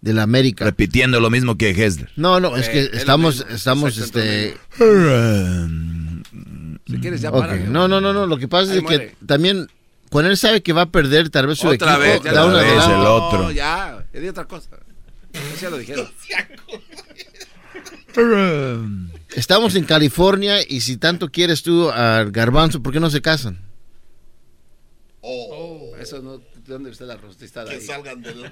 del 0.00 0.20
América. 0.20 0.64
Repitiendo 0.64 1.18
lo 1.18 1.30
mismo 1.30 1.58
que 1.58 1.70
Hessler. 1.70 2.10
No, 2.14 2.38
no, 2.38 2.56
es 2.56 2.68
Eh, 2.68 2.72
que 2.72 2.82
lo 2.84 2.98
estamos, 2.98 3.44
estamos, 3.50 3.98
este. 3.98 4.56
Si 6.86 6.98
quieres, 7.00 7.20
ya 7.20 7.30
para. 7.32 7.56
No, 7.56 7.88
no, 7.88 8.00
no, 8.00 8.12
no. 8.12 8.26
Lo 8.26 8.38
que 8.38 8.48
pasa 8.48 8.72
Ahí 8.72 8.78
es 8.78 8.84
que 8.84 9.14
también 9.26 9.68
cuando 10.10 10.30
él 10.30 10.36
sabe 10.36 10.62
que 10.62 10.72
va 10.72 10.82
a 10.82 10.86
perder 10.90 11.30
tal 11.30 11.46
vez 11.48 11.58
su 11.58 11.68
Otra 11.68 11.94
equipo, 11.94 12.00
vez. 12.00 12.22
Ya 12.24 12.32
da 12.32 12.44
una 12.46 12.58
vez, 12.62 12.84
el 12.84 13.06
otro. 13.06 13.42
No, 13.42 13.50
ya. 13.50 14.04
Ya 14.12 14.20
di 14.20 14.28
otra 14.28 14.44
cosa. 14.46 14.68
Eso 15.60 15.66
ya 15.66 15.70
lo 15.70 15.78
dijeron. 15.78 16.08
Estamos 19.36 19.74
en 19.74 19.84
California 19.84 20.58
y 20.66 20.80
si 20.80 20.96
tanto 20.96 21.30
quieres 21.30 21.62
tú 21.62 21.90
al 21.90 22.32
garbanzo, 22.32 22.82
¿por 22.82 22.94
qué 22.94 23.00
no 23.00 23.10
se 23.10 23.20
casan? 23.20 23.62
Eso 25.98 26.22
no. 26.22 26.38
¿De 26.38 26.44
dónde 26.64 26.90
está 26.90 27.04
la 27.04 27.16
rostizada? 27.16 27.68
Que 27.68 27.76
ahí? 27.76 27.82
salgan 27.82 28.22
del. 28.22 28.50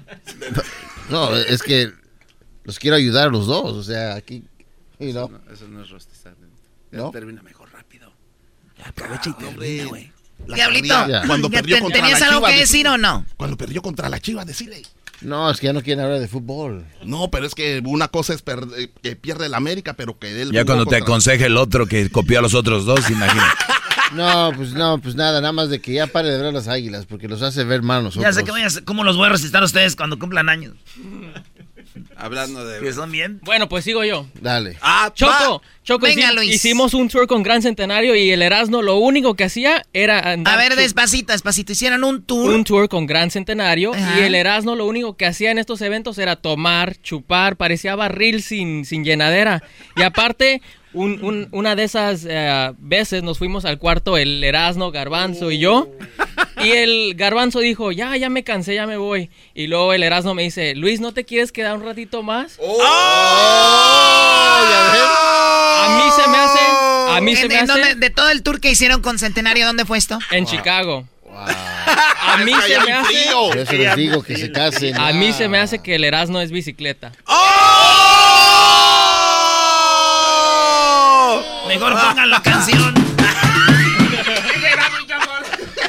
No, 1.09 1.35
es 1.35 1.63
que 1.63 1.91
los 2.63 2.77
quiero 2.77 2.95
ayudar 2.95 3.29
a 3.29 3.31
los 3.31 3.47
dos, 3.47 3.73
o 3.73 3.83
sea, 3.83 4.13
aquí 4.13 4.43
Y 4.99 5.11
no. 5.11 5.29
No, 5.29 5.41
eso 5.51 5.67
no 5.67 5.81
es 5.81 5.89
rostizar. 5.89 6.35
¿No? 6.91 7.09
Termina 7.09 7.41
mejor 7.41 7.71
rápido. 7.71 8.13
Ya 8.77 8.89
aprovecha 8.89 9.31
y 9.31 9.33
termina, 9.33 9.85
güey. 9.85 10.11
La 10.45 10.55
Diablito, 10.55 10.95
cuando 11.27 11.49
¿ya 11.49 11.59
perdió 11.59 11.79
contra 11.79 12.01
¿tenías 12.01 12.19
la 12.19 12.27
algo 12.27 12.39
Chivas, 12.39 12.53
que 12.53 12.59
decir 12.59 12.87
o 12.87 12.97
no? 12.97 13.25
Cuando 13.35 13.57
perdió 13.57 13.81
contra 13.81 14.09
la 14.09 14.19
Chivas, 14.19 14.45
decirle. 14.45 14.83
No, 15.21 15.49
es 15.51 15.59
que 15.59 15.67
ya 15.67 15.73
no 15.73 15.81
quieren 15.81 16.03
hablar 16.03 16.19
de 16.19 16.27
fútbol. 16.27 16.85
No, 17.03 17.29
pero 17.29 17.45
es 17.45 17.53
que 17.55 17.81
una 17.85 18.07
cosa 18.07 18.33
es 18.33 18.41
per- 18.41 18.67
eh, 18.77 18.89
que 19.03 19.15
pierde 19.15 19.47
el 19.47 19.53
América, 19.53 19.93
pero 19.93 20.17
que 20.17 20.41
él 20.41 20.51
Ya 20.51 20.63
cuando 20.65 20.85
te 20.85 20.91
contra- 20.91 21.03
aconseja 21.05 21.45
el 21.45 21.57
otro 21.57 21.87
que 21.87 22.09
copió 22.09 22.39
a 22.39 22.41
los 22.41 22.53
otros 22.53 22.85
dos, 22.85 23.09
imagínate. 23.09 23.49
No, 24.15 24.51
pues 24.55 24.73
no, 24.73 24.97
pues 24.99 25.13
nada, 25.13 25.39
nada 25.39 25.51
más 25.53 25.69
de 25.69 25.81
que 25.81 25.93
ya 25.93 26.07
pare 26.07 26.29
de 26.31 26.41
ver 26.41 26.51
las 26.51 26.67
águilas, 26.67 27.05
porque 27.05 27.27
los 27.27 27.43
hace 27.43 27.63
ver 27.63 27.83
mal 27.83 27.99
a 27.99 28.03
nosotros. 28.05 28.23
Ya 28.25 28.33
sé 28.33 28.43
que 28.43 28.49
voy 28.49 28.61
a 28.63 28.65
hacer- 28.65 28.83
cómo 28.83 29.03
los 29.03 29.15
voy 29.17 29.27
a 29.27 29.29
resistir 29.29 29.59
a 29.59 29.63
ustedes 29.63 29.95
cuando 29.95 30.17
cumplan 30.17 30.49
años. 30.49 30.73
Hablando 32.15 32.65
de. 32.65 32.79
Que 32.79 32.93
son 32.93 33.11
bien. 33.11 33.39
Bueno, 33.43 33.67
pues 33.69 33.83
sigo 33.83 34.03
yo. 34.03 34.25
Dale. 34.41 34.77
Ah, 34.81 35.11
Choco, 35.13 35.61
Choco, 35.83 36.05
Venga, 36.05 36.31
Luis. 36.33 36.53
hicimos 36.55 36.93
un 36.93 37.09
tour 37.09 37.27
con 37.27 37.43
Gran 37.43 37.61
Centenario 37.61 38.15
y 38.15 38.31
el 38.31 38.41
Erasmo 38.41 38.81
lo 38.81 38.97
único 38.97 39.35
que 39.35 39.43
hacía 39.45 39.85
era 39.93 40.19
andar 40.31 40.53
A 40.53 40.57
ver, 40.57 40.75
despacito, 40.75 41.31
despacito. 41.33 41.71
Hicieron 41.71 42.03
un 42.03 42.21
tour. 42.23 42.51
un 42.53 42.63
tour 42.63 42.87
con 42.89 43.05
Gran 43.07 43.31
Centenario 43.31 43.93
Ajá. 43.93 44.19
y 44.19 44.23
el 44.23 44.35
Erasmo 44.35 44.75
lo 44.75 44.85
único 44.85 45.15
que 45.17 45.25
hacía 45.25 45.51
en 45.51 45.57
estos 45.59 45.81
eventos 45.81 46.17
era 46.17 46.35
tomar, 46.35 46.95
chupar, 47.01 47.55
parecía 47.57 47.95
barril 47.95 48.41
sin, 48.43 48.85
sin 48.85 49.03
llenadera. 49.03 49.63
Y 49.95 50.03
aparte, 50.03 50.61
un- 50.93 51.23
un- 51.23 51.47
una 51.51 51.75
de 51.75 51.83
esas 51.83 52.25
eh, 52.27 52.71
veces 52.79 53.23
nos 53.23 53.37
fuimos 53.37 53.65
al 53.65 53.77
cuarto 53.77 54.17
el 54.17 54.43
Erasmo, 54.43 54.91
Garbanzo 54.91 55.51
y 55.51 55.59
yo. 55.59 55.89
Y 56.61 56.71
el 56.71 57.13
Garbanzo 57.15 57.59
dijo, 57.59 57.91
ya, 57.91 58.15
ya 58.17 58.29
me 58.29 58.43
cansé, 58.43 58.75
ya 58.75 58.85
me 58.87 58.97
voy. 58.97 59.29
Y 59.53 59.67
luego 59.67 59.93
el 59.93 60.03
Erasmo 60.03 60.33
me 60.33 60.43
dice, 60.43 60.75
Luis, 60.75 60.99
¿no 60.99 61.13
te 61.13 61.23
quieres 61.25 61.51
quedar 61.51 61.75
un 61.77 61.83
ratito 61.85 62.21
más? 62.23 62.55
Oh. 62.59 62.81
A 65.81 65.97
mí 65.97 66.11
se 66.15 66.29
me 66.29 66.37
hace, 66.37 66.59
a 67.17 67.21
mí 67.21 67.35
se 67.35 67.41
¿En- 67.43 67.47
me 67.47 67.53
en 67.59 67.63
hace 67.71 67.79
dónde- 67.79 67.95
de 67.95 68.09
todo 68.09 68.29
el 68.29 68.43
tour 68.43 68.59
que 68.59 68.69
hicieron 68.71 69.01
con 69.01 69.17
Centenario, 69.19 69.65
¿dónde 69.65 69.85
fue 69.85 69.97
esto? 69.97 70.19
en 70.31 70.45
Chicago. 70.45 71.05
A 71.31 72.37
mí 72.43 72.51
se 72.67 72.79
me 72.81 72.91
hace. 72.93 73.13
Por 73.33 73.57
eso 73.57 73.73
les 73.73 73.95
digo 73.95 74.21
que 74.23 74.35
se 74.37 74.51
casen. 74.51 74.97
a 74.99 75.13
mí 75.13 75.31
se 75.33 75.47
me 75.47 75.59
hace 75.59 75.79
que 75.81 75.95
el 75.95 76.03
Erasmo 76.03 76.39
es 76.41 76.51
bicicleta. 76.51 77.11
Mejor 81.67 81.93
pongan 81.93 82.29
la 82.29 82.41
canción. 82.41 83.08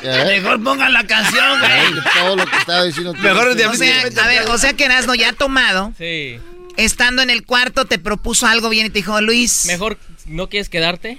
¿Eh? 0.02 0.40
Mejor 0.40 0.62
pongan 0.62 0.92
la 0.92 1.06
canción, 1.06 1.58
güey. 1.60 2.04
Todo 2.14 2.36
lo 2.36 2.46
que 2.46 2.56
estaba 2.56 2.84
diciendo. 2.84 3.12
tú. 3.12 3.20
Mejor 3.20 3.54
de 3.54 3.66
O 3.66 3.74
sea, 3.74 4.00
a 4.02 4.26
ver, 4.26 4.48
o 4.48 4.58
sea 4.58 4.72
que 4.74 4.84
Erasmo 4.84 5.14
ya 5.14 5.32
tomado, 5.32 5.92
Sí. 5.98 6.38
estando 6.76 7.22
en 7.22 7.30
el 7.30 7.44
cuarto, 7.44 7.84
te 7.84 7.98
propuso 7.98 8.46
algo 8.46 8.68
bien 8.68 8.86
y 8.86 8.90
te 8.90 9.00
dijo, 9.00 9.20
Luis, 9.20 9.66
Mejor, 9.66 9.98
¿no 10.26 10.48
quieres 10.48 10.68
quedarte? 10.68 11.18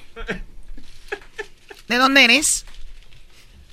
¿de 1.87 1.97
dónde 1.97 2.23
eres? 2.23 2.65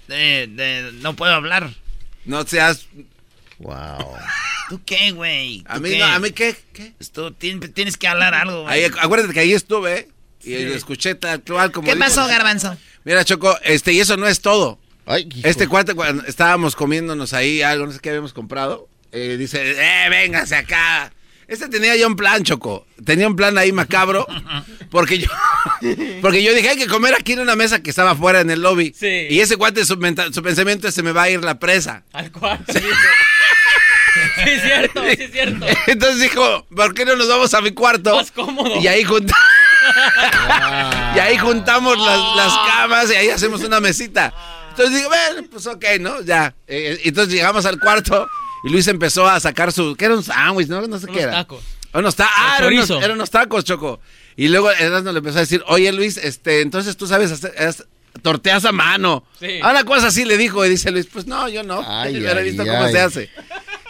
De- 0.08 0.48
de- 0.50 0.90
no 0.94 1.14
puedo 1.14 1.32
hablar. 1.32 1.70
No 2.24 2.44
seas. 2.46 2.86
Wow. 3.58 4.14
¿Tú 4.68 4.80
qué, 4.84 5.12
güey? 5.12 5.64
A 5.66 5.74
¿Tú 5.76 5.80
mí, 5.82 5.90
qué? 5.90 5.98
no, 5.98 6.04
a 6.06 6.18
mí 6.18 6.30
qué. 6.32 6.56
¿Qué? 6.72 6.92
Tú 7.12 7.32
tienes 7.32 7.96
que 7.96 8.06
hablar 8.08 8.34
algo, 8.34 8.62
güey. 8.62 8.84
Acuérdate 8.84 9.32
que 9.34 9.40
ahí 9.40 9.52
estuve 9.52 9.98
¿eh? 10.00 10.08
y 10.44 10.64
lo 10.64 10.74
escuché 10.74 11.14
tal 11.14 11.42
cual 11.42 11.72
como. 11.72 11.86
¿Qué 11.86 11.94
dijo. 11.94 12.04
pasó, 12.04 12.26
Garbanzo? 12.26 12.76
Mira, 13.04 13.24
Choco, 13.24 13.58
este, 13.64 13.92
y 13.92 14.00
eso 14.00 14.16
no 14.16 14.26
es 14.28 14.40
todo. 14.40 14.78
Ay. 15.08 15.28
Este 15.42 15.66
cuate, 15.66 15.94
cuando 15.94 16.24
estábamos 16.26 16.76
comiéndonos 16.76 17.32
ahí 17.32 17.62
algo, 17.62 17.86
no 17.86 17.92
sé 17.92 17.98
qué 18.00 18.10
habíamos 18.10 18.32
comprado, 18.34 18.88
eh, 19.10 19.36
dice, 19.38 19.72
eh, 19.72 20.08
véngase 20.10 20.54
acá. 20.54 21.10
Este 21.48 21.66
tenía 21.68 21.96
ya 21.96 22.06
un 22.06 22.14
plan, 22.14 22.44
Choco. 22.44 22.86
Tenía 23.06 23.26
un 23.26 23.34
plan 23.34 23.56
ahí 23.56 23.72
macabro. 23.72 24.26
Porque 24.90 25.18
yo, 25.18 25.28
porque 26.22 26.42
yo 26.42 26.54
dije, 26.54 26.70
hay 26.70 26.78
que 26.78 26.86
comer 26.86 27.14
aquí 27.14 27.32
en 27.32 27.40
una 27.40 27.54
mesa 27.56 27.82
que 27.82 27.90
estaba 27.90 28.12
afuera 28.12 28.40
en 28.40 28.48
el 28.50 28.62
lobby. 28.62 28.94
Sí. 28.98 29.26
Y 29.28 29.40
ese 29.40 29.58
cuate, 29.58 29.84
su, 29.84 29.98
pensamiento 29.98 30.88
es, 30.88 30.94
se 30.94 31.02
me 31.02 31.12
va 31.12 31.24
a 31.24 31.30
ir 31.30 31.44
la 31.44 31.58
presa. 31.58 32.04
Al 32.14 32.32
cuarto. 32.32 32.72
Sí, 32.72 32.78
es 34.46 34.62
cierto, 34.62 35.02
sí 35.04 35.16
es 35.22 35.30
cierto. 35.30 35.66
Entonces 35.86 36.22
dijo, 36.22 36.66
¿por 36.74 36.94
qué 36.94 37.04
no 37.04 37.16
nos 37.16 37.28
vamos 37.28 37.52
a 37.52 37.60
mi 37.60 37.72
cuarto? 37.72 38.16
Más 38.16 38.30
cómodo. 38.30 38.80
Y 38.80 38.86
ahí, 38.86 39.04
junta- 39.04 39.36
y 41.14 41.18
ahí 41.18 41.36
juntamos 41.36 41.98
las, 41.98 42.18
las 42.36 42.52
camas 42.66 43.10
y 43.10 43.14
ahí 43.14 43.28
hacemos 43.28 43.62
una 43.62 43.78
mesita. 43.80 44.32
Entonces 44.78 44.96
digo, 44.96 45.08
bueno, 45.08 45.48
pues 45.50 45.66
ok, 45.66 45.84
¿no? 46.00 46.22
Ya. 46.22 46.54
Eh, 46.68 47.00
entonces 47.04 47.34
llegamos 47.34 47.66
al 47.66 47.80
cuarto 47.80 48.28
y 48.64 48.70
Luis 48.70 48.86
empezó 48.86 49.26
a 49.26 49.40
sacar 49.40 49.72
su... 49.72 49.96
¿Qué 49.96 50.04
era 50.04 50.14
un 50.14 50.22
sándwich? 50.22 50.68
No, 50.68 50.86
no 50.86 50.98
sé 50.98 51.06
qué 51.06 51.12
Unos 51.12 51.22
era. 51.24 51.32
tacos. 51.32 51.64
Unos 51.92 52.14
ta- 52.16 52.30
ah, 52.36 52.56
eran 52.60 52.72
unos, 52.74 52.90
eran 52.90 53.12
unos 53.12 53.30
tacos, 53.30 53.64
Choco. 53.64 54.00
Y 54.36 54.48
luego 54.48 54.70
Erasmo 54.70 55.10
le 55.10 55.18
empezó 55.18 55.38
a 55.38 55.40
decir, 55.40 55.64
oye 55.66 55.90
Luis, 55.92 56.16
este, 56.16 56.60
entonces 56.60 56.96
tú 56.96 57.06
sabes 57.08 57.32
hacer... 57.32 57.52
es- 57.58 57.84
torteas 58.22 58.64
a 58.64 58.72
mano. 58.72 59.24
Sí. 59.38 59.60
A 59.62 59.70
una 59.70 59.84
cosa 59.84 60.08
así 60.08 60.24
le 60.24 60.36
dijo 60.36 60.64
y 60.64 60.68
dice 60.68 60.90
Luis, 60.90 61.06
pues 61.06 61.26
no, 61.26 61.48
yo 61.48 61.62
no. 61.62 61.84
Ay, 61.86 62.20
yo 62.20 62.30
ay, 62.36 62.44
visto 62.44 62.64
cómo 62.64 62.84
ay. 62.84 62.92
se 62.92 63.00
hace. 63.00 63.30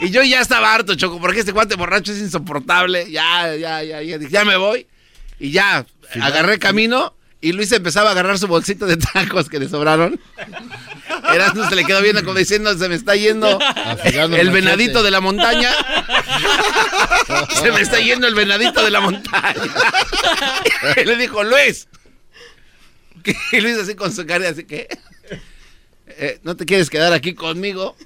Y 0.00 0.10
yo 0.10 0.22
ya 0.22 0.40
estaba 0.40 0.74
harto, 0.74 0.94
Choco, 0.96 1.18
porque 1.20 1.40
este 1.40 1.52
cuate 1.52 1.76
borracho 1.76 2.12
es 2.12 2.18
insoportable. 2.18 3.10
Ya, 3.10 3.54
ya, 3.56 3.82
ya, 3.82 4.02
ya, 4.02 4.18
dije, 4.18 4.30
ya 4.30 4.44
me 4.44 4.56
voy. 4.56 4.86
Y 5.40 5.50
ya, 5.50 5.86
agarré 6.20 6.58
camino 6.58 7.14
y 7.40 7.52
Luis 7.52 7.70
empezaba 7.72 8.08
a 8.08 8.12
agarrar 8.12 8.38
su 8.38 8.48
bolsito 8.48 8.86
de 8.86 8.96
tacos 8.96 9.48
que 9.48 9.60
le 9.60 9.68
sobraron. 9.68 10.20
Erasmo 11.32 11.68
se 11.68 11.76
le 11.76 11.84
quedó 11.84 12.02
viendo 12.02 12.24
como 12.24 12.36
diciendo, 12.38 12.76
se 12.76 12.88
me 12.88 12.96
está 12.96 13.14
yendo 13.14 13.58
el 14.36 14.50
venadito 14.50 15.02
de 15.02 15.10
la 15.10 15.20
montaña. 15.20 15.70
se 17.62 17.70
me 17.70 17.80
está 17.80 18.00
yendo 18.00 18.26
el 18.26 18.34
venadito 18.34 18.84
de 18.84 18.90
la 18.90 19.00
montaña. 19.00 19.54
y 20.96 21.04
le 21.04 21.16
dijo, 21.16 21.44
Luis. 21.44 21.86
Y 23.52 23.60
Luis 23.60 23.78
así 23.78 23.94
con 23.94 24.12
su 24.12 24.26
cara, 24.26 24.48
así 24.48 24.64
que... 24.64 24.88
eh, 26.06 26.40
¿No 26.42 26.56
te 26.56 26.64
quieres 26.64 26.90
quedar 26.90 27.12
aquí 27.12 27.34
conmigo? 27.34 27.96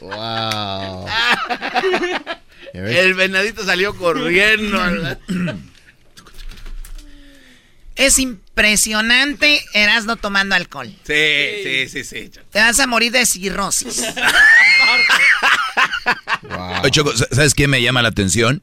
Wow. 0.00 1.06
El 2.74 3.14
venadito 3.14 3.64
salió 3.64 3.96
corriendo. 3.96 4.78
Es 7.96 8.18
impresionante 8.18 9.62
Erasmo 9.74 10.16
tomando 10.16 10.54
alcohol. 10.54 10.88
Sí, 11.06 11.14
sí, 11.62 11.88
sí, 11.88 12.04
sí. 12.04 12.30
Te 12.50 12.58
vas 12.58 12.78
a 12.80 12.86
morir 12.86 13.12
de 13.12 13.26
cirrosis. 13.26 14.02
Wow. 16.42 16.90
Choco, 16.90 17.12
¿sabes 17.16 17.54
qué 17.54 17.68
me 17.68 17.80
llama 17.82 18.02
la 18.02 18.08
atención? 18.08 18.62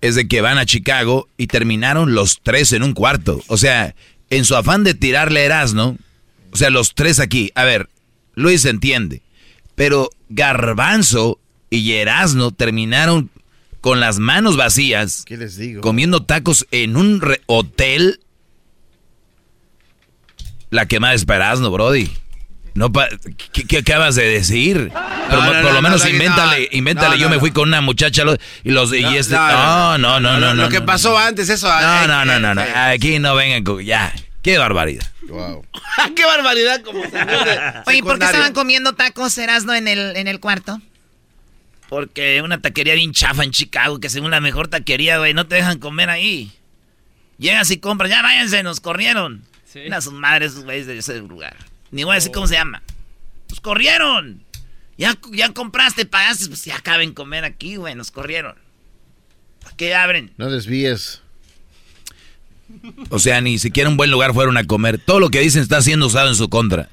Es 0.00 0.14
de 0.14 0.28
que 0.28 0.40
van 0.40 0.58
a 0.58 0.66
Chicago 0.66 1.28
y 1.36 1.46
terminaron 1.46 2.14
los 2.14 2.40
tres 2.42 2.72
en 2.72 2.82
un 2.82 2.92
cuarto. 2.92 3.42
O 3.46 3.56
sea, 3.56 3.94
en 4.30 4.44
su 4.44 4.56
afán 4.56 4.84
de 4.84 4.94
tirarle 4.94 5.40
a 5.40 5.44
Erasmo, 5.44 5.96
o 6.52 6.56
sea, 6.56 6.70
los 6.70 6.94
tres 6.94 7.20
aquí. 7.20 7.50
A 7.54 7.64
ver, 7.64 7.88
Luis 8.34 8.64
entiende. 8.64 9.22
Pero 9.74 10.10
Garbanzo 10.28 11.38
y 11.70 11.92
Erasmo 11.92 12.50
terminaron 12.50 13.30
con 13.80 14.00
las 14.00 14.18
manos 14.18 14.56
vacías, 14.56 15.22
¿Qué 15.24 15.36
les 15.36 15.56
digo? 15.56 15.80
comiendo 15.80 16.24
tacos 16.24 16.66
en 16.72 16.96
un 16.96 17.22
hotel. 17.46 18.20
La 20.70 20.86
quemada 20.86 21.14
es 21.14 21.24
para 21.24 21.46
Erasmo, 21.46 21.70
Brody. 21.70 22.10
No 22.74 22.92
pa- 22.92 23.08
¿qué, 23.52 23.64
qué 23.64 23.78
acabas 23.78 24.14
de 24.14 24.24
decir? 24.28 24.90
Pero 25.28 25.42
no, 25.42 25.46
por 25.46 25.62
no, 25.62 25.72
lo 25.72 25.82
menos 25.82 26.00
no, 26.00 26.06
no, 26.08 26.14
invéntale, 26.14 26.68
no, 26.70 26.78
invéntale. 26.78 27.08
no, 27.10 27.16
Yo 27.16 27.28
no, 27.28 27.34
me 27.34 27.40
fui 27.40 27.50
con 27.50 27.68
una 27.68 27.80
muchacha 27.80 28.22
y 28.62 28.70
los 28.70 28.92
y 28.92 29.04
este. 29.16 29.34
No, 29.34 29.98
no, 29.98 30.20
no, 30.20 30.38
no, 30.38 30.54
no. 30.54 30.62
Lo 30.64 30.68
que 30.68 30.80
pasó 30.80 31.18
antes, 31.18 31.48
eso. 31.48 31.68
No, 31.68 32.06
no, 32.06 32.24
no, 32.24 32.38
no, 32.38 32.54
no. 32.54 32.62
Aquí 32.74 33.18
no 33.18 33.34
vengan 33.34 33.64
con. 33.64 33.82
Ya. 33.82 34.12
Qué 34.42 34.58
barbaridad. 34.58 35.10
Wow. 35.28 35.64
¡Qué 36.16 36.24
barbaridad! 36.24 36.80
Como 36.82 37.00
Oye, 37.00 38.02
¿por 38.02 38.18
qué 38.18 38.24
estaban 38.24 38.52
comiendo 38.54 38.94
tacos 38.94 39.36
Erasmo 39.36 39.74
en 39.74 39.88
el, 39.88 40.16
en 40.16 40.26
el 40.28 40.40
cuarto? 40.40 40.80
Porque 41.88 42.40
una 42.42 42.60
taquería 42.60 42.94
bien 42.94 43.12
chafa 43.12 43.44
en 43.44 43.50
Chicago, 43.50 43.98
que 43.98 44.08
según 44.08 44.30
la 44.30 44.40
mejor 44.40 44.68
taquería, 44.68 45.18
güey, 45.18 45.34
no 45.34 45.46
te 45.46 45.56
dejan 45.56 45.78
comer 45.78 46.10
ahí. 46.10 46.52
Llegas 47.38 47.70
y 47.70 47.78
compras, 47.78 48.10
ya 48.10 48.22
váyanse, 48.22 48.62
nos 48.62 48.80
corrieron. 48.80 49.42
Sí. 49.70 49.80
Sus 50.00 50.12
madres, 50.12 50.52
esos 50.52 50.64
güeyes 50.64 50.86
de 50.86 50.98
ese 50.98 51.18
lugar. 51.18 51.56
Ni 51.90 52.04
voy 52.04 52.12
a 52.12 52.14
decir 52.16 52.32
cómo 52.32 52.46
se 52.46 52.54
llama. 52.54 52.82
Nos 53.50 53.60
corrieron. 53.60 54.42
Ya, 54.96 55.16
ya 55.32 55.52
compraste, 55.52 56.06
pagaste, 56.06 56.48
pues 56.48 56.64
ya 56.64 56.76
acaben 56.76 57.12
comer 57.12 57.44
aquí, 57.44 57.76
güey, 57.76 57.94
nos 57.94 58.10
corrieron. 58.10 58.56
¿Para 59.62 59.76
qué 59.76 59.94
abren? 59.94 60.32
No 60.36 60.50
desvíes. 60.50 61.22
O 63.10 63.18
sea, 63.18 63.40
ni 63.40 63.58
siquiera 63.58 63.88
un 63.88 63.96
buen 63.96 64.10
lugar 64.10 64.34
fueron 64.34 64.56
a 64.56 64.64
comer. 64.64 64.98
Todo 64.98 65.20
lo 65.20 65.30
que 65.30 65.40
dicen 65.40 65.62
está 65.62 65.80
siendo 65.80 66.06
usado 66.06 66.28
en 66.28 66.34
su 66.34 66.48
contra. 66.48 66.88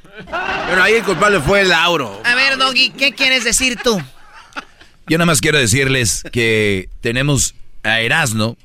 Pero 0.68 0.84
ahí 0.84 0.94
el 0.94 1.04
culpable 1.04 1.40
fue 1.42 1.62
el 1.62 1.70
Lauro. 1.70 2.22
A 2.24 2.36
ver, 2.36 2.58
Doggy, 2.58 2.92
¿qué 2.92 3.14
quieres 3.14 3.44
decir 3.44 3.78
tú? 3.84 4.02
Yo 5.08 5.18
nada 5.18 5.26
más 5.26 5.42
quiero 5.42 5.58
decirles 5.58 6.24
que 6.32 6.90
tenemos 7.02 7.56
a 7.84 8.00
Erasno, 8.00 8.58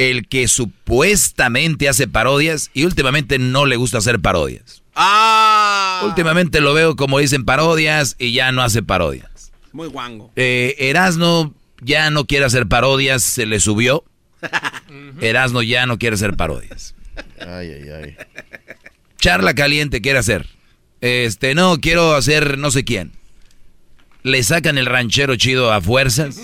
el 0.00 0.28
que 0.28 0.48
supuestamente 0.48 1.86
hace 1.86 2.08
parodias 2.08 2.70
y 2.72 2.84
últimamente 2.84 3.38
no 3.38 3.66
le 3.66 3.76
gusta 3.76 3.98
hacer 3.98 4.18
parodias. 4.18 4.82
¡Ah! 4.94 6.00
Últimamente 6.06 6.62
lo 6.62 6.72
veo 6.72 6.96
como 6.96 7.18
dicen 7.18 7.44
parodias 7.44 8.16
y 8.18 8.32
ya 8.32 8.50
no 8.50 8.62
hace 8.62 8.82
parodias. 8.82 9.52
Muy 9.72 9.88
guango. 9.88 10.32
Eh, 10.36 10.74
Erasno 10.78 11.54
ya 11.82 12.08
no 12.08 12.24
quiere 12.24 12.46
hacer 12.46 12.66
parodias, 12.66 13.22
se 13.22 13.44
le 13.44 13.60
subió. 13.60 14.02
Erasno 15.20 15.60
ya 15.62 15.84
no 15.84 15.98
quiere 15.98 16.14
hacer 16.14 16.34
parodias. 16.34 16.94
Ay, 17.38 17.70
ay, 17.70 17.88
ay. 17.90 18.16
Charla 19.18 19.52
caliente 19.52 20.00
quiere 20.00 20.18
hacer. 20.18 20.46
Este, 21.02 21.54
no, 21.54 21.78
quiero 21.78 22.14
hacer 22.14 22.56
no 22.56 22.70
sé 22.70 22.84
quién. 22.84 23.12
Le 24.22 24.42
sacan 24.44 24.78
el 24.78 24.86
ranchero 24.86 25.36
chido 25.36 25.70
a 25.70 25.82
fuerzas. 25.82 26.38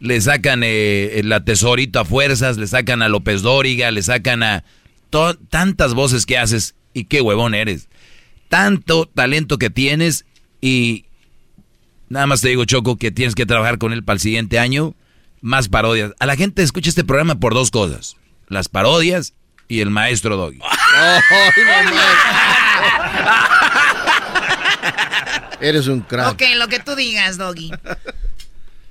Le 0.00 0.20
sacan 0.20 0.62
eh, 0.64 1.20
la 1.24 1.44
tesorito 1.44 2.00
a 2.00 2.04
fuerzas. 2.04 2.56
Le 2.56 2.66
sacan 2.66 3.02
a 3.02 3.08
López 3.08 3.42
Dóriga. 3.42 3.90
Le 3.90 4.02
sacan 4.02 4.42
a 4.42 4.64
tantas 5.50 5.94
voces 5.94 6.26
que 6.26 6.38
haces. 6.38 6.74
Y 6.94 7.04
qué 7.04 7.20
huevón 7.20 7.54
eres. 7.54 7.88
Tanto 8.48 9.06
talento 9.06 9.58
que 9.58 9.70
tienes. 9.70 10.24
Y 10.60 11.06
nada 12.08 12.26
más 12.26 12.40
te 12.40 12.48
digo, 12.48 12.64
Choco, 12.64 12.96
que 12.96 13.10
tienes 13.10 13.34
que 13.34 13.46
trabajar 13.46 13.78
con 13.78 13.92
él 13.92 14.04
para 14.04 14.14
el 14.14 14.20
siguiente 14.20 14.58
año. 14.58 14.94
Más 15.40 15.68
parodias. 15.68 16.12
A 16.18 16.26
la 16.26 16.36
gente 16.36 16.62
escucha 16.62 16.88
este 16.88 17.04
programa 17.04 17.38
por 17.38 17.54
dos 17.54 17.70
cosas. 17.70 18.16
Las 18.48 18.68
parodias 18.68 19.34
y 19.68 19.80
el 19.80 19.90
maestro 19.90 20.36
Doggy. 20.36 20.58
Eres 25.60 25.88
un 25.88 26.00
crack. 26.00 26.32
Ok, 26.32 26.42
lo 26.56 26.68
que 26.68 26.78
tú 26.80 26.94
digas, 26.94 27.36
Doggy. 27.36 27.70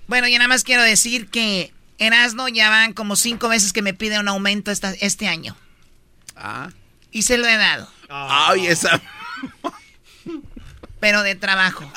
Bueno, 0.08 0.28
yo 0.28 0.38
nada 0.38 0.48
más 0.48 0.64
quiero 0.64 0.84
decir 0.84 1.28
que 1.30 1.74
Erasno 1.98 2.48
ya 2.48 2.70
van 2.70 2.94
como 2.94 3.16
cinco 3.16 3.50
veces 3.50 3.74
que 3.74 3.82
me 3.82 3.94
pide 3.94 4.20
un 4.20 4.28
aumento 4.28 4.72
esta, 4.72 4.92
este 5.00 5.28
año. 5.28 5.56
Ah. 6.36 6.70
Y 7.12 7.24
se 7.24 7.38
lo 7.38 7.48
he 7.48 7.58
dado. 7.58 7.90
Ay, 8.10 8.68
esa. 8.68 9.02
Pero 11.00 11.24
de 11.24 11.36
trabajo. 11.36 11.92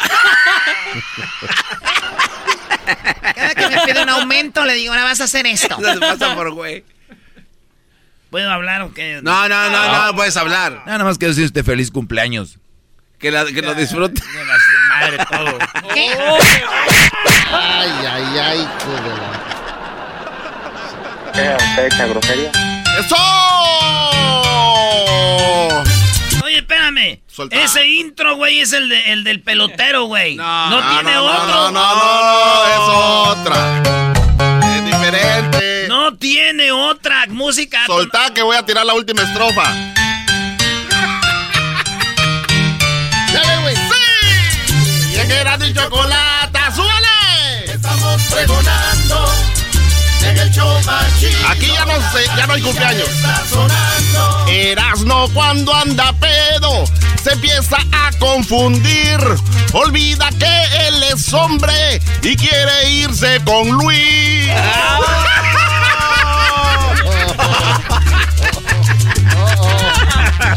Cada 3.34 3.54
que 3.54 3.68
me 3.68 3.80
pide 3.86 4.02
un 4.02 4.08
aumento 4.08 4.64
le 4.64 4.74
digo, 4.74 4.92
ahora 4.92 5.04
vas 5.04 5.20
a 5.20 5.24
hacer 5.24 5.46
esto. 5.46 5.76
Se 5.80 6.00
pasa 6.00 6.34
por 6.34 6.52
güey. 6.52 6.84
¿Puedo 8.30 8.50
hablar 8.50 8.82
o 8.82 8.92
qué? 8.92 9.20
No, 9.22 9.48
no, 9.48 9.70
no, 9.70 10.06
no, 10.06 10.14
puedes 10.14 10.36
hablar. 10.36 10.82
Nada 10.86 11.04
más 11.04 11.18
quiero 11.18 11.34
decirte 11.34 11.64
feliz 11.64 11.90
cumpleaños. 11.90 12.58
Que, 13.20 13.30
la, 13.30 13.44
que 13.44 13.60
lo 13.60 13.74
disfrute. 13.74 14.22
Madre 14.88 15.18
todo. 15.30 15.58
¿Qué? 15.92 16.08
Ay, 17.52 17.90
ay, 18.10 18.38
ay, 18.38 18.68
joder. 18.84 19.20
¿Qué? 21.34 21.56
¿Usted 21.88 22.08
grosería? 22.08 22.50
¡Eso! 22.98 23.16
Oye, 26.44 26.58
espérame. 26.58 27.20
Solta. 27.26 27.56
Ese 27.62 27.86
intro, 27.86 28.36
güey, 28.36 28.60
es 28.60 28.72
el, 28.72 28.88
de- 28.88 29.12
el 29.12 29.22
del 29.24 29.42
pelotero, 29.42 30.04
güey. 30.04 30.36
No, 30.36 30.70
No, 30.70 30.90
tiene 30.94 31.12
no, 31.14 31.24
otro. 31.24 31.46
No, 31.46 31.70
no, 31.72 31.94
no, 31.94 32.66
es 32.66 32.78
otra. 33.38 33.82
Es 34.76 34.84
diferente. 34.86 35.86
No 35.88 36.16
tiene 36.16 36.72
otra 36.72 37.26
música. 37.28 37.84
Soltá 37.86 38.32
que 38.32 38.40
voy 38.42 38.56
a 38.56 38.64
tirar 38.64 38.86
la 38.86 38.94
última 38.94 39.22
estrofa. 39.22 39.74
Erasmo 45.30 45.64
y 45.66 45.74
Chocolata, 45.74 46.74
¡súbale! 46.74 47.72
Estamos 47.72 48.22
pregonando 48.22 49.32
en 50.22 50.38
el 50.38 50.50
show 50.50 50.68
más 50.84 51.18
chido. 51.18 51.48
Aquí 51.48 51.66
ya 51.66 51.84
no 51.84 51.94
sé, 52.12 52.24
ya 52.36 52.46
no 52.46 52.54
hay 52.54 52.62
cumpleaños. 52.62 53.08
Está 53.08 53.42
sonando. 53.48 54.46
Erasno 54.48 55.28
cuando 55.32 55.74
anda 55.74 56.12
pedo 56.14 56.84
se 57.22 57.32
empieza 57.32 57.76
a 57.92 58.10
confundir. 58.18 59.18
Olvida 59.72 60.28
que 60.38 60.88
él 60.88 61.02
es 61.04 61.32
hombre 61.32 62.00
y 62.22 62.36
quiere 62.36 62.90
irse 62.90 63.40
con 63.44 63.68
Luis. 63.68 64.48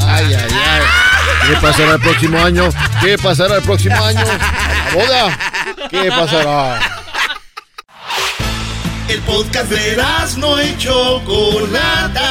Ay, 0.05 0.33
ay, 0.33 0.47
ay. 0.51 1.02
¿Qué 1.47 1.55
pasará 1.61 1.93
el 1.93 1.99
próximo 1.99 2.39
año? 2.39 2.69
¿Qué 3.01 3.17
pasará 3.17 3.57
el 3.57 3.63
próximo 3.63 3.95
año? 4.03 4.25
¿La 4.25 4.93
boda? 4.93 5.39
¿Qué 5.89 6.09
pasará? 6.09 6.79
El 9.09 9.19
podcast 9.21 9.69
de 9.69 10.01
no 10.37 10.61
y 10.61 10.77
Chocolata. 10.77 12.29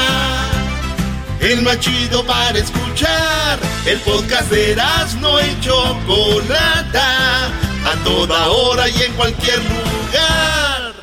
El 1.41 1.63
más 1.63 1.79
chido 1.81 2.25
para 2.25 2.59
escuchar. 2.59 3.59
El 3.85 3.99
podcast 4.01 4.51
de 4.51 4.77
no 5.21 5.41
y 5.41 5.61
Chocolata. 5.61 7.47
A 7.85 8.05
toda 8.05 8.49
hora 8.49 8.89
y 8.89 9.03
en 9.03 9.13
cualquier 9.13 9.59
lugar. 9.59 10.95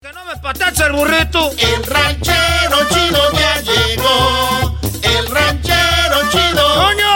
Que 0.00 0.12
no 0.12 0.24
me 0.24 0.36
patacha 0.36 0.86
el 0.86 0.92
burrito. 0.92 1.50
El 1.58 1.84
ranchero 1.84 2.88
chido 2.90 3.32
ya 3.32 3.60
llegó. 3.60 4.78
El 5.02 5.26
ranchero 5.26 6.30
chido. 6.30 6.74
¡Coño! 6.74 7.11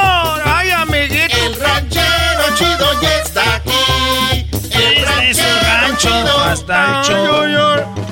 Chido. 5.96 6.38
hasta 6.44 7.00
el 7.00 7.06
show. 7.06 7.46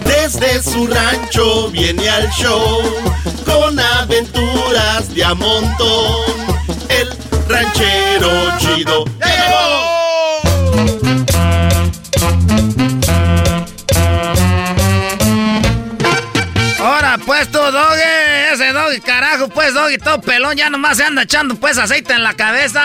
Desde 0.05 0.62
su 0.62 0.86
rancho 0.86 1.70
viene 1.70 2.09
al 2.09 2.28
show 2.31 2.82
con 3.44 3.78
aventuras 3.78 5.15
de 5.15 5.24
a 5.24 5.35
montón. 5.35 6.24
El 6.89 7.09
ranchero 7.48 8.31
chido 8.59 9.05
ya 9.20 9.27
llegó. 9.27 9.94
Ahora, 16.81 17.19
pues 17.24 17.51
tú, 17.51 17.59
Doggy, 17.59 18.52
ese 18.52 18.73
Doggy, 18.73 19.01
carajo, 19.01 19.48
pues 19.48 19.74
Doggy, 19.74 19.98
todo 19.98 20.20
pelón, 20.20 20.56
ya 20.56 20.69
nomás 20.70 20.97
se 20.98 21.05
anda 21.05 21.23
echando 21.23 21.55
pues 21.55 21.78
aceite 21.78 22.12
en 22.12 22.23
la 22.23 22.35
cabeza. 22.35 22.82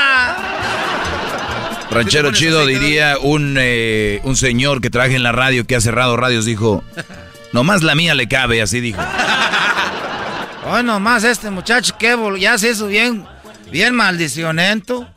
Ranchero 1.91 2.31
chido 2.31 2.65
diría 2.65 3.17
un, 3.19 3.55
eh, 3.59 4.21
un 4.23 4.35
señor 4.35 4.81
que 4.81 4.89
trabaja 4.89 5.15
en 5.15 5.23
la 5.23 5.31
radio 5.31 5.65
que 5.65 5.75
ha 5.75 5.81
cerrado 5.81 6.17
radios, 6.17 6.45
dijo, 6.45 6.83
nomás 7.53 7.81
la 7.81 7.95
mía 7.95 8.13
le 8.13 8.27
cabe, 8.27 8.61
así 8.61 8.79
dijo. 8.79 9.01
Hoy 10.65 10.83
nomás 10.83 11.23
este 11.23 11.49
muchacho 11.49 11.97
que 11.97 12.15
ya 12.39 12.57
se 12.57 12.71
hizo 12.71 12.87
bien, 12.87 13.25
bien 13.71 13.95
maldicionento. 13.95 15.11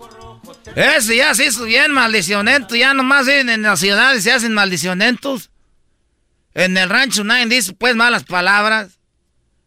Ese 0.74 1.16
ya 1.16 1.34
se 1.34 1.46
hizo 1.46 1.64
bien 1.64 1.92
maldicionento, 1.92 2.74
ya 2.74 2.94
nomás 2.94 3.28
en, 3.28 3.50
en 3.50 3.62
las 3.62 3.80
ciudades 3.80 4.24
se 4.24 4.32
hacen 4.32 4.54
maldicionentos. 4.54 5.50
En 6.54 6.76
el 6.78 6.88
rancho 6.88 7.24
nadie 7.24 7.46
dice 7.46 7.74
pues 7.74 7.94
malas 7.94 8.24
palabras, 8.24 8.98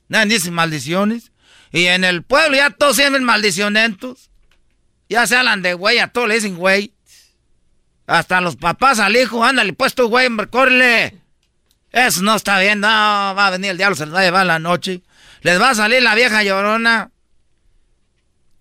nadie 0.08 0.36
dice 0.36 0.50
maldiciones. 0.50 1.32
Y 1.72 1.86
en 1.86 2.04
el 2.04 2.24
pueblo 2.24 2.58
ya 2.58 2.72
todos 2.72 2.96
siempre 2.96 3.22
maldicionentos. 3.22 4.32
Ya 5.08 5.28
se 5.28 5.36
hablan 5.36 5.62
de 5.62 5.76
güey, 5.76 6.00
a 6.00 6.08
todos 6.08 6.28
le 6.28 6.36
dicen 6.36 6.56
güey. 6.56 6.95
Hasta 8.08 8.42
los 8.42 8.56
papás 8.56 9.00
al 9.00 9.16
hijo, 9.16 9.44
ándale 9.44 9.74
pues 9.74 9.96
tú 9.96 10.08
güey, 10.08 10.30
córrele. 10.50 11.22
Eso 11.92 12.22
no 12.22 12.36
está 12.36 12.60
bien, 12.60 12.82
no, 12.82 12.88
va 12.88 13.48
a 13.48 13.50
venir 13.52 13.72
el 13.72 13.78
diablo, 13.78 13.96
se 13.96 14.06
les 14.06 14.14
va 14.14 14.20
a 14.20 14.24
llevar 14.24 14.46
la 14.46 14.60
noche. 14.60 15.02
Les 15.42 15.60
va 15.62 15.70
a 15.70 15.76
salir 15.76 16.02
la 16.04 16.16
vieja 16.16 16.44
llorona. 16.44 17.12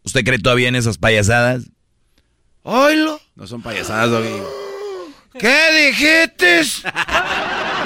¿Usted 0.05 0.25
cree 0.25 0.39
todavía 0.39 0.69
en 0.69 0.77
esas 0.77 0.99
payasadas? 0.99 1.65
Oilo. 2.63 3.21
No 3.35 3.47
son 3.47 3.63
payasadas, 3.63 4.11
Doggy. 4.11 4.43
¿Qué 5.39 5.89
dijiste? 5.89 6.63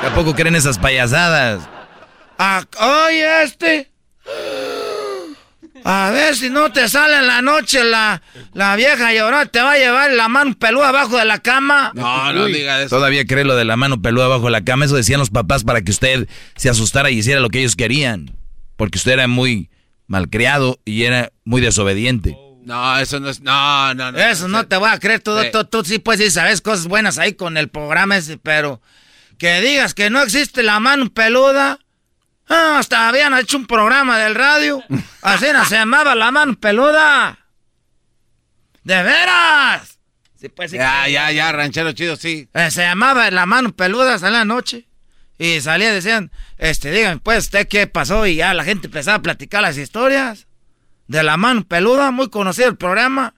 ¿Tampoco 0.02 0.34
creen 0.34 0.56
esas 0.56 0.78
payasadas? 0.78 1.62
Ah, 2.38 2.64
oye, 3.06 3.42
este. 3.42 3.90
A 5.90 6.10
ver 6.10 6.36
si 6.36 6.50
no 6.50 6.70
te 6.70 6.86
sale 6.86 7.16
en 7.16 7.26
la 7.26 7.40
noche 7.40 7.82
la, 7.82 8.20
la 8.52 8.76
vieja 8.76 9.10
llorona, 9.14 9.46
te 9.46 9.62
va 9.62 9.72
a 9.72 9.78
llevar 9.78 10.10
la 10.12 10.28
mano 10.28 10.54
peluda 10.58 10.90
abajo 10.90 11.16
de 11.16 11.24
la 11.24 11.38
cama. 11.38 11.92
No, 11.94 12.30
no 12.34 12.44
diga 12.44 12.82
eso. 12.82 12.94
Todavía 12.94 13.24
cree 13.24 13.44
lo 13.44 13.56
de 13.56 13.64
la 13.64 13.76
mano 13.78 14.02
peluda 14.02 14.28
bajo 14.28 14.50
la 14.50 14.62
cama. 14.64 14.84
Eso 14.84 14.96
decían 14.96 15.18
los 15.18 15.30
papás 15.30 15.64
para 15.64 15.80
que 15.80 15.90
usted 15.90 16.28
se 16.56 16.68
asustara 16.68 17.10
y 17.10 17.16
hiciera 17.18 17.40
lo 17.40 17.48
que 17.48 17.60
ellos 17.60 17.74
querían. 17.74 18.36
Porque 18.76 18.98
usted 18.98 19.12
era 19.12 19.28
muy 19.28 19.70
malcriado 20.06 20.78
y 20.84 21.04
era 21.04 21.32
muy 21.44 21.62
desobediente. 21.62 22.36
No, 22.64 22.98
eso 22.98 23.18
no 23.18 23.30
es. 23.30 23.40
No, 23.40 23.94
no, 23.94 24.12
no. 24.12 24.18
Eso 24.18 24.46
no 24.46 24.66
te 24.66 24.76
voy 24.76 24.90
a 24.90 24.98
creer, 24.98 25.20
tú, 25.20 25.38
Sí. 25.40 25.48
tú, 25.50 25.64
tú 25.64 25.84
sí 25.86 25.98
pues 25.98 26.20
sí 26.20 26.30
sabes 26.30 26.60
cosas 26.60 26.86
buenas 26.86 27.16
ahí 27.16 27.32
con 27.32 27.56
el 27.56 27.68
programa 27.68 28.18
ese, 28.18 28.36
pero 28.36 28.82
que 29.38 29.62
digas 29.62 29.94
que 29.94 30.10
no 30.10 30.20
existe 30.20 30.62
la 30.62 30.80
mano 30.80 31.08
peluda. 31.08 31.78
Ah, 32.48 32.78
hasta 32.78 33.08
habían 33.08 33.36
hecho 33.38 33.56
un 33.58 33.66
programa 33.66 34.18
del 34.18 34.34
radio. 34.34 34.82
Así 35.22 35.46
no 35.52 35.64
se 35.64 35.74
llamaba 35.76 36.14
la 36.14 36.30
mano 36.30 36.54
peluda. 36.58 37.38
¿De 38.84 39.02
veras? 39.02 39.98
Sí, 40.40 40.48
pues, 40.48 40.70
sí 40.70 40.76
Ya, 40.78 41.04
que- 41.04 41.12
ya, 41.12 41.30
ya, 41.32 41.52
ranchero 41.52 41.92
chido, 41.92 42.16
sí. 42.16 42.48
Eh, 42.54 42.70
se 42.70 42.82
llamaba 42.82 43.30
La 43.30 43.44
Mano 43.44 43.72
Peluda 43.74 44.14
en 44.14 44.32
la 44.32 44.44
noche. 44.44 44.86
Y 45.36 45.60
salía, 45.60 45.92
decían, 45.92 46.30
este, 46.58 46.90
dígame, 46.90 47.18
pues, 47.18 47.44
¿usted 47.44 47.66
qué 47.68 47.86
pasó? 47.86 48.24
Y 48.26 48.36
ya 48.36 48.54
la 48.54 48.64
gente 48.64 48.86
empezaba 48.86 49.16
a 49.16 49.22
platicar 49.22 49.62
las 49.62 49.76
historias 49.76 50.46
de 51.08 51.22
La 51.22 51.36
Mano 51.36 51.64
Peluda, 51.64 52.10
muy 52.12 52.30
conocido 52.30 52.68
el 52.68 52.76
programa. 52.76 53.34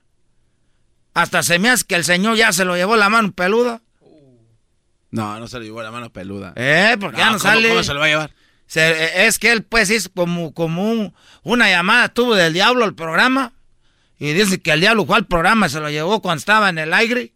Hasta 1.13 1.43
se 1.43 1.59
me 1.59 1.69
hace 1.69 1.85
que 1.85 1.95
el 1.95 2.05
señor 2.05 2.37
ya 2.37 2.53
se 2.53 2.65
lo 2.65 2.75
llevó 2.75 2.95
La 2.95 3.09
Mano 3.09 3.31
Peluda. 3.33 3.81
No, 5.09 5.39
no 5.39 5.47
se 5.47 5.57
lo 5.57 5.65
llevó 5.65 5.81
la 5.83 5.91
mano 5.91 6.09
peluda. 6.09 6.53
Eh, 6.55 6.95
porque 6.97 7.17
ya 7.17 7.25
no 7.25 7.31
¿cómo- 7.31 7.39
sale. 7.43 7.67
¿Cómo 7.67 7.83
se 7.83 7.93
lo 7.93 7.99
va 7.99 8.05
a 8.05 8.09
llevar? 8.09 8.31
Se- 8.71 8.89
eh, 8.89 9.25
es 9.27 9.37
que 9.37 9.51
él 9.51 9.63
pues 9.63 9.89
hizo 9.89 10.09
como, 10.15 10.53
como 10.53 10.89
un- 10.89 11.13
una 11.43 11.69
llamada 11.69 12.07
tuvo 12.07 12.35
del 12.35 12.53
diablo 12.53 12.85
al 12.85 12.95
programa. 12.95 13.51
Y 14.17 14.31
dice 14.31 14.61
que 14.61 14.71
el 14.71 14.79
diablo 14.79 15.05
fue 15.05 15.17
al 15.17 15.25
programa, 15.25 15.67
se 15.67 15.81
lo 15.81 15.89
llevó 15.89 16.21
cuando 16.21 16.39
estaba 16.39 16.69
en 16.69 16.77
el 16.77 16.93
aire. 16.93 17.33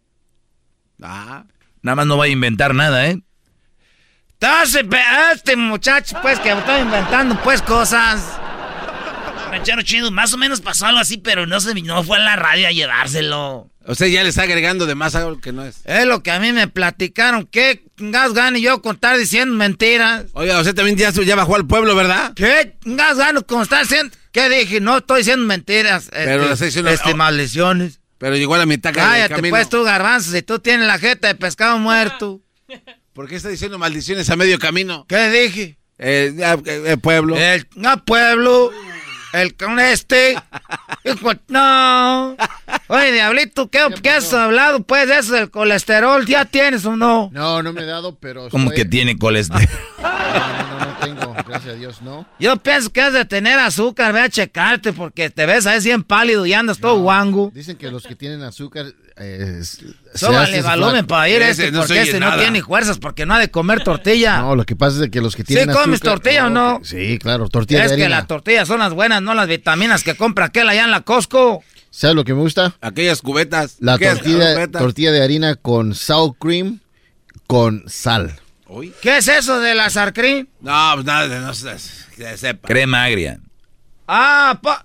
Ah. 1.03 1.43
Nada 1.81 1.95
más 1.97 2.05
no 2.05 2.17
va 2.17 2.23
a 2.23 2.27
inventar 2.29 2.73
nada, 2.73 3.07
¿eh? 3.07 3.21
Entonces, 4.39 4.85
este 5.33 5.57
muchacho, 5.57 6.17
pues, 6.21 6.39
que 6.39 6.53
está 6.53 6.79
inventando, 6.79 7.37
pues, 7.43 7.61
cosas. 7.61 8.39
Ranchero 9.65 9.81
chido, 9.81 10.11
más 10.11 10.31
o 10.31 10.37
menos 10.37 10.61
pasó 10.61 10.85
algo 10.85 10.99
así, 10.99 11.17
pero 11.17 11.47
no, 11.47 11.59
se, 11.59 11.73
no 11.73 12.03
fue 12.03 12.17
a 12.17 12.19
la 12.19 12.35
radio 12.35 12.67
a 12.67 12.71
llevárselo. 12.71 13.67
Usted 13.87 14.07
ya 14.07 14.21
le 14.21 14.29
está 14.29 14.43
agregando 14.43 14.85
de 14.85 14.93
más 14.93 15.15
algo 15.15 15.39
que 15.41 15.51
no 15.51 15.65
es. 15.65 15.81
Es 15.85 16.05
lo 16.05 16.21
que 16.21 16.29
a 16.29 16.39
mí 16.39 16.51
me 16.51 16.67
platicaron. 16.67 17.47
¿Qué 17.47 17.83
gas 17.97 18.33
gano 18.33 18.59
yo 18.59 18.83
con 18.83 18.95
estar 18.95 19.17
diciendo 19.17 19.55
mentiras? 19.55 20.25
Oiga, 20.33 20.59
usted 20.59 20.75
también 20.75 20.97
ya, 20.97 21.09
ya 21.09 21.35
bajó 21.35 21.55
al 21.55 21.65
pueblo, 21.65 21.95
¿verdad? 21.95 22.33
¿Qué 22.35 22.75
gas 22.85 23.17
gano 23.17 23.43
con 23.43 23.63
estar 23.63 23.81
diciendo? 23.81 24.15
¿Qué 24.31 24.49
dije? 24.49 24.79
No 24.81 24.99
estoy 24.99 25.19
diciendo 25.19 25.43
mentiras. 25.47 26.09
Pero 26.11 26.31
este, 26.31 26.45
le 26.47 26.53
está 26.53 26.65
diciendo- 26.65 26.91
este, 26.91 27.11
oh. 27.13 27.15
maldiciones. 27.15 28.01
Pero 28.19 28.35
llegó 28.35 28.53
a 28.53 28.59
la 28.59 28.67
mitad 28.67 28.93
del 28.93 29.01
Cállate, 29.01 29.33
camino. 29.33 29.55
pues, 29.55 29.67
tú, 29.67 29.83
garbanzo, 29.83 30.31
si 30.31 30.43
tú 30.43 30.59
tienes 30.59 30.85
la 30.85 30.99
jeta 30.99 31.27
de 31.27 31.35
pescado 31.35 31.79
muerto. 31.79 32.41
¿Por 33.13 33.27
qué 33.27 33.35
está 33.35 33.49
diciendo 33.49 33.79
maldiciones 33.79 34.29
a 34.29 34.35
medio 34.35 34.59
camino? 34.59 35.07
¿Qué 35.09 35.29
dije? 35.29 35.77
Eh, 35.97 36.33
ya, 36.35 36.53
eh, 36.53 36.83
eh, 36.85 36.97
pueblo. 36.97 37.35
El 37.37 37.65
pueblo. 38.05 38.71
El 39.35 39.55
con 39.55 39.79
este. 39.79 40.35
Hijo, 41.03 41.33
no. 41.49 42.37
Oye, 42.87 43.11
diablito, 43.11 43.69
¿qué, 43.69 43.79
¿qué, 44.01 44.11
has 44.11 44.33
hablado 44.33 44.83
pues 44.83 45.09
eso 45.09 45.33
del 45.33 45.51
colesterol? 45.51 46.25
¿Ya 46.25 46.45
tienes 46.45 46.85
o 46.85 46.95
no? 46.95 47.29
No, 47.33 47.61
no 47.61 47.73
me 47.73 47.81
he 47.81 47.85
dado, 47.85 48.15
pero. 48.15 48.49
Como 48.49 48.69
estoy- 48.69 48.83
que 48.83 48.85
tiene 48.89 49.17
colesterol. 49.17 49.67
No, 50.35 50.79
no, 50.79 50.85
no 50.85 50.97
tengo, 50.99 51.33
gracias 51.47 51.75
a 51.75 51.77
Dios, 51.77 52.01
no. 52.01 52.27
Yo 52.39 52.57
pienso 52.57 52.91
que 52.91 53.01
has 53.01 53.13
de 53.13 53.23
tener 53.25 53.57
azúcar, 53.57 54.11
ve 54.11 54.19
a 54.19 54.29
checarte 54.29 54.91
porque 54.91 55.29
te 55.29 55.45
ves 55.45 55.65
ahí 55.65 55.79
bien 55.81 56.03
pálido 56.03 56.45
y 56.45 56.53
andas 56.53 56.79
todo 56.79 56.99
guango. 56.99 57.51
Dicen 57.53 57.77
que 57.77 57.89
los 57.89 58.03
que 58.03 58.15
tienen 58.15 58.43
azúcar. 58.43 58.87
Eh, 59.17 59.61
Sóbale 60.13 60.61
volumen 60.61 61.07
para 61.07 61.29
ir 61.29 61.41
este 61.41 61.71
porque 61.71 62.01
este 62.01 62.19
no 62.19 62.37
tiene 62.37 62.61
fuerzas 62.61 62.97
porque 62.99 63.25
no 63.25 63.33
ha 63.35 63.39
de 63.39 63.49
comer 63.49 63.81
tortilla. 63.83 64.39
No, 64.41 64.55
lo 64.57 64.65
que 64.65 64.75
pasa 64.75 65.05
es 65.05 65.09
que 65.09 65.21
los 65.21 65.35
que 65.37 65.43
¿Sí 65.43 65.53
tienen 65.55 65.73
comes 65.73 66.01
azúcar- 66.01 66.19
tortilla 66.19 66.47
o 66.47 66.49
no? 66.49 66.79
que- 66.81 66.85
Sí, 66.85 67.19
claro, 67.19 67.47
tortilla 67.47 67.85
es 67.85 67.91
de 67.91 67.97
que 67.97 68.03
harina. 68.03 68.17
las 68.19 68.27
tortillas 68.27 68.67
son 68.67 68.79
las 68.79 68.93
buenas, 68.93 69.21
no 69.21 69.33
las 69.33 69.47
vitaminas 69.47 70.03
que 70.03 70.15
compra 70.15 70.45
aquel 70.45 70.67
allá 70.67 70.83
en 70.83 70.91
la 70.91 71.01
Costco. 71.01 71.63
¿Sabes 71.91 72.15
lo 72.15 72.25
que 72.25 72.33
me 72.33 72.41
gusta? 72.41 72.75
Aquellas 72.81 73.21
cubetas. 73.21 73.77
La 73.79 73.97
¿Qué 73.97 74.07
es 74.07 74.13
tortilla, 74.15 74.53
cubetas? 74.53 74.81
tortilla 74.81 75.11
de 75.13 75.23
harina 75.23 75.55
con 75.55 75.95
sour 75.95 76.35
cream 76.37 76.81
con 77.47 77.83
sal. 77.87 78.35
¿Qué 79.01 79.17
es 79.19 79.27
eso 79.29 79.61
de 79.61 79.75
la 79.75 79.89
sarcrín? 79.89 80.49
No, 80.59 80.91
pues 80.95 81.05
nada, 81.05 81.39
no 81.39 81.53
se, 81.53 81.79
se 81.79 82.37
sepa. 82.37 82.67
Crema 82.67 83.05
agria. 83.05 83.39
Ah, 84.09 84.59
po- 84.61 84.75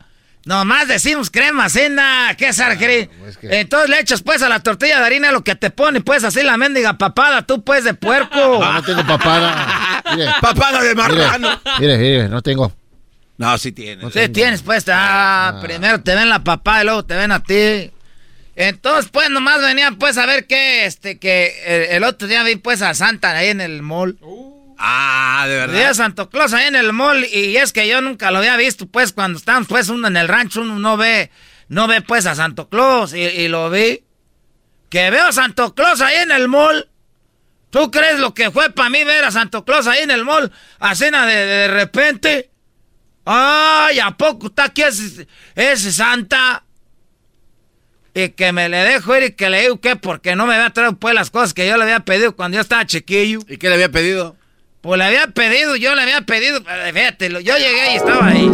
nomás 0.44 0.88
decimos 0.88 1.30
crema, 1.30 1.68
cena, 1.68 2.34
¿qué 2.36 2.48
es 2.48 2.56
sarcrín? 2.56 3.08
Entonces 3.42 3.90
le 3.90 4.00
echas 4.00 4.22
pues 4.22 4.42
a 4.42 4.48
la 4.48 4.60
tortilla 4.60 4.98
de 5.00 5.06
harina 5.06 5.32
lo 5.32 5.44
que 5.44 5.54
te 5.54 5.70
pone 5.70 6.00
pues 6.00 6.24
así 6.24 6.42
la 6.42 6.56
mendiga 6.56 6.98
papada, 6.98 7.42
tú 7.42 7.62
pues 7.64 7.84
de 7.84 7.94
puerco. 7.94 8.30
No, 8.60 8.72
no 8.72 8.82
tengo 8.82 9.06
papada. 9.06 10.02
Mire, 10.14 10.30
Papada 10.40 10.82
de 10.82 10.94
marrano. 10.94 11.60
mire, 11.78 11.98
mire, 11.98 12.28
no 12.28 12.42
tengo. 12.42 12.72
No, 13.38 13.56
sí 13.56 13.72
tiene. 13.72 14.10
Sí, 14.10 14.28
tienes 14.28 14.62
pues, 14.62 14.84
ah, 14.88 15.58
primero 15.62 16.00
te 16.02 16.14
ven 16.14 16.28
la 16.28 16.44
papá 16.44 16.82
y 16.82 16.84
luego 16.84 17.04
te 17.04 17.14
ven 17.16 17.32
a 17.32 17.42
ti. 17.42 17.90
Entonces, 18.54 19.10
pues, 19.10 19.30
nomás 19.30 19.62
venía 19.62 19.92
pues 19.98 20.18
a 20.18 20.26
ver 20.26 20.46
que, 20.46 20.84
este, 20.84 21.18
que 21.18 21.54
el, 21.64 21.82
el 21.96 22.04
otro 22.04 22.28
día 22.28 22.42
vi 22.42 22.56
pues 22.56 22.82
a 22.82 22.92
Santa 22.92 23.30
ahí 23.30 23.48
en 23.48 23.62
el 23.62 23.80
mall. 23.80 24.18
Ah, 24.82 25.44
de 25.46 25.56
verdad. 25.56 25.92
Santo 25.92 26.30
Claus 26.30 26.54
ahí 26.54 26.66
en 26.66 26.74
el 26.74 26.94
mall 26.94 27.26
y 27.26 27.54
es 27.58 27.70
que 27.72 27.86
yo 27.86 28.00
nunca 28.00 28.30
lo 28.30 28.38
había 28.38 28.56
visto, 28.56 28.86
pues, 28.86 29.12
cuando 29.12 29.38
estamos 29.38 29.68
pues 29.68 29.90
uno 29.90 30.08
en 30.08 30.16
el 30.16 30.26
rancho, 30.26 30.62
uno 30.62 30.78
no 30.78 30.96
ve, 30.96 31.30
no 31.68 31.86
ve 31.86 32.00
pues 32.00 32.24
a 32.24 32.34
Santo 32.34 32.70
Claus 32.70 33.12
y, 33.12 33.18
y 33.18 33.48
lo 33.48 33.68
vi. 33.68 34.04
Que 34.88 35.10
veo 35.10 35.26
a 35.26 35.32
Santo 35.32 35.74
Claus 35.74 36.00
ahí 36.00 36.16
en 36.16 36.32
el 36.32 36.48
mall. 36.48 36.88
¿Tú 37.68 37.90
crees 37.90 38.18
lo 38.18 38.32
que 38.32 38.50
fue 38.50 38.70
para 38.70 38.88
mí 38.88 39.04
ver 39.04 39.22
a 39.22 39.30
Santo 39.30 39.66
Claus 39.66 39.86
ahí 39.86 40.02
en 40.02 40.10
el 40.10 40.24
mall? 40.24 40.50
A 40.78 40.94
cena 40.94 41.26
de, 41.26 41.34
de 41.34 41.68
repente. 41.68 42.50
Ay, 43.26 44.00
¿a 44.00 44.12
poco 44.12 44.46
está 44.46 44.64
aquí 44.64 44.82
ese, 44.82 45.28
ese 45.54 45.92
Santa? 45.92 46.64
Y 48.14 48.30
que 48.30 48.50
me 48.52 48.68
le 48.70 48.78
dejo 48.78 49.14
ir 49.14 49.22
y 49.24 49.32
que 49.32 49.50
le 49.50 49.60
digo 49.60 49.78
que 49.78 49.94
porque 49.94 50.34
no 50.34 50.46
me 50.46 50.54
había 50.54 50.70
traído 50.70 50.98
pues 50.98 51.14
las 51.14 51.30
cosas 51.30 51.52
que 51.52 51.68
yo 51.68 51.76
le 51.76 51.84
había 51.84 52.00
pedido 52.00 52.34
cuando 52.34 52.56
yo 52.56 52.62
estaba 52.62 52.86
chiquillo. 52.86 53.40
¿Y 53.46 53.58
qué 53.58 53.68
le 53.68 53.74
había 53.74 53.90
pedido? 53.90 54.39
Pues 54.80 54.98
le 54.98 55.04
había 55.04 55.26
pedido, 55.26 55.76
yo 55.76 55.94
le 55.94 56.02
había 56.02 56.22
pedido, 56.22 56.62
fíjate, 56.62 57.28
yo 57.42 57.56
llegué 57.58 57.92
y 57.92 57.96
estaba 57.96 58.26
ahí. 58.26 58.50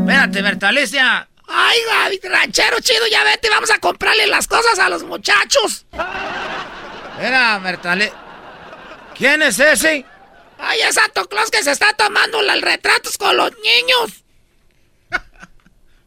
Espérate, 0.00 0.42
Bertalicia. 0.42 1.28
Ay, 1.46 2.18
ranchero 2.24 2.80
chido, 2.80 3.06
ya 3.08 3.22
vete, 3.22 3.48
vamos 3.48 3.70
a 3.70 3.78
comprarle 3.78 4.26
las 4.26 4.48
cosas 4.48 4.78
a 4.80 4.88
los 4.88 5.04
muchachos. 5.04 5.86
Era, 7.20 7.60
Bertalicia. 7.60 8.14
¿Quién 9.14 9.40
es 9.42 9.60
ese? 9.60 10.04
Ay, 10.58 10.80
es 10.80 10.96
Santo 10.96 11.28
Claus 11.28 11.50
que 11.50 11.62
se 11.62 11.70
está 11.70 11.92
tomando 11.92 12.42
los 12.42 12.60
retratos 12.60 13.16
con 13.16 13.36
los 13.36 13.52
niños. 13.62 14.24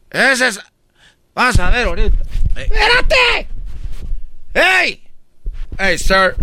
Ese 0.10 0.48
es... 0.50 0.60
Vas 1.34 1.60
a 1.60 1.70
ver 1.70 1.88
ahorita. 1.88 2.18
¡Espérate! 2.56 3.57
¡Hey! 4.58 5.04
Hey, 5.78 5.98
sir. 6.00 6.36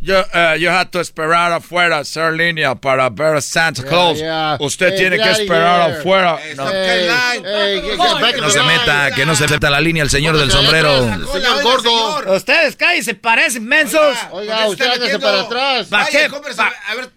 Yo, 0.00 0.20
eh, 0.34 0.56
you 0.58 0.68
have 0.68 0.90
to 0.90 1.00
esperar 1.00 1.52
afuera, 1.52 2.04
sir, 2.04 2.32
línea, 2.32 2.74
para 2.74 3.08
ver 3.08 3.36
a 3.36 3.40
Santa 3.40 3.82
Claus. 3.82 4.18
yeah. 4.18 4.56
Usted 4.60 4.90
Hey, 4.92 4.98
tiene 4.98 5.16
que 5.16 5.30
esperar 5.30 5.90
here. 5.90 5.98
afuera. 6.00 6.38
Hey, 6.42 6.54
No. 6.56 6.68
hey, 6.68 7.78
in 7.92 8.40
No 8.40 8.50
se 8.50 8.62
meta, 8.62 9.10
que 9.14 9.24
no 9.26 9.34
se 9.34 9.48
meta 9.48 9.70
la 9.70 9.80
línea 9.80 10.02
el 10.02 10.10
señor 10.10 10.36
del 10.36 10.50
sombrero. 10.50 11.06
Señor 11.32 11.62
gordo. 11.62 12.34
Ustedes 12.34 12.76
cállense, 12.76 13.14
parecen 13.14 13.64
mensos. 13.64 14.16
Oiga, 14.32 14.68
usted 14.68 14.86
hágase 14.86 15.18
para 15.18 15.40
atrás. 15.42 15.86
¿Para 15.88 16.06
qué? 16.06 16.30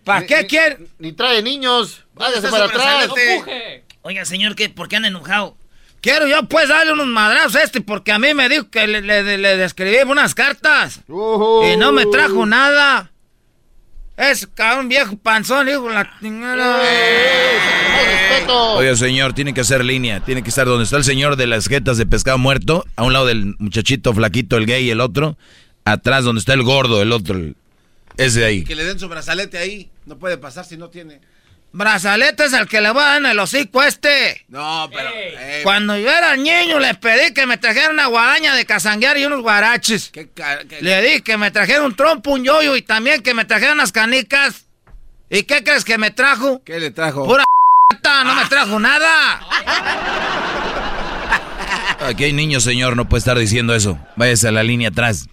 ¿Para 0.03 0.25
qué 0.25 0.47
quieren? 0.47 0.87
Ni 0.99 1.11
trae 1.11 1.41
niños. 1.41 2.03
Hágase 2.17 2.47
para 2.49 2.65
atrás. 2.65 3.07
Oiga, 4.01 4.25
señor, 4.25 4.55
¿qué? 4.55 4.69
¿por 4.69 4.87
qué 4.87 4.95
han 4.95 5.05
enojado? 5.05 5.57
Quiero 6.01 6.27
yo 6.27 6.43
pues 6.47 6.69
darle 6.69 6.93
unos 6.93 7.07
madrazos 7.07 7.55
a 7.55 7.63
este 7.63 7.81
porque 7.81 8.11
a 8.11 8.19
mí 8.19 8.33
me 8.33 8.47
dijo 8.49 8.69
que 8.69 8.87
le, 8.87 9.01
le, 9.01 9.37
le 9.37 9.57
describí 9.57 9.97
unas 10.07 10.33
cartas. 10.35 11.01
Y 11.73 11.77
no 11.77 11.91
me 11.91 12.05
trajo 12.05 12.45
nada. 12.45 13.11
Es 14.15 14.47
cabrón 14.53 14.89
viejo 14.89 15.17
panzón, 15.17 15.69
hijo 15.69 15.87
de 15.87 15.93
la 15.95 16.11
chingada. 16.19 16.81
Oiga, 18.77 18.95
señor, 18.95 19.33
tiene 19.33 19.53
que 19.53 19.61
hacer 19.61 19.83
línea. 19.85 20.19
Tiene 20.21 20.41
que 20.43 20.49
estar 20.49 20.65
donde 20.67 20.83
está 20.85 20.97
el 20.97 21.03
señor 21.03 21.35
de 21.35 21.47
las 21.47 21.67
jetas 21.67 21.97
de 21.97 22.05
pescado 22.05 22.37
muerto. 22.37 22.85
A 22.95 23.03
un 23.03 23.13
lado 23.13 23.25
del 23.25 23.55
muchachito 23.59 24.13
flaquito, 24.13 24.57
el 24.57 24.65
gay, 24.65 24.89
el 24.89 25.01
otro. 25.01 25.37
Atrás 25.85 26.23
donde 26.23 26.39
está 26.39 26.53
el 26.53 26.63
gordo, 26.63 27.01
el 27.01 27.11
otro. 27.11 27.35
el- 27.37 27.55
Ese 28.17 28.39
de 28.41 28.45
ahí. 28.45 28.63
Que 28.63 28.75
le 28.75 28.83
den 28.83 28.99
su 28.99 29.07
brazalete 29.07 29.57
ahí. 29.57 29.89
No 30.05 30.17
puede 30.17 30.37
pasar 30.37 30.65
si 30.65 30.75
no 30.77 30.89
tiene. 30.89 31.21
Brazalete 31.71 32.45
es 32.45 32.53
el 32.53 32.67
que 32.67 32.81
le 32.81 32.91
va 32.91 33.03
a 33.03 33.07
dar 33.09 33.17
en 33.17 33.25
el 33.27 33.39
hocico 33.39 33.83
este. 33.83 34.43
No, 34.47 34.89
pero. 34.91 35.09
eh, 35.13 35.61
Cuando 35.63 35.95
yo 35.97 36.09
era 36.09 36.35
niño 36.35 36.79
le 36.79 36.95
pedí 36.95 37.31
que 37.33 37.45
me 37.45 37.57
trajera 37.57 37.91
una 37.91 38.07
guadaña 38.07 38.55
de 38.55 38.65
casanguear 38.65 39.17
y 39.17 39.25
unos 39.25 39.41
guaraches. 39.41 40.09
qué 40.09 40.27
Le 40.81 41.01
di 41.01 41.21
que 41.21 41.37
me 41.37 41.51
trajera 41.51 41.83
un 41.83 41.95
trompo, 41.95 42.31
un 42.31 42.43
yoyo 42.43 42.75
y 42.75 42.81
también 42.81 43.21
que 43.21 43.33
me 43.35 43.45
trajera 43.45 43.73
unas 43.73 43.91
canicas. 43.91 44.65
¿Y 45.29 45.43
qué 45.43 45.63
crees 45.63 45.85
que 45.85 45.99
me 45.99 46.09
trajo? 46.09 46.63
¿Qué 46.63 46.79
le 46.79 46.89
trajo? 46.89 47.25
Pura 47.27 47.43
no 48.23 48.35
me 48.35 48.45
trajo 48.45 48.79
nada. 48.79 49.39
Aquí 51.99 52.23
hay 52.23 52.33
niños, 52.33 52.63
señor, 52.63 52.95
no 52.95 53.07
puede 53.09 53.19
estar 53.19 53.37
diciendo 53.37 53.75
eso. 53.75 53.99
Váyase 54.15 54.47
a 54.47 54.51
la 54.51 54.63
línea 54.63 54.89
atrás. 54.89 55.27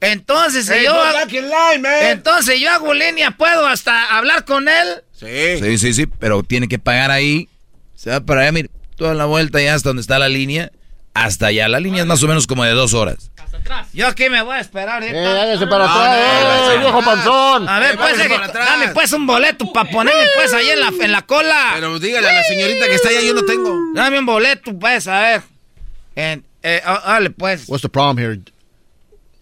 Entonces, 0.00 0.66
si 0.66 0.72
Hey, 0.72 0.84
yo 0.84 0.94
line, 1.32 2.10
entonces 2.10 2.60
yo 2.60 2.70
hago 2.70 2.94
línea, 2.94 3.32
puedo 3.32 3.66
hasta 3.66 4.16
hablar 4.16 4.44
con 4.44 4.68
él. 4.68 5.02
Sí. 5.12 5.58
Sí, 5.60 5.78
sí, 5.78 5.94
sí, 5.94 6.06
pero 6.06 6.42
tiene 6.42 6.68
que 6.68 6.78
pagar 6.78 7.10
ahí. 7.10 7.48
Se 7.96 8.10
va 8.10 8.20
para 8.20 8.42
allá, 8.42 8.52
mire, 8.52 8.70
toda 8.96 9.14
la 9.14 9.24
vuelta 9.24 9.60
ya 9.60 9.74
hasta 9.74 9.88
donde 9.88 10.02
está 10.02 10.18
la 10.18 10.28
línea. 10.28 10.70
Hasta 11.14 11.46
allá. 11.46 11.66
La 11.68 11.80
línea 11.80 12.02
es 12.02 12.06
más 12.06 12.22
o 12.22 12.28
menos 12.28 12.46
como 12.46 12.62
de 12.64 12.70
dos 12.72 12.94
horas. 12.94 13.32
Yo 13.92 14.06
aquí 14.06 14.28
me 14.28 14.40
voy 14.42 14.54
a 14.54 14.60
esperar. 14.60 15.02
Eh, 15.02 15.26
hágase 15.26 15.66
para 15.66 15.84
No, 15.86 15.90
atrás, 15.92 16.44
no, 16.44 16.70
eh, 16.70 16.74
no, 16.76 16.80
viejo 16.80 17.02
panzón. 17.02 17.68
A 17.68 17.78
ver, 17.80 17.94
Eh, 17.94 17.98
pues, 17.98 18.18
eh, 18.20 18.34
atrás. 18.34 18.66
dame 18.68 18.88
pues 18.88 19.12
un 19.12 19.26
boleto 19.26 19.72
para 19.72 19.90
ponerme 19.90 20.22
pues 20.36 20.52
ahí 20.54 20.68
en 20.70 20.78
la, 20.80 20.92
en 21.04 21.10
la 21.12 21.22
cola. 21.22 21.72
Pero 21.74 21.98
dígale 21.98 22.28
a 22.28 22.32
la 22.34 22.44
señorita 22.44 22.86
que 22.86 22.94
está 22.94 23.08
allá, 23.08 23.20
yo 23.22 23.34
no 23.34 23.42
tengo. 23.44 23.74
Dame 23.94 24.20
un 24.20 24.26
boleto, 24.26 24.72
pues, 24.78 25.08
a 25.08 25.20
ver. 25.20 25.42
En- 26.14 26.44
eh, 26.62 26.80
ah, 26.84 27.02
dale, 27.04 27.30
pues. 27.30 27.64
What's 27.68 27.82
the 27.82 27.88
problem 27.88 28.18
here? 28.18 28.40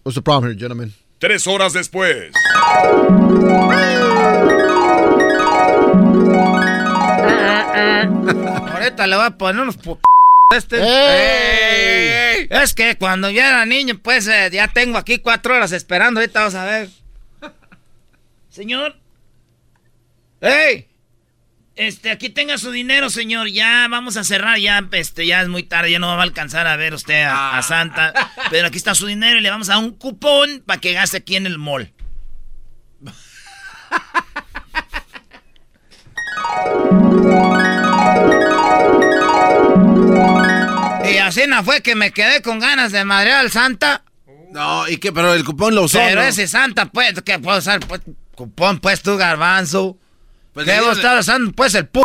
What's 0.07 0.15
the 0.15 0.21
problem 0.21 0.45
here, 0.45 0.55
gentlemen? 0.55 0.93
Tres 1.19 1.45
horas 1.47 1.73
después. 1.73 2.31
Ahorita 8.71 9.05
le 9.05 9.15
voy 9.17 9.25
a 9.25 9.37
poner 9.37 9.63
unos 9.63 9.77
este. 10.55 10.77
Ey. 10.79 12.47
Es 12.49 12.73
que 12.73 12.95
cuando 12.97 13.29
yo 13.29 13.41
era 13.41 13.65
niño, 13.65 13.99
pues 14.01 14.29
eh, 14.29 14.49
ya 14.49 14.69
tengo 14.69 14.97
aquí 14.97 15.19
cuatro 15.19 15.55
horas 15.55 15.73
esperando. 15.73 16.21
Ahorita 16.21 16.39
vamos 16.39 16.55
a 16.55 16.63
ver. 16.63 16.89
Señor, 18.49 18.95
¡Ey! 20.39 20.86
Este, 21.77 22.11
aquí 22.11 22.29
tenga 22.29 22.57
su 22.57 22.71
dinero, 22.71 23.09
señor. 23.09 23.47
Ya 23.49 23.87
vamos 23.89 24.17
a 24.17 24.23
cerrar, 24.23 24.57
ya, 24.59 24.83
este, 24.91 25.25
ya 25.25 25.41
es 25.41 25.47
muy 25.47 25.63
tarde, 25.63 25.91
ya 25.91 25.99
no 25.99 26.07
va 26.07 26.19
a 26.19 26.23
alcanzar 26.23 26.67
a 26.67 26.75
ver 26.75 26.93
usted 26.93 27.23
a, 27.23 27.57
a 27.57 27.61
Santa. 27.61 28.13
Pero 28.49 28.67
aquí 28.67 28.77
está 28.77 28.95
su 28.95 29.05
dinero 29.05 29.37
y 29.39 29.41
le 29.41 29.49
vamos 29.49 29.69
a 29.69 29.77
un 29.77 29.91
cupón 29.91 30.63
para 30.65 30.81
que 30.81 30.93
gaste 30.93 31.17
aquí 31.17 31.35
en 31.35 31.45
el 31.45 31.57
mall. 31.57 31.93
Y 41.09 41.17
así 41.17 41.43
no 41.47 41.63
fue 41.63 41.81
que 41.81 41.95
me 41.95 42.11
quedé 42.11 42.41
con 42.41 42.59
ganas 42.59 42.91
de 42.91 43.05
madrear 43.05 43.39
al 43.39 43.51
Santa. 43.51 44.03
No, 44.51 44.87
¿y 44.87 44.97
qué? 44.97 45.11
Pero 45.11 45.33
el 45.33 45.43
cupón 45.43 45.75
lo 45.75 45.83
usó, 45.83 45.99
Pero 45.99 46.21
¿no? 46.21 46.27
ese 46.27 46.47
Santa, 46.47 46.87
pues, 46.87 47.21
que 47.21 47.39
puedo 47.39 47.57
usar, 47.59 47.79
pues, 47.81 48.01
cupón, 48.35 48.79
pues, 48.79 49.01
tú, 49.01 49.17
garbanzo. 49.17 49.97
Pues 50.57 50.65
¿Qué 50.65 50.81
vos 50.81 50.97
estás 50.97 51.19
usando, 51.19 51.51
pues, 51.51 51.75
el 51.75 51.85
p 51.85 52.01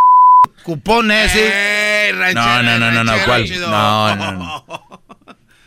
cupón 0.63 1.11
ese? 1.11 2.09
Ey, 2.09 2.13
ranchero, 2.13 2.63
No, 2.63 2.63
no, 2.63 2.79
no, 2.79 2.91
no, 2.91 3.05
no, 3.05 3.25
¿cuál? 3.25 3.61
No, 3.61 4.15
no, 4.15 4.33
no. 4.33 4.67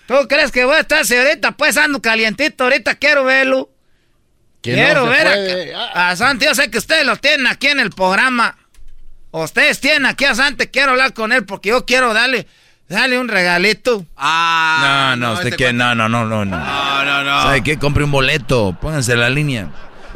¿Tú 0.07 0.13
crees 0.29 0.51
que 0.51 0.65
voy 0.65 0.75
a 0.75 0.81
estar 0.81 1.03
si 1.03 1.15
ahorita, 1.15 1.53
pues, 1.53 1.77
ando 1.77 1.99
calientito? 1.99 2.63
Ahorita 2.65 2.93
quiero 2.93 3.23
verlo. 3.23 3.71
Quiero 4.61 5.05
no 5.05 5.11
ver 5.11 5.73
a, 5.75 6.09
a 6.11 6.15
Santi. 6.15 6.45
Yo 6.45 6.53
sé 6.53 6.69
que 6.69 6.77
ustedes 6.77 7.07
lo 7.07 7.15
tienen 7.15 7.47
aquí 7.47 7.65
en 7.69 7.79
el 7.79 7.89
programa. 7.89 8.55
Ustedes 9.31 9.79
tienen 9.79 10.05
aquí 10.05 10.25
a 10.25 10.35
Santi. 10.35 10.67
Quiero 10.67 10.91
hablar 10.91 11.13
con 11.13 11.31
él 11.33 11.43
porque 11.43 11.69
yo 11.69 11.87
quiero 11.87 12.13
darle, 12.13 12.45
darle 12.87 13.17
un 13.17 13.29
regalito. 13.29 14.05
Ah, 14.15 15.15
No, 15.17 15.27
no, 15.29 15.33
usted 15.33 15.47
este 15.53 15.57
que 15.57 15.73
no, 15.73 15.95
no, 15.95 16.07
no, 16.07 16.23
no, 16.25 16.45
no. 16.45 16.55
No, 16.59 17.03
no, 17.03 17.23
no. 17.23 17.41
¿Sabe 17.41 17.63
qué? 17.63 17.79
Compre 17.79 18.03
un 18.03 18.11
boleto, 18.11 18.77
pónganse 18.79 19.13
en 19.13 19.21
la 19.21 19.29
línea. 19.31 19.69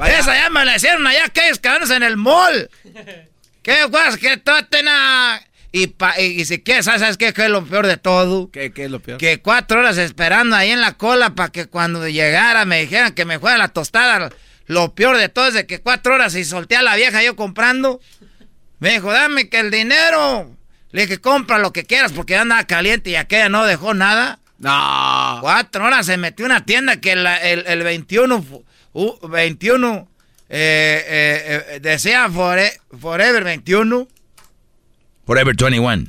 Esa 0.07 0.33
ya 0.35 0.49
me 0.49 0.65
la 0.65 0.75
hicieron 0.75 1.05
allá 1.07 1.25
aquellos 1.25 1.59
cabrones 1.59 1.89
en 1.89 2.03
el 2.03 2.17
mall. 2.17 2.69
¿Qué 3.61 3.83
guas? 3.85 4.17
Que 4.17 4.37
traten 4.37 4.87
a... 4.87 5.41
Y, 5.71 5.87
pa- 5.87 6.19
y, 6.19 6.41
y 6.41 6.45
si 6.45 6.61
quieres, 6.63 6.85
¿sabes 6.85 7.01
sabes 7.01 7.17
qué? 7.17 7.31
¿Qué 7.33 7.43
es 7.45 7.49
lo 7.51 7.63
peor 7.63 7.85
de 7.85 7.97
todo? 7.97 8.49
¿Qué, 8.49 8.71
qué 8.71 8.85
es 8.85 8.91
lo 8.91 8.99
peor? 8.99 9.19
Que 9.19 9.39
cuatro 9.41 9.79
horas 9.81 9.97
esperando 9.97 10.55
ahí 10.55 10.71
en 10.71 10.81
la 10.81 10.93
cola 10.93 11.35
para 11.35 11.51
que 11.51 11.67
cuando 11.67 12.07
llegara 12.07 12.65
me 12.65 12.81
dijeran 12.81 13.13
que 13.13 13.25
me 13.25 13.37
fuera 13.37 13.57
la 13.57 13.67
tostada. 13.67 14.31
Lo 14.65 14.95
peor 14.95 15.17
de 15.17 15.29
todo 15.29 15.47
es 15.47 15.53
de 15.53 15.67
que 15.67 15.79
cuatro 15.79 16.15
horas 16.15 16.33
y 16.35 16.43
solté 16.43 16.75
a 16.75 16.81
la 16.81 16.95
vieja 16.95 17.21
yo 17.21 17.35
comprando. 17.35 17.99
Me 18.79 18.93
dijo, 18.93 19.11
dame 19.11 19.49
que 19.49 19.59
el 19.59 19.69
dinero. 19.69 20.55
Le 20.91 21.03
dije, 21.03 21.19
compra 21.19 21.59
lo 21.59 21.71
que 21.71 21.83
quieras 21.83 22.13
porque 22.13 22.33
ya 22.33 22.41
andaba 22.41 22.63
caliente 22.65 23.11
y 23.11 23.15
aquella 23.15 23.49
no 23.49 23.63
dejó 23.65 23.93
nada. 23.93 24.39
No. 24.57 25.37
Cuatro 25.41 25.85
horas 25.85 26.05
se 26.07 26.17
metió 26.17 26.45
en 26.45 26.51
una 26.53 26.65
tienda 26.65 26.99
que 26.99 27.15
la- 27.15 27.37
el, 27.37 27.63
el 27.67 27.83
21, 27.83 28.41
fu- 28.41 28.65
uh, 28.93 29.27
21 29.27 30.07
eh, 30.51 31.05
eh, 31.07 31.65
eh, 31.75 31.79
decía 31.79 32.27
fore- 32.29 32.79
Forever 32.99 33.43
21. 33.43 34.07
Forever 35.25 35.55
21. 35.55 36.05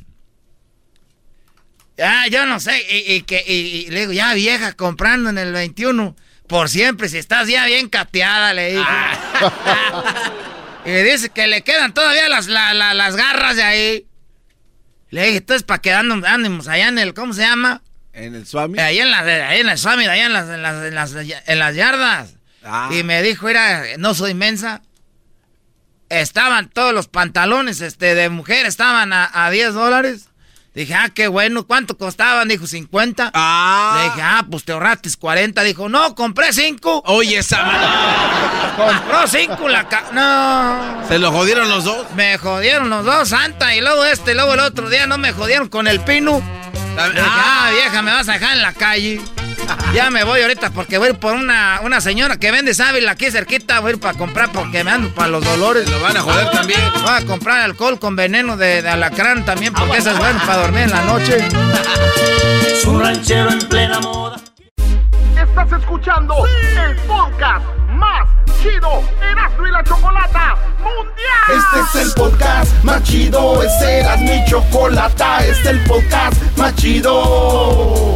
Ah, 2.03 2.25
yo 2.29 2.45
no 2.45 2.59
sé. 2.59 2.81
Y, 2.89 3.13
y 3.13 3.21
que, 3.21 3.43
y, 3.47 3.53
y 3.53 3.89
le 3.91 4.01
digo, 4.01 4.11
ya 4.13 4.33
vieja, 4.33 4.73
comprando 4.73 5.29
en 5.29 5.37
el 5.37 5.51
21. 5.53 6.15
Por 6.47 6.69
siempre, 6.69 7.07
si 7.09 7.17
estás 7.17 7.47
ya 7.47 7.65
bien 7.65 7.87
cateada, 7.89 8.53
le 8.53 8.71
digo. 8.71 8.83
y 10.85 10.91
dice 10.91 11.29
que 11.29 11.47
le 11.47 11.61
quedan 11.61 11.93
todavía 11.93 12.27
las, 12.29 12.47
la- 12.47 12.73
la- 12.73 12.93
las 12.93 13.15
garras 13.15 13.55
de 13.55 13.63
ahí. 13.63 14.05
Le 15.11 15.25
dije, 15.25 15.37
entonces, 15.37 15.63
para 15.63 15.81
que 15.81 15.93
ando- 15.93 16.25
andemos 16.25 16.67
allá 16.67 16.87
en 16.87 16.97
el, 16.97 17.13
¿cómo 17.13 17.33
se 17.33 17.41
llama? 17.41 17.81
¿En 18.13 18.33
el 18.35 18.45
Swami? 18.47 18.79
Ahí 18.79 18.99
en 18.99 19.11
las, 19.11 19.23
ahí 19.25 19.59
en 19.61 19.69
el 19.69 19.77
Summit, 19.77 20.07
allá 20.07 20.25
en 20.25 20.33
las, 20.33 20.49
en 20.49 20.61
las, 20.63 20.85
en 20.85 20.95
las, 20.95 21.15
en 21.47 21.59
las 21.59 21.75
yardas. 21.75 22.35
Ah. 22.63 22.89
Y 22.91 23.03
me 23.03 23.21
dijo, 23.21 23.47
mira, 23.47 23.83
no 23.97 24.13
soy 24.13 24.33
mensa. 24.33 24.81
Estaban 26.09 26.69
todos 26.69 26.93
los 26.93 27.07
pantalones 27.07 27.81
este, 27.81 28.15
de 28.15 28.29
mujer, 28.29 28.65
estaban 28.65 29.13
a, 29.13 29.29
a 29.33 29.49
10 29.49 29.73
dólares. 29.73 30.27
Dije, 30.73 30.93
ah, 30.93 31.09
qué 31.13 31.27
bueno. 31.27 31.67
¿Cuánto 31.67 31.97
costaban? 31.97 32.47
Dijo, 32.47 32.65
50. 32.65 33.31
Ah. 33.33 33.93
Le 33.97 34.09
dije, 34.09 34.21
ah, 34.21 34.45
pues 34.49 34.63
te 34.63 34.71
ahorraste 34.71 35.09
40. 35.19 35.63
Dijo, 35.63 35.89
no, 35.89 36.15
compré 36.15 36.53
5. 36.53 37.03
Oye, 37.07 37.39
esa 37.39 37.61
mano. 37.63 37.87
Compró 38.77 39.27
5 39.27 39.67
la 39.67 39.89
ca... 39.89 40.05
No. 40.13 41.07
¿Se 41.09 41.19
lo 41.19 41.31
jodieron 41.31 41.67
los 41.67 41.83
dos? 41.83 42.09
Me 42.15 42.37
jodieron 42.37 42.89
los 42.89 43.03
dos, 43.03 43.27
Santa. 43.27 43.75
Y 43.75 43.81
luego 43.81 44.05
este, 44.05 44.31
y 44.31 44.35
luego 44.35 44.53
el 44.53 44.61
otro 44.61 44.89
día 44.89 45.07
no 45.07 45.17
me 45.17 45.33
jodieron 45.33 45.67
con 45.67 45.87
el 45.87 45.99
pino. 45.99 46.37
Dije, 46.37 47.21
ah, 47.21 47.69
vieja, 47.73 48.01
me 48.01 48.13
vas 48.13 48.29
a 48.29 48.33
dejar 48.33 48.55
en 48.55 48.61
la 48.61 48.73
calle. 48.73 49.21
Ya 49.93 50.09
me 50.09 50.23
voy 50.23 50.41
ahorita 50.41 50.71
porque 50.71 50.97
voy 50.97 51.07
a 51.07 51.11
ir 51.11 51.19
por 51.19 51.33
una, 51.33 51.79
una 51.83 52.01
señora 52.01 52.37
que 52.37 52.51
vende 52.51 52.73
sábila 52.73 53.11
aquí 53.11 53.29
cerquita. 53.31 53.79
Voy 53.79 53.91
a 53.91 53.93
ir 53.95 53.99
para 53.99 54.17
comprar 54.17 54.51
porque 54.51 54.83
me 54.83 54.91
ando 54.91 55.13
para 55.13 55.29
los 55.29 55.43
dolores. 55.43 55.89
Lo 55.89 55.99
van 56.01 56.17
a 56.17 56.21
joder 56.21 56.49
también. 56.51 56.79
Voy 57.01 57.11
a 57.13 57.25
comprar 57.25 57.61
alcohol 57.61 57.99
con 57.99 58.15
veneno 58.15 58.57
de, 58.57 58.81
de 58.81 58.89
alacrán 58.89 59.45
también 59.45 59.73
porque 59.73 59.97
eso 59.97 60.11
es 60.11 60.17
bueno 60.17 60.39
para 60.45 60.61
dormir 60.61 60.83
en 60.83 60.91
la 60.91 61.03
noche. 61.03 61.37
Es 62.65 62.85
un 62.85 63.01
ranchero 63.01 63.51
en 63.51 63.59
plena 63.67 63.99
moda. 63.99 64.37
Estás 65.35 65.71
escuchando 65.81 66.35
el 66.45 66.95
podcast 67.07 67.65
más 67.89 68.27
chido 68.61 69.03
Erasmo 69.21 69.67
y 69.67 69.71
la 69.71 69.83
Chocolata 69.83 70.55
Mundial. 70.79 71.81
Este 71.83 71.99
es 71.99 72.05
el 72.07 72.13
podcast 72.13 72.83
más 72.83 73.03
chido. 73.03 73.61
Este 73.63 73.99
era 73.99 74.17
mi 74.17 74.45
chocolata. 74.45 75.39
Este 75.39 75.51
es 75.51 75.65
el 75.67 75.79
podcast 75.83 76.41
más 76.57 76.75
chido. 76.75 78.15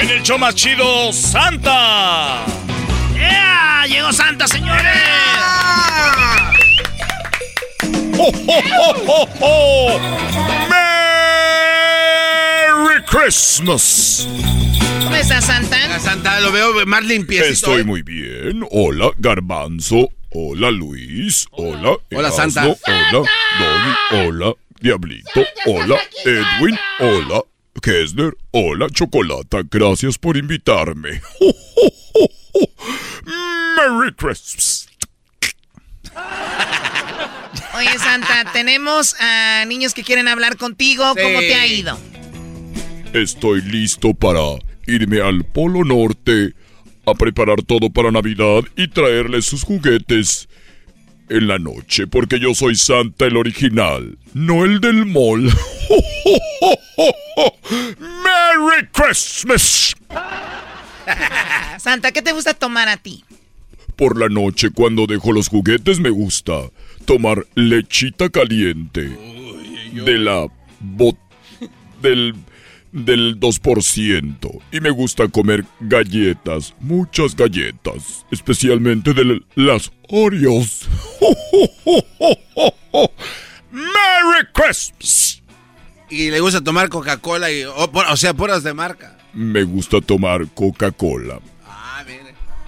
En 0.00 0.08
el 0.08 0.22
show 0.22 0.38
más 0.38 0.54
chido, 0.54 1.12
Santa. 1.12 2.46
¡Yeah! 3.14 3.84
¡Llegó 3.86 4.10
Santa, 4.12 4.48
señores! 4.48 4.86
¡Oh, 8.18 8.32
oh, 8.46 8.62
oh, 8.78 8.94
oh, 9.06 9.28
oh! 9.40 10.00
¡Merry 12.70 13.02
Christmas! 13.04 14.26
¿Cómo 15.04 15.16
estás, 15.16 15.44
Santa? 15.44 15.98
Santa, 16.00 16.40
lo 16.40 16.50
veo 16.50 16.86
más 16.86 17.04
limpiecito. 17.04 17.52
Estoy 17.52 17.84
muy 17.84 18.00
bien. 18.00 18.66
Hola, 18.70 19.10
Garbanzo. 19.18 20.08
Hola, 20.30 20.70
Luis. 20.70 21.46
Hola, 21.50 21.90
Hola, 21.90 21.98
Erasmo. 22.08 22.38
Santa. 22.38 22.62
Hola, 22.86 23.28
Doggy. 23.58 23.94
Hola, 24.12 24.54
Diablito. 24.80 25.44
Hola, 25.66 26.00
Edwin. 26.24 26.78
Hola, 27.00 27.42
Kessler. 27.82 28.36
Hola, 28.50 28.88
Chocolata. 28.90 29.62
Gracias 29.70 30.18
por 30.18 30.36
invitarme. 30.36 31.20
Merry 33.76 34.12
Christmas. 34.14 34.88
Oye, 37.76 37.98
Santa, 37.98 38.52
tenemos 38.52 39.14
a 39.20 39.64
niños 39.66 39.94
que 39.94 40.02
quieren 40.02 40.28
hablar 40.28 40.56
contigo. 40.56 41.04
¿Cómo 41.14 41.38
te 41.38 41.54
ha 41.54 41.66
ido? 41.66 41.98
Estoy 43.12 43.62
listo 43.62 44.14
para 44.14 44.40
irme 44.86 45.20
al 45.20 45.44
Polo 45.44 45.84
Norte 45.84 46.54
a 47.06 47.14
preparar 47.14 47.62
todo 47.62 47.90
para 47.90 48.10
Navidad 48.10 48.62
y 48.76 48.88
traerles 48.88 49.46
sus 49.46 49.64
juguetes 49.64 50.48
en 51.30 51.46
la 51.46 51.58
noche, 51.58 52.06
porque 52.06 52.38
yo 52.38 52.54
soy 52.54 52.74
Santa 52.74 53.24
el 53.26 53.36
original, 53.36 54.18
no 54.34 54.64
el 54.64 54.80
del 54.80 55.06
mall. 55.06 55.44
¡Merry 57.98 58.88
Christmas! 58.92 59.94
Santa, 61.78 62.12
¿qué 62.12 62.20
te 62.20 62.32
gusta 62.32 62.52
tomar 62.52 62.88
a 62.88 62.96
ti? 62.96 63.24
Por 63.96 64.18
la 64.18 64.28
noche, 64.28 64.70
cuando 64.70 65.06
dejo 65.06 65.32
los 65.32 65.48
juguetes, 65.48 66.00
me 66.00 66.10
gusta 66.10 66.70
tomar 67.04 67.46
lechita 67.54 68.28
caliente 68.28 69.16
de 69.92 70.18
la 70.18 70.46
bot 70.80 71.16
del 72.02 72.34
del 72.92 73.38
2% 73.38 74.60
y 74.72 74.80
me 74.80 74.90
gusta 74.90 75.28
comer 75.28 75.64
galletas, 75.80 76.74
muchas 76.80 77.36
galletas, 77.36 78.26
especialmente 78.30 79.14
de 79.14 79.40
las 79.54 79.92
Oreos. 80.08 80.88
Merry 83.70 84.46
Christmas. 84.52 85.42
Y 86.08 86.30
le 86.30 86.40
gusta 86.40 86.60
tomar 86.60 86.88
Coca-Cola 86.88 87.52
y, 87.52 87.62
o, 87.64 87.90
o 87.92 88.16
sea, 88.16 88.34
puras 88.34 88.64
de 88.64 88.74
marca. 88.74 89.16
Me 89.32 89.62
gusta 89.62 90.00
tomar 90.00 90.48
Coca-Cola. 90.48 91.40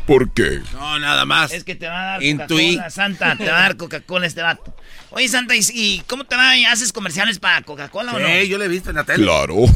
Ah. 0.03 0.07
¿Por 0.07 0.31
qué? 0.33 0.61
No, 0.73 0.99
nada 0.99 1.24
más. 1.24 1.53
Es 1.53 1.65
que 1.65 1.74
te 1.74 1.87
va 1.87 2.15
a 2.15 2.19
dar. 2.19 2.20
Coca-Cola, 2.20 2.91
Santa. 2.91 3.37
Te 3.37 3.45
va 3.51 3.59
a 3.59 3.62
dar 3.62 3.77
Coca-Cola 3.77 4.27
este 4.27 4.43
vato. 4.43 4.74
Oye, 5.11 5.29
Santa, 5.29 5.55
¿y, 5.57 6.03
cómo 6.07 6.24
te 6.24 6.37
va? 6.37 6.53
¿Haces 6.70 6.93
comerciales 6.93 7.39
para 7.39 7.62
Coca-Cola 7.62 8.15
o 8.15 8.19
no? 8.19 8.27
Sí, 8.27 8.49
yo 8.49 8.59
le 8.59 8.66
he 8.66 8.69
visto 8.69 8.91
en 8.91 8.97
la 8.97 9.05
tele. 9.05 9.24
Claro. 9.24 9.57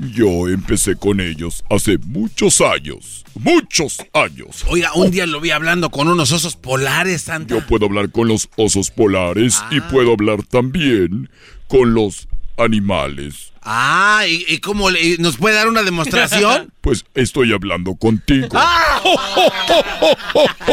Yo 0.00 0.48
empecé 0.48 0.94
con 0.94 1.20
ellos 1.20 1.64
hace 1.68 1.98
muchos 1.98 2.60
años. 2.60 3.24
Muchos 3.34 3.98
años. 4.12 4.64
Oiga, 4.68 4.92
un 4.94 5.10
día 5.10 5.26
lo 5.26 5.40
vi 5.40 5.50
hablando 5.50 5.90
con 5.90 6.06
unos 6.06 6.30
osos 6.30 6.54
polares, 6.54 7.22
Santa. 7.22 7.56
Yo 7.56 7.66
puedo 7.66 7.86
hablar 7.86 8.12
con 8.12 8.28
los 8.28 8.48
osos 8.54 8.92
polares 8.92 9.60
y 9.72 9.80
puedo 9.80 10.12
hablar 10.12 10.44
también 10.44 11.28
con 11.66 11.94
los 11.94 12.28
animales. 12.58 13.52
Ah, 13.62 14.22
¿y, 14.26 14.44
y 14.48 14.58
cómo 14.58 14.90
le- 14.90 15.18
nos 15.18 15.36
puede 15.36 15.54
dar 15.56 15.68
una 15.68 15.82
demostración? 15.82 16.72
Pues 16.80 17.04
estoy 17.14 17.52
hablando 17.52 17.94
contigo. 17.96 18.48
Ah. 18.54 19.00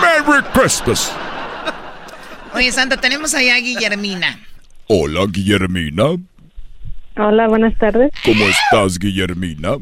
Merry 0.00 0.42
Christmas. 0.52 1.12
Oye, 2.54 2.72
Santa, 2.72 2.96
tenemos 2.96 3.34
allá 3.34 3.54
a 3.56 3.58
Guillermina. 3.60 4.40
Hola, 4.88 5.26
Guillermina. 5.30 6.16
Hola, 7.16 7.46
buenas 7.48 7.76
tardes. 7.78 8.10
¿Cómo 8.24 8.44
estás, 8.46 8.98
Guillermina? 8.98 9.76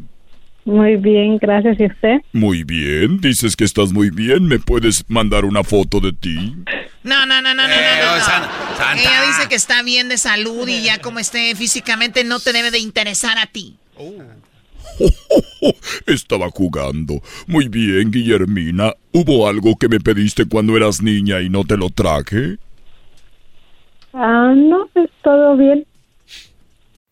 Muy 0.67 0.97
bien, 0.97 1.39
gracias. 1.39 1.79
¿Y 1.79 1.87
usted? 1.87 2.17
Muy 2.33 2.65
bien. 2.65 3.21
Dices 3.21 3.55
que 3.55 3.63
estás 3.63 3.93
muy 3.93 4.11
bien. 4.11 4.47
¿Me 4.47 4.59
puedes 4.59 5.09
mandar 5.09 5.45
una 5.45 5.63
foto 5.63 6.01
de 6.01 6.13
ti? 6.13 6.57
No, 7.05 7.25
no, 7.25 7.41
no, 7.41 7.55
no, 7.55 7.63
no, 7.63 7.69
no, 7.69 7.69
no, 7.69 8.17
no. 8.17 8.21
Santa. 8.21 8.95
Ella 8.99 9.23
dice 9.29 9.49
que 9.49 9.55
está 9.55 9.85
bien 9.85 10.09
de 10.09 10.19
salud 10.19 10.67
y 10.67 10.83
ya 10.83 10.99
como 10.99 11.21
esté 11.21 11.55
físicamente 11.55 12.25
no 12.25 12.41
te 12.41 12.53
debe 12.53 12.73
de 12.73 12.81
interesar 12.81 13.39
a 13.39 13.47
ti. 13.47 13.77
Estaba 16.07 16.51
jugando. 16.51 17.23
Muy 17.47 17.69
bien, 17.69 18.11
Guillermina. 18.11 18.93
¿Hubo 19.13 19.49
algo 19.49 19.77
que 19.77 19.89
me 19.89 20.01
pediste 20.01 20.47
cuando 20.47 20.77
eras 20.77 21.01
niña 21.01 21.43
y 21.43 21.49
no 21.49 21.63
te 21.63 21.77
lo 21.77 21.91
traje? 21.91 22.59
Ah, 24.13 24.53
no, 24.57 24.89
es 24.97 25.11
todo 25.23 25.57
bien. 25.57 25.87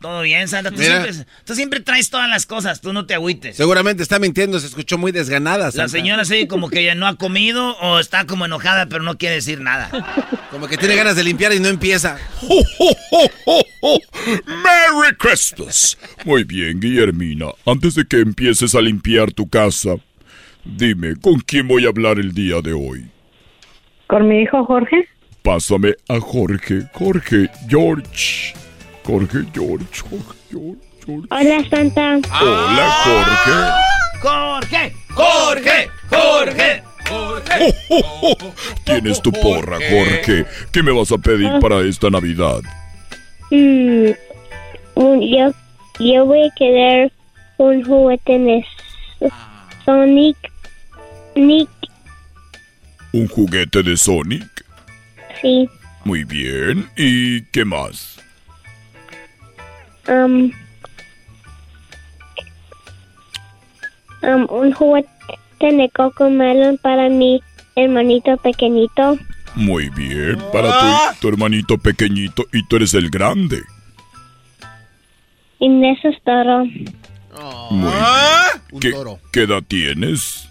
Todo 0.00 0.22
bien, 0.22 0.48
Santa. 0.48 0.70
Tú 0.70 0.78
Mira. 0.78 1.02
siempre, 1.04 1.26
tú 1.44 1.54
siempre 1.54 1.80
traes 1.80 2.08
todas 2.08 2.28
las 2.28 2.46
cosas. 2.46 2.80
Tú 2.80 2.92
no 2.94 3.04
te 3.04 3.12
agüites. 3.14 3.56
Seguramente 3.56 4.02
está 4.02 4.18
mintiendo, 4.18 4.58
se 4.58 4.66
escuchó 4.66 4.96
muy 4.96 5.12
desganada. 5.12 5.66
La 5.66 5.72
Santa. 5.72 5.88
señora 5.88 6.24
se 6.24 6.36
ve 6.36 6.48
como 6.48 6.70
que 6.70 6.82
ya 6.82 6.94
no 6.94 7.06
ha 7.06 7.16
comido 7.16 7.76
o 7.80 7.98
está 7.98 8.24
como 8.26 8.46
enojada, 8.46 8.86
pero 8.86 9.02
no 9.02 9.18
quiere 9.18 9.34
decir 9.36 9.60
nada. 9.60 9.90
Como 10.50 10.68
que 10.68 10.78
tiene 10.78 10.96
ganas 10.96 11.16
de 11.16 11.24
limpiar 11.24 11.52
y 11.52 11.60
no 11.60 11.68
empieza. 11.68 12.16
¡Merry 14.46 15.14
Christmas! 15.18 15.98
Muy 16.24 16.44
bien, 16.44 16.80
Guillermina. 16.80 17.46
Antes 17.66 17.94
de 17.94 18.04
que 18.06 18.20
empieces 18.20 18.74
a 18.74 18.80
limpiar 18.80 19.32
tu 19.32 19.48
casa, 19.48 19.96
dime, 20.64 21.16
¿con 21.20 21.40
quién 21.40 21.68
voy 21.68 21.84
a 21.84 21.88
hablar 21.88 22.18
el 22.18 22.32
día 22.32 22.60
de 22.62 22.72
hoy? 22.72 23.06
¿Con 24.06 24.28
mi 24.28 24.42
hijo 24.42 24.64
Jorge? 24.64 25.08
Pásame 25.42 25.94
a 26.08 26.18
Jorge. 26.20 26.82
Jorge, 26.92 27.48
George. 27.68 28.54
Jorge, 29.10 29.44
George, 29.52 30.02
Jorge, 30.08 30.34
George, 30.52 30.78
George. 31.04 31.26
Hola, 31.32 31.64
Santa. 31.68 32.20
Hola, 32.40 32.90
Jorge. 34.22 34.92
Jorge, 35.12 35.90
Jorge, 36.08 36.82
Jorge. 37.08 37.74
Tienes 38.84 39.20
tu 39.20 39.32
porra, 39.32 39.78
Jorge. 39.90 40.46
¿Qué 40.70 40.82
me 40.84 40.92
vas 40.92 41.10
a 41.10 41.18
pedir 41.18 41.50
para 41.60 41.80
esta 41.80 42.08
Navidad? 42.08 42.60
Mm, 43.50 44.10
un- 44.94 45.20
yo, 45.22 45.52
yo 45.98 46.26
voy 46.26 46.46
a 46.46 46.54
querer 46.54 47.12
un 47.56 47.82
juguete 47.82 48.38
de 48.38 48.64
Sonic. 49.84 50.36
Nick, 51.34 51.68
¿Un 53.12 53.26
juguete 53.26 53.82
de 53.82 53.96
Sonic? 53.96 54.46
sí. 55.42 55.68
Muy 56.04 56.22
bien. 56.24 56.88
¿Y 56.96 57.42
qué 57.46 57.64
más? 57.64 58.19
Um, 60.10 60.50
um, 64.22 64.46
un 64.50 64.72
juguete 64.72 65.08
de 65.60 65.88
Coco 65.94 66.28
Melon 66.28 66.78
para 66.78 67.08
mi 67.08 67.40
hermanito 67.76 68.36
pequeñito. 68.38 69.16
Muy 69.54 69.88
bien. 69.90 70.36
Para 70.52 71.12
tu, 71.12 71.20
tu 71.20 71.28
hermanito 71.28 71.78
pequeñito 71.78 72.44
y 72.52 72.66
tú 72.66 72.76
eres 72.76 72.94
el 72.94 73.08
grande. 73.08 73.62
Y 75.60 75.84
eso 75.86 76.08
es 76.08 76.22
todo. 76.24 76.64
Muy 77.70 77.92
bien. 77.92 78.80
¿Qué, 78.80 78.92
qué 79.32 79.42
edad 79.42 79.62
tienes? 79.66 80.49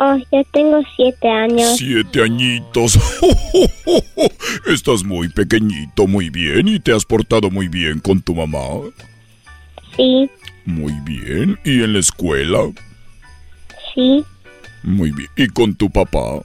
Oh, 0.00 0.16
ya 0.32 0.42
tengo 0.52 0.82
siete 0.96 1.28
años. 1.28 1.76
Siete 1.76 2.22
añitos. 2.22 2.98
Estás 4.66 5.04
muy 5.04 5.28
pequeñito, 5.28 6.06
muy 6.06 6.30
bien. 6.30 6.66
¿Y 6.68 6.80
te 6.80 6.92
has 6.92 7.04
portado 7.04 7.50
muy 7.50 7.68
bien 7.68 8.00
con 8.00 8.20
tu 8.20 8.34
mamá? 8.34 8.58
Sí, 9.96 10.28
Muy 10.66 10.92
bien. 11.04 11.58
¿Y 11.64 11.82
en 11.84 11.92
la 11.92 12.00
escuela? 12.00 12.58
sí, 13.94 14.24
Muy 14.82 15.12
bien. 15.12 15.28
¿Y 15.36 15.46
con 15.48 15.74
tu 15.76 15.88
papá? 15.90 16.42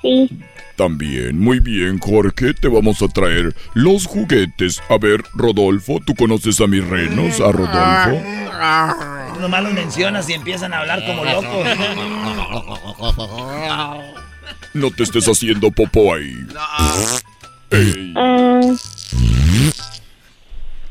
sí. 0.00 0.30
También, 0.76 1.38
muy 1.38 1.60
bien, 1.60 1.98
Jorge. 1.98 2.52
Te 2.54 2.66
vamos 2.68 3.00
a 3.02 3.08
traer 3.08 3.54
los 3.74 4.06
juguetes. 4.06 4.82
A 4.88 4.98
ver, 4.98 5.22
Rodolfo, 5.32 6.00
¿tú 6.04 6.14
conoces 6.14 6.60
a 6.60 6.66
mis 6.66 6.84
renos? 6.84 7.40
¿A 7.40 7.52
Rodolfo? 7.52 8.20
Nomás 9.40 9.62
los 9.62 9.72
mencionas 9.72 10.28
y 10.28 10.32
empiezan 10.32 10.72
a 10.72 10.78
hablar 10.80 11.04
como 11.06 11.24
locos. 11.24 11.66
No 14.72 14.90
te 14.90 15.04
estés 15.04 15.26
haciendo 15.26 15.70
popó 15.70 16.14
ahí. 16.14 16.44
Ah, 16.56 17.18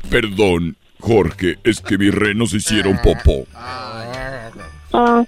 perdón, 0.08 0.76
Jorge, 1.00 1.58
es 1.64 1.80
que 1.80 1.98
mis 1.98 2.14
renos 2.14 2.54
hicieron 2.54 2.98
popó. 3.02 3.46
oh, 4.92 5.26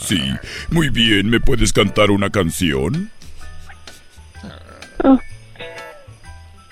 Sí, 0.00 0.20
muy 0.70 0.88
bien, 0.88 1.28
¿me 1.28 1.38
puedes 1.40 1.72
cantar 1.72 2.10
una 2.10 2.30
canción? 2.30 3.10
Oh. 5.04 5.18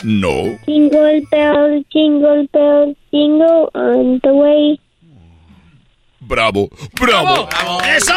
No. 0.04 0.58
Jingle 0.66 1.26
bell, 1.30 1.84
jingle 1.90 2.46
bell, 2.52 2.94
jingle 3.10 3.70
on 3.74 4.20
the 4.20 4.32
way. 4.32 4.80
Bravo, 6.20 6.68
bravo. 6.94 7.48
¡Eso! 7.84 8.12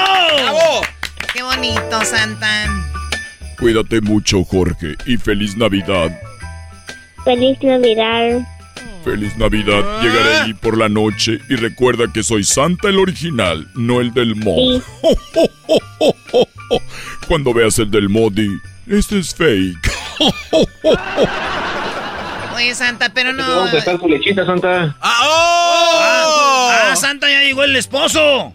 Qué 1.34 1.42
bonito, 1.42 2.04
Santa. 2.04 2.68
Cuídate 3.58 4.02
mucho, 4.02 4.44
Jorge, 4.44 4.96
y 5.06 5.18
feliz 5.18 5.56
Navidad. 5.56 6.12
Feliz 7.24 7.58
Navidad. 7.62 8.42
Feliz 9.04 9.36
Navidad. 9.38 10.02
Llegaré 10.02 10.36
ahí 10.38 10.54
por 10.54 10.78
la 10.78 10.90
noche 10.90 11.40
y 11.50 11.56
recuerda 11.56 12.12
que 12.14 12.24
soy 12.24 12.44
Santa 12.44 12.90
el 12.90 13.00
original, 13.00 13.68
no 13.76 14.02
el 14.02 14.14
del 14.14 14.36
mod. 14.36 14.82
Cuando 17.28 17.54
veas 17.54 17.80
el 17.80 17.90
del 17.90 18.10
mod, 18.10 18.34
este 18.92 19.20
es 19.20 19.34
fake. 19.34 19.90
Oye, 22.56 22.76
Santa, 22.76 23.12
pero 23.14 23.34
no. 23.34 23.48
Vamos 23.48 23.74
a 23.74 23.78
estar 23.78 24.00
su 24.00 24.08
lechita, 24.08 24.46
Santa. 24.46 24.96
¡Ah, 25.02 25.18
oh! 25.24 26.70
ah, 26.72 26.96
Santa, 26.96 27.30
ya 27.30 27.42
llegó 27.42 27.64
el 27.64 27.76
esposo. 27.76 28.54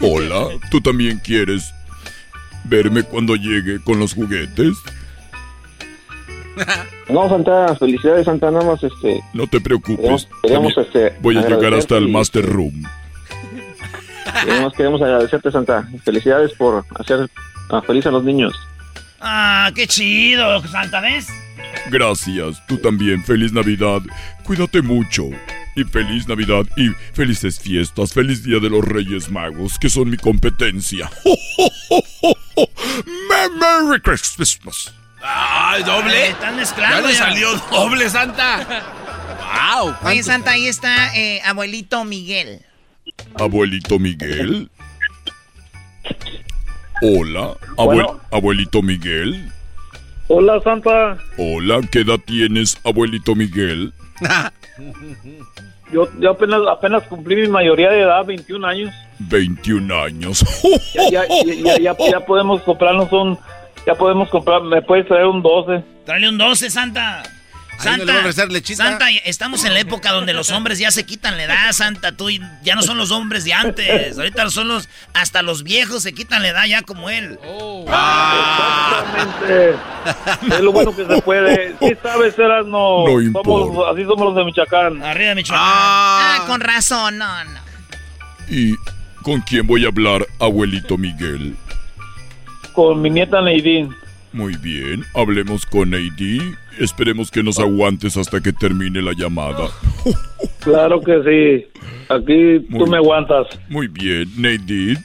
Hola, 0.00 0.48
¿tú 0.70 0.80
también 0.80 1.18
quieres 1.18 1.72
verme 2.64 3.02
cuando 3.04 3.36
llegue 3.36 3.82
con 3.82 3.98
los 3.98 4.14
juguetes? 4.14 4.76
No, 7.06 7.28
Santa, 7.28 7.76
felicidades, 7.76 8.24
Santa, 8.24 8.50
nada 8.50 8.64
más, 8.64 8.82
este... 8.82 9.20
No 9.34 9.46
te 9.46 9.60
preocupes. 9.60 9.98
Queremos, 9.98 10.28
queremos, 10.42 10.78
este, 10.78 11.12
Voy 11.20 11.36
a 11.36 11.46
llegar 11.46 11.74
hasta 11.74 11.98
el 11.98 12.08
Master 12.08 12.46
Room. 12.46 12.82
Queremos, 14.42 14.72
queremos 14.72 15.02
agradecerte, 15.02 15.50
Santa. 15.50 15.86
Felicidades 16.02 16.54
por 16.54 16.82
hacer 16.98 17.28
feliz 17.86 18.06
a 18.06 18.10
los 18.10 18.24
niños. 18.24 18.54
Ah, 19.26 19.70
qué 19.74 19.86
chido, 19.86 20.62
Santa, 20.68 21.00
¿ves? 21.00 21.28
Gracias, 21.90 22.62
tú 22.66 22.76
también. 22.76 23.24
Feliz 23.24 23.54
Navidad. 23.54 24.02
Cuídate 24.42 24.82
mucho. 24.82 25.30
Y 25.74 25.84
feliz 25.84 26.28
Navidad 26.28 26.64
y 26.76 26.90
felices 27.14 27.58
fiestas. 27.58 28.12
Feliz 28.12 28.44
Día 28.44 28.58
de 28.60 28.68
los 28.68 28.84
Reyes 28.84 29.30
Magos, 29.30 29.78
que 29.78 29.88
son 29.88 30.10
mi 30.10 30.18
competencia. 30.18 31.10
Merry 33.58 33.98
Christmas. 34.02 34.92
¡Ay, 35.22 35.82
doble! 35.84 36.28
están 36.28 36.56
mezclando. 36.56 37.08
Ya 37.08 37.16
salió 37.16 37.56
doble, 37.70 38.10
Santa. 38.10 38.84
¡Wow! 39.74 39.94
Oye, 40.04 40.22
Santa, 40.22 40.50
ahí 40.50 40.68
está 40.68 41.16
eh, 41.16 41.40
abuelito 41.44 42.04
Miguel. 42.04 42.60
¿Abuelito 43.38 43.98
Miguel? 43.98 44.70
Hola, 47.02 47.54
abuelito 48.30 48.82
Miguel. 48.82 49.50
Hola, 50.28 50.60
Santa. 50.62 51.18
Hola, 51.36 51.80
¿qué 51.90 52.00
edad 52.00 52.18
tienes, 52.24 52.80
abuelito 52.84 53.34
Miguel? 53.34 53.92
yo, 55.92 56.08
yo 56.18 56.30
apenas, 56.30 56.60
apenas 56.70 57.02
cumplí 57.04 57.36
mi 57.36 57.48
mayoría 57.48 57.90
de 57.90 58.00
edad, 58.02 58.24
21 58.24 58.66
años. 58.66 58.94
21 59.18 60.02
años. 60.02 60.44
ya, 60.94 61.26
ya, 61.26 61.78
ya, 61.78 61.96
ya, 62.10 62.20
podemos 62.20 62.62
comprarnos 62.62 63.12
un... 63.12 63.38
Ya 63.86 63.94
podemos 63.94 64.30
comprar, 64.30 64.62
me 64.62 64.80
puedes 64.80 65.06
traer 65.06 65.26
un 65.26 65.42
12. 65.42 65.84
Dale 66.06 66.28
un 66.30 66.38
12, 66.38 66.70
Santa. 66.70 67.22
Santa, 67.78 68.32
Santa, 68.74 69.10
estamos 69.24 69.64
en 69.64 69.74
la 69.74 69.80
época 69.80 70.12
donde 70.12 70.32
los 70.32 70.50
hombres 70.50 70.78
ya 70.78 70.90
se 70.90 71.04
quitan 71.04 71.36
la 71.36 71.44
edad, 71.44 71.72
Santa. 71.72 72.12
Tú 72.12 72.28
ya 72.62 72.74
no 72.74 72.82
son 72.82 72.96
los 72.98 73.10
hombres 73.10 73.44
de 73.44 73.52
antes. 73.52 74.16
Ahorita 74.16 74.48
son 74.50 74.68
los, 74.68 74.88
hasta 75.12 75.42
los 75.42 75.62
viejos 75.62 76.02
se 76.02 76.12
quitan 76.12 76.42
la 76.42 76.48
edad 76.48 76.64
ya 76.66 76.82
como 76.82 77.10
él. 77.10 77.38
Oh. 77.44 77.84
Exactamente. 79.14 79.76
es 80.54 80.60
lo 80.60 80.72
bueno 80.72 80.96
que 80.96 81.06
se 81.06 81.22
puede. 81.22 81.76
Si 81.78 81.94
sabes, 82.02 82.38
eras 82.38 82.66
no. 82.66 83.04
somos, 83.32 83.88
así 83.92 84.04
somos 84.04 84.26
los 84.26 84.36
de 84.36 84.44
Michoacán. 84.44 85.02
Arriba 85.02 85.34
Michoacán. 85.34 85.64
Ah. 85.64 86.38
ah, 86.40 86.46
con 86.46 86.60
razón, 86.60 87.18
no, 87.18 87.44
no. 87.44 87.60
¿Y 88.48 88.74
con 89.22 89.40
quién 89.40 89.66
voy 89.66 89.84
a 89.84 89.88
hablar, 89.88 90.26
abuelito 90.38 90.96
Miguel? 90.96 91.56
Con 92.72 93.00
mi 93.00 93.10
nieta 93.10 93.40
Neidín. 93.40 93.94
Muy 94.34 94.56
bien, 94.56 95.04
hablemos 95.14 95.64
con 95.64 95.90
Neidín 95.90 96.56
Esperemos 96.80 97.30
que 97.30 97.40
nos 97.40 97.60
aguantes 97.60 98.16
hasta 98.16 98.40
que 98.40 98.52
termine 98.52 99.00
la 99.00 99.12
llamada. 99.12 99.68
Claro 100.58 101.00
que 101.00 101.22
sí. 101.22 101.80
Aquí 102.08 102.66
tú 102.76 102.84
me 102.88 102.96
aguantas. 102.96 103.46
Muy 103.68 103.86
bien, 103.86 104.28
Nadine. 104.36 104.98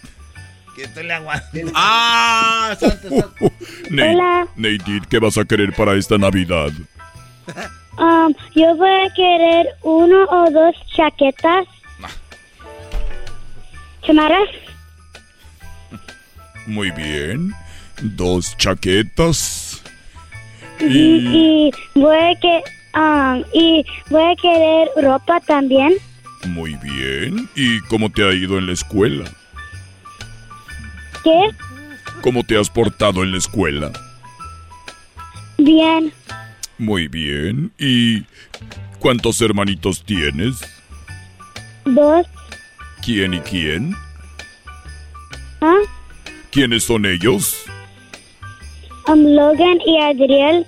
Que 0.75 0.87
tú 0.87 1.01
le 1.01 1.13
aguantes. 1.13 1.71
¡Ah! 1.75 2.75
Hola. 3.91 4.47
Nadine, 4.55 5.05
¿qué 5.07 5.19
vas 5.19 5.37
a 5.37 5.45
querer 5.45 5.73
para 5.73 5.93
esta 5.93 6.17
Navidad? 6.17 6.71
Um, 7.99 8.33
yo 8.55 8.77
voy 8.77 8.89
a 8.89 9.13
querer 9.13 9.67
uno 9.81 10.23
o 10.29 10.49
dos 10.51 10.73
chaquetas. 10.95 11.65
¿Chamarras? 14.03 14.47
Muy 16.65 16.91
bien. 16.91 17.53
Dos 18.01 18.55
chaquetas. 18.57 19.81
Y, 20.79 21.71
voy 21.95 22.17
a 22.17 22.39
que 22.39 22.63
um, 22.95 23.43
y 23.53 23.85
voy 24.09 24.23
a 24.23 24.35
querer 24.41 24.87
ropa 25.01 25.39
también. 25.41 25.93
Muy 26.47 26.75
bien. 26.75 27.49
¿Y 27.55 27.81
cómo 27.81 28.09
te 28.09 28.23
ha 28.23 28.33
ido 28.33 28.57
en 28.57 28.67
la 28.67 28.73
escuela? 28.73 29.25
¿Qué? 31.23 31.49
¿Cómo 32.21 32.43
te 32.43 32.57
has 32.57 32.69
portado 32.69 33.23
en 33.23 33.31
la 33.31 33.37
escuela? 33.37 33.91
Bien. 35.57 36.13
Muy 36.77 37.09
bien. 37.09 37.71
¿Y 37.77 38.23
cuántos 38.99 39.41
hermanitos 39.41 40.03
tienes? 40.03 40.61
Dos. 41.83 42.25
¿Quién 43.03 43.33
y 43.33 43.39
quién? 43.41 43.95
¿Ah? 45.59 45.79
¿Quiénes 46.51 46.83
son 46.83 47.05
ellos? 47.05 47.55
Logan 49.15 49.79
y 49.85 49.97
Adriel. 49.99 50.65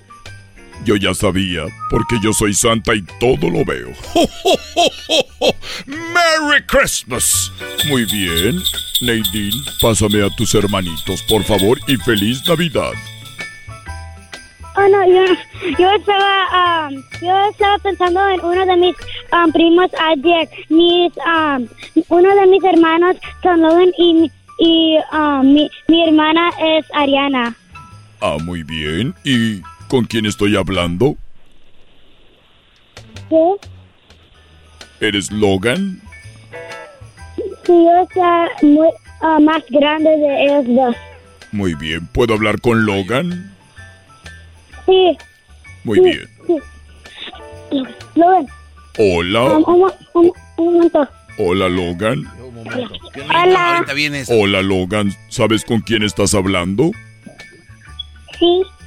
Yo 0.83 0.95
ya 0.95 1.13
sabía, 1.13 1.65
porque 1.91 2.15
yo 2.23 2.33
soy 2.33 2.53
santa 2.53 2.95
y 2.95 3.03
todo 3.19 3.49
lo 3.49 3.63
veo. 3.63 3.91
¡Merry 5.85 6.63
Christmas! 6.65 7.51
Muy 7.87 8.05
bien. 8.05 8.59
Nadine, 9.01 9.63
pásame 9.81 10.23
a 10.23 10.29
tus 10.35 10.55
hermanitos, 10.55 11.21
por 11.23 11.43
favor, 11.43 11.79
y 11.87 11.97
feliz 11.97 12.41
Navidad. 12.47 12.93
Oh, 14.75 14.87
no, 14.87 15.05
yo, 15.05 15.25
yo 15.77 15.91
estaba, 15.91 16.87
um, 16.87 16.95
yo 17.21 17.49
estaba 17.49 17.77
pensando 17.79 18.29
en 18.29 18.39
uno 18.43 18.65
de 18.65 18.77
mis 18.77 18.95
um, 19.33 19.51
primos 19.51 19.91
ayer. 19.99 20.49
Mis, 20.69 21.11
um, 21.17 21.67
uno 22.09 22.35
de 22.35 22.47
mis 22.47 22.63
hermanos 22.63 23.17
son 23.43 23.61
Logan 23.61 23.91
y, 23.97 24.31
y 24.59 24.97
mi, 25.43 25.69
mi 25.87 26.07
hermana 26.07 26.51
es 26.59 26.85
Ariana. 26.93 27.55
Ah, 28.21 28.37
muy 28.39 28.61
bien. 28.61 29.15
¿Y 29.23 29.61
con 29.87 30.05
quién 30.05 30.27
estoy 30.27 30.55
hablando? 30.55 31.17
¿Qué? 33.29 33.55
¿Eres 34.99 35.31
Logan? 35.31 35.99
Sí, 37.65 37.73
yo 37.73 38.07
soy 38.13 38.69
muy, 38.69 38.89
ah, 39.21 39.39
más 39.39 39.63
grande 39.69 40.11
de 40.11 40.43
ellos 40.43 40.65
dos. 40.67 40.95
Muy 41.51 41.73
bien. 41.73 42.05
¿Puedo 42.13 42.35
hablar 42.35 42.61
con 42.61 42.85
Logan? 42.85 43.51
Sí. 44.85 45.17
Muy 45.83 45.99
bien. 45.99 46.29
Logan. 48.13 48.47
Hola. 48.99 49.57
Um, 49.57 49.91
un, 50.13 50.31
momento. 50.57 51.09
Hola, 51.39 51.69
Logan. 51.69 52.27
Hola. 53.29 53.83
Hola, 54.27 54.61
Logan. 54.61 55.11
¿Sabes 55.29 55.65
con 55.65 55.81
quién 55.81 56.03
estás 56.03 56.35
hablando? 56.35 56.91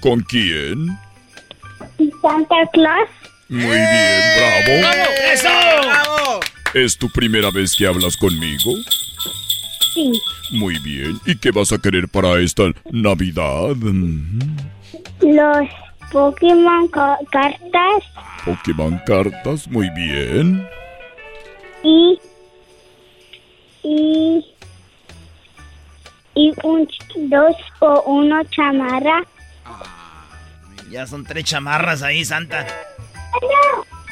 ¿Con 0.00 0.20
quién? 0.22 0.98
Santa 2.20 2.56
Claus. 2.72 3.08
Muy 3.48 3.60
bien, 3.60 4.22
bravo. 4.36 5.10
¡Eso! 5.32 5.48
¡Bravo! 5.82 6.40
¿Es 6.74 6.98
tu 6.98 7.08
primera 7.10 7.50
vez 7.50 7.74
que 7.76 7.86
hablas 7.86 8.16
conmigo? 8.16 8.72
Sí. 9.94 10.12
Muy 10.52 10.78
bien. 10.80 11.20
¿Y 11.24 11.36
qué 11.36 11.50
vas 11.50 11.72
a 11.72 11.78
querer 11.78 12.08
para 12.08 12.40
esta 12.40 12.64
Navidad? 12.90 13.76
Los 15.20 15.68
Pokémon 16.10 16.88
cartas. 16.88 18.04
Pokémon 18.44 19.00
cartas, 19.06 19.68
muy 19.68 19.88
bien. 19.90 20.66
Y. 21.82 22.18
Y. 23.82 24.44
Y 26.36 26.52
un, 26.64 26.88
dos 27.28 27.56
o 27.80 28.02
uno 28.06 28.42
chamarra. 28.44 29.22
Ya 30.94 31.08
son 31.08 31.24
tres 31.24 31.42
chamarras 31.42 32.02
ahí, 32.02 32.24
Santa. 32.24 32.64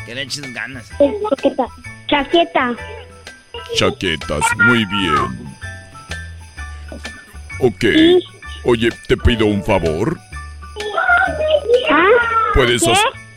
Que 0.05 0.17
le 0.17 0.23
eches 0.23 0.53
ganas. 0.53 0.91
Chaqueta. 1.31 1.67
Chaqueta. 2.09 2.75
Chaquetas, 3.77 4.45
muy 4.57 4.85
bien. 4.87 5.55
Ok. 7.61 7.85
Oye, 8.65 8.89
te 9.07 9.17
pido 9.17 9.47
un 9.47 9.63
favor. 9.63 10.19
¿Ah? 11.89 12.09
¿Puedes, 12.53 12.83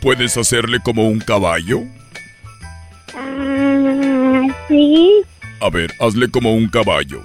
¿Puedes 0.00 0.36
hacerle 0.36 0.80
como 0.82 1.06
un 1.06 1.20
caballo? 1.20 1.84
Ah, 3.14 4.42
sí. 4.66 5.22
A 5.60 5.70
ver, 5.70 5.94
hazle 6.00 6.28
como 6.32 6.52
un 6.52 6.68
caballo. 6.68 7.24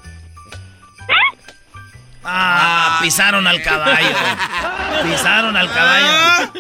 Ah, 2.24 3.00
pisaron 3.02 3.48
al 3.48 3.62
caballo. 3.62 4.10
Pisaron 5.04 5.58
al 5.58 5.70
caballo. 5.72 6.52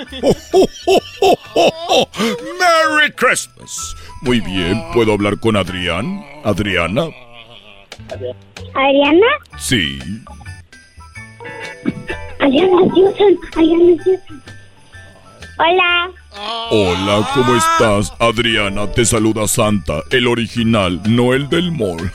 Merry 2.59 3.11
Christmas. 3.15 3.95
Muy 4.21 4.39
bien, 4.39 4.83
¿puedo 4.93 5.13
hablar 5.13 5.39
con 5.39 5.55
Adrián? 5.55 6.23
¿Adriana? 6.43 7.07
¿Adriana? 8.73 9.27
Sí. 9.57 9.99
Adriana 12.39 12.77
Hola. 15.57 16.11
Hola, 16.33 17.29
¿cómo 17.33 17.55
estás? 17.55 18.13
Adriana, 18.19 18.89
te 18.89 19.03
saluda 19.03 19.47
Santa, 19.49 20.01
el 20.11 20.27
original, 20.27 21.01
no 21.05 21.33
el 21.33 21.49
del 21.49 21.71
mall. 21.73 22.09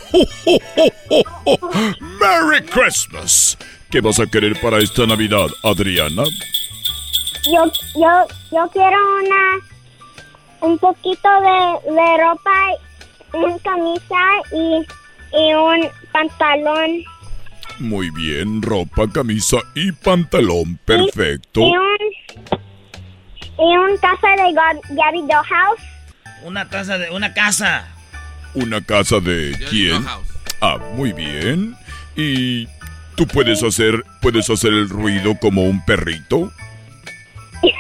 ¡Merry 2.19 2.65
Christmas! 2.65 3.59
¿Qué 3.91 4.01
vas 4.01 4.19
a 4.19 4.27
querer 4.27 4.59
para 4.61 4.79
esta 4.79 5.07
Navidad, 5.07 5.49
Adriana? 5.63 6.25
Yo, 7.45 7.65
yo, 7.95 8.27
yo 8.51 8.71
quiero 8.73 8.97
una, 9.21 9.61
un 10.63 10.79
poquito 10.79 11.29
de, 11.41 11.93
de 11.93 12.17
ropa, 12.17 12.71
una 13.35 13.59
camisa 13.59 14.23
y, 14.53 14.87
y 15.39 15.55
un 15.55 15.89
pantalón. 16.11 17.05
Muy 17.79 18.09
bien, 18.11 18.63
ropa, 18.63 19.07
camisa 19.13 19.59
y 19.75 19.93
pantalón, 19.93 20.79
perfecto. 20.87 21.61
Y 21.61 21.77
un, 21.77 21.86
y 23.59 23.77
un 23.77 23.99
taza 24.01 24.29
de 24.37 24.53
Gab- 24.53 24.81
Gabby 24.91 25.21
Dollhouse. 25.23 25.81
Una 26.43 26.69
taza 26.69 26.99
de. 26.99 27.11
Una 27.11 27.33
casa. 27.35 27.89
¿Una 28.55 28.81
casa 28.81 29.21
de 29.21 29.57
quién? 29.71 30.05
Ah, 30.61 30.79
muy 30.95 31.13
bien. 31.13 31.77
¿Y 32.17 32.67
tú 33.17 33.27
puedes 33.27 33.63
hacer, 33.63 34.03
puedes 34.23 34.49
hacer 34.49 34.73
el 34.73 34.89
ruido 34.89 35.35
como 35.39 35.63
un 35.65 35.85
perrito? 35.85 36.51
y 37.63 37.73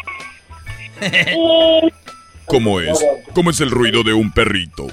¿Cómo 2.46 2.80
es? 2.80 2.98
¿Cómo 3.34 3.50
es 3.50 3.60
el 3.60 3.70
ruido 3.70 4.02
de 4.02 4.12
un 4.12 4.30
perrito? 4.32 4.86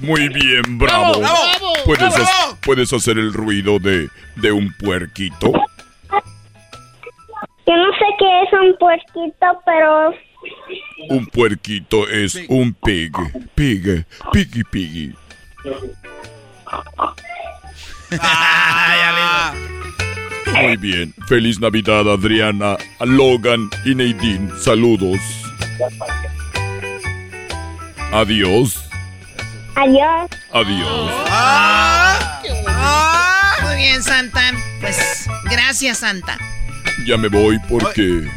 Muy 0.00 0.28
bien, 0.28 0.78
bravo. 0.78 1.18
¡Bravo, 1.18 1.20
bravo! 1.20 1.72
¿Puedes, 1.84 2.14
¡Bravo! 2.14 2.28
ha- 2.52 2.56
puedes 2.60 2.92
hacer 2.92 3.18
el 3.18 3.32
ruido 3.32 3.78
de, 3.78 4.08
de 4.36 4.52
un 4.52 4.72
puerquito? 4.74 5.52
Yo 7.70 7.76
no 7.76 7.92
sé 7.92 8.04
qué 8.18 8.42
es 8.42 8.52
un 8.52 8.76
puerquito, 8.78 9.46
pero 9.64 10.12
Un 11.08 11.26
puerquito 11.26 12.08
es 12.08 12.34
un 12.48 12.74
pig. 12.74 13.12
Pig. 13.54 14.04
Piggy 14.32 14.64
piggy. 14.64 15.14
Muy 20.60 20.76
bien. 20.78 21.14
Feliz 21.28 21.60
Navidad, 21.60 22.10
Adriana, 22.12 22.76
a 22.98 23.06
Logan 23.06 23.70
y 23.84 23.94
Nadine. 23.94 24.50
Saludos. 24.58 25.20
Adiós. 28.12 28.84
adiós. 29.76 30.28
Adiós. 30.52 31.12
Muy 33.62 33.76
bien, 33.76 34.02
Santa. 34.02 34.40
Pues 34.80 35.28
gracias, 35.48 35.98
Santa. 35.98 36.36
Ya 37.06 37.16
me 37.16 37.28
voy 37.28 37.58
porque 37.68 38.28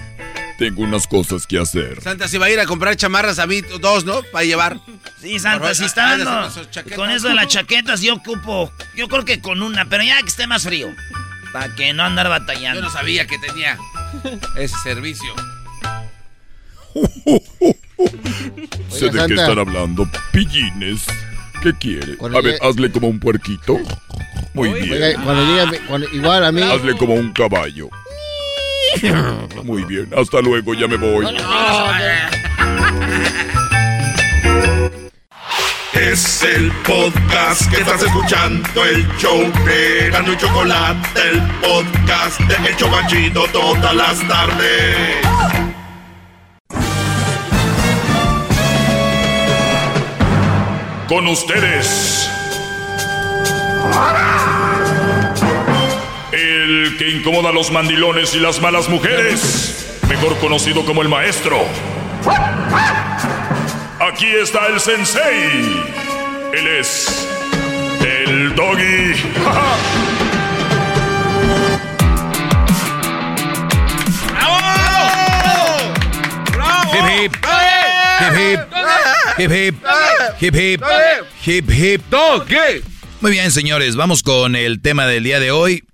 tengo 0.58 0.84
unas 0.84 1.08
cosas 1.08 1.46
que 1.46 1.60
hacer. 1.60 2.02
Santa 2.02 2.28
se 2.28 2.38
va 2.38 2.46
a 2.48 2.50
ir 2.52 2.60
a 2.60 2.66
comprar 2.66 2.96
chamarras 2.96 3.40
a 3.40 3.48
mí, 3.48 3.62
dos, 3.82 4.06
¿no? 4.06 4.22
Para 4.32 4.46
llevar. 4.46 4.80
Sí, 5.22 5.40
Santa, 5.40 5.74
si 5.76 5.86
está 5.86 6.18
dando. 6.18 6.50
Con 6.96 7.10
eso 7.12 7.28
de 7.28 7.34
las 7.36 7.48
chaquetas, 7.48 8.02
yo 8.02 8.16
ocupo. 8.16 8.72
Yo 8.96 9.08
creo 9.08 9.26
que 9.26 9.42
con 9.42 9.62
una, 9.62 9.86
pero 9.90 10.04
ya 10.04 10.20
que 10.22 10.28
esté 10.28 10.48
más 10.48 10.64
frío. 10.64 10.90
Para 11.52 11.74
que 11.76 11.94
no 11.94 12.04
andar 12.04 12.30
batallando. 12.30 12.80
Yo 12.82 12.86
no 12.88 12.92
sabía 12.92 13.28
que 13.28 13.38
tenía 13.40 13.78
ese 14.58 14.76
servicio. 14.84 15.34
sé 18.90 19.10
de 19.10 19.28
qué 19.28 19.34
están 19.34 19.60
hablando. 19.60 20.08
Pillines. 20.32 21.06
¿Qué 21.62 21.74
quiere? 21.74 22.18
Cuando 22.18 22.38
A 22.40 22.42
ver, 22.42 22.56
llegue- 22.56 22.68
hazle 22.70 22.92
como 22.92 23.08
un 23.08 23.20
puerquito. 23.20 23.78
Muy 24.54 24.70
bien. 24.74 24.92
Oiga, 24.92 25.24
cuando 25.24 25.46
llegue, 25.56 25.80
cuando- 25.88 26.10
igual 26.12 26.44
a 26.46 26.52
mí. 26.52 26.62
Hazle 26.62 26.98
como 26.98 27.14
un 27.14 27.32
caballo. 27.32 27.90
Muy 29.64 29.84
bien. 29.84 30.10
Hasta 30.16 30.42
luego, 30.42 30.74
ya 30.74 30.88
me 30.88 30.98
voy. 30.98 31.26
Es 35.94 36.44
el 36.44 36.72
podcast 36.84 37.70
que 37.72 37.78
estás 37.82 38.04
escuchando, 38.04 38.84
el 38.84 39.08
show 39.18 39.40
de 39.66 40.10
y 40.10 40.38
Chocolate, 40.38 41.30
el 41.30 41.42
podcast 41.62 42.40
de 42.42 42.70
El 42.70 42.76
Chobachito 42.76 43.46
todas 43.54 43.96
las 43.96 44.28
tardes. 44.28 45.18
Con 51.08 51.28
ustedes. 51.28 52.30
El 56.84 56.98
que 56.98 57.10
incomoda 57.10 57.48
a 57.48 57.54
los 57.54 57.72
mandilones 57.72 58.36
y 58.36 58.42
las 58.42 58.60
malas 58.60 58.90
mujeres. 58.90 60.02
Mejor 60.10 60.38
conocido 60.40 60.86
como 60.86 61.02
el 61.02 61.08
maestro. 61.08 61.64
Aquí 64.02 64.28
está 64.28 64.68
el 64.68 64.82
sensei. 64.82 65.82
Él 66.52 66.68
es 66.68 67.26
el 68.02 68.54
doggy. 68.54 69.14
Hip 76.92 77.06
hip. 77.08 77.38
Hip 78.20 78.38
hip. 78.38 78.60
Hip 79.38 79.52
hip. 79.52 79.76
Hip 80.42 80.56
hip. 80.56 80.82
Hip 81.46 81.70
hip. 81.72 82.84
Muy 83.22 83.32
bien, 83.32 83.52
señores, 83.52 83.96
vamos 83.96 84.22
con 84.22 84.58
el 84.58 84.82
tema 84.82 85.08
del 85.08 85.24
día 85.24 85.40
de 85.40 85.52
hoy. 85.52 85.86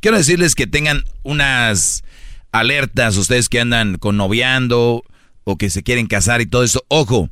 Quiero 0.00 0.16
decirles 0.16 0.54
que 0.54 0.66
tengan 0.66 1.04
unas 1.22 2.04
alertas 2.52 3.16
ustedes 3.16 3.48
que 3.48 3.60
andan 3.60 3.98
con 3.98 4.16
noviando 4.16 5.04
o 5.44 5.56
que 5.56 5.70
se 5.70 5.82
quieren 5.82 6.06
casar 6.06 6.40
y 6.40 6.46
todo 6.46 6.64
eso. 6.64 6.84
Ojo, 6.88 7.30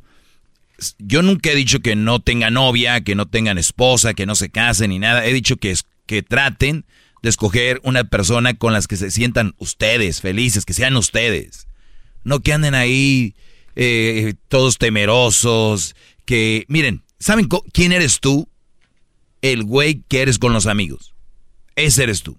yo 0.99 1.21
nunca 1.21 1.51
he 1.51 1.55
dicho 1.55 1.79
que 1.79 1.95
no 1.95 2.19
tengan 2.19 2.53
novia, 2.53 3.01
que 3.01 3.15
no 3.15 3.27
tengan 3.27 3.57
esposa, 3.57 4.13
que 4.13 4.25
no 4.25 4.35
se 4.35 4.49
casen 4.49 4.89
ni 4.89 4.99
nada. 4.99 5.25
He 5.25 5.33
dicho 5.33 5.57
que, 5.57 5.75
que 6.05 6.23
traten 6.23 6.85
de 7.21 7.29
escoger 7.29 7.79
una 7.83 8.03
persona 8.03 8.53
con 8.53 8.73
las 8.73 8.87
que 8.87 8.97
se 8.97 9.11
sientan 9.11 9.55
ustedes 9.57 10.21
felices, 10.21 10.65
que 10.65 10.73
sean 10.73 10.95
ustedes. 10.95 11.67
No 12.23 12.39
que 12.39 12.53
anden 12.53 12.75
ahí 12.75 13.35
eh, 13.75 14.33
todos 14.47 14.77
temerosos, 14.77 15.95
que 16.25 16.65
miren, 16.67 17.03
¿saben 17.19 17.47
quién 17.71 17.91
eres 17.91 18.19
tú? 18.19 18.47
El 19.41 19.63
güey 19.63 20.03
que 20.07 20.21
eres 20.21 20.39
con 20.39 20.53
los 20.53 20.65
amigos. 20.67 21.13
Ese 21.75 22.03
eres 22.03 22.23
tú. 22.23 22.37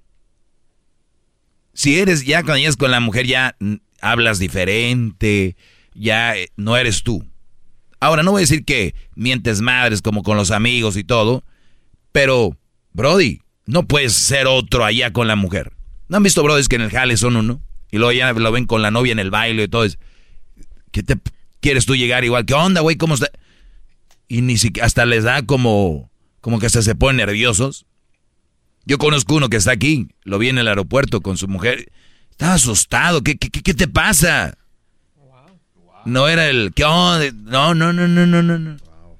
Si 1.76 1.98
eres 1.98 2.24
ya 2.24 2.42
cuando 2.42 2.56
llegas 2.56 2.76
con 2.76 2.90
la 2.90 3.00
mujer 3.00 3.26
ya 3.26 3.54
hablas 4.00 4.38
diferente, 4.38 5.56
ya 5.94 6.34
eh, 6.34 6.48
no 6.56 6.74
eres 6.76 7.02
tú. 7.02 7.22
Ahora 8.00 8.22
no 8.22 8.32
voy 8.32 8.40
a 8.40 8.48
decir 8.48 8.64
que 8.64 8.94
mientes 9.14 9.60
madres 9.60 10.00
como 10.00 10.22
con 10.22 10.38
los 10.38 10.50
amigos 10.50 10.96
y 10.96 11.04
todo, 11.04 11.44
pero 12.12 12.56
Brody, 12.94 13.42
no 13.66 13.86
puedes 13.86 14.14
ser 14.14 14.46
otro 14.46 14.86
allá 14.86 15.12
con 15.12 15.28
la 15.28 15.36
mujer. 15.36 15.74
¿No 16.08 16.16
han 16.16 16.22
visto 16.22 16.42
brodis 16.42 16.66
que 16.66 16.76
en 16.76 16.82
el 16.82 16.90
jale 16.90 17.18
son 17.18 17.36
uno? 17.36 17.60
Y 17.90 17.98
luego 17.98 18.12
ya 18.12 18.32
lo 18.32 18.52
ven 18.52 18.64
con 18.64 18.80
la 18.80 18.90
novia 18.90 19.12
en 19.12 19.18
el 19.18 19.30
baile 19.30 19.64
y 19.64 19.68
todo 19.68 19.84
eso. 19.84 19.98
¿Qué 20.92 21.02
te 21.02 21.18
quieres 21.60 21.84
tú 21.84 21.94
llegar 21.94 22.24
igual? 22.24 22.46
¿Qué 22.46 22.54
onda, 22.54 22.80
güey? 22.80 22.96
¿Cómo 22.96 23.14
está? 23.14 23.30
Y 24.28 24.40
ni 24.40 24.56
siquiera 24.56 24.86
hasta 24.86 25.04
les 25.04 25.24
da 25.24 25.42
como 25.42 26.10
como 26.40 26.58
que 26.58 26.66
hasta 26.66 26.80
se 26.80 26.94
ponen 26.94 27.18
nerviosos. 27.18 27.84
Yo 28.86 28.98
conozco 28.98 29.34
uno 29.34 29.48
que 29.48 29.56
está 29.56 29.72
aquí, 29.72 30.08
lo 30.22 30.38
vi 30.38 30.48
en 30.48 30.58
el 30.58 30.68
aeropuerto 30.68 31.20
con 31.20 31.36
su 31.36 31.48
mujer. 31.48 31.90
Estaba 32.30 32.54
asustado. 32.54 33.22
¿Qué, 33.22 33.36
qué, 33.36 33.50
qué- 33.50 33.74
te 33.74 33.88
pasa? 33.88 34.56
No 36.04 36.28
era 36.28 36.48
el 36.48 36.72
¿qué 36.72 36.84
onda? 36.84 37.26
No, 37.34 37.74
no, 37.74 37.92
no, 37.92 38.06
no, 38.06 38.26
no, 38.26 38.42
no, 38.42 38.58
no. 38.58 38.76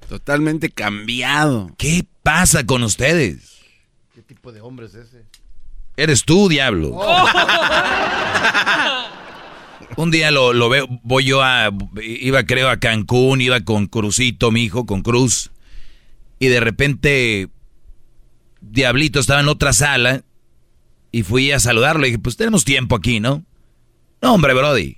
Totalmente 0.07 0.69
cambiado. 0.69 1.69
¿Qué 1.77 2.05
pasa 2.23 2.65
con 2.65 2.81
ustedes? 2.83 3.57
¿Qué 4.15 4.21
tipo 4.21 4.53
de 4.53 4.61
hombre 4.61 4.85
es 4.85 4.95
ese? 4.95 5.25
Eres 5.97 6.23
tú, 6.23 6.47
diablo. 6.47 6.97
Un 9.97 10.11
día 10.11 10.31
lo, 10.31 10.53
lo 10.53 10.69
veo, 10.69 10.87
voy 11.03 11.25
yo 11.25 11.41
a, 11.43 11.71
iba 12.01 12.43
creo 12.45 12.69
a 12.69 12.77
Cancún, 12.77 13.41
iba 13.41 13.61
con 13.61 13.87
Crucito, 13.87 14.51
mi 14.51 14.63
hijo, 14.63 14.85
con 14.85 15.01
Cruz, 15.01 15.49
y 16.39 16.47
de 16.47 16.59
repente 16.59 17.47
Diablito 18.61 19.19
estaba 19.19 19.39
en 19.41 19.47
otra 19.47 19.73
sala 19.73 20.23
y 21.11 21.23
fui 21.23 21.51
a 21.51 21.59
saludarlo 21.59 22.05
y 22.05 22.09
dije, 22.09 22.19
pues 22.19 22.37
tenemos 22.37 22.65
tiempo 22.65 22.95
aquí, 22.95 23.19
¿no? 23.19 23.43
No, 24.21 24.33
hombre, 24.33 24.53
Brody. 24.53 24.97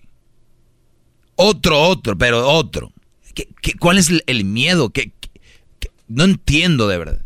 Otro, 1.35 1.79
otro, 1.81 2.17
pero 2.17 2.47
otro. 2.47 2.91
¿Qué, 3.33 3.47
qué- 3.61 3.73
cuál 3.75 3.97
es 3.97 4.11
el, 4.27 4.45
miedo? 4.45 4.89
¿Qué, 4.89 5.11
qué- 5.19 5.29
qué? 5.79 5.91
No 6.07 6.23
entiendo 6.23 6.87
de 6.87 6.97
verdad. 6.97 7.21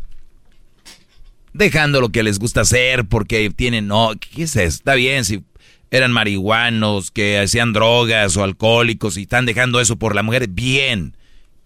Dejando 1.53 2.01
lo 2.01 2.10
que 2.10 2.23
les 2.23 2.39
gusta 2.39 2.61
hacer 2.61 3.05
porque 3.05 3.49
tienen, 3.51 3.88
no, 3.88 4.11
¿qué 4.19 4.43
es 4.43 4.55
eso? 4.55 4.76
Está 4.77 4.95
bien 4.95 5.23
si 5.23 5.43
eran 5.91 6.11
marihuanos, 6.11 7.11
que 7.11 7.38
hacían 7.39 7.73
drogas 7.73 8.35
o 8.38 8.43
alcohólicos 8.43 9.18
y 9.18 9.23
están 9.23 9.45
dejando 9.45 9.80
eso 9.80 9.97
por 9.97 10.15
la 10.15 10.23
mujer, 10.23 10.47
bien. 10.49 11.15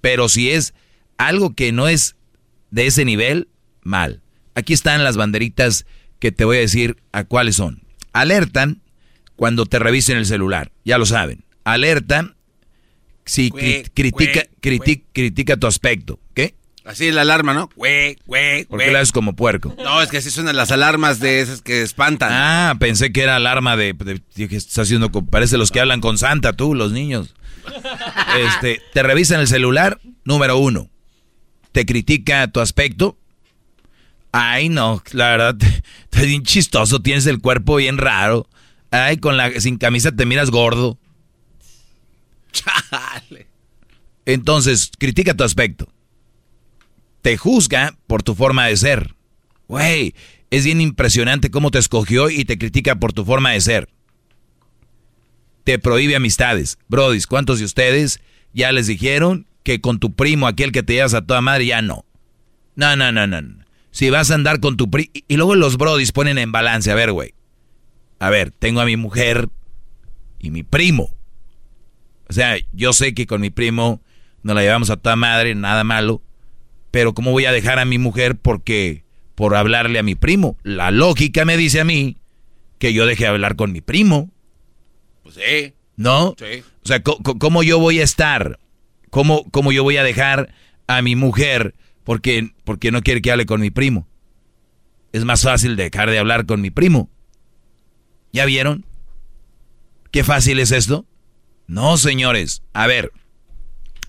Pero 0.02 0.28
si 0.28 0.52
es 0.52 0.74
algo 1.18 1.56
que 1.56 1.72
no 1.72 1.88
es 1.88 2.18
de 2.70 2.88
ese 2.88 3.06
nivel, 3.06 3.48
mal. 3.82 4.22
Aquí 4.58 4.74
están 4.74 5.04
las 5.04 5.18
banderitas 5.18 5.86
que 6.20 6.32
te 6.32 6.44
voy 6.44 6.58
a 6.58 6.62
decir 6.62 6.98
a 7.12 7.24
cuáles 7.26 7.56
son. 7.58 7.84
Alertan 8.12 8.82
cuando 9.36 9.68
te 9.68 9.78
revisen 9.78 10.18
el 10.18 10.26
celular. 10.26 10.72
Ya 10.84 10.98
lo 10.98 11.06
saben. 11.06 11.44
Alerta 11.64 12.34
si 13.26 13.52
critica, 13.52 14.12
güey, 14.12 14.80
critic- 14.80 15.04
critica 15.14 15.58
tu 15.58 15.68
aspecto. 15.68 16.20
¿Qué? 16.34 16.56
Así 16.86 17.06
es 17.08 17.14
la 17.14 17.22
alarma, 17.22 17.54
¿no? 17.54 17.70
Güey, 17.76 18.18
güey, 18.26 18.64
¿Por 18.66 18.80
qué 18.80 18.90
la 18.92 19.00
haces 19.00 19.12
como 19.12 19.36
puerco? 19.36 19.76
No, 19.84 20.02
es 20.02 20.10
que 20.10 20.18
así 20.18 20.32
suenan 20.32 20.56
las 20.56 20.72
alarmas 20.72 21.20
de 21.20 21.42
esas 21.42 21.62
que 21.62 21.82
espantan. 21.84 22.30
Ah, 22.32 22.76
pensé 22.80 23.12
que 23.12 23.22
era 23.22 23.36
alarma 23.36 23.76
de, 23.78 23.94
de- 23.94 24.22
de 24.36 24.48
que 24.48 24.56
estás 24.56 24.80
haciendo 24.80 25.12
parece 25.12 25.58
los 25.58 25.70
que 25.70 25.82
hablan 25.82 26.00
con 26.02 26.18
Santa, 26.18 26.54
tú, 26.54 26.74
los 26.74 26.92
niños. 26.94 27.36
Este, 28.40 28.82
te 28.94 29.04
revisan 29.04 29.40
el 29.42 29.48
celular, 29.48 30.00
número 30.24 30.58
uno. 30.58 30.90
Te 31.74 31.86
critica 31.86 32.48
tu 32.48 32.60
aspecto. 32.60 33.18
Ay, 34.40 34.70
no, 34.70 35.02
la 35.14 35.30
verdad, 35.30 35.58
estás 36.04 36.28
bien 36.28 36.44
chistoso, 36.44 37.00
tienes 37.00 37.26
el 37.26 37.40
cuerpo 37.42 37.78
bien 37.78 37.98
raro. 37.98 38.48
Ay, 38.92 39.18
con 39.18 39.36
la 39.36 39.60
sin 39.60 39.80
camisa 39.80 40.12
te 40.12 40.28
miras 40.28 40.52
gordo. 40.52 41.00
Entonces, 44.26 44.92
critica 45.00 45.34
tu 45.34 45.44
aspecto. 45.44 45.92
Te 47.24 47.36
juzga 47.36 47.98
por 48.06 48.22
tu 48.22 48.36
forma 48.36 48.68
de 48.68 48.78
ser. 48.78 49.16
Güey, 49.68 50.14
es 50.52 50.66
bien 50.66 50.82
impresionante 50.82 51.50
cómo 51.50 51.72
te 51.72 51.80
escogió 51.80 52.30
y 52.30 52.46
te 52.46 52.60
critica 52.60 52.96
por 52.96 53.14
tu 53.14 53.26
forma 53.26 53.54
de 53.54 53.62
ser. 53.62 53.90
Te 55.64 55.80
prohíbe 55.80 56.16
amistades. 56.16 56.78
Brodis, 56.88 57.26
¿cuántos 57.26 57.58
de 57.58 57.66
ustedes 57.66 58.20
ya 58.54 58.72
les 58.72 58.86
dijeron 58.86 59.48
que 59.64 59.82
con 59.82 59.98
tu 59.98 60.14
primo, 60.14 60.46
aquel 60.46 60.72
que 60.72 60.84
te 60.84 60.94
llevas 60.94 61.16
a 61.16 61.26
toda 61.26 61.42
madre, 61.42 61.66
ya 61.66 61.82
no? 61.82 62.06
No, 62.76 62.96
no, 62.96 63.12
no, 63.12 63.26
no. 63.26 63.67
Si 63.98 64.12
vas 64.12 64.30
a 64.30 64.36
andar 64.36 64.60
con 64.60 64.78
tu 64.78 64.92
primo... 64.92 65.10
Y 65.28 65.38
luego 65.38 65.56
los 65.56 65.78
brodis 65.78 66.12
ponen 66.12 66.38
en 66.38 66.52
balance. 66.52 66.92
A 66.92 66.94
ver, 66.94 67.12
güey. 67.12 67.34
A 68.20 68.30
ver, 68.30 68.52
tengo 68.52 68.80
a 68.80 68.86
mi 68.86 68.96
mujer 68.96 69.50
y 70.38 70.52
mi 70.52 70.62
primo. 70.62 71.10
O 72.30 72.34
sea, 72.34 72.58
yo 72.74 72.94
sé 72.94 73.16
que 73.16 73.26
con 73.26 73.42
mi 73.42 73.50
primo 73.50 74.00
nos 74.44 74.56
la 74.56 74.62
llevamos 74.62 74.92
a 74.92 74.98
toda 74.98 75.16
madre, 75.16 75.56
nada 75.56 75.84
malo. 75.84 76.22
Pero 76.92 77.16
¿cómo 77.16 77.32
voy 77.32 77.46
a 77.46 77.52
dejar 77.52 77.80
a 77.80 77.86
mi 77.86 77.98
mujer 77.98 78.36
porque 78.38 79.04
por 79.34 79.56
hablarle 79.56 79.98
a 79.98 80.04
mi 80.04 80.14
primo? 80.14 80.58
La 80.62 80.92
lógica 80.92 81.44
me 81.44 81.58
dice 81.58 81.80
a 81.80 81.84
mí 81.84 82.18
que 82.78 82.94
yo 82.94 83.08
deje 83.08 83.24
de 83.24 83.30
hablar 83.30 83.56
con 83.56 83.72
mi 83.72 83.82
primo. 83.82 84.30
Pues 85.24 85.38
sí. 85.38 85.74
¿No? 85.96 86.36
Sí. 86.38 86.64
O 86.84 86.88
sea, 86.88 87.02
co- 87.02 87.18
¿cómo 87.40 87.64
yo 87.64 87.80
voy 87.80 88.00
a 88.00 88.04
estar? 88.04 88.60
¿Cómo, 89.10 89.50
cómo 89.50 89.72
yo 89.72 89.82
voy 89.82 89.98
a 89.98 90.04
dejar 90.04 90.54
a 90.86 91.02
mi 91.02 91.16
mujer 91.16 91.74
porque, 92.08 92.54
porque 92.64 92.90
no 92.90 93.02
quiere 93.02 93.22
que 93.22 93.34
hable 93.34 93.46
con 93.46 93.60
mi 93.60 93.70
primo? 93.70 94.08
Es 95.12 95.26
más 95.26 95.42
fácil 95.44 95.76
dejar 95.76 96.10
de 96.10 96.18
hablar 96.18 96.46
con 96.46 96.62
mi 96.62 96.72
primo. 96.72 97.10
¿Ya 98.32 98.46
vieron? 98.46 98.86
¿Qué 100.12 100.24
fácil 100.24 100.60
es 100.62 100.72
esto? 100.72 101.06
No, 101.68 101.98
señores. 101.98 102.64
A 102.72 102.88
ver, 102.88 103.12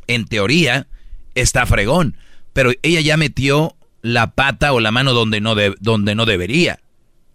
en 0.06 0.26
teoría 0.26 0.86
está 1.34 1.66
fregón, 1.66 2.16
pero 2.52 2.70
ella 2.82 3.00
ya 3.00 3.16
metió 3.16 3.74
la 4.00 4.30
pata 4.30 4.72
o 4.72 4.78
la 4.78 4.92
mano 4.92 5.12
donde 5.12 5.40
no, 5.40 5.56
de- 5.56 5.74
donde 5.80 6.14
no 6.14 6.24
debería. 6.24 6.78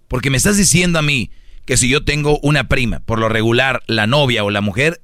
Porque 0.08 0.30
me 0.30 0.38
estás 0.38 0.56
diciendo 0.56 0.98
a 0.98 1.02
mí 1.02 1.30
que 1.66 1.76
si 1.76 1.90
yo 1.90 2.06
tengo 2.06 2.40
una 2.42 2.70
prima, 2.70 3.02
por 3.02 3.20
lo 3.20 3.28
regular, 3.28 3.84
la 3.88 4.08
novia 4.08 4.46
o 4.46 4.50
la 4.50 4.62
mujer, 4.62 5.02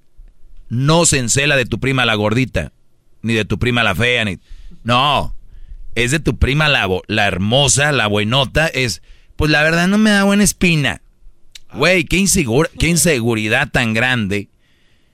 no 0.69 1.05
se 1.05 1.17
encela 1.17 1.57
de 1.57 1.65
tu 1.65 1.81
prima 1.81 2.05
la 2.05 2.15
gordita, 2.15 2.71
ni 3.23 3.33
de 3.33 3.43
tu 3.43 3.59
prima 3.59 3.83
la 3.83 3.93
fea, 3.93 4.23
ni... 4.23 4.39
No, 4.85 5.35
es 5.95 6.11
de 6.11 6.19
tu 6.19 6.37
prima 6.37 6.67
la, 6.69 6.87
la 7.07 7.27
hermosa, 7.27 7.91
la 7.91 8.07
buenota, 8.07 8.67
es... 8.67 9.01
Pues 9.35 9.51
la 9.51 9.63
verdad 9.63 9.87
no 9.87 9.97
me 9.97 10.09
da 10.09 10.23
buena 10.25 10.43
espina. 10.43 11.01
Güey, 11.73 12.03
qué, 12.03 12.17
insegura- 12.17 12.69
qué 12.77 12.87
inseguridad 12.87 13.69
tan 13.71 13.93
grande 13.93 14.49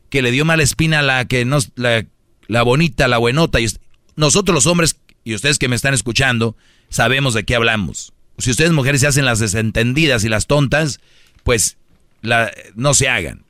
que 0.09 0.21
le 0.21 0.31
dio 0.31 0.45
mala 0.45 0.63
espina 0.63 0.99
a 0.99 1.03
la 1.03 1.25
que 1.25 1.45
nos... 1.45 1.71
La, 1.75 2.05
la 2.47 2.63
bonita, 2.63 3.07
la 3.07 3.17
buenota. 3.17 3.59
Y 3.59 3.67
nosotros 4.15 4.53
los 4.53 4.65
hombres, 4.65 4.99
y 5.23 5.35
ustedes 5.35 5.59
que 5.59 5.67
me 5.67 5.75
están 5.75 5.93
escuchando, 5.93 6.55
sabemos 6.89 7.33
de 7.33 7.43
qué 7.43 7.55
hablamos. 7.55 8.13
Si 8.37 8.51
ustedes 8.51 8.71
mujeres 8.71 9.01
se 9.01 9.07
hacen 9.07 9.25
las 9.25 9.39
desentendidas 9.39 10.23
y 10.23 10.29
las 10.29 10.47
tontas, 10.47 10.99
pues 11.43 11.77
la, 12.21 12.51
no 12.75 12.93
se 12.93 13.09
hagan. 13.09 13.45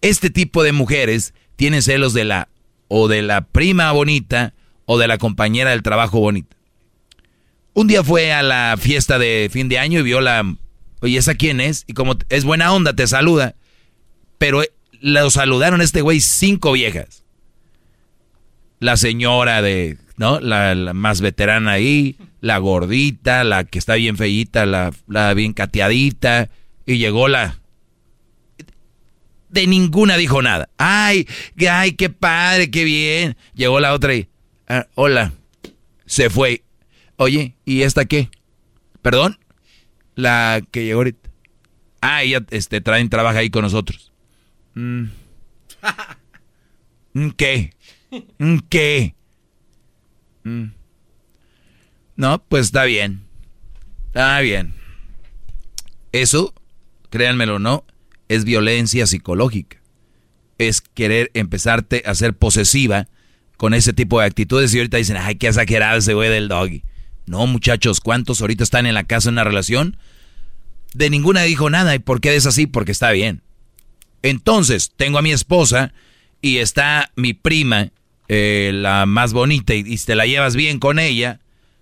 Este 0.00 0.30
tipo 0.30 0.62
de 0.64 0.72
mujeres 0.72 1.34
tienen 1.56 1.82
celos 1.82 2.12
de 2.12 2.24
la 2.24 2.48
o 2.88 3.08
de 3.08 3.22
la 3.22 3.42
prima 3.42 3.90
bonita 3.92 4.52
o 4.86 4.98
de 4.98 5.08
la 5.08 5.18
compañera 5.18 5.70
del 5.70 5.82
trabajo 5.82 6.20
bonita. 6.20 6.56
Un 7.74 7.86
día 7.86 8.04
fue 8.04 8.32
a 8.32 8.42
la 8.42 8.76
fiesta 8.78 9.18
de 9.18 9.48
fin 9.50 9.68
de 9.68 9.78
año 9.78 10.00
y 10.00 10.02
vio 10.02 10.20
la... 10.20 10.56
Oye, 11.00 11.18
¿esa 11.18 11.34
quién 11.34 11.60
es? 11.60 11.84
Y 11.86 11.94
como 11.94 12.16
es 12.28 12.44
buena 12.44 12.72
onda, 12.72 12.94
te 12.94 13.06
saluda. 13.06 13.54
Pero 14.38 14.62
eh, 14.62 14.70
lo 15.00 15.30
saludaron 15.30 15.80
este 15.80 16.02
güey 16.02 16.20
cinco 16.20 16.72
viejas. 16.72 17.24
La 18.78 18.96
señora 18.96 19.62
de, 19.62 19.96
¿no? 20.16 20.38
La, 20.40 20.74
más 20.92 21.20
veterana 21.20 21.72
ahí, 21.72 22.16
la 22.40 22.58
gordita, 22.58 23.42
la 23.42 23.64
que 23.64 23.78
está 23.78 23.94
bien 23.94 24.16
feíta, 24.16 24.66
la, 24.66 24.92
la 25.08 25.32
bien 25.34 25.54
cateadita. 25.54 26.50
Y 26.84 26.98
llegó 26.98 27.28
la... 27.28 27.58
De 29.48 29.66
ninguna 29.66 30.16
dijo 30.16 30.42
nada. 30.42 30.68
Ay, 30.76 31.26
ay, 31.68 31.92
qué 31.92 32.10
padre, 32.10 32.70
qué 32.70 32.84
bien. 32.84 33.36
Llegó 33.54 33.80
la 33.80 33.94
otra 33.94 34.14
y... 34.14 34.28
"Ah, 34.72 34.88
hola. 34.94 35.34
Se 36.06 36.30
fue. 36.30 36.64
Oye, 37.16 37.56
¿y 37.66 37.82
esta 37.82 38.06
qué? 38.06 38.30
¿Perdón? 39.02 39.38
La 40.14 40.62
que 40.70 40.86
llegó 40.86 41.00
ahorita. 41.00 41.28
Ah, 42.00 42.22
ella 42.22 42.42
este, 42.50 42.80
traen, 42.80 43.10
trabaja 43.10 43.40
ahí 43.40 43.50
con 43.50 43.62
nosotros. 43.62 44.12
Mm. 44.72 45.04
¿Qué? 47.36 47.74
¿Qué? 48.70 49.14
Mm. 50.44 50.68
No, 52.16 52.42
pues 52.42 52.66
está 52.66 52.84
bien. 52.84 53.26
Está 54.06 54.40
bien. 54.40 54.72
Eso, 56.12 56.54
créanmelo 57.10 57.56
o 57.56 57.58
no, 57.58 57.84
es 58.28 58.44
violencia 58.46 59.06
psicológica. 59.06 59.82
Es 60.56 60.80
querer 60.80 61.30
empezarte 61.34 62.02
a 62.06 62.14
ser 62.14 62.34
posesiva 62.34 63.06
con 63.62 63.74
ese 63.74 63.92
tipo 63.92 64.18
de 64.18 64.26
actitudes 64.26 64.74
y 64.74 64.78
ahorita 64.78 64.96
dicen, 64.96 65.16
ay, 65.16 65.36
qué 65.36 65.46
exagerado 65.46 65.96
ese 65.96 66.14
güey 66.14 66.28
del 66.28 66.48
doggy. 66.48 66.82
No, 67.26 67.46
muchachos, 67.46 68.00
¿cuántos 68.00 68.40
ahorita 68.40 68.64
están 68.64 68.86
en 68.86 68.94
la 68.94 69.04
casa 69.04 69.28
en 69.28 69.34
una 69.34 69.44
relación? 69.44 69.96
De 70.94 71.08
ninguna 71.10 71.42
dijo 71.42 71.70
nada. 71.70 71.94
¿Y 71.94 72.00
por 72.00 72.20
qué 72.20 72.34
es 72.34 72.44
así? 72.44 72.66
Porque 72.66 72.90
está 72.90 73.12
bien. 73.12 73.40
Entonces, 74.24 74.90
tengo 74.96 75.18
a 75.18 75.22
mi 75.22 75.30
esposa 75.30 75.92
y 76.40 76.56
está 76.56 77.12
mi 77.14 77.34
prima, 77.34 77.90
eh, 78.26 78.72
la 78.74 79.06
más 79.06 79.32
bonita, 79.32 79.76
y, 79.76 79.84
y 79.86 79.96
te 79.96 80.16
la 80.16 80.26
llevas 80.26 80.56
bien 80.56 80.80
con 80.80 80.98
ella. 80.98 81.38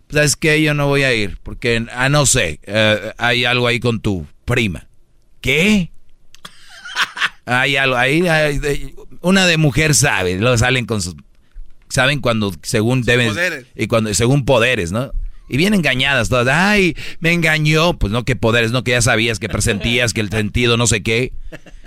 Pues, 0.07 0.17
¿Sabes 0.17 0.36
qué? 0.36 0.60
Yo 0.60 0.75
no 0.75 0.86
voy 0.86 1.05
a 1.05 1.15
ir, 1.15 1.39
porque, 1.42 1.86
ah, 1.94 2.10
no 2.10 2.26
sé, 2.26 2.60
eh, 2.65 3.15
hay 3.17 3.47
algo 3.47 3.67
ahí 3.67 3.81
con 3.81 4.00
tu 4.00 4.26
prima. 4.44 4.86
¿Qué? 5.41 5.92
Hay 7.47 7.76
algo 7.76 7.97
ahí, 7.97 8.28
hay- 8.28 8.94
una 9.23 9.47
de 9.47 9.57
mujer 9.57 9.94
sabe, 9.94 10.39
lo 10.39 10.57
salen 10.59 10.84
con 10.86 11.00
sus, 11.02 11.17
saben 11.90 12.20
cuando 12.20 12.54
según 12.62 13.02
deben, 13.02 13.28
poderes. 13.28 13.66
y 13.76 13.86
cuando 13.86 14.12
según 14.14 14.44
poderes, 14.44 14.92
¿no? 14.92 15.12
Y 15.48 15.56
bien 15.56 15.74
engañadas 15.74 16.28
todas, 16.28 16.46
ay, 16.48 16.96
me 17.18 17.32
engañó, 17.32 17.98
pues 17.98 18.12
no 18.12 18.24
que 18.24 18.36
poderes, 18.36 18.70
no 18.70 18.84
que 18.84 18.92
ya 18.92 19.02
sabías, 19.02 19.40
que 19.40 19.48
presentías, 19.48 20.14
que 20.14 20.20
el 20.20 20.30
sentido, 20.30 20.76
no 20.76 20.86
sé 20.86 21.02
qué, 21.02 21.32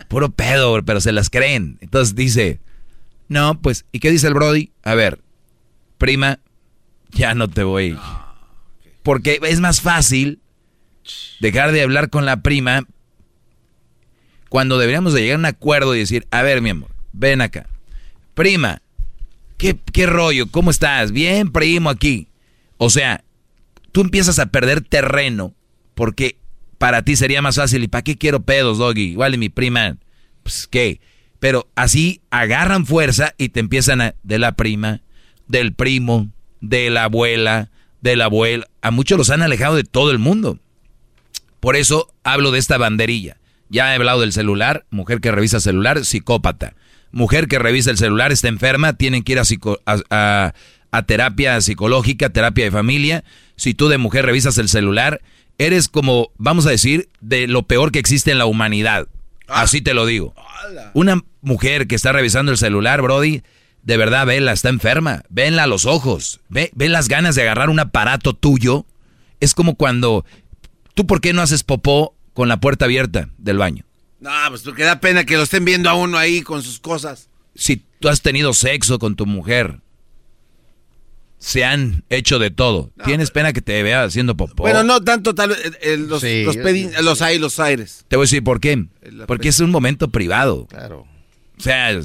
puro 0.10 0.32
pedo, 0.32 0.84
pero 0.84 1.00
se 1.00 1.14
las 1.14 1.30
creen. 1.30 1.78
Entonces 1.80 2.14
dice, 2.14 2.60
no, 3.30 3.62
pues, 3.62 3.86
¿y 3.94 4.00
qué 4.00 4.12
dice 4.12 4.28
el 4.28 4.34
Brody? 4.34 4.72
A 4.84 4.96
ver, 4.96 5.20
prima, 5.98 6.40
ya 7.12 7.36
no 7.36 7.48
te 7.48 7.64
voy. 7.64 7.98
Porque 9.02 9.40
es 9.42 9.62
más 9.62 9.80
fácil 9.80 10.42
dejar 11.40 11.72
de 11.72 11.84
hablar 11.84 12.10
con 12.10 12.26
la 12.26 12.42
prima 12.42 12.86
cuando 14.50 14.78
deberíamos 14.78 15.14
de 15.14 15.22
llegar 15.22 15.38
a 15.38 15.40
un 15.40 15.46
acuerdo 15.46 15.96
y 15.96 16.00
decir, 16.00 16.28
a 16.32 16.42
ver, 16.42 16.62
mi 16.62 16.70
amor, 16.72 16.92
ven 17.14 17.42
acá. 17.42 17.68
Prima, 18.34 18.82
¿qué, 19.58 19.78
qué 19.92 20.06
rollo? 20.06 20.50
¿Cómo 20.50 20.72
estás? 20.72 21.12
Bien, 21.12 21.52
primo, 21.52 21.90
aquí. 21.90 22.28
O 22.78 22.90
sea, 22.90 23.24
tú 23.92 24.02
empiezas 24.02 24.40
a 24.40 24.48
perder 24.48 24.82
terreno 24.82 25.54
porque 25.96 26.38
para 26.78 27.04
ti 27.04 27.16
sería 27.16 27.42
más 27.42 27.56
fácil. 27.56 27.84
¿Y 27.84 27.88
para 27.88 28.04
qué 28.04 28.18
quiero 28.18 28.42
pedos, 28.42 28.78
Doggy? 28.78 29.12
Igual 29.12 29.36
y 29.36 29.38
mi 29.38 29.50
prima, 29.50 29.98
pues 30.44 30.68
qué. 30.68 31.00
Pero 31.40 31.70
así 31.76 32.22
agarran 32.30 32.86
fuerza 32.86 33.34
y 33.38 33.50
te 33.50 33.60
empiezan 33.60 34.02
a, 34.02 34.16
de 34.24 34.40
la 34.40 34.54
prima, 34.54 35.02
del 35.48 35.74
primo, 35.74 36.30
de 36.62 36.90
la 36.90 37.06
abuela, 37.06 37.70
de 38.02 38.16
la 38.16 38.26
abuela. 38.26 38.68
A 38.82 38.92
muchos 38.92 39.18
los 39.18 39.30
han 39.30 39.42
alejado 39.42 39.76
de 39.76 39.84
todo 39.84 40.12
el 40.12 40.20
mundo. 40.20 40.60
Por 41.60 41.78
eso 41.78 42.14
hablo 42.24 42.52
de 42.52 42.60
esta 42.60 42.78
banderilla. 42.78 43.38
Ya 43.70 43.92
he 43.92 43.96
hablado 43.96 44.22
del 44.22 44.34
celular, 44.34 44.86
mujer 44.90 45.22
que 45.22 45.32
revisa 45.32 45.60
celular, 45.60 46.04
psicópata. 46.04 46.76
Mujer 47.14 47.48
que 47.48 47.60
revisa 47.60 47.90
el 47.92 47.98
celular, 47.98 48.32
está 48.34 48.50
enferma, 48.50 48.94
tienen 48.94 49.24
que 49.24 49.32
ir 49.32 49.40
a, 49.40 49.44
psico- 49.46 49.80
a- 49.86 50.00
a- 50.10 50.54
a 50.92 51.04
terapia 51.04 51.62
psicológica, 51.62 52.30
terapia 52.32 52.66
de 52.66 52.72
familia. 52.72 53.24
Si 53.56 53.74
tú 53.74 53.88
de 53.88 53.98
mujer 53.98 54.26
revisas 54.26 54.58
el 54.58 54.68
celular, 54.68 55.22
eres 55.58 55.88
como, 55.88 56.32
vamos 56.38 56.66
a 56.66 56.72
decir, 56.72 57.10
de 57.22 57.48
lo 57.48 57.64
peor 57.64 57.92
que 57.92 58.00
existe 58.00 58.32
en 58.32 58.38
la 58.40 58.46
humanidad. 58.46 59.08
Así 59.48 59.82
te 59.82 59.94
lo 59.94 60.06
digo. 60.06 60.34
Una 60.94 61.22
mujer 61.42 61.88
que 61.88 61.96
está 61.96 62.12
revisando 62.12 62.52
el 62.52 62.58
celular, 62.58 63.02
Brody, 63.02 63.44
de 63.84 63.98
verdad, 63.98 64.26
vela, 64.26 64.52
está 64.52 64.70
enferma. 64.70 65.24
Venla 65.30 65.64
a 65.64 65.68
los 65.68 65.86
ojos. 65.86 66.42
Ve, 66.50 66.72
ve 66.74 66.90
las 66.90 67.08
ganas 67.10 67.36
de 67.36 67.44
agarrar 67.44 67.70
un 67.70 67.80
aparato 67.80 68.34
tuyo. 68.34 68.86
Es 69.40 69.54
como 69.54 69.76
cuando... 69.76 70.26
¿Tú 70.96 71.06
por 71.08 71.22
qué 71.22 71.34
no 71.34 71.42
haces 71.42 71.64
popó 71.64 72.16
con 72.34 72.48
la 72.48 72.58
puerta 72.60 72.86
abierta 72.86 73.30
del 73.38 73.58
baño? 73.58 73.84
No, 74.24 74.32
pues 74.50 74.62
porque 74.62 74.84
da 74.84 75.00
pena 75.00 75.26
que 75.26 75.36
lo 75.36 75.44
estén 75.44 75.66
viendo 75.66 75.90
a 75.90 75.94
uno 75.96 76.18
ahí 76.18 76.42
con 76.42 76.64
sus 76.64 76.80
cosas. 76.80 77.30
Si 77.56 77.84
tú 78.00 78.08
has 78.10 78.22
tenido 78.22 78.54
sexo 78.54 78.98
con 79.00 79.16
tu 79.16 79.26
mujer, 79.26 79.80
se 81.40 81.66
han 81.66 82.04
hecho 82.10 82.40
de 82.40 82.52
todo. 82.52 82.92
¿Tienes 83.04 83.30
pena 83.32 83.52
que 83.52 83.62
te 83.62 83.84
vea 83.84 84.04
haciendo 84.06 84.38
popó? 84.38 84.64
Bueno, 84.64 84.84
no 84.84 85.04
tanto 85.04 85.36
tal, 85.36 85.52
eh, 85.52 85.56
eh, 85.82 85.98
los, 85.98 86.22
Sí, 86.22 86.44
los, 86.46 86.56
yo- 86.56 86.64
pedin- 86.64 86.98
los 87.02 87.22
hay, 87.22 87.38
los 87.38 87.60
aires. 87.60 88.06
Te 88.08 88.16
voy 88.16 88.24
a 88.24 88.28
decir 88.28 88.44
por 88.44 88.62
qué. 88.62 88.86
Porque 89.28 89.50
es 89.50 89.60
un 89.60 89.70
momento 89.70 90.10
privado. 90.10 90.68
Claro. 90.68 91.06
O 91.60 91.62
sea, 91.62 92.00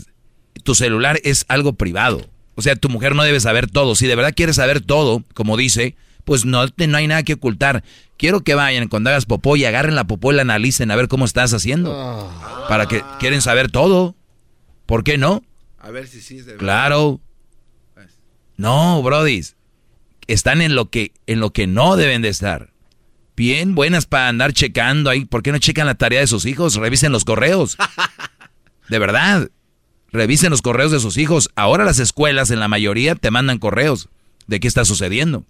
tu 0.65 0.75
celular 0.75 1.21
es 1.23 1.45
algo 1.49 1.75
privado. 1.75 2.29
O 2.57 2.63
sea, 2.63 2.75
tu 2.75 2.89
mujer 2.89 3.15
no 3.15 3.23
debe 3.23 3.39
saber 3.39 3.71
todo. 3.71 3.95
Si 3.95 4.07
de 4.09 4.17
verdad 4.17 4.35
quieres 4.37 4.57
saber 4.57 4.81
todo, 4.81 5.23
como 5.35 5.57
dice, 5.57 5.95
pues 6.25 6.45
no, 6.45 6.69
te- 6.69 6.89
no 6.89 6.97
hay 6.97 7.07
nada 7.07 7.23
que 7.23 7.35
ocultar. 7.35 7.85
Quiero 8.19 8.41
que 8.41 8.55
vayan 8.55 8.89
cuando 8.89 9.11
hagas 9.11 9.27
popó 9.27 9.57
y 9.57 9.65
agarren 9.65 9.95
la 9.95 10.05
popó 10.05 10.33
y 10.33 10.37
la 10.37 10.43
analicen 10.43 10.91
a 10.91 10.97
ver 10.97 11.07
cómo 11.07 11.25
estás 11.25 11.55
haciendo. 11.55 12.31
Para 12.69 12.87
que 12.87 13.03
quieren 13.21 13.41
saber 13.41 13.71
todo. 13.71 14.17
¿Por 14.87 15.05
qué 15.05 15.19
no? 15.19 15.43
A 15.79 15.91
ver 15.91 16.09
si 16.09 16.21
sí 16.21 16.39
es 16.39 16.47
de 16.47 16.53
verdad. 16.53 16.65
Claro. 16.65 17.21
No, 18.57 19.01
brodis. 19.03 19.57
Están 20.27 20.61
en 20.61 20.75
lo 20.75 20.91
que 20.91 21.13
en 21.27 21.39
lo 21.39 21.53
que 21.53 21.69
no 21.69 21.97
deben 21.97 22.21
de 22.21 22.29
estar. 22.29 22.73
Bien 23.37 23.77
buenas 23.77 24.07
para 24.07 24.29
andar 24.29 24.53
checando 24.53 25.11
ahí. 25.11 25.25
¿Por 25.25 25.45
qué 25.45 25.53
no 25.53 25.59
checan 25.59 25.87
la 25.87 25.95
tarea 25.95 26.19
de 26.19 26.27
sus 26.27 26.45
hijos? 26.45 26.75
Revisen 26.75 27.13
los 27.13 27.25
correos. 27.25 27.77
De 28.89 28.99
verdad. 28.99 29.49
Revisen 30.11 30.51
los 30.51 30.63
correos 30.63 30.91
de 30.91 31.01
sus 31.01 31.19
hijos. 31.19 31.51
Ahora 31.55 31.85
las 31.85 31.99
escuelas 31.99 32.51
en 32.51 32.59
la 32.59 32.67
mayoría 32.67 33.15
te 33.15 33.31
mandan 33.31 33.59
correos 33.59 34.09
de 34.47 34.59
qué 34.59 34.67
está 34.67 34.85
sucediendo. 34.85 35.45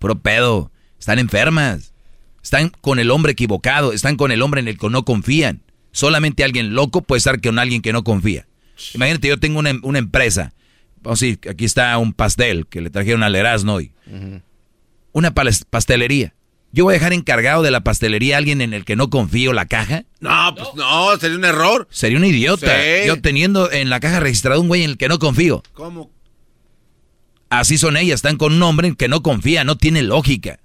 Puro 0.00 0.18
pedo. 0.18 0.72
Están 1.04 1.18
enfermas. 1.18 1.92
Están 2.42 2.70
con 2.80 2.98
el 2.98 3.10
hombre 3.10 3.32
equivocado. 3.32 3.92
Están 3.92 4.16
con 4.16 4.32
el 4.32 4.40
hombre 4.40 4.62
en 4.62 4.68
el 4.68 4.78
que 4.78 4.88
no 4.88 5.04
confían. 5.04 5.60
Solamente 5.92 6.44
alguien 6.44 6.74
loco 6.74 7.02
puede 7.02 7.18
estar 7.18 7.42
con 7.42 7.58
alguien 7.58 7.82
que 7.82 7.92
no 7.92 8.04
confía. 8.04 8.46
Imagínate, 8.94 9.28
yo 9.28 9.38
tengo 9.38 9.58
una, 9.58 9.72
una 9.82 9.98
empresa. 9.98 10.54
Vamos 11.02 11.20
a 11.20 11.26
decir, 11.26 11.40
aquí 11.50 11.66
está 11.66 11.98
un 11.98 12.14
pastel 12.14 12.66
que 12.66 12.80
le 12.80 12.88
trajeron 12.88 13.22
al 13.22 13.36
Erasmo 13.36 13.74
hoy. 13.74 13.92
Una 15.12 15.34
pastelería. 15.34 16.32
¿Yo 16.72 16.84
voy 16.84 16.92
a 16.92 16.96
dejar 16.96 17.12
encargado 17.12 17.62
de 17.62 17.70
la 17.70 17.84
pastelería 17.84 18.36
a 18.36 18.38
alguien 18.38 18.62
en 18.62 18.72
el 18.72 18.86
que 18.86 18.96
no 18.96 19.10
confío 19.10 19.52
la 19.52 19.66
caja? 19.66 20.04
No, 20.20 20.54
pues 20.56 20.68
no, 20.74 21.14
sería 21.18 21.36
un 21.36 21.44
error. 21.44 21.86
Sería 21.90 22.16
un 22.16 22.24
idiota. 22.24 22.80
Sí. 22.80 23.06
Yo 23.08 23.20
teniendo 23.20 23.70
en 23.70 23.90
la 23.90 24.00
caja 24.00 24.20
registrado 24.20 24.58
un 24.58 24.68
güey 24.68 24.84
en 24.84 24.92
el 24.92 24.96
que 24.96 25.08
no 25.08 25.18
confío. 25.18 25.62
¿Cómo? 25.74 26.10
Así 27.50 27.76
son 27.76 27.98
ellas, 27.98 28.14
están 28.14 28.38
con 28.38 28.54
un 28.54 28.62
hombre 28.62 28.88
en 28.88 28.94
que 28.94 29.08
no 29.08 29.22
confía, 29.22 29.64
no 29.64 29.76
tiene 29.76 30.02
lógica. 30.02 30.60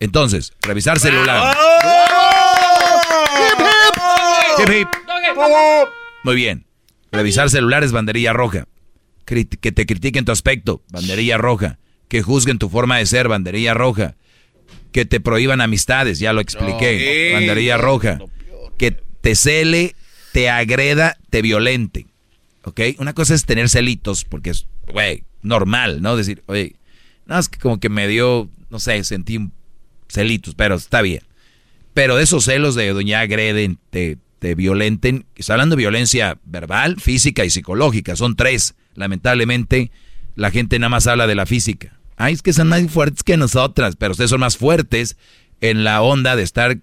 Entonces, 0.00 0.52
revisar 0.62 0.98
celular. 1.00 1.56
Hip, 4.60 4.68
hip. 4.70 4.88
Muy 6.24 6.34
bien. 6.36 6.66
Revisar 7.12 7.50
celular 7.50 7.84
es 7.84 7.92
banderilla 7.92 8.32
roja. 8.32 8.66
Crit- 9.26 9.58
que 9.60 9.72
te 9.72 9.86
critiquen 9.86 10.24
tu 10.24 10.32
aspecto, 10.32 10.82
banderilla 10.90 11.38
roja. 11.38 11.78
Que 12.08 12.22
juzguen 12.22 12.58
tu 12.58 12.68
forma 12.68 12.98
de 12.98 13.06
ser, 13.06 13.28
banderilla 13.28 13.74
roja. 13.74 14.16
Que 14.92 15.04
te 15.04 15.20
prohíban 15.20 15.60
amistades, 15.60 16.18
ya 16.18 16.32
lo 16.32 16.40
expliqué, 16.40 17.30
banderilla 17.34 17.76
roja. 17.76 18.18
Que 18.78 18.92
te 18.92 19.34
cele, 19.34 19.94
te 20.32 20.48
agreda, 20.50 21.16
te 21.30 21.42
violente. 21.42 22.06
¿Ok? 22.64 22.80
Una 22.98 23.12
cosa 23.14 23.34
es 23.34 23.44
tener 23.44 23.68
celitos, 23.68 24.24
porque 24.24 24.50
es, 24.50 24.66
güey, 24.92 25.24
normal, 25.42 26.02
¿no? 26.02 26.16
Decir, 26.16 26.42
oye, 26.46 26.76
no, 27.26 27.38
es 27.38 27.48
que 27.48 27.58
como 27.58 27.78
que 27.80 27.88
me 27.88 28.08
dio, 28.08 28.48
no 28.70 28.78
sé, 28.78 29.02
sentí 29.04 29.36
un 29.36 29.52
celitos, 30.08 30.54
pero 30.54 30.74
está 30.74 31.02
bien. 31.02 31.22
Pero 31.94 32.16
de 32.16 32.24
esos 32.24 32.44
celos 32.44 32.74
de 32.74 32.92
doña 32.92 33.20
agreden, 33.20 33.78
te, 33.90 34.18
te 34.38 34.54
violenten, 34.54 35.26
está 35.36 35.54
hablando 35.54 35.76
de 35.76 35.80
violencia 35.82 36.38
verbal, 36.44 37.00
física 37.00 37.44
y 37.44 37.50
psicológica, 37.50 38.16
son 38.16 38.36
tres. 38.36 38.74
Lamentablemente, 38.94 39.90
la 40.34 40.50
gente 40.50 40.78
nada 40.78 40.90
más 40.90 41.06
habla 41.06 41.26
de 41.26 41.34
la 41.34 41.46
física. 41.46 41.98
Ay, 42.16 42.34
es 42.34 42.42
que 42.42 42.52
son 42.52 42.68
más 42.68 42.82
fuertes 42.90 43.22
que 43.22 43.36
nosotras, 43.36 43.96
pero 43.96 44.12
ustedes 44.12 44.30
son 44.30 44.40
más 44.40 44.56
fuertes 44.56 45.16
en 45.60 45.84
la 45.84 46.02
onda 46.02 46.36
de 46.36 46.42
estar... 46.42 46.76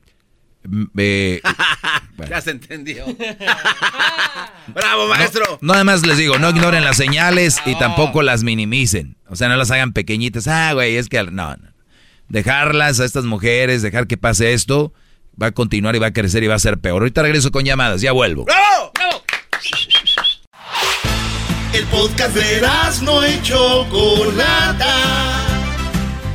mm, 0.64 0.84
eh, 0.98 1.42
Ya 2.30 2.40
se 2.40 2.52
entendió. 2.52 3.06
Bravo, 4.74 5.08
maestro. 5.10 5.60
no, 5.62 5.74
además 5.74 6.06
les 6.06 6.18
digo, 6.18 6.40
no 6.40 6.50
ignoren 6.50 6.84
las 6.86 6.96
señales 6.98 7.60
y 7.66 7.78
tampoco 7.78 8.24
las 8.24 8.44
minimicen. 8.44 9.18
O 9.28 9.36
sea, 9.36 9.50
no 9.50 9.58
las 9.58 9.70
hagan 9.72 9.92
pequeñitas. 9.92 10.48
Ah, 10.48 10.72
güey, 10.74 10.96
es 10.96 11.10
que... 11.10 11.22
No, 11.24 11.56
no. 11.58 11.75
Dejarlas 12.30 13.00
a 13.00 13.06
estas 13.06 13.26
mujeres, 13.26 13.82
dejar 13.82 14.08
que 14.08 14.18
pase 14.18 14.54
esto, 14.54 14.94
va 15.42 15.48
a 15.48 15.52
continuar 15.52 15.96
y 15.96 16.00
va 16.00 16.08
a 16.08 16.14
crecer 16.14 16.44
y 16.44 16.48
va 16.48 16.56
a 16.56 16.60
ser 16.60 16.80
peor. 16.80 17.02
Ahorita 17.02 17.22
regreso 17.22 17.52
con 17.52 17.64
llamadas, 17.64 18.02
ya 18.02 18.12
vuelvo. 18.12 18.46
El 21.74 21.86
podcast 21.88 22.36
de 22.36 22.62
no 23.04 23.28
y 23.28 23.42
Chocolata. 23.42 24.94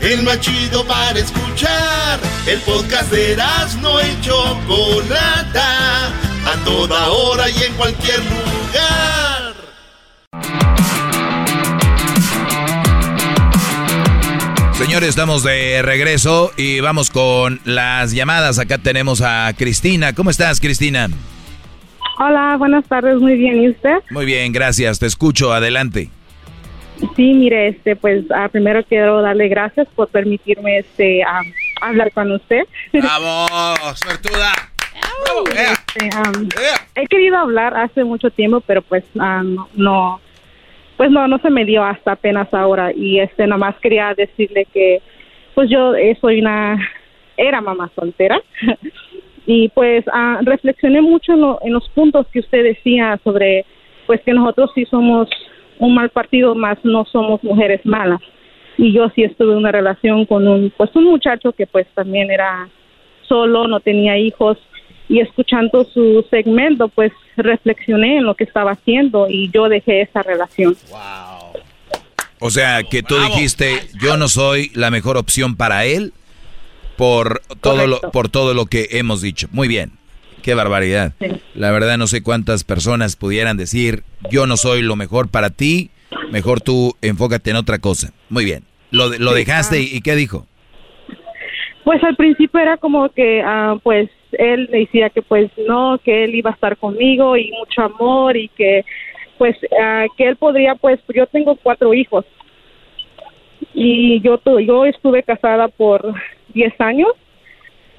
El 0.00 0.22
más 0.22 0.40
chido 0.40 0.86
para 0.86 1.18
escuchar. 1.18 2.20
El 2.46 2.60
podcast 2.60 3.10
de 3.10 3.36
no 3.80 4.00
y 4.00 4.20
Chocolata. 4.20 6.08
A 6.08 6.64
toda 6.64 7.08
hora 7.08 7.48
y 7.48 7.62
en 7.62 7.74
cualquier 7.74 8.18
lugar. 8.18 9.19
Señores, 14.80 15.10
estamos 15.10 15.44
de 15.44 15.82
regreso 15.82 16.52
y 16.56 16.80
vamos 16.80 17.10
con 17.10 17.60
las 17.66 18.12
llamadas. 18.12 18.58
Acá 18.58 18.78
tenemos 18.78 19.20
a 19.20 19.52
Cristina. 19.54 20.14
¿Cómo 20.14 20.30
estás, 20.30 20.58
Cristina? 20.58 21.08
Hola, 22.18 22.56
buenas 22.56 22.86
tardes, 22.86 23.18
muy 23.18 23.36
bien, 23.36 23.62
¿y 23.62 23.68
usted? 23.68 23.98
Muy 24.08 24.24
bien, 24.24 24.52
gracias. 24.54 24.98
Te 24.98 25.04
escucho. 25.04 25.52
Adelante. 25.52 26.08
Sí, 27.14 27.34
mire, 27.34 27.68
este, 27.68 27.94
pues 27.94 28.24
ah, 28.34 28.48
primero 28.48 28.82
quiero 28.82 29.20
darle 29.20 29.48
gracias 29.48 29.86
por 29.94 30.08
permitirme 30.08 30.78
este 30.78 31.22
ah, 31.24 31.42
hablar 31.82 32.10
con 32.12 32.32
usted. 32.32 32.62
Vamos, 32.94 33.98
suertuda. 33.98 34.50
Este, 35.50 36.08
am, 36.16 36.48
he 36.94 37.06
querido 37.06 37.36
hablar 37.36 37.76
hace 37.76 38.02
mucho 38.02 38.30
tiempo, 38.30 38.62
pero 38.62 38.80
pues 38.80 39.04
ah, 39.18 39.42
no, 39.44 39.68
no, 39.74 40.20
pues 41.00 41.10
no, 41.10 41.26
no 41.26 41.38
se 41.38 41.48
me 41.48 41.64
dio 41.64 41.82
hasta 41.82 42.12
apenas 42.12 42.52
ahora. 42.52 42.92
Y 42.94 43.20
este, 43.20 43.46
nomás 43.46 43.74
quería 43.80 44.12
decirle 44.14 44.66
que, 44.66 45.00
pues 45.54 45.70
yo 45.70 45.94
eh, 45.94 46.14
soy 46.20 46.40
una, 46.40 46.76
era 47.38 47.62
mamá 47.62 47.90
soltera. 47.94 48.38
Y 49.46 49.70
pues 49.70 50.04
ah, 50.12 50.40
reflexioné 50.42 51.00
mucho 51.00 51.32
en, 51.32 51.40
lo- 51.40 51.58
en 51.62 51.72
los 51.72 51.88
puntos 51.88 52.26
que 52.28 52.40
usted 52.40 52.62
decía 52.62 53.18
sobre, 53.24 53.64
pues 54.06 54.20
que 54.20 54.34
nosotros 54.34 54.70
sí 54.74 54.84
somos 54.84 55.28
un 55.78 55.94
mal 55.94 56.10
partido, 56.10 56.54
más 56.54 56.76
no 56.84 57.06
somos 57.06 57.42
mujeres 57.42 57.80
malas. 57.86 58.20
Y 58.76 58.92
yo 58.92 59.08
sí 59.14 59.22
estuve 59.24 59.52
en 59.52 59.58
una 59.60 59.72
relación 59.72 60.26
con 60.26 60.46
un, 60.46 60.70
pues 60.76 60.94
un 60.94 61.04
muchacho 61.04 61.52
que 61.52 61.66
pues 61.66 61.86
también 61.94 62.30
era 62.30 62.68
solo, 63.22 63.66
no 63.66 63.80
tenía 63.80 64.18
hijos 64.18 64.58
y 65.10 65.20
escuchando 65.20 65.84
su 65.92 66.24
segmento 66.30 66.88
pues 66.88 67.12
reflexioné 67.36 68.18
en 68.18 68.24
lo 68.24 68.34
que 68.34 68.44
estaba 68.44 68.70
haciendo 68.72 69.28
y 69.28 69.50
yo 69.50 69.68
dejé 69.68 70.00
esa 70.02 70.22
relación. 70.22 70.74
O 72.38 72.50
sea, 72.50 72.82
que 72.84 73.02
tú 73.02 73.16
dijiste, 73.18 73.80
yo 74.00 74.16
no 74.16 74.28
soy 74.28 74.70
la 74.74 74.90
mejor 74.90 75.18
opción 75.18 75.56
para 75.56 75.84
él 75.84 76.14
por 76.96 77.42
todo, 77.60 77.86
lo, 77.86 78.00
por 78.00 78.28
todo 78.30 78.54
lo 78.54 78.66
que 78.66 78.88
hemos 78.92 79.20
dicho. 79.20 79.48
Muy 79.52 79.68
bien. 79.68 79.92
Qué 80.42 80.54
barbaridad. 80.54 81.12
La 81.54 81.70
verdad 81.70 81.98
no 81.98 82.06
sé 82.06 82.22
cuántas 82.22 82.64
personas 82.64 83.16
pudieran 83.16 83.58
decir, 83.58 84.04
yo 84.30 84.46
no 84.46 84.56
soy 84.56 84.80
lo 84.80 84.96
mejor 84.96 85.28
para 85.28 85.50
ti, 85.50 85.90
mejor 86.30 86.62
tú 86.62 86.96
enfócate 87.02 87.50
en 87.50 87.56
otra 87.56 87.78
cosa. 87.78 88.12
Muy 88.30 88.46
bien. 88.46 88.64
Lo, 88.90 89.10
de- 89.10 89.18
lo 89.18 89.32
Sí, 89.32 89.36
dejaste 89.38 89.76
ah. 89.76 89.80
y, 89.80 89.96
y 89.96 90.00
¿qué 90.00 90.16
dijo? 90.16 90.46
Pues 91.84 92.02
al 92.04 92.16
principio 92.16 92.60
era 92.60 92.76
como 92.76 93.08
que 93.08 93.42
ah, 93.44 93.76
pues 93.82 94.10
él 94.32 94.68
decía 94.70 95.10
que 95.10 95.22
pues 95.22 95.50
no, 95.66 95.98
que 95.98 96.24
él 96.24 96.34
iba 96.34 96.50
a 96.50 96.54
estar 96.54 96.76
conmigo 96.76 97.36
y 97.36 97.50
mucho 97.52 97.82
amor 97.82 98.36
y 98.36 98.48
que 98.48 98.84
pues 99.38 99.56
ah, 99.80 100.06
que 100.16 100.28
él 100.28 100.36
podría 100.36 100.74
pues 100.74 101.00
yo 101.14 101.26
tengo 101.26 101.56
cuatro 101.56 101.94
hijos. 101.94 102.24
Y 103.72 104.20
yo 104.20 104.40
yo 104.60 104.84
estuve 104.84 105.22
casada 105.22 105.68
por 105.68 106.14
10 106.52 106.80
años 106.80 107.12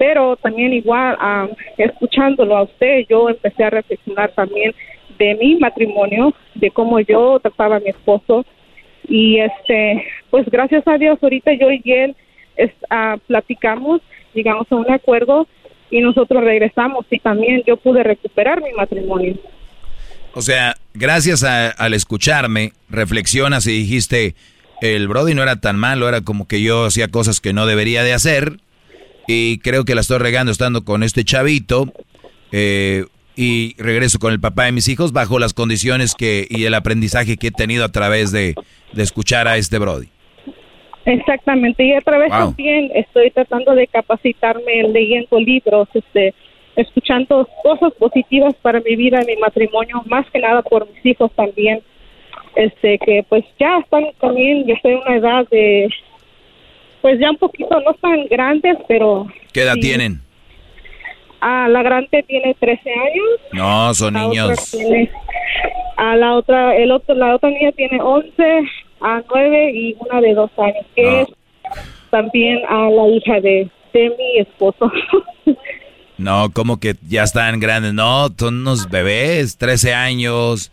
pero 0.02 0.36
también 0.36 0.72
igual 0.72 1.16
ah, 1.20 1.46
escuchándolo 1.78 2.56
a 2.56 2.62
usted 2.62 3.04
yo 3.08 3.28
empecé 3.28 3.62
a 3.62 3.70
reflexionar 3.70 4.32
también 4.32 4.74
de 5.16 5.36
mi 5.36 5.54
matrimonio 5.56 6.34
de 6.56 6.72
cómo 6.72 6.98
yo 6.98 7.38
trataba 7.40 7.76
a 7.76 7.80
mi 7.80 7.90
esposo. 7.90 8.44
Y 9.08 9.38
este 9.38 10.04
pues 10.30 10.48
gracias 10.50 10.86
a 10.88 10.98
Dios 10.98 11.18
ahorita 11.22 11.52
yo 11.52 11.70
y 11.70 11.82
él 11.84 12.16
ah, 12.90 13.16
platicamos 13.26 14.00
llegamos 14.34 14.66
a 14.70 14.76
un 14.76 14.90
acuerdo 14.90 15.46
y 15.90 16.00
nosotros 16.00 16.42
regresamos 16.42 17.06
y 17.10 17.18
también 17.18 17.62
yo 17.66 17.76
pude 17.76 18.02
recuperar 18.02 18.62
mi 18.62 18.72
matrimonio. 18.72 19.36
O 20.34 20.40
sea, 20.40 20.76
gracias 20.94 21.44
a, 21.44 21.68
al 21.68 21.92
escucharme, 21.92 22.72
reflexionas 22.88 23.66
y 23.66 23.72
dijiste, 23.72 24.34
el 24.80 25.06
Brody 25.06 25.34
no 25.34 25.42
era 25.42 25.60
tan 25.60 25.76
malo, 25.76 26.08
era 26.08 26.22
como 26.22 26.48
que 26.48 26.62
yo 26.62 26.86
hacía 26.86 27.08
cosas 27.08 27.40
que 27.40 27.52
no 27.52 27.66
debería 27.66 28.02
de 28.02 28.14
hacer 28.14 28.58
y 29.26 29.58
creo 29.58 29.84
que 29.84 29.94
la 29.94 30.00
estoy 30.00 30.18
regando 30.18 30.50
estando 30.50 30.84
con 30.84 31.02
este 31.02 31.24
chavito 31.24 31.92
eh, 32.50 33.04
y 33.36 33.74
regreso 33.76 34.18
con 34.18 34.32
el 34.32 34.40
papá 34.40 34.64
de 34.64 34.72
mis 34.72 34.88
hijos 34.88 35.12
bajo 35.12 35.38
las 35.38 35.52
condiciones 35.52 36.14
que 36.14 36.46
y 36.48 36.64
el 36.64 36.74
aprendizaje 36.74 37.36
que 37.36 37.48
he 37.48 37.52
tenido 37.52 37.84
a 37.84 37.92
través 37.92 38.32
de, 38.32 38.54
de 38.94 39.02
escuchar 39.02 39.46
a 39.46 39.58
este 39.58 39.78
Brody. 39.78 40.08
Exactamente, 41.04 41.84
y 41.84 41.92
a 41.94 42.00
través 42.00 42.30
Wow. 42.30 42.38
también 42.38 42.90
estoy 42.94 43.30
tratando 43.30 43.74
de 43.74 43.86
capacitarme 43.88 44.84
leyendo 44.84 45.38
libros, 45.40 45.88
este, 45.94 46.32
escuchando 46.76 47.48
cosas 47.62 47.92
positivas 47.94 48.54
para 48.62 48.80
mi 48.80 48.94
vida 48.96 49.20
y 49.22 49.26
mi 49.26 49.36
matrimonio, 49.36 50.02
más 50.06 50.28
que 50.30 50.38
nada 50.38 50.62
por 50.62 50.88
mis 50.88 51.04
hijos 51.04 51.30
también, 51.34 51.80
este, 52.54 52.98
que 52.98 53.24
pues 53.28 53.44
ya 53.58 53.78
están 53.78 54.04
también, 54.20 54.64
yo 54.66 54.74
estoy 54.74 54.92
en 54.92 54.98
una 54.98 55.16
edad 55.16 55.48
de, 55.50 55.88
pues 57.00 57.18
ya 57.18 57.30
un 57.30 57.36
poquito, 57.36 57.80
no 57.80 57.94
tan 57.94 58.26
grandes, 58.26 58.76
pero 58.86 59.26
¿Qué 59.52 59.62
edad 59.62 59.74
Sí. 59.74 59.80
tienen? 59.80 60.20
ah, 61.40 61.66
la 61.68 61.82
grande 61.82 62.22
tiene 62.28 62.54
13 62.60 62.90
años, 62.90 63.40
No, 63.52 63.92
son 63.94 64.14
la 64.14 64.20
niños. 64.20 64.70
tiene, 64.70 65.10
a 65.96 66.14
la 66.16 66.34
otra, 66.34 66.76
el 66.76 66.92
otro, 66.92 67.14
la 67.16 67.34
otra 67.34 67.50
niña 67.50 67.72
tiene 67.72 68.00
11, 68.00 68.62
a 69.02 69.22
9 69.28 69.72
y 69.72 69.96
una 70.00 70.20
de 70.20 70.34
2 70.34 70.50
años, 70.58 70.86
que 70.94 71.22
es 71.22 71.28
también 72.10 72.60
a 72.68 72.90
la 72.90 73.08
hija 73.08 73.40
de, 73.40 73.68
de 73.92 74.10
mi 74.16 74.38
esposo. 74.38 74.90
No, 76.18 76.52
como 76.52 76.78
que 76.78 76.94
ya 77.08 77.24
están 77.24 77.58
grandes. 77.58 77.94
No, 77.94 78.28
son 78.38 78.60
unos 78.60 78.88
bebés, 78.90 79.56
13 79.56 79.94
años, 79.94 80.70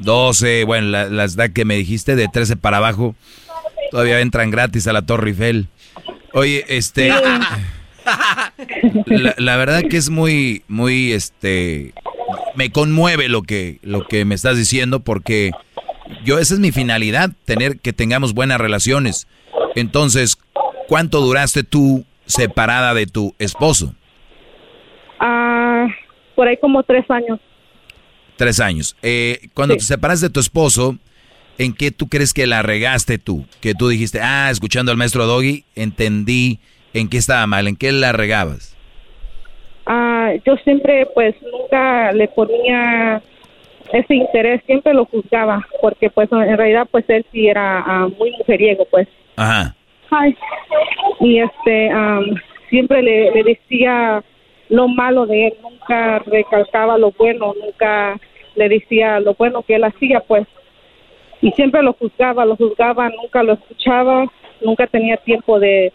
12, 0.00 0.64
bueno, 0.64 0.88
la, 0.88 1.06
las 1.06 1.36
edad 1.36 1.50
que 1.50 1.64
me 1.64 1.76
dijiste 1.76 2.16
de 2.16 2.28
13 2.28 2.56
para 2.56 2.78
abajo, 2.78 3.14
todavía 3.90 4.20
entran 4.20 4.50
gratis 4.50 4.86
a 4.86 4.92
la 4.92 5.02
Torre 5.02 5.30
Eiffel. 5.30 5.68
Oye, 6.34 6.64
este... 6.68 7.08
La, 9.06 9.34
la 9.38 9.56
verdad 9.56 9.82
que 9.88 9.96
es 9.96 10.10
muy, 10.10 10.64
muy, 10.68 11.12
este... 11.12 11.94
Me 12.54 12.70
conmueve 12.70 13.28
lo 13.28 13.42
que, 13.42 13.78
lo 13.82 14.06
que 14.06 14.24
me 14.24 14.34
estás 14.34 14.56
diciendo 14.56 15.00
porque 15.00 15.52
yo, 16.24 16.38
esa 16.38 16.54
es 16.54 16.60
mi 16.60 16.72
finalidad, 16.72 17.30
tener 17.44 17.78
que 17.78 17.92
tengamos 17.92 18.34
buenas 18.34 18.58
relaciones. 18.58 19.26
Entonces, 19.74 20.38
¿cuánto 20.88 21.20
duraste 21.20 21.62
tú 21.62 22.04
separada 22.26 22.94
de 22.94 23.06
tu 23.06 23.34
esposo? 23.38 23.94
Ah, 25.18 25.86
por 26.34 26.48
ahí 26.48 26.56
como 26.56 26.82
tres 26.82 27.08
años. 27.10 27.40
Tres 28.36 28.60
años. 28.60 28.96
Eh, 29.02 29.48
cuando 29.54 29.74
te 29.74 29.80
separas 29.80 30.20
de 30.20 30.30
tu 30.30 30.40
esposo, 30.40 30.96
¿en 31.58 31.74
qué 31.74 31.90
tú 31.90 32.08
crees 32.08 32.32
que 32.32 32.46
la 32.46 32.62
regaste 32.62 33.18
tú? 33.18 33.44
Que 33.60 33.74
tú 33.74 33.88
dijiste, 33.88 34.20
ah, 34.20 34.48
escuchando 34.50 34.92
al 34.92 34.98
maestro 34.98 35.26
Doggy, 35.26 35.64
entendí 35.74 36.58
en 36.94 37.08
qué 37.08 37.18
estaba 37.18 37.46
mal, 37.46 37.68
en 37.68 37.76
qué 37.76 37.92
la 37.92 38.12
regabas. 38.12 38.76
Ah, 39.86 40.30
yo 40.46 40.56
siempre, 40.64 41.06
pues, 41.14 41.34
nunca 41.42 42.12
le 42.12 42.28
ponía 42.28 43.22
ese 43.92 44.14
interés, 44.14 44.62
siempre 44.66 44.94
lo 44.94 45.04
juzgaba, 45.06 45.66
porque, 45.80 46.10
pues, 46.10 46.30
en 46.32 46.56
realidad, 46.56 46.88
pues, 46.90 47.04
él 47.08 47.24
sí 47.32 47.48
era 47.48 47.82
ah, 47.86 48.08
muy 48.18 48.30
mujeriego, 48.38 48.84
pues. 48.90 49.08
Ajá. 49.36 49.74
Ay. 50.10 50.36
Y, 51.20 51.38
este, 51.38 51.90
am, 51.90 52.34
siempre 52.68 53.02
le, 53.02 53.30
le 53.32 53.42
decía 53.44 54.22
lo 54.68 54.88
malo 54.88 55.26
de 55.26 55.48
él, 55.48 55.54
nunca 55.62 56.20
recalcaba 56.20 56.96
lo 56.98 57.10
bueno, 57.12 57.54
nunca 57.60 58.18
le 58.54 58.68
decía 58.68 59.20
lo 59.20 59.34
bueno 59.34 59.62
que 59.62 59.74
él 59.76 59.84
hacía, 59.84 60.20
pues. 60.20 60.46
Y 61.40 61.50
siempre 61.52 61.82
lo 61.82 61.92
juzgaba, 61.94 62.44
lo 62.44 62.56
juzgaba, 62.56 63.08
nunca 63.08 63.42
lo 63.42 63.54
escuchaba, 63.54 64.26
nunca 64.60 64.86
tenía 64.86 65.16
tiempo 65.16 65.58
de, 65.58 65.92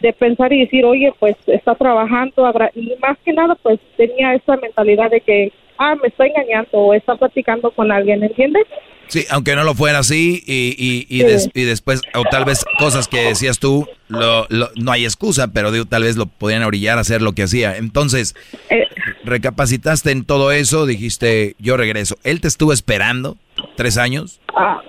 de 0.00 0.12
pensar 0.12 0.52
y 0.52 0.60
decir, 0.60 0.84
oye, 0.84 1.12
pues 1.18 1.36
está 1.46 1.74
trabajando, 1.74 2.46
habrá- 2.46 2.70
y 2.74 2.94
más 3.00 3.18
que 3.24 3.32
nada, 3.32 3.54
pues 3.56 3.78
tenía 3.96 4.34
esa 4.34 4.56
mentalidad 4.56 5.10
de 5.10 5.20
que, 5.20 5.52
ah, 5.78 5.94
me 6.00 6.08
está 6.08 6.26
engañando 6.26 6.68
o 6.72 6.94
está 6.94 7.16
platicando 7.16 7.70
con 7.70 7.90
alguien, 7.92 8.22
¿entiendes? 8.22 8.66
Sí, 9.08 9.24
aunque 9.30 9.54
no 9.54 9.62
lo 9.62 9.74
fuera 9.74 10.00
así 10.00 10.42
y, 10.46 10.74
y, 10.76 11.06
y, 11.08 11.20
Sí. 11.20 11.26
des- 11.26 11.50
y 11.54 11.62
después, 11.62 12.02
o 12.14 12.24
tal 12.24 12.44
vez 12.44 12.64
cosas 12.78 13.06
que 13.06 13.20
decías 13.20 13.60
tú, 13.60 13.86
lo, 14.08 14.46
lo- 14.48 14.70
no 14.74 14.90
hay 14.90 15.04
excusa, 15.04 15.52
pero 15.52 15.70
digo, 15.70 15.84
tal 15.84 16.02
vez 16.02 16.16
lo 16.16 16.26
podían 16.26 16.64
orillar 16.64 16.98
a 16.98 17.02
hacer 17.02 17.22
lo 17.22 17.32
que 17.32 17.44
hacía. 17.44 17.76
Entonces, 17.76 18.34
Eh. 18.68 18.84
recapacitaste 19.22 20.10
en 20.10 20.24
todo 20.24 20.50
eso, 20.50 20.86
dijiste, 20.86 21.54
yo 21.60 21.76
regreso. 21.76 22.16
¿Él 22.24 22.40
te 22.40 22.48
estuvo 22.48 22.72
esperando 22.72 23.36
tres 23.76 23.96
años? 23.96 24.40
Ah, 24.56 24.80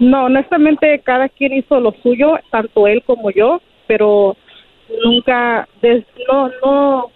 no, 0.00 0.24
honestamente 0.24 1.00
cada 1.04 1.28
quien 1.28 1.52
hizo 1.52 1.78
lo 1.78 1.94
suyo, 2.02 2.32
tanto 2.50 2.88
él 2.88 3.02
como 3.06 3.30
yo, 3.30 3.60
pero 3.86 4.36
nunca, 5.04 5.68
des- 5.82 6.04
no, 6.28 6.50
no, 6.64 7.10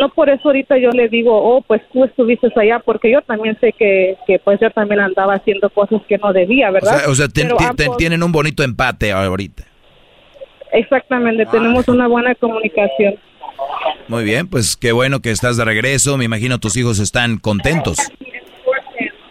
no 0.00 0.08
por 0.10 0.28
eso 0.28 0.48
ahorita 0.48 0.76
yo 0.78 0.90
le 0.90 1.08
digo, 1.08 1.32
oh, 1.36 1.60
pues 1.62 1.80
tú 1.92 2.04
estuviste 2.04 2.48
allá, 2.56 2.78
porque 2.80 3.10
yo 3.10 3.20
también 3.22 3.56
sé 3.60 3.72
que, 3.72 4.16
que 4.26 4.38
pues 4.38 4.58
yo 4.60 4.70
también 4.70 5.00
andaba 5.00 5.34
haciendo 5.34 5.70
cosas 5.70 6.00
que 6.08 6.18
no 6.18 6.32
debía, 6.32 6.70
O 6.70 6.72
¿verdad? 6.72 6.98
sea, 7.00 7.10
o 7.10 7.14
sea, 7.14 7.28
ten- 7.28 7.48
ten- 7.76 7.96
tienen 7.96 8.22
un 8.22 8.32
bonito 8.32 8.62
empate 8.62 9.12
ahorita. 9.12 9.64
exactamente, 10.72 11.46
tenemos 11.46 11.86
una 11.88 12.06
buena 12.08 12.34
comunicación. 12.34 13.14
Muy 14.08 14.24
bien, 14.24 14.48
pues 14.48 14.76
qué 14.76 14.92
bueno 14.92 15.20
que 15.20 15.30
estás 15.30 15.56
de 15.56 15.64
regreso. 15.64 16.16
Me 16.18 16.24
imagino 16.24 16.58
tus 16.58 16.76
hijos 16.76 16.98
están 16.98 17.38
contentos. 17.38 17.96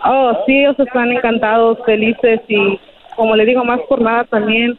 Oh, 0.05 0.33
sí, 0.45 0.57
ellos 0.59 0.79
están 0.79 1.11
encantados, 1.11 1.77
felices 1.85 2.39
y 2.47 2.79
como 3.15 3.35
le 3.35 3.45
digo, 3.45 3.63
más 3.63 3.79
por 3.87 4.01
nada 4.01 4.23
también, 4.25 4.77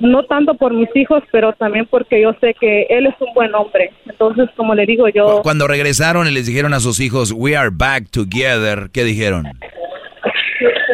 no 0.00 0.24
tanto 0.24 0.54
por 0.54 0.74
mis 0.74 0.88
hijos, 0.94 1.22
pero 1.30 1.52
también 1.52 1.86
porque 1.86 2.20
yo 2.20 2.32
sé 2.40 2.54
que 2.58 2.86
él 2.90 3.06
es 3.06 3.14
un 3.20 3.32
buen 3.34 3.54
hombre. 3.54 3.92
Entonces, 4.06 4.48
como 4.56 4.74
le 4.74 4.86
digo 4.86 5.08
yo, 5.08 5.42
Cuando 5.42 5.66
regresaron 5.66 6.26
y 6.26 6.30
les 6.30 6.46
dijeron 6.46 6.74
a 6.74 6.80
sus 6.80 7.00
hijos, 7.00 7.32
we 7.34 7.56
are 7.56 7.70
back 7.72 8.10
together, 8.10 8.90
¿qué 8.92 9.04
dijeron? 9.04 9.46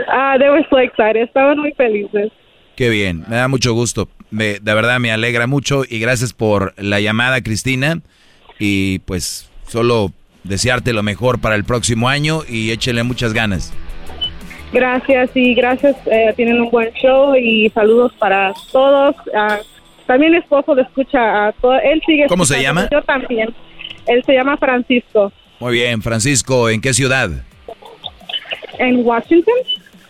ah, 0.09 0.37
they 0.39 0.49
were 0.49 0.67
so 0.69 0.79
excited, 0.79 1.23
estaban 1.23 1.59
muy 1.59 1.73
felices. 1.73 2.31
Qué 2.77 2.91
bien, 2.91 3.25
me 3.29 3.37
da 3.37 3.49
mucho 3.49 3.73
gusto. 3.73 4.09
Me, 4.31 4.59
de 4.61 4.75
verdad 4.75 4.99
me 4.99 5.11
alegra 5.11 5.47
mucho 5.47 5.85
y 5.89 5.99
gracias 5.99 6.33
por 6.33 6.75
la 6.77 7.01
llamada, 7.01 7.41
Cristina. 7.41 8.01
Y 8.59 8.99
pues 9.01 9.51
solo 9.67 10.13
desearte 10.45 10.93
lo 10.93 11.03
mejor 11.03 11.41
para 11.41 11.55
el 11.55 11.65
próximo 11.65 12.09
año 12.09 12.41
y 12.49 12.71
échele 12.71 13.03
muchas 13.03 13.33
ganas. 13.33 13.73
Gracias 14.73 15.31
y 15.35 15.55
gracias, 15.55 15.97
eh, 16.07 16.33
tienen 16.37 16.61
un 16.61 16.71
buen 16.71 16.93
show 16.95 17.35
y 17.37 17.71
saludos 17.71 18.13
para 18.19 18.53
todos. 18.73 19.15
Ah, 19.35 19.59
también 20.07 20.33
mi 20.33 20.39
esposo 20.39 20.75
le 20.75 20.83
escucha 20.83 21.49
a 21.49 21.53
todo, 21.53 21.75
él 21.81 22.01
sigue 22.05 22.27
¿Cómo 22.29 22.45
se 22.45 22.63
llama? 22.63 22.89
Yo 22.91 23.03
también. 23.03 23.55
Él 24.07 24.23
se 24.25 24.35
llama 24.35 24.57
Francisco 24.57 25.33
Muy 25.59 25.73
bien, 25.75 26.01
Francisco, 26.01 26.69
¿en 26.69 26.81
qué 26.81 26.95
ciudad? 26.95 27.31
en 28.79 29.05
Washington. 29.05 29.55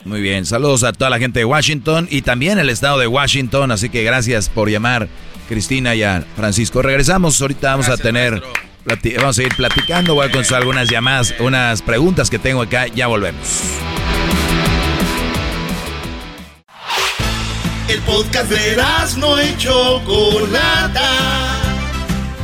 Muy 0.04 0.20
bien, 0.20 0.46
saludos 0.46 0.84
a 0.84 0.92
toda 0.92 1.10
la 1.10 1.18
gente 1.18 1.40
de 1.40 1.44
Washington 1.44 2.06
y 2.10 2.22
también 2.22 2.58
el 2.58 2.70
estado 2.70 2.98
de 2.98 3.06
Washington, 3.06 3.72
así 3.72 3.88
que 3.88 4.04
gracias 4.04 4.48
por 4.48 4.70
llamar 4.70 5.08
Cristina 5.48 5.94
y 5.94 6.02
a 6.02 6.24
Francisco. 6.36 6.80
Regresamos, 6.80 7.40
ahorita 7.40 7.70
vamos 7.70 7.88
a 7.88 7.96
tener, 7.96 8.40
vamos 9.16 9.30
a 9.30 9.32
seguir 9.32 9.56
platicando, 9.56 10.14
voy 10.14 10.28
a 10.28 10.30
contestar 10.30 10.60
algunas 10.60 10.88
llamadas, 10.88 11.34
unas 11.40 11.82
preguntas 11.82 12.30
que 12.30 12.38
tengo 12.38 12.62
acá, 12.62 12.86
ya 12.86 13.08
volvemos. 13.08 13.64
El 17.88 18.00
podcast 18.00 18.50
de 18.50 18.76
no 19.18 19.40
y 19.40 19.56
Chocolata. 19.58 21.08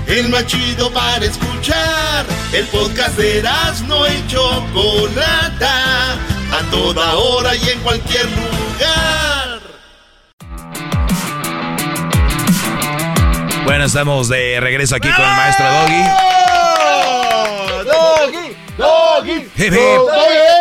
El 0.06 0.28
más 0.28 0.46
chido 0.46 0.88
para 0.92 1.24
escuchar. 1.24 2.24
El 2.52 2.64
podcast 2.66 3.16
de 3.18 3.42
no 3.88 4.06
y 4.06 4.24
Chocolata. 4.28 6.12
A 6.12 6.70
toda 6.70 7.14
hora 7.14 7.56
y 7.56 7.70
en 7.70 7.80
cualquier 7.80 8.24
lugar. 8.26 9.60
Bueno, 13.64 13.84
estamos 13.86 14.28
de 14.28 14.60
regreso 14.60 14.94
aquí 14.94 15.08
con 15.08 15.24
el 15.24 15.30
maestro 15.32 15.66
Doggy. 15.66 16.02
Doggy, 17.88 18.56
doggy, 18.78 19.32
Hip, 19.56 19.72
hip. 19.72 20.00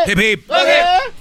Hip, 0.08 0.20
hip. 0.20 0.52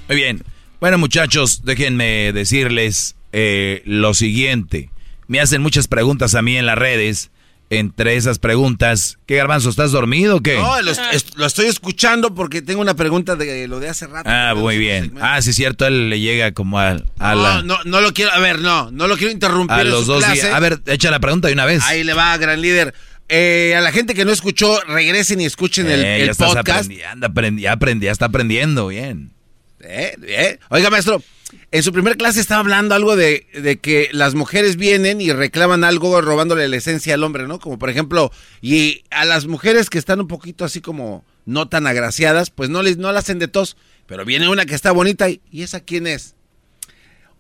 Muy 0.09 0.17
bien. 0.17 0.45
Bueno, 0.81 0.97
muchachos, 0.97 1.61
déjenme 1.63 2.33
decirles 2.33 3.17
eh, 3.33 3.83
lo 3.85 4.15
siguiente. 4.15 4.91
Me 5.29 5.41
hacen 5.41 5.63
muchas 5.63 5.87
preguntas 5.89 6.35
a 6.35 6.43
mí 6.43 6.57
en 6.57 6.67
las 6.67 6.77
redes. 6.79 7.31
Entre 7.73 8.17
esas 8.17 8.41
preguntas, 8.41 9.19
¿qué 9.27 9.37
garbanzo? 9.37 9.71
¿Estás 9.71 9.93
dormido 9.93 10.39
o 10.39 10.41
qué? 10.41 10.57
No, 10.57 10.83
lo, 10.83 10.91
est- 10.91 11.37
lo 11.37 11.47
estoy 11.47 11.67
escuchando 11.67 12.35
porque 12.35 12.63
tengo 12.63 12.81
una 12.81 12.95
pregunta 12.95 13.37
de 13.37 13.69
lo 13.69 13.79
de 13.79 13.89
hace 13.89 14.09
rato. 14.09 14.29
Ah, 14.29 14.55
muy 14.57 14.77
bien. 14.77 15.15
Ah, 15.21 15.41
sí, 15.41 15.53
cierto, 15.53 15.87
él 15.87 16.11
le 16.11 16.19
llega 16.19 16.51
como 16.51 16.81
a, 16.81 16.97
a 17.21 17.35
la- 17.37 17.63
No, 17.63 17.63
no, 17.63 17.79
no 17.85 18.01
lo 18.01 18.13
quiero, 18.13 18.33
a 18.33 18.41
ver, 18.41 18.59
no, 18.59 18.91
no 18.91 19.07
lo 19.07 19.17
quiero 19.17 19.33
interrumpir. 19.33 19.77
a 19.77 19.83
en 19.83 19.91
los 19.91 20.01
su 20.07 20.13
dos 20.15 20.25
clase. 20.25 20.41
días. 20.43 20.53
A 20.53 20.59
ver, 20.59 20.81
echa 20.87 21.13
la 21.13 21.21
pregunta 21.21 21.47
de 21.47 21.55
una 21.55 21.65
vez. 21.65 21.81
Ahí 21.85 22.03
le 22.03 22.13
va, 22.13 22.37
gran 22.39 22.61
líder. 22.61 22.93
eh, 23.29 23.75
a 23.77 23.81
la 23.81 23.93
gente 23.93 24.15
que 24.15 24.25
no 24.25 24.33
escuchó, 24.33 24.81
regresen 24.89 25.41
y 25.41 25.45
escuchen 25.45 25.89
el, 25.89 26.03
Eh, 26.05 26.17
el 26.23 26.27
ya 26.27 26.33
estás 26.33 26.49
podcast. 26.57 26.91
aprendi- 26.91 27.61
ya 27.61 27.71
aprendí, 27.73 28.07
ya 28.07 28.11
está 28.11 28.25
aprendiendo 28.25 28.89
bien. 28.89 29.31
Eh. 29.79 30.59
Oiga, 30.71 30.91
maestro, 30.91 31.23
en 31.73 31.83
su 31.83 31.93
primer 31.93 32.17
clase 32.17 32.41
estaba 32.41 32.61
hablando 32.61 32.95
algo 32.95 33.17
de, 33.17 33.47
de 33.53 33.79
que 33.79 34.09
las 34.13 34.35
mujeres 34.35 34.77
vienen 34.77 35.21
y 35.21 35.33
reclaman 35.33 35.85
algo 35.85 36.21
robándole 36.21 36.69
la 36.69 36.77
esencia 36.77 37.15
al 37.15 37.25
hombre, 37.25 37.47
¿no? 37.47 37.59
Como 37.61 37.79
por 37.79 37.91
ejemplo, 37.91 38.33
y 38.61 39.05
a 39.11 39.25
las 39.25 39.47
mujeres 39.47 39.91
que 39.91 39.99
están 39.99 40.21
un 40.21 40.29
poquito 40.29 40.65
así 40.65 40.81
como 40.81 41.25
no 41.47 41.69
tan 41.69 41.87
agraciadas, 41.87 42.51
pues 42.51 42.71
no 42.71 42.83
les 42.83 42.97
no 42.99 43.13
la 43.13 43.21
hacen 43.21 43.39
de 43.39 43.49
tos, 43.49 43.77
pero 44.07 44.25
viene 44.25 44.49
una 44.49 44.67
que 44.67 44.75
está 44.75 44.93
bonita 44.93 45.29
y, 45.31 45.41
¿y 45.51 45.63
esa 45.63 45.81
quién 45.81 46.07
es? 46.07 46.35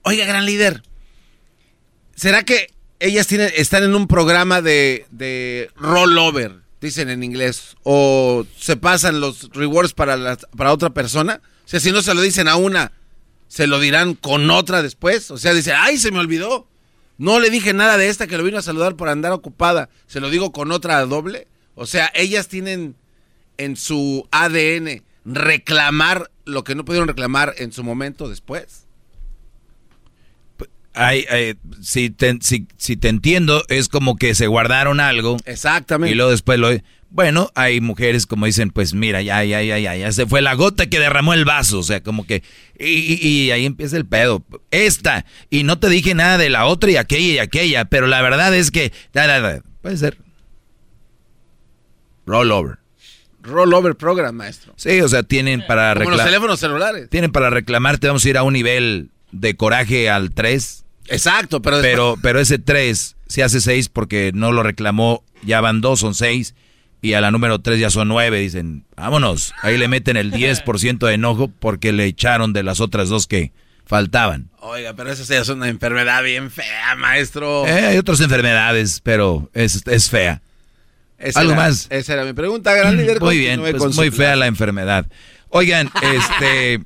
Oiga, 0.02 0.24
gran 0.24 0.46
líder, 0.46 0.82
¿será 2.14 2.42
que 2.44 2.68
ellas 2.98 3.26
tienen, 3.26 3.50
están 3.56 3.82
en 3.84 3.94
un 3.94 4.06
programa 4.06 4.60
de, 4.62 5.06
de 5.10 5.70
rollover, 5.76 6.60
dicen 6.80 7.08
en 7.10 7.22
inglés, 7.22 7.76
o 7.82 8.46
se 8.58 8.76
pasan 8.76 9.20
los 9.20 9.50
rewards 9.52 9.92
para, 9.94 10.16
las- 10.16 10.46
para 10.56 10.72
otra 10.72 10.90
persona? 10.90 11.40
O 11.64 11.68
sea, 11.68 11.80
si 11.80 11.92
no 11.92 12.02
se 12.02 12.14
lo 12.14 12.20
dicen 12.20 12.48
a 12.48 12.56
una, 12.56 12.92
¿se 13.50 13.66
lo 13.66 13.80
dirán 13.80 14.14
con 14.14 14.48
otra 14.48 14.80
después? 14.80 15.28
O 15.32 15.36
sea, 15.36 15.52
dice, 15.52 15.72
ay, 15.72 15.98
se 15.98 16.12
me 16.12 16.20
olvidó. 16.20 16.68
No 17.18 17.40
le 17.40 17.50
dije 17.50 17.74
nada 17.74 17.98
de 17.98 18.08
esta 18.08 18.28
que 18.28 18.38
lo 18.38 18.44
vino 18.44 18.58
a 18.58 18.62
saludar 18.62 18.94
por 18.94 19.08
andar 19.08 19.32
ocupada. 19.32 19.90
¿Se 20.06 20.20
lo 20.20 20.30
digo 20.30 20.52
con 20.52 20.70
otra 20.70 21.04
doble? 21.04 21.48
O 21.74 21.84
sea, 21.84 22.12
ellas 22.14 22.46
tienen 22.46 22.94
en 23.58 23.74
su 23.74 24.26
ADN 24.30 25.02
reclamar 25.24 26.30
lo 26.44 26.62
que 26.62 26.76
no 26.76 26.84
pudieron 26.84 27.08
reclamar 27.08 27.54
en 27.58 27.72
su 27.72 27.82
momento 27.82 28.28
después. 28.28 28.86
Ay, 30.94 31.26
ay, 31.28 31.56
si, 31.82 32.10
te, 32.10 32.38
si, 32.40 32.68
si 32.76 32.96
te 32.96 33.08
entiendo, 33.08 33.64
es 33.68 33.88
como 33.88 34.14
que 34.16 34.36
se 34.36 34.46
guardaron 34.46 35.00
algo. 35.00 35.38
Exactamente. 35.44 36.12
Y 36.12 36.14
luego 36.14 36.30
después 36.30 36.58
lo... 36.60 36.68
Bueno, 37.12 37.50
hay 37.56 37.80
mujeres 37.80 38.24
como 38.26 38.46
dicen, 38.46 38.70
pues 38.70 38.94
mira, 38.94 39.20
ya, 39.20 39.42
ya, 39.44 39.60
ya, 39.62 39.78
ya, 39.78 39.96
ya 39.96 40.12
se 40.12 40.26
fue 40.26 40.42
la 40.42 40.54
gota 40.54 40.86
que 40.88 41.00
derramó 41.00 41.34
el 41.34 41.44
vaso. 41.44 41.80
O 41.80 41.82
sea, 41.82 42.02
como 42.02 42.24
que... 42.24 42.42
Y, 42.78 42.86
y- 42.86 43.18
y 43.46 43.50
ahí 43.50 43.66
empieza 43.66 43.96
el 43.96 44.06
pedo. 44.06 44.44
Esta. 44.70 45.26
Y 45.50 45.64
no 45.64 45.78
te 45.80 45.88
dije 45.88 46.14
nada 46.14 46.38
de 46.38 46.50
la 46.50 46.66
otra 46.66 46.90
y 46.90 46.96
aquella 46.96 47.34
y 47.34 47.38
aquella. 47.38 47.84
Pero 47.86 48.06
la 48.06 48.22
verdad 48.22 48.54
es 48.54 48.70
que... 48.70 48.92
da, 49.12 49.26
da, 49.26 49.40
da, 49.40 49.60
Puede 49.82 49.96
ser. 49.96 50.18
Rollover. 52.26 52.78
Rollover 53.42 53.96
program, 53.96 54.34
maestro. 54.36 54.74
Sí, 54.76 55.00
o 55.00 55.08
sea, 55.08 55.22
tienen 55.22 55.66
para 55.66 55.94
Como 55.94 56.04
los 56.04 56.10
reclamar... 56.10 56.26
teléfonos 56.26 56.60
celulares. 56.60 57.10
Tienen 57.10 57.32
para 57.32 57.50
reclamarte, 57.50 58.06
vamos 58.06 58.24
a 58.24 58.28
ir 58.28 58.36
a 58.36 58.42
un 58.42 58.52
nivel 58.52 59.10
de 59.32 59.56
coraje 59.56 60.10
al 60.10 60.30
3. 60.32 60.84
Exacto, 61.08 61.62
pero... 61.62 61.80
Pero, 61.80 62.16
pero 62.22 62.38
ese 62.40 62.58
3 62.58 63.16
se 63.26 63.42
hace 63.42 63.60
6 63.60 63.88
porque 63.88 64.30
no 64.34 64.52
lo 64.52 64.62
reclamó, 64.62 65.24
ya 65.42 65.60
van 65.60 65.80
2, 65.80 65.98
son 65.98 66.14
6. 66.14 66.54
Y 67.02 67.14
a 67.14 67.20
la 67.20 67.30
número 67.30 67.58
3 67.60 67.78
ya 67.80 67.88
son 67.90 68.08
9, 68.08 68.38
dicen, 68.40 68.84
vámonos. 68.96 69.54
Ahí 69.62 69.78
le 69.78 69.88
meten 69.88 70.16
el 70.16 70.32
10% 70.32 70.98
de 71.06 71.14
enojo 71.14 71.48
porque 71.48 71.92
le 71.92 72.04
echaron 72.04 72.52
de 72.52 72.62
las 72.62 72.80
otras 72.80 73.08
dos 73.08 73.26
que 73.26 73.52
faltaban. 73.86 74.50
Oiga, 74.60 74.92
pero 74.94 75.10
esa 75.10 75.36
es 75.40 75.48
una 75.48 75.68
enfermedad 75.68 76.22
bien 76.22 76.50
fea, 76.50 76.94
maestro. 76.96 77.66
Eh, 77.66 77.70
hay 77.86 77.96
otras 77.98 78.20
enfermedades, 78.20 79.00
pero 79.02 79.50
es, 79.54 79.82
es 79.86 80.10
fea. 80.10 80.42
Esa 81.18 81.40
Algo 81.40 81.52
era- 81.52 81.62
más. 81.62 81.86
Esa 81.90 82.12
era 82.12 82.24
mi 82.24 82.32
pregunta, 82.34 82.74
gran 82.74 82.96
líder. 82.96 83.20
Muy 83.20 83.38
bien, 83.38 83.60
pues 83.60 83.96
muy 83.96 84.10
fea 84.10 84.36
la 84.36 84.46
enfermedad. 84.46 85.06
Oigan, 85.48 85.90
este, 86.02 86.80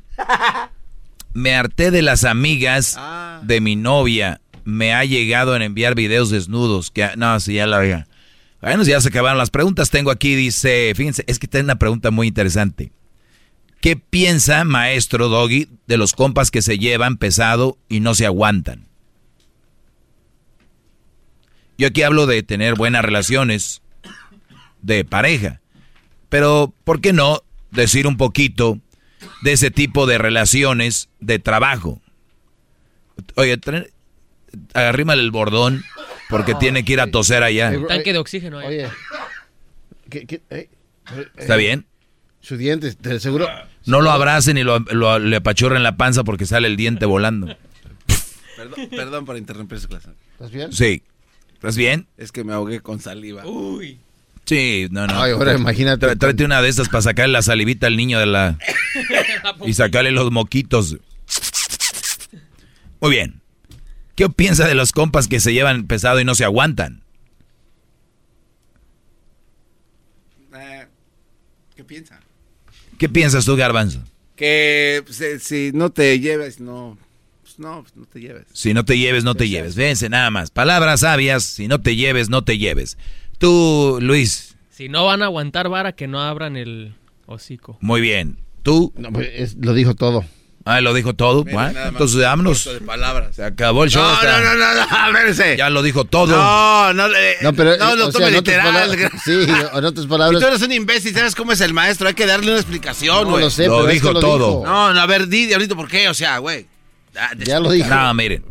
me 1.33 1.55
harté 1.57 1.91
de 1.91 2.03
las 2.03 2.25
amigas 2.25 2.95
Ah. 2.99 3.41
de 3.43 3.61
mi 3.61 3.77
novia. 3.77 4.41
Me 4.65 4.95
ha 4.95 5.05
llegado 5.05 5.55
en 5.57 5.63
enviar 5.63 5.95
videos 5.95 6.31
desnudos. 6.31 6.91
Que, 6.91 7.11
no, 7.17 7.39
sí, 7.41 7.55
ya 7.55 7.67
la 7.67 7.79
oiga. 7.79 8.07
Bueno, 8.65 8.83
ya 8.83 8.99
se 8.99 9.09
acabaron 9.09 9.37
las 9.37 9.51
preguntas. 9.51 9.91
Tengo 9.91 10.11
aquí, 10.11 10.35
dice, 10.35 10.95
fíjense, 10.97 11.23
es 11.27 11.39
que 11.39 11.47
tiene 11.47 11.65
una 11.65 11.79
pregunta 11.79 12.11
muy 12.11 12.29
interesante. 12.29 12.93
¿Qué 13.83 13.95
piensa, 13.95 14.65
maestro 14.65 15.29
Doggy, 15.29 15.69
de 15.87 15.99
los 15.99 16.15
compas 16.15 16.51
que 16.51 16.63
se 16.63 16.79
llevan 16.79 17.19
pesado 17.19 17.77
y 17.91 18.01
no 18.01 18.15
se 18.15 18.25
aguantan? 18.25 18.87
Yo 21.77 21.89
aquí 21.89 22.01
hablo 22.01 22.25
de 22.25 22.43
tener 22.43 22.75
buenas 22.75 23.05
relaciones 23.05 23.83
de 24.81 25.05
pareja. 25.05 25.61
Pero, 26.31 26.73
¿por 26.85 27.03
qué 27.03 27.13
no 27.13 27.43
decir 27.71 28.07
un 28.07 28.17
poquito 28.17 28.81
de 29.43 29.53
ese 29.53 29.71
tipo 29.71 30.07
de 30.07 30.17
relaciones 30.17 31.11
de 31.21 31.39
trabajo? 31.39 32.01
Oye, 33.35 33.61
arrímale 34.73 35.21
el 35.21 35.33
bordón 35.33 35.85
porque 36.37 36.55
tiene 36.57 36.85
que 36.85 36.93
ir 36.95 37.01
a 37.01 37.07
toser 37.11 37.43
allá. 37.43 37.71
Un 37.77 37.87
tanque 37.87 38.13
de 38.13 38.19
oxígeno 38.19 38.59
ahí. 38.59 38.67
Oye. 38.69 38.89
¿qué- 40.11 40.27
qué- 40.27 40.43
eh? 40.51 40.69
¿Está 41.37 41.57
bien? 41.57 41.87
Su 42.41 42.57
diente, 42.57 42.95
de 43.01 43.21
seguro. 43.21 43.49
No 43.87 44.01
lo 44.01 44.11
abracen 44.11 44.59
y 44.59 44.65
lo, 44.65 44.79
lo- 44.81 45.19
le 45.19 45.37
apachurren 45.37 45.83
la 45.83 45.97
panza 45.97 46.25
porque 46.25 46.47
sale 46.47 46.67
el 46.69 46.77
diente 46.77 47.07
volando. 47.07 47.57
Perdón, 48.57 48.89
perdón 48.91 49.25
por 49.25 49.37
interrumpir 49.37 49.81
su 49.81 49.89
clase. 49.89 50.11
¿Estás 50.33 50.51
bien? 50.51 50.73
Sí. 50.73 51.03
¿Estás 51.55 51.77
bien? 51.77 52.07
Es 52.17 52.33
que 52.33 52.45
me 52.45 52.53
ahogué 52.53 52.81
con 52.81 53.01
saliva. 53.01 53.45
Uy. 53.47 53.99
Sí, 54.45 54.89
no, 54.91 55.07
no. 55.07 55.23
Ay, 55.23 55.33
ahora 55.33 55.55
imagínate. 55.55 56.07
Tra- 56.07 56.19
tráete 56.19 56.45
una 56.45 56.61
de 56.61 56.69
estas 56.69 56.89
para 56.91 57.01
sacarle 57.03 57.33
la 57.33 57.41
salivita 57.43 57.87
al 57.87 57.97
niño 57.97 58.19
de 58.19 58.27
la... 58.27 58.59
y 59.67 59.73
sacarle 59.73 60.11
los 60.11 60.31
moquitos. 60.31 60.97
Muy 63.01 63.11
bien. 63.11 63.41
¿Qué 64.15 64.29
piensa 64.31 64.67
de 64.69 64.75
los 64.75 64.93
compas 64.93 65.27
que 65.29 65.41
se 65.41 65.53
llevan 65.53 65.87
pesado 65.87 66.21
y 66.21 66.25
no 66.25 66.35
se 66.35 66.45
aguantan? 66.45 67.03
Eh, 70.57 70.87
¿Qué 71.75 71.85
piensa? 71.85 72.21
¿Qué 72.99 73.09
piensas 73.09 73.45
tú, 73.45 73.57
Garbanzo? 73.57 74.01
Que 74.37 75.03
pues, 75.05 75.21
eh, 75.21 75.39
si 75.41 75.71
no 75.75 75.91
te 75.91 76.19
lleves, 76.21 76.61
no. 76.61 76.97
Pues 77.43 77.59
no, 77.59 77.83
pues 77.83 77.97
no 77.97 78.05
te 78.07 78.21
lleves. 78.21 78.45
Si 78.53 78.73
no 78.73 78.85
te 78.85 78.97
lleves, 78.99 79.25
no 79.25 79.35
te 79.35 79.49
lleves. 79.49 79.75
Véanse 79.75 80.09
nada 80.09 80.31
más. 80.31 80.51
Palabras 80.51 81.01
sabias, 81.01 81.45
si 81.45 81.69
no 81.69 81.81
te 81.81 81.97
lleves, 81.97 82.29
no 82.31 82.43
te 82.45 82.59
lleves. 82.59 82.97
Tú, 83.39 83.99
Luis, 84.01 84.57
Si 84.71 84.89
no 84.89 85.05
van 85.05 85.23
a 85.23 85.27
aguantar 85.27 85.69
vara, 85.69 85.93
que 85.93 86.07
no 86.09 86.21
abran 86.21 86.57
el 86.57 86.95
hocico. 87.27 87.79
muy 87.81 88.01
bien. 88.01 88.39
Tú... 88.63 88.93
No, 88.97 89.13
pues, 89.13 89.29
es- 89.35 89.57
lo 89.57 89.75
dijo 89.75 89.95
todo. 89.95 90.25
Ah, 90.67 90.81
lo 90.81 90.95
dijo 90.95 91.13
todo. 91.13 91.45
Miren, 91.45 91.61
Bueno, 91.61 91.81
entonces 91.89 92.21
vámonos. 92.23 92.69
Se 93.33 93.45
acabó 93.45 93.85
el 93.85 93.91
show. 93.91 94.03
No, 94.03 94.15
está- 94.15 94.41
no, 94.41 94.55
no, 94.55 94.75
no, 94.75 95.13
no, 95.13 95.19
espérese. 95.19 95.57
Ya 95.59 95.69
lo 95.69 95.83
dijo 95.83 96.07
todo. 96.07 96.35
No, 96.35 96.93
no, 96.95 97.07
eh, 97.15 97.37
No, 97.43 97.53
pero. 97.53 97.77
no 97.77 97.93
eh, 97.93 97.97
lo 97.97 98.07
o 98.07 98.13
tome 98.13 98.31
literal. 98.31 98.73
palabras- 98.73 99.13
Sí, 99.25 99.33
en 99.75 99.85
otras 99.85 100.07
palabras. 100.07 100.41
tú 100.41 100.47
eres 100.49 100.63
un 100.63 100.73
imbécil, 100.73 101.13
¿sabes 101.15 101.35
cómo 101.35 101.53
es 101.53 101.61
el 101.61 101.75
maestro? 101.75 102.09
Hay 102.09 102.15
que 102.15 102.25
darle 102.25 102.51
una 102.51 102.61
explicación, 102.61 103.25
No 103.25 103.31
güey. 103.33 103.45
lo 103.45 103.51
sé, 103.51 103.67
Lo 103.67 103.77
pero 103.79 103.89
es 103.89 103.95
dijo 103.95 104.09
que 104.09 104.15
lo 104.15 104.21
todo. 104.21 104.49
dijo. 104.61 104.65
No, 104.67 104.95
no, 104.95 105.01
a 105.01 105.07
ver, 105.07 105.29
di 105.29 105.53
ahorita 105.53 105.75
por 105.75 105.87
qué, 105.89 106.09
o 106.09 106.15
sea, 106.15 106.39
güey. 106.39 106.67
Ah, 107.15 107.33
Ya 107.39 107.61
lo 107.61 107.71
dijo. 107.71 107.89
No, 107.89 108.15
miren. 108.15 108.43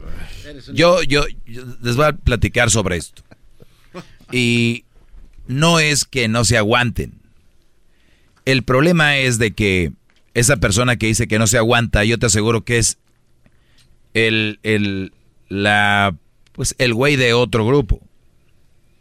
Yo, 0.72 1.01
yo, 1.01 1.25
yo 1.48 1.64
les 1.82 1.95
voy 1.95 2.06
a 2.06 2.11
platicar 2.14 2.69
sobre 2.69 2.98
esto. 2.98 3.24
Y 4.32 4.85
no 5.48 5.80
es 5.80 6.06
que 6.06 6.27
no 6.27 6.45
se 6.45 6.58
aguanten. 6.58 7.14
El 8.45 8.64
problema 8.64 9.17
es 9.17 9.38
de 9.40 9.53
que 9.53 9.92
esa 10.33 10.57
persona 10.57 10.95
que 10.97 11.07
dice 11.07 11.27
que 11.27 11.39
no 11.39 11.47
se 11.47 11.57
aguanta, 11.57 12.03
yo 12.03 12.17
te 12.17 12.25
aseguro 12.27 12.63
que 12.63 12.77
es 12.77 12.97
el, 14.13 14.59
el, 14.63 15.13
la, 15.49 16.15
pues 16.53 16.75
el 16.77 16.93
güey 16.93 17.15
de 17.15 17.33
otro 17.33 17.65
grupo. 17.65 18.01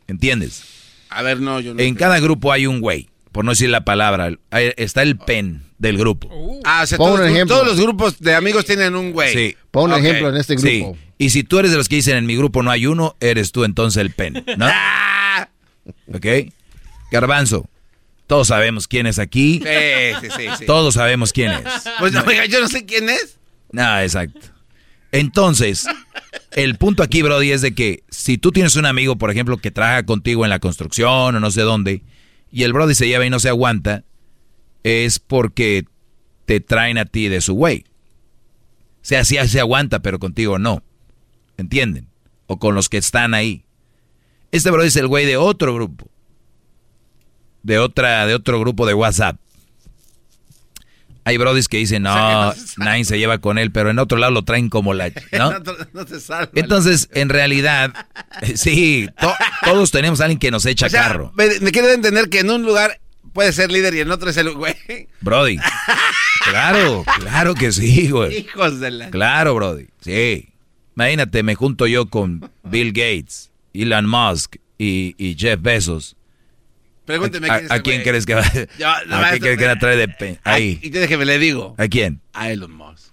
¿Entiendes? 0.09 0.65
A 1.11 1.23
ver, 1.23 1.41
no, 1.41 1.61
yo 1.61 1.75
no. 1.75 1.81
En 1.81 1.95
cada 1.95 2.19
grupo 2.21 2.53
hay 2.53 2.67
un 2.67 2.81
güey, 2.81 3.09
por 3.33 3.45
no 3.45 3.53
decir 3.53 3.71
la 3.71 3.85
palabra. 3.85 4.31
Está 4.51 5.03
el 5.03 5.17
pen 5.17 5.63
del 5.79 5.99
grupo. 5.99 6.29
Ah, 6.65 6.83
o 6.83 6.87
sea, 6.87 6.99
todos, 6.99 7.15
un 7.15 7.21
los- 7.21 7.31
ejemplo. 7.31 7.57
todos 7.57 7.69
los 7.69 7.81
grupos 7.81 8.19
de 8.21 8.35
amigos 8.35 8.65
tienen 8.65 8.95
un 8.95 9.13
güey. 9.13 9.33
Sí. 9.33 9.57
Pon 9.71 9.93
un 9.93 9.99
ejemplo 9.99 10.29
en 10.29 10.37
este 10.37 10.59
Sí. 10.59 10.81
grupo. 10.81 10.99
Y 11.19 11.31
si 11.31 11.45
tú 11.45 11.59
eres 11.59 11.71
de 11.71 11.77
los 11.77 11.89
que 11.89 11.97
dicen 11.97 12.17
en 12.17 12.27
mi 12.27 12.37
grupo 12.37 12.63
no 12.63 12.71
hay 12.71 12.87
uno, 12.87 13.17
eres 13.21 13.53
tú 13.53 13.65
entonces 13.65 14.01
el 14.01 14.11
pen, 14.11 14.45
¿no? 14.57 14.67
Ah. 14.69 15.49
¿Ok? 16.13 16.27
Garbanzo, 17.11 17.69
todos 18.33 18.49
sabemos 18.49 18.89
quién 18.89 19.07
es 19.07 19.19
aquí. 19.19 19.63
Sí, 19.63 20.15
sí, 20.23 20.29
sí, 20.35 20.47
sí. 20.61 20.65
Todos 20.65 20.95
sabemos 20.95 21.35
quién 21.35 21.53
es. 21.53 21.65
Pues, 21.99 22.15
oiga, 22.17 22.47
yo 22.47 22.63
no 22.63 22.69
sé 22.69 22.87
quién 22.87 23.11
es. 23.11 23.39
No, 23.73 24.01
exacto. 24.01 24.41
Entonces, 25.11 25.85
el 26.53 26.79
punto 26.79 27.03
aquí, 27.03 27.21
Brody, 27.21 27.53
es 27.53 27.61
de 27.61 27.75
que 27.75 28.05
si 28.09 28.39
tú 28.39 28.51
tienes 28.51 28.75
un 28.77 28.87
amigo, 28.87 29.19
por 29.19 29.31
ejemplo, 29.31 29.59
que 29.59 29.71
trabaja 29.71 30.07
contigo 30.07 30.47
en 30.47 30.49
la 30.49 30.61
construcción 30.61 31.37
o 31.37 31.41
no 31.41 31.51
sé 31.51 31.61
dónde, 31.61 32.05
y 32.51 32.63
el 32.63 32.73
Brody 32.73 32.95
se 32.95 33.07
lleva 33.07 33.27
y 33.27 33.29
no 33.29 33.39
se 33.39 33.51
aguanta, 33.51 34.03
es 34.83 35.19
porque 35.19 35.85
te 36.47 36.61
traen 36.61 36.97
a 36.97 37.05
ti 37.05 37.29
de 37.29 37.43
su 37.43 37.53
güey. 37.53 37.85
O 39.03 39.03
sea, 39.03 39.27
sí 39.27 39.37
se 39.47 39.61
aguanta, 39.61 40.01
pero 40.01 40.19
contigo 40.19 40.59
no. 40.59 40.83
¿Entienden? 41.59 42.09
O 42.47 42.59
con 42.59 42.75
los 42.75 42.89
que 42.89 42.97
están 42.97 43.35
ahí. 43.35 43.67
Este 44.53 44.71
Brody 44.71 44.89
es 44.89 44.97
el 44.97 45.07
güey 45.07 45.27
de 45.27 45.37
otro 45.37 45.75
grupo. 45.75 46.09
De 47.63 47.79
otra, 47.79 48.27
de 48.27 48.35
otro 48.35 48.59
grupo 48.61 48.87
de 48.87 48.95
WhatsApp. 48.95 49.37
Hay 51.25 51.37
brodis 51.37 51.69
que 51.69 51.77
dicen, 51.77 52.03
no, 52.03 52.53
nadie 52.79 53.05
se 53.05 53.19
lleva 53.19 53.39
con 53.39 53.59
él, 53.59 53.71
pero 53.71 53.91
en 53.91 53.99
otro 53.99 54.19
lado 54.19 54.33
lo 54.33 54.43
traen 54.43 54.69
como 54.69 54.93
la... 54.93 55.11
¿no? 55.33 55.53
no, 55.93 56.07
se 56.07 56.21
salva 56.21 56.51
Entonces, 56.55 57.09
en 57.13 57.29
realidad, 57.29 57.93
sí, 58.57 59.09
todos 59.65 59.93
tenemos 59.93 60.21
a 60.21 60.25
alguien 60.25 60.41
que 60.41 60.51
nos 60.51 60.67
echa 60.67 60.91
carro. 60.91 61.33
Me, 61.37 61.61
me 61.61 61.71
quiero 61.71 61.89
entender 61.91 62.29
que 62.29 62.41
en 62.41 62.51
un 62.51 62.63
lugar 62.63 63.01
puede 63.33 63.53
ser 63.53 63.71
líder 63.71 63.95
y 63.95 64.01
en 64.01 64.11
otro 64.11 64.31
es 64.31 64.37
el 64.37 64.53
güey. 64.53 64.75
Brody. 65.21 65.59
claro, 66.45 67.05
claro 67.21 67.55
que 67.55 67.73
sí, 67.73 68.11
güey. 68.11 68.39
Hijos 68.39 68.81
de 68.81 68.91
la... 68.91 69.11
Claro, 69.11 69.55
Brody, 69.55 69.87
sí. 70.01 70.49
Imagínate, 70.97 71.43
me 71.43 71.55
junto 71.55 71.87
yo 71.87 72.07
con 72.07 72.51
Bill 72.65 72.89
Gates, 72.89 73.51
Elon 73.73 74.07
Musk 74.07 74.57
y, 74.79 75.37
Jeff 75.39 75.61
Bezos. 75.61 76.17
Pregúnteme 77.05 77.51
a, 77.51 77.59
quién, 77.59 77.73
¿a 77.73 77.81
quién 77.81 78.03
crees 78.03 78.27
que 78.27 78.35
va, 78.35 78.43
a 78.43 78.51
quién 78.51 79.41
crees 79.41 79.59
que 79.59 79.67
va 79.67 79.73
a 79.73 79.79
traer 79.79 80.17
de 80.17 80.39
ahí? 80.45 80.79
Y 80.83 80.91
déjeme 80.91 81.25
le 81.25 81.39
digo. 81.39 81.75
¿A 81.79 81.89
quién? 81.89 82.21
A 82.33 82.51
Elon 82.51 82.73
Musk. 82.73 83.13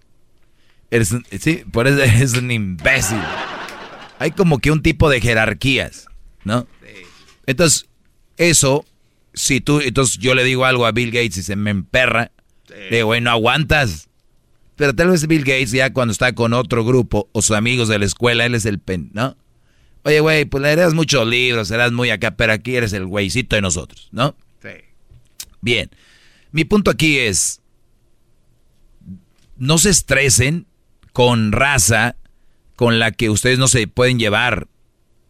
Eres 0.92 1.16
sí, 1.40 1.64
por 1.72 1.88
eso 1.88 2.02
eres 2.04 2.34
un 2.34 2.52
imbécil. 2.52 3.20
Hay 4.20 4.32
como 4.32 4.60
que 4.60 4.72
un 4.72 4.84
tipo 4.84 5.10
de 5.10 5.22
jerarquías, 5.22 6.08
¿no? 6.44 6.68
Sí. 6.82 7.02
Entonces, 7.46 7.88
eso, 8.38 8.86
si 9.34 9.62
tú, 9.62 9.80
entonces 9.82 10.18
yo 10.18 10.36
le 10.36 10.44
digo 10.44 10.66
algo 10.66 10.86
a 10.86 10.92
Bill 10.92 11.12
Gates 11.12 11.38
y 11.38 11.44
se 11.44 11.56
me 11.56 11.72
emperra, 11.72 12.32
sí. 12.68 12.74
le 12.90 12.98
digo, 12.98 13.08
güey, 13.08 13.22
no 13.22 13.32
aguantas. 13.32 14.10
Pero 14.76 14.94
tal 14.96 15.10
vez 15.10 15.28
Bill 15.28 15.44
Gates 15.44 15.72
ya 15.72 15.92
cuando 15.92 16.12
está 16.12 16.34
con 16.34 16.54
otro 16.54 16.86
grupo 16.86 17.28
o 17.32 17.42
sus 17.42 17.56
amigos 17.56 17.88
de 17.90 18.00
la 18.00 18.06
escuela, 18.06 18.46
él 18.46 18.56
es 18.56 18.66
el 18.66 18.80
pen, 18.80 19.10
¿no? 19.14 19.36
Oye, 20.10 20.20
güey, 20.22 20.46
pues 20.46 20.64
le 20.64 20.76
das 20.76 20.94
muchos 20.94 21.28
libros, 21.28 21.68
serás 21.68 21.92
muy 21.92 22.10
acá, 22.10 22.32
pero 22.32 22.54
aquí 22.54 22.76
eres 22.76 22.94
el 22.94 23.06
güeycito 23.06 23.56
de 23.56 23.62
nosotros, 23.62 24.10
¿no? 24.12 24.36
Sí. 24.62 24.70
Bien. 25.62 25.92
Mi 26.52 26.66
punto 26.66 26.90
aquí 26.90 27.20
es, 27.20 27.62
no 29.56 29.78
se 29.78 29.92
estresen 29.92 30.66
con 31.14 31.52
raza 31.52 32.16
con 32.76 32.98
la 32.98 33.12
que 33.12 33.30
ustedes 33.30 33.60
no 33.60 33.68
se 33.68 33.88
pueden 33.88 34.18
llevar. 34.18 34.68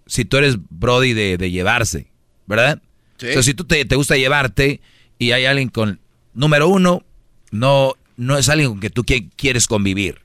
Si 0.06 0.24
tú 0.24 0.38
eres 0.38 0.58
Brody 0.70 1.14
de, 1.14 1.52
llevarse, 1.52 2.10
¿verdad? 2.48 2.82
Sí. 3.18 3.28
Entonces, 3.28 3.46
si 3.48 3.54
tú 3.54 3.66
te, 3.66 3.84
te 3.84 3.96
gusta 3.98 4.16
llevarte 4.16 4.80
y 5.18 5.32
hay 5.32 5.44
alguien 5.46 5.68
con, 5.68 6.00
número 6.34 6.70
uno, 6.70 7.04
no 7.52 7.96
no 8.16 8.38
es 8.38 8.50
alguien 8.50 8.70
con 8.70 8.80
que 8.80 8.90
tú 8.90 9.04
quieres 9.04 9.68
convivir. 9.68 10.22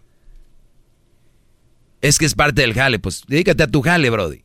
Es 2.01 2.19
que 2.19 2.27
es 2.27 2.35
parte 2.35 2.61
del 2.61 2.75
jale, 2.75 3.01
pues 3.01 3.23
dedícate 3.27 3.63
a 3.63 3.67
tu 3.67 3.83
jale, 3.83 4.11
Brody. 4.11 4.44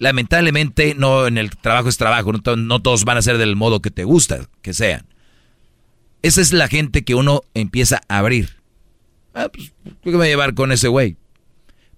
Lamentablemente, 0.00 0.94
no 0.94 1.26
en 1.26 1.36
el 1.36 1.50
trabajo 1.50 1.90
es 1.90 1.98
trabajo, 1.98 2.32
no, 2.32 2.80
todos 2.80 3.04
van 3.04 3.18
a 3.18 3.22
ser 3.22 3.36
del 3.36 3.54
modo 3.54 3.82
que 3.82 3.90
te 3.90 4.04
gusta 4.04 4.48
que 4.62 4.72
sean. 4.72 5.06
Esa 6.22 6.40
es 6.40 6.54
la 6.54 6.68
gente 6.68 7.04
que 7.04 7.14
uno 7.14 7.42
empieza 7.52 8.00
a 8.08 8.18
abrir. 8.18 8.56
Ah, 9.34 9.50
pues, 9.52 9.74
¿qué 10.02 10.10
me 10.10 10.16
voy 10.16 10.26
a 10.26 10.30
llevar 10.30 10.54
con 10.54 10.72
ese 10.72 10.88
güey? 10.88 11.18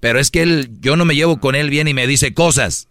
Pero 0.01 0.19
es 0.19 0.33
que 0.33 0.43
él, 0.43 0.71
yo 0.81 0.97
no 0.97 1.05
me 1.05 1.15
llevo 1.15 1.39
con 1.39 1.55
él 1.55 1.71
bien 1.71 1.87
y 1.87 1.95
me 1.95 2.09
dice 2.09 2.35
cosas. 2.35 2.89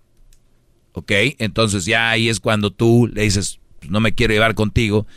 ¿Ok? 0.94 1.12
Entonces 1.40 1.84
ya 1.84 2.10
ahí 2.10 2.30
es 2.30 2.40
cuando 2.40 2.72
tú 2.72 3.12
le 3.14 3.24
dices, 3.24 3.60
no 3.90 4.00
me 4.00 4.14
quiero 4.14 4.34
llevar 4.34 4.56
contigo. 4.56 5.08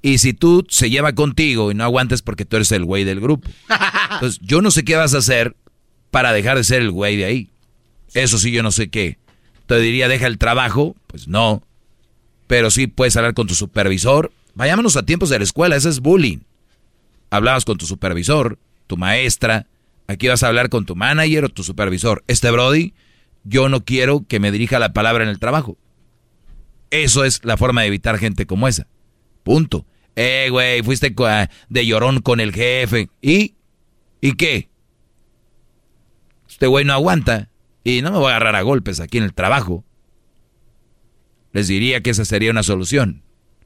Y 0.00 0.18
si 0.18 0.32
tú 0.32 0.64
se 0.68 0.90
lleva 0.90 1.12
contigo 1.16 1.72
y 1.72 1.74
no 1.74 1.82
aguantes 1.82 2.22
porque 2.22 2.44
tú 2.44 2.54
eres 2.54 2.70
el 2.70 2.84
güey 2.84 3.02
del 3.02 3.20
grupo. 3.20 3.50
Entonces, 4.12 4.38
yo 4.44 4.62
no 4.62 4.70
sé 4.70 4.84
qué 4.84 4.94
vas 4.94 5.12
a 5.14 5.18
hacer 5.18 5.56
para 6.12 6.32
dejar 6.32 6.56
de 6.56 6.62
ser 6.62 6.82
el 6.82 6.92
güey 6.92 7.16
de 7.16 7.24
ahí. 7.24 7.50
Eso 8.14 8.38
sí, 8.38 8.50
yo 8.52 8.62
no 8.62 8.72
sé 8.72 8.90
qué. 8.90 9.18
Te 9.70 9.78
diría, 9.78 10.08
deja 10.08 10.26
el 10.26 10.36
trabajo. 10.36 10.96
Pues 11.06 11.28
no. 11.28 11.62
Pero 12.48 12.72
sí 12.72 12.88
puedes 12.88 13.16
hablar 13.16 13.34
con 13.34 13.46
tu 13.46 13.54
supervisor. 13.54 14.32
Vayámonos 14.56 14.96
a 14.96 15.04
tiempos 15.04 15.30
de 15.30 15.38
la 15.38 15.44
escuela, 15.44 15.76
ese 15.76 15.90
es 15.90 16.00
bullying. 16.00 16.38
Hablabas 17.30 17.64
con 17.64 17.78
tu 17.78 17.86
supervisor, 17.86 18.58
tu 18.88 18.96
maestra. 18.96 19.68
Aquí 20.08 20.26
vas 20.26 20.42
a 20.42 20.48
hablar 20.48 20.70
con 20.70 20.86
tu 20.86 20.96
manager 20.96 21.44
o 21.44 21.48
tu 21.50 21.62
supervisor. 21.62 22.24
Este 22.26 22.50
Brody, 22.50 22.94
yo 23.44 23.68
no 23.68 23.84
quiero 23.84 24.26
que 24.26 24.40
me 24.40 24.50
dirija 24.50 24.80
la 24.80 24.92
palabra 24.92 25.22
en 25.22 25.30
el 25.30 25.38
trabajo. 25.38 25.78
Eso 26.90 27.24
es 27.24 27.44
la 27.44 27.56
forma 27.56 27.82
de 27.82 27.86
evitar 27.86 28.18
gente 28.18 28.46
como 28.46 28.66
esa. 28.66 28.88
Punto. 29.44 29.86
Eh, 30.16 30.48
güey, 30.50 30.82
fuiste 30.82 31.14
de 31.68 31.86
llorón 31.86 32.22
con 32.22 32.40
el 32.40 32.52
jefe. 32.52 33.08
¿Y? 33.22 33.54
¿Y 34.20 34.32
qué? 34.32 34.68
Este 36.48 36.66
güey 36.66 36.84
no 36.84 36.92
aguanta. 36.92 37.49
Y 37.84 38.02
no 38.02 38.10
me 38.10 38.18
voy 38.18 38.32
a 38.32 38.36
agarrar 38.36 38.56
a 38.56 38.62
golpes 38.62 39.00
aquí 39.00 39.18
en 39.18 39.24
el 39.24 39.34
trabajo. 39.34 39.84
Les 41.52 41.68
diría 41.68 42.02
que 42.02 42.10
esa 42.10 42.24
sería 42.24 42.50
una 42.50 42.62
solución. 42.62 43.22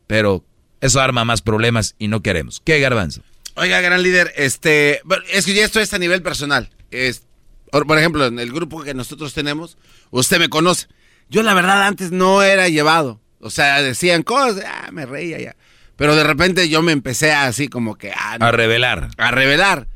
Pero 0.07 0.44
eso 0.81 1.01
arma 1.01 1.25
más 1.25 1.43
problemas 1.43 1.94
y 1.99 2.09
no 2.09 2.23
queremos. 2.23 2.60
¿Qué, 2.65 2.78
Garbanzo? 2.81 3.23
Oiga, 3.57 3.81
gran 3.81 4.02
líder, 4.02 4.33
este, 4.36 5.01
es 5.31 5.47
que 5.47 5.55
ya 5.55 5.65
esto 5.65 5.81
es 5.81 5.94
a 5.94 5.99
nivel 5.99 6.23
personal. 6.23 6.70
Es, 6.91 7.26
por 7.70 7.99
ejemplo, 7.99 8.26
en 8.26 8.41
el 8.41 8.52
grupo 8.52 8.83
que 8.83 8.94
nosotros 8.94 9.33
tenemos, 9.33 9.78
usted 10.10 10.39
me 10.39 10.49
conoce. 10.49 10.89
Yo 11.28 11.43
la 11.43 11.55
verdad 11.55 11.86
antes 11.86 12.10
no 12.10 12.43
era 12.43 12.68
llevado. 12.68 13.20
O 13.41 13.51
sea, 13.51 13.81
decían 13.83 14.23
cosas, 14.23 14.65
ah, 14.67 14.91
me 14.91 15.07
reía 15.07 15.41
ya. 15.41 15.57
Pero 15.97 16.17
de 16.17 16.25
repente 16.25 16.68
yo 16.68 16.83
me 16.83 16.93
empecé 16.93 17.33
así 17.33 17.68
como 17.68 17.97
que... 17.97 18.10
Ah, 18.10 18.39
a 18.41 18.51
revelar. 18.51 19.10
A 19.17 19.31
revelar. 19.31 19.86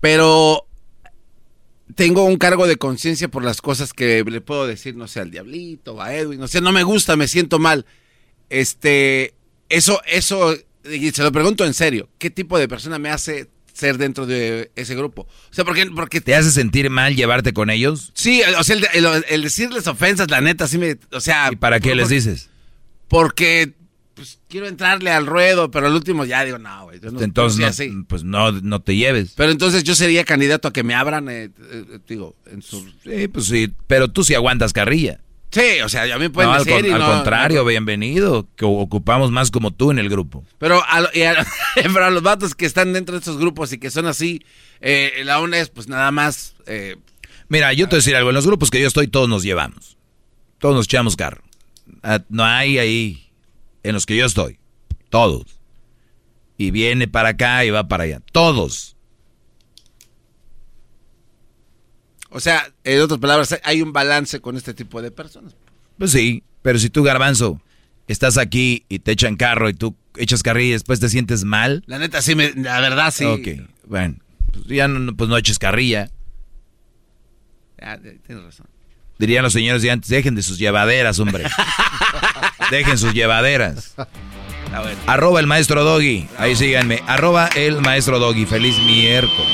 Pero 0.00 0.66
tengo 1.94 2.24
un 2.24 2.36
cargo 2.36 2.66
de 2.66 2.76
conciencia 2.76 3.28
por 3.28 3.44
las 3.44 3.60
cosas 3.60 3.92
que 3.92 4.24
le 4.24 4.40
puedo 4.40 4.66
decir, 4.66 4.96
no 4.96 5.08
sé, 5.08 5.20
al 5.20 5.30
diablito, 5.30 6.00
a 6.00 6.14
Edwin, 6.14 6.40
no 6.40 6.48
sé, 6.48 6.60
no 6.60 6.72
me 6.72 6.82
gusta, 6.82 7.16
me 7.16 7.28
siento 7.28 7.58
mal. 7.58 7.86
Este, 8.50 9.34
eso, 9.68 10.00
eso, 10.06 10.54
y 10.90 11.10
se 11.10 11.22
lo 11.22 11.32
pregunto 11.32 11.64
en 11.64 11.74
serio, 11.74 12.08
¿qué 12.18 12.30
tipo 12.30 12.58
de 12.58 12.68
persona 12.68 12.98
me 12.98 13.10
hace 13.10 13.48
ser 13.72 13.98
dentro 13.98 14.26
de 14.26 14.70
ese 14.76 14.94
grupo? 14.94 15.22
O 15.22 15.54
sea, 15.54 15.64
porque, 15.64 15.86
porque 15.86 16.20
¿Te 16.20 16.34
hace 16.34 16.50
sentir 16.50 16.90
mal 16.90 17.16
llevarte 17.16 17.52
con 17.52 17.70
ellos? 17.70 18.12
Sí, 18.14 18.42
o 18.58 18.64
sea, 18.64 18.76
el, 19.28 19.42
decirles 19.42 19.86
ofensas, 19.86 20.30
la 20.30 20.40
neta, 20.40 20.66
sí 20.68 20.78
me, 20.78 20.98
o 21.12 21.20
sea... 21.20 21.50
¿Y 21.52 21.56
para 21.56 21.80
qué 21.80 21.94
les 21.94 22.08
dices? 22.08 22.48
Porque 23.08 23.74
pues 24.22 24.38
quiero 24.48 24.68
entrarle 24.68 25.10
al 25.10 25.26
ruedo, 25.26 25.72
pero 25.72 25.88
al 25.88 25.94
último 25.94 26.24
ya 26.24 26.44
digo, 26.44 26.56
no, 26.56 26.84
güey. 26.84 27.00
entonces, 27.02 27.82
pues 28.06 28.22
no, 28.22 28.52
no 28.52 28.80
te 28.80 28.94
lleves. 28.94 29.32
Pero 29.36 29.50
entonces 29.50 29.82
yo 29.82 29.96
sería 29.96 30.24
candidato 30.24 30.68
a 30.68 30.72
que 30.72 30.84
me 30.84 30.94
abran, 30.94 31.28
eh, 31.28 31.50
eh, 31.72 31.98
digo, 32.06 32.36
en 32.46 32.62
su... 32.62 32.88
Sí, 33.02 33.26
pues 33.26 33.46
sí, 33.46 33.72
pero 33.88 34.12
tú 34.12 34.22
sí 34.22 34.36
aguantas 34.36 34.72
carrilla. 34.72 35.18
Sí, 35.50 35.80
o 35.84 35.88
sea, 35.88 36.06
ya 36.06 36.18
me 36.18 36.30
pueden 36.30 36.52
decir 36.56 36.72
al, 36.72 36.86
y 36.86 36.90
al 36.92 37.02
contrario, 37.02 37.64
bienvenido, 37.64 38.46
que 38.54 38.64
ocupamos 38.64 39.32
más 39.32 39.50
como 39.50 39.72
tú 39.72 39.90
en 39.90 39.98
el 39.98 40.08
grupo. 40.08 40.44
Pero 40.58 40.80
a, 40.84 40.98
a, 42.06 42.10
los 42.10 42.22
vatos 42.22 42.54
que 42.54 42.64
están 42.64 42.92
dentro 42.92 43.14
de 43.14 43.18
estos 43.18 43.38
grupos 43.38 43.72
y 43.72 43.78
que 43.78 43.90
son 43.90 44.06
así, 44.06 44.44
eh, 44.80 45.22
la 45.24 45.40
onda 45.40 45.58
es 45.58 45.68
pues 45.68 45.88
nada 45.88 46.12
más... 46.12 46.54
Mira, 47.48 47.72
yo 47.72 47.86
te 47.88 47.96
voy 47.96 47.96
a 47.96 48.02
decir 48.02 48.14
algo, 48.14 48.30
en 48.30 48.36
los 48.36 48.46
grupos 48.46 48.70
que 48.70 48.80
yo 48.80 48.86
estoy 48.86 49.08
todos 49.08 49.28
nos 49.28 49.42
llevamos, 49.42 49.96
todos 50.60 50.76
nos 50.76 50.84
echamos 50.84 51.16
carro. 51.16 51.42
Ah, 52.04 52.20
no 52.28 52.44
hay 52.44 52.78
ahí 52.78 53.31
en 53.82 53.94
los 53.94 54.06
que 54.06 54.16
yo 54.16 54.26
estoy. 54.26 54.58
Todos. 55.10 55.44
Y 56.56 56.70
viene 56.70 57.08
para 57.08 57.30
acá 57.30 57.64
y 57.64 57.70
va 57.70 57.88
para 57.88 58.04
allá. 58.04 58.20
Todos. 58.32 58.96
O 62.30 62.40
sea, 62.40 62.72
en 62.84 63.00
otras 63.00 63.20
palabras, 63.20 63.60
hay 63.62 63.82
un 63.82 63.92
balance 63.92 64.40
con 64.40 64.56
este 64.56 64.72
tipo 64.72 65.02
de 65.02 65.10
personas. 65.10 65.54
Pues 65.98 66.12
sí, 66.12 66.42
pero 66.62 66.78
si 66.78 66.88
tú, 66.88 67.02
garbanzo, 67.02 67.60
estás 68.08 68.38
aquí 68.38 68.84
y 68.88 69.00
te 69.00 69.12
echan 69.12 69.36
carro 69.36 69.68
y 69.68 69.74
tú 69.74 69.96
echas 70.16 70.42
carrilla 70.42 70.70
y 70.70 70.72
después 70.72 70.98
te 71.00 71.08
sientes 71.08 71.44
mal. 71.44 71.82
La 71.86 71.98
neta, 71.98 72.22
sí, 72.22 72.34
me, 72.34 72.52
la 72.54 72.80
verdad, 72.80 73.12
sí. 73.12 73.24
Ok, 73.24 73.48
bueno, 73.86 74.16
pues 74.52 74.66
ya 74.66 74.88
no, 74.88 75.14
pues 75.14 75.28
no 75.28 75.36
eches 75.36 75.58
carrilla. 75.58 76.10
Ya, 77.78 77.98
tienes 77.98 78.44
razón. 78.44 78.66
Dirían 79.18 79.42
los 79.42 79.52
señores 79.52 79.82
de 79.82 79.90
antes, 79.90 80.08
dejen 80.08 80.34
de 80.34 80.42
sus 80.42 80.58
llevaderas, 80.58 81.18
hombre. 81.18 81.44
dejen 82.70 82.98
sus 82.98 83.12
llevaderas. 83.12 83.94
Arroba 85.06 85.40
el 85.40 85.46
maestro 85.46 85.84
Doggy. 85.84 86.28
Ahí 86.38 86.56
síganme. 86.56 87.02
Arroba 87.06 87.48
el 87.54 87.80
maestro 87.80 88.18
Doggy. 88.18 88.46
Feliz 88.46 88.78
miércoles. 88.78 89.52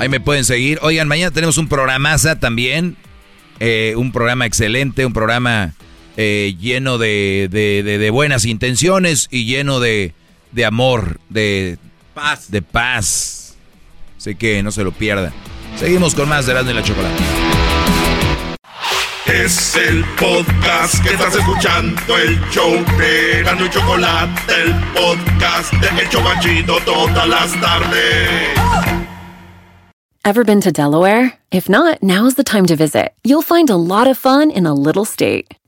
Ahí 0.00 0.08
me 0.08 0.20
pueden 0.20 0.44
seguir. 0.44 0.78
Oigan, 0.82 1.08
mañana 1.08 1.30
tenemos 1.30 1.58
un 1.58 1.68
programaza 1.68 2.38
también. 2.38 2.96
Eh, 3.60 3.94
un 3.96 4.12
programa 4.12 4.46
excelente, 4.46 5.04
un 5.04 5.12
programa 5.12 5.74
eh, 6.16 6.54
lleno 6.60 6.96
de, 6.98 7.48
de, 7.50 8.10
buenas 8.10 8.44
intenciones 8.44 9.26
y 9.32 9.46
lleno 9.46 9.80
de, 9.80 10.14
de 10.52 10.64
amor, 10.64 11.20
de 11.28 11.78
paz. 12.14 12.50
De 12.50 12.62
paz. 12.62 13.56
Así 14.16 14.36
que 14.36 14.62
no 14.62 14.70
se 14.70 14.84
lo 14.84 14.92
pierdan. 14.92 15.32
Seguimos 15.76 16.14
con 16.14 16.28
más 16.28 16.46
de 16.46 16.52
y 16.52 16.74
la 16.74 16.82
Chocolate. 16.82 17.57
Es 19.28 19.76
el 19.76 20.04
podcast 20.18 21.02
que 21.04 21.10
estás 21.10 21.36
escuchando, 21.36 22.16
el 22.16 22.40
show 22.50 22.72
de 22.96 23.40
Erasmo 23.40 23.66
y 23.66 23.68
Chocolate, 23.68 24.32
el 24.64 24.74
podcast 24.94 25.70
de 25.74 25.88
El 26.02 26.66
todas 26.86 27.28
las 27.28 27.52
tardes. 27.60 28.58
Ever 30.24 30.44
been 30.44 30.62
to 30.62 30.72
Delaware? 30.72 31.34
If 31.50 31.68
not, 31.68 32.02
now 32.02 32.26
is 32.26 32.36
the 32.36 32.42
time 32.42 32.64
to 32.66 32.74
visit. 32.74 33.12
You'll 33.22 33.42
find 33.42 33.68
a 33.68 33.76
lot 33.76 34.06
of 34.06 34.16
fun 34.16 34.50
in 34.50 34.64
a 34.64 34.72
little 34.72 35.04
state. 35.04 35.57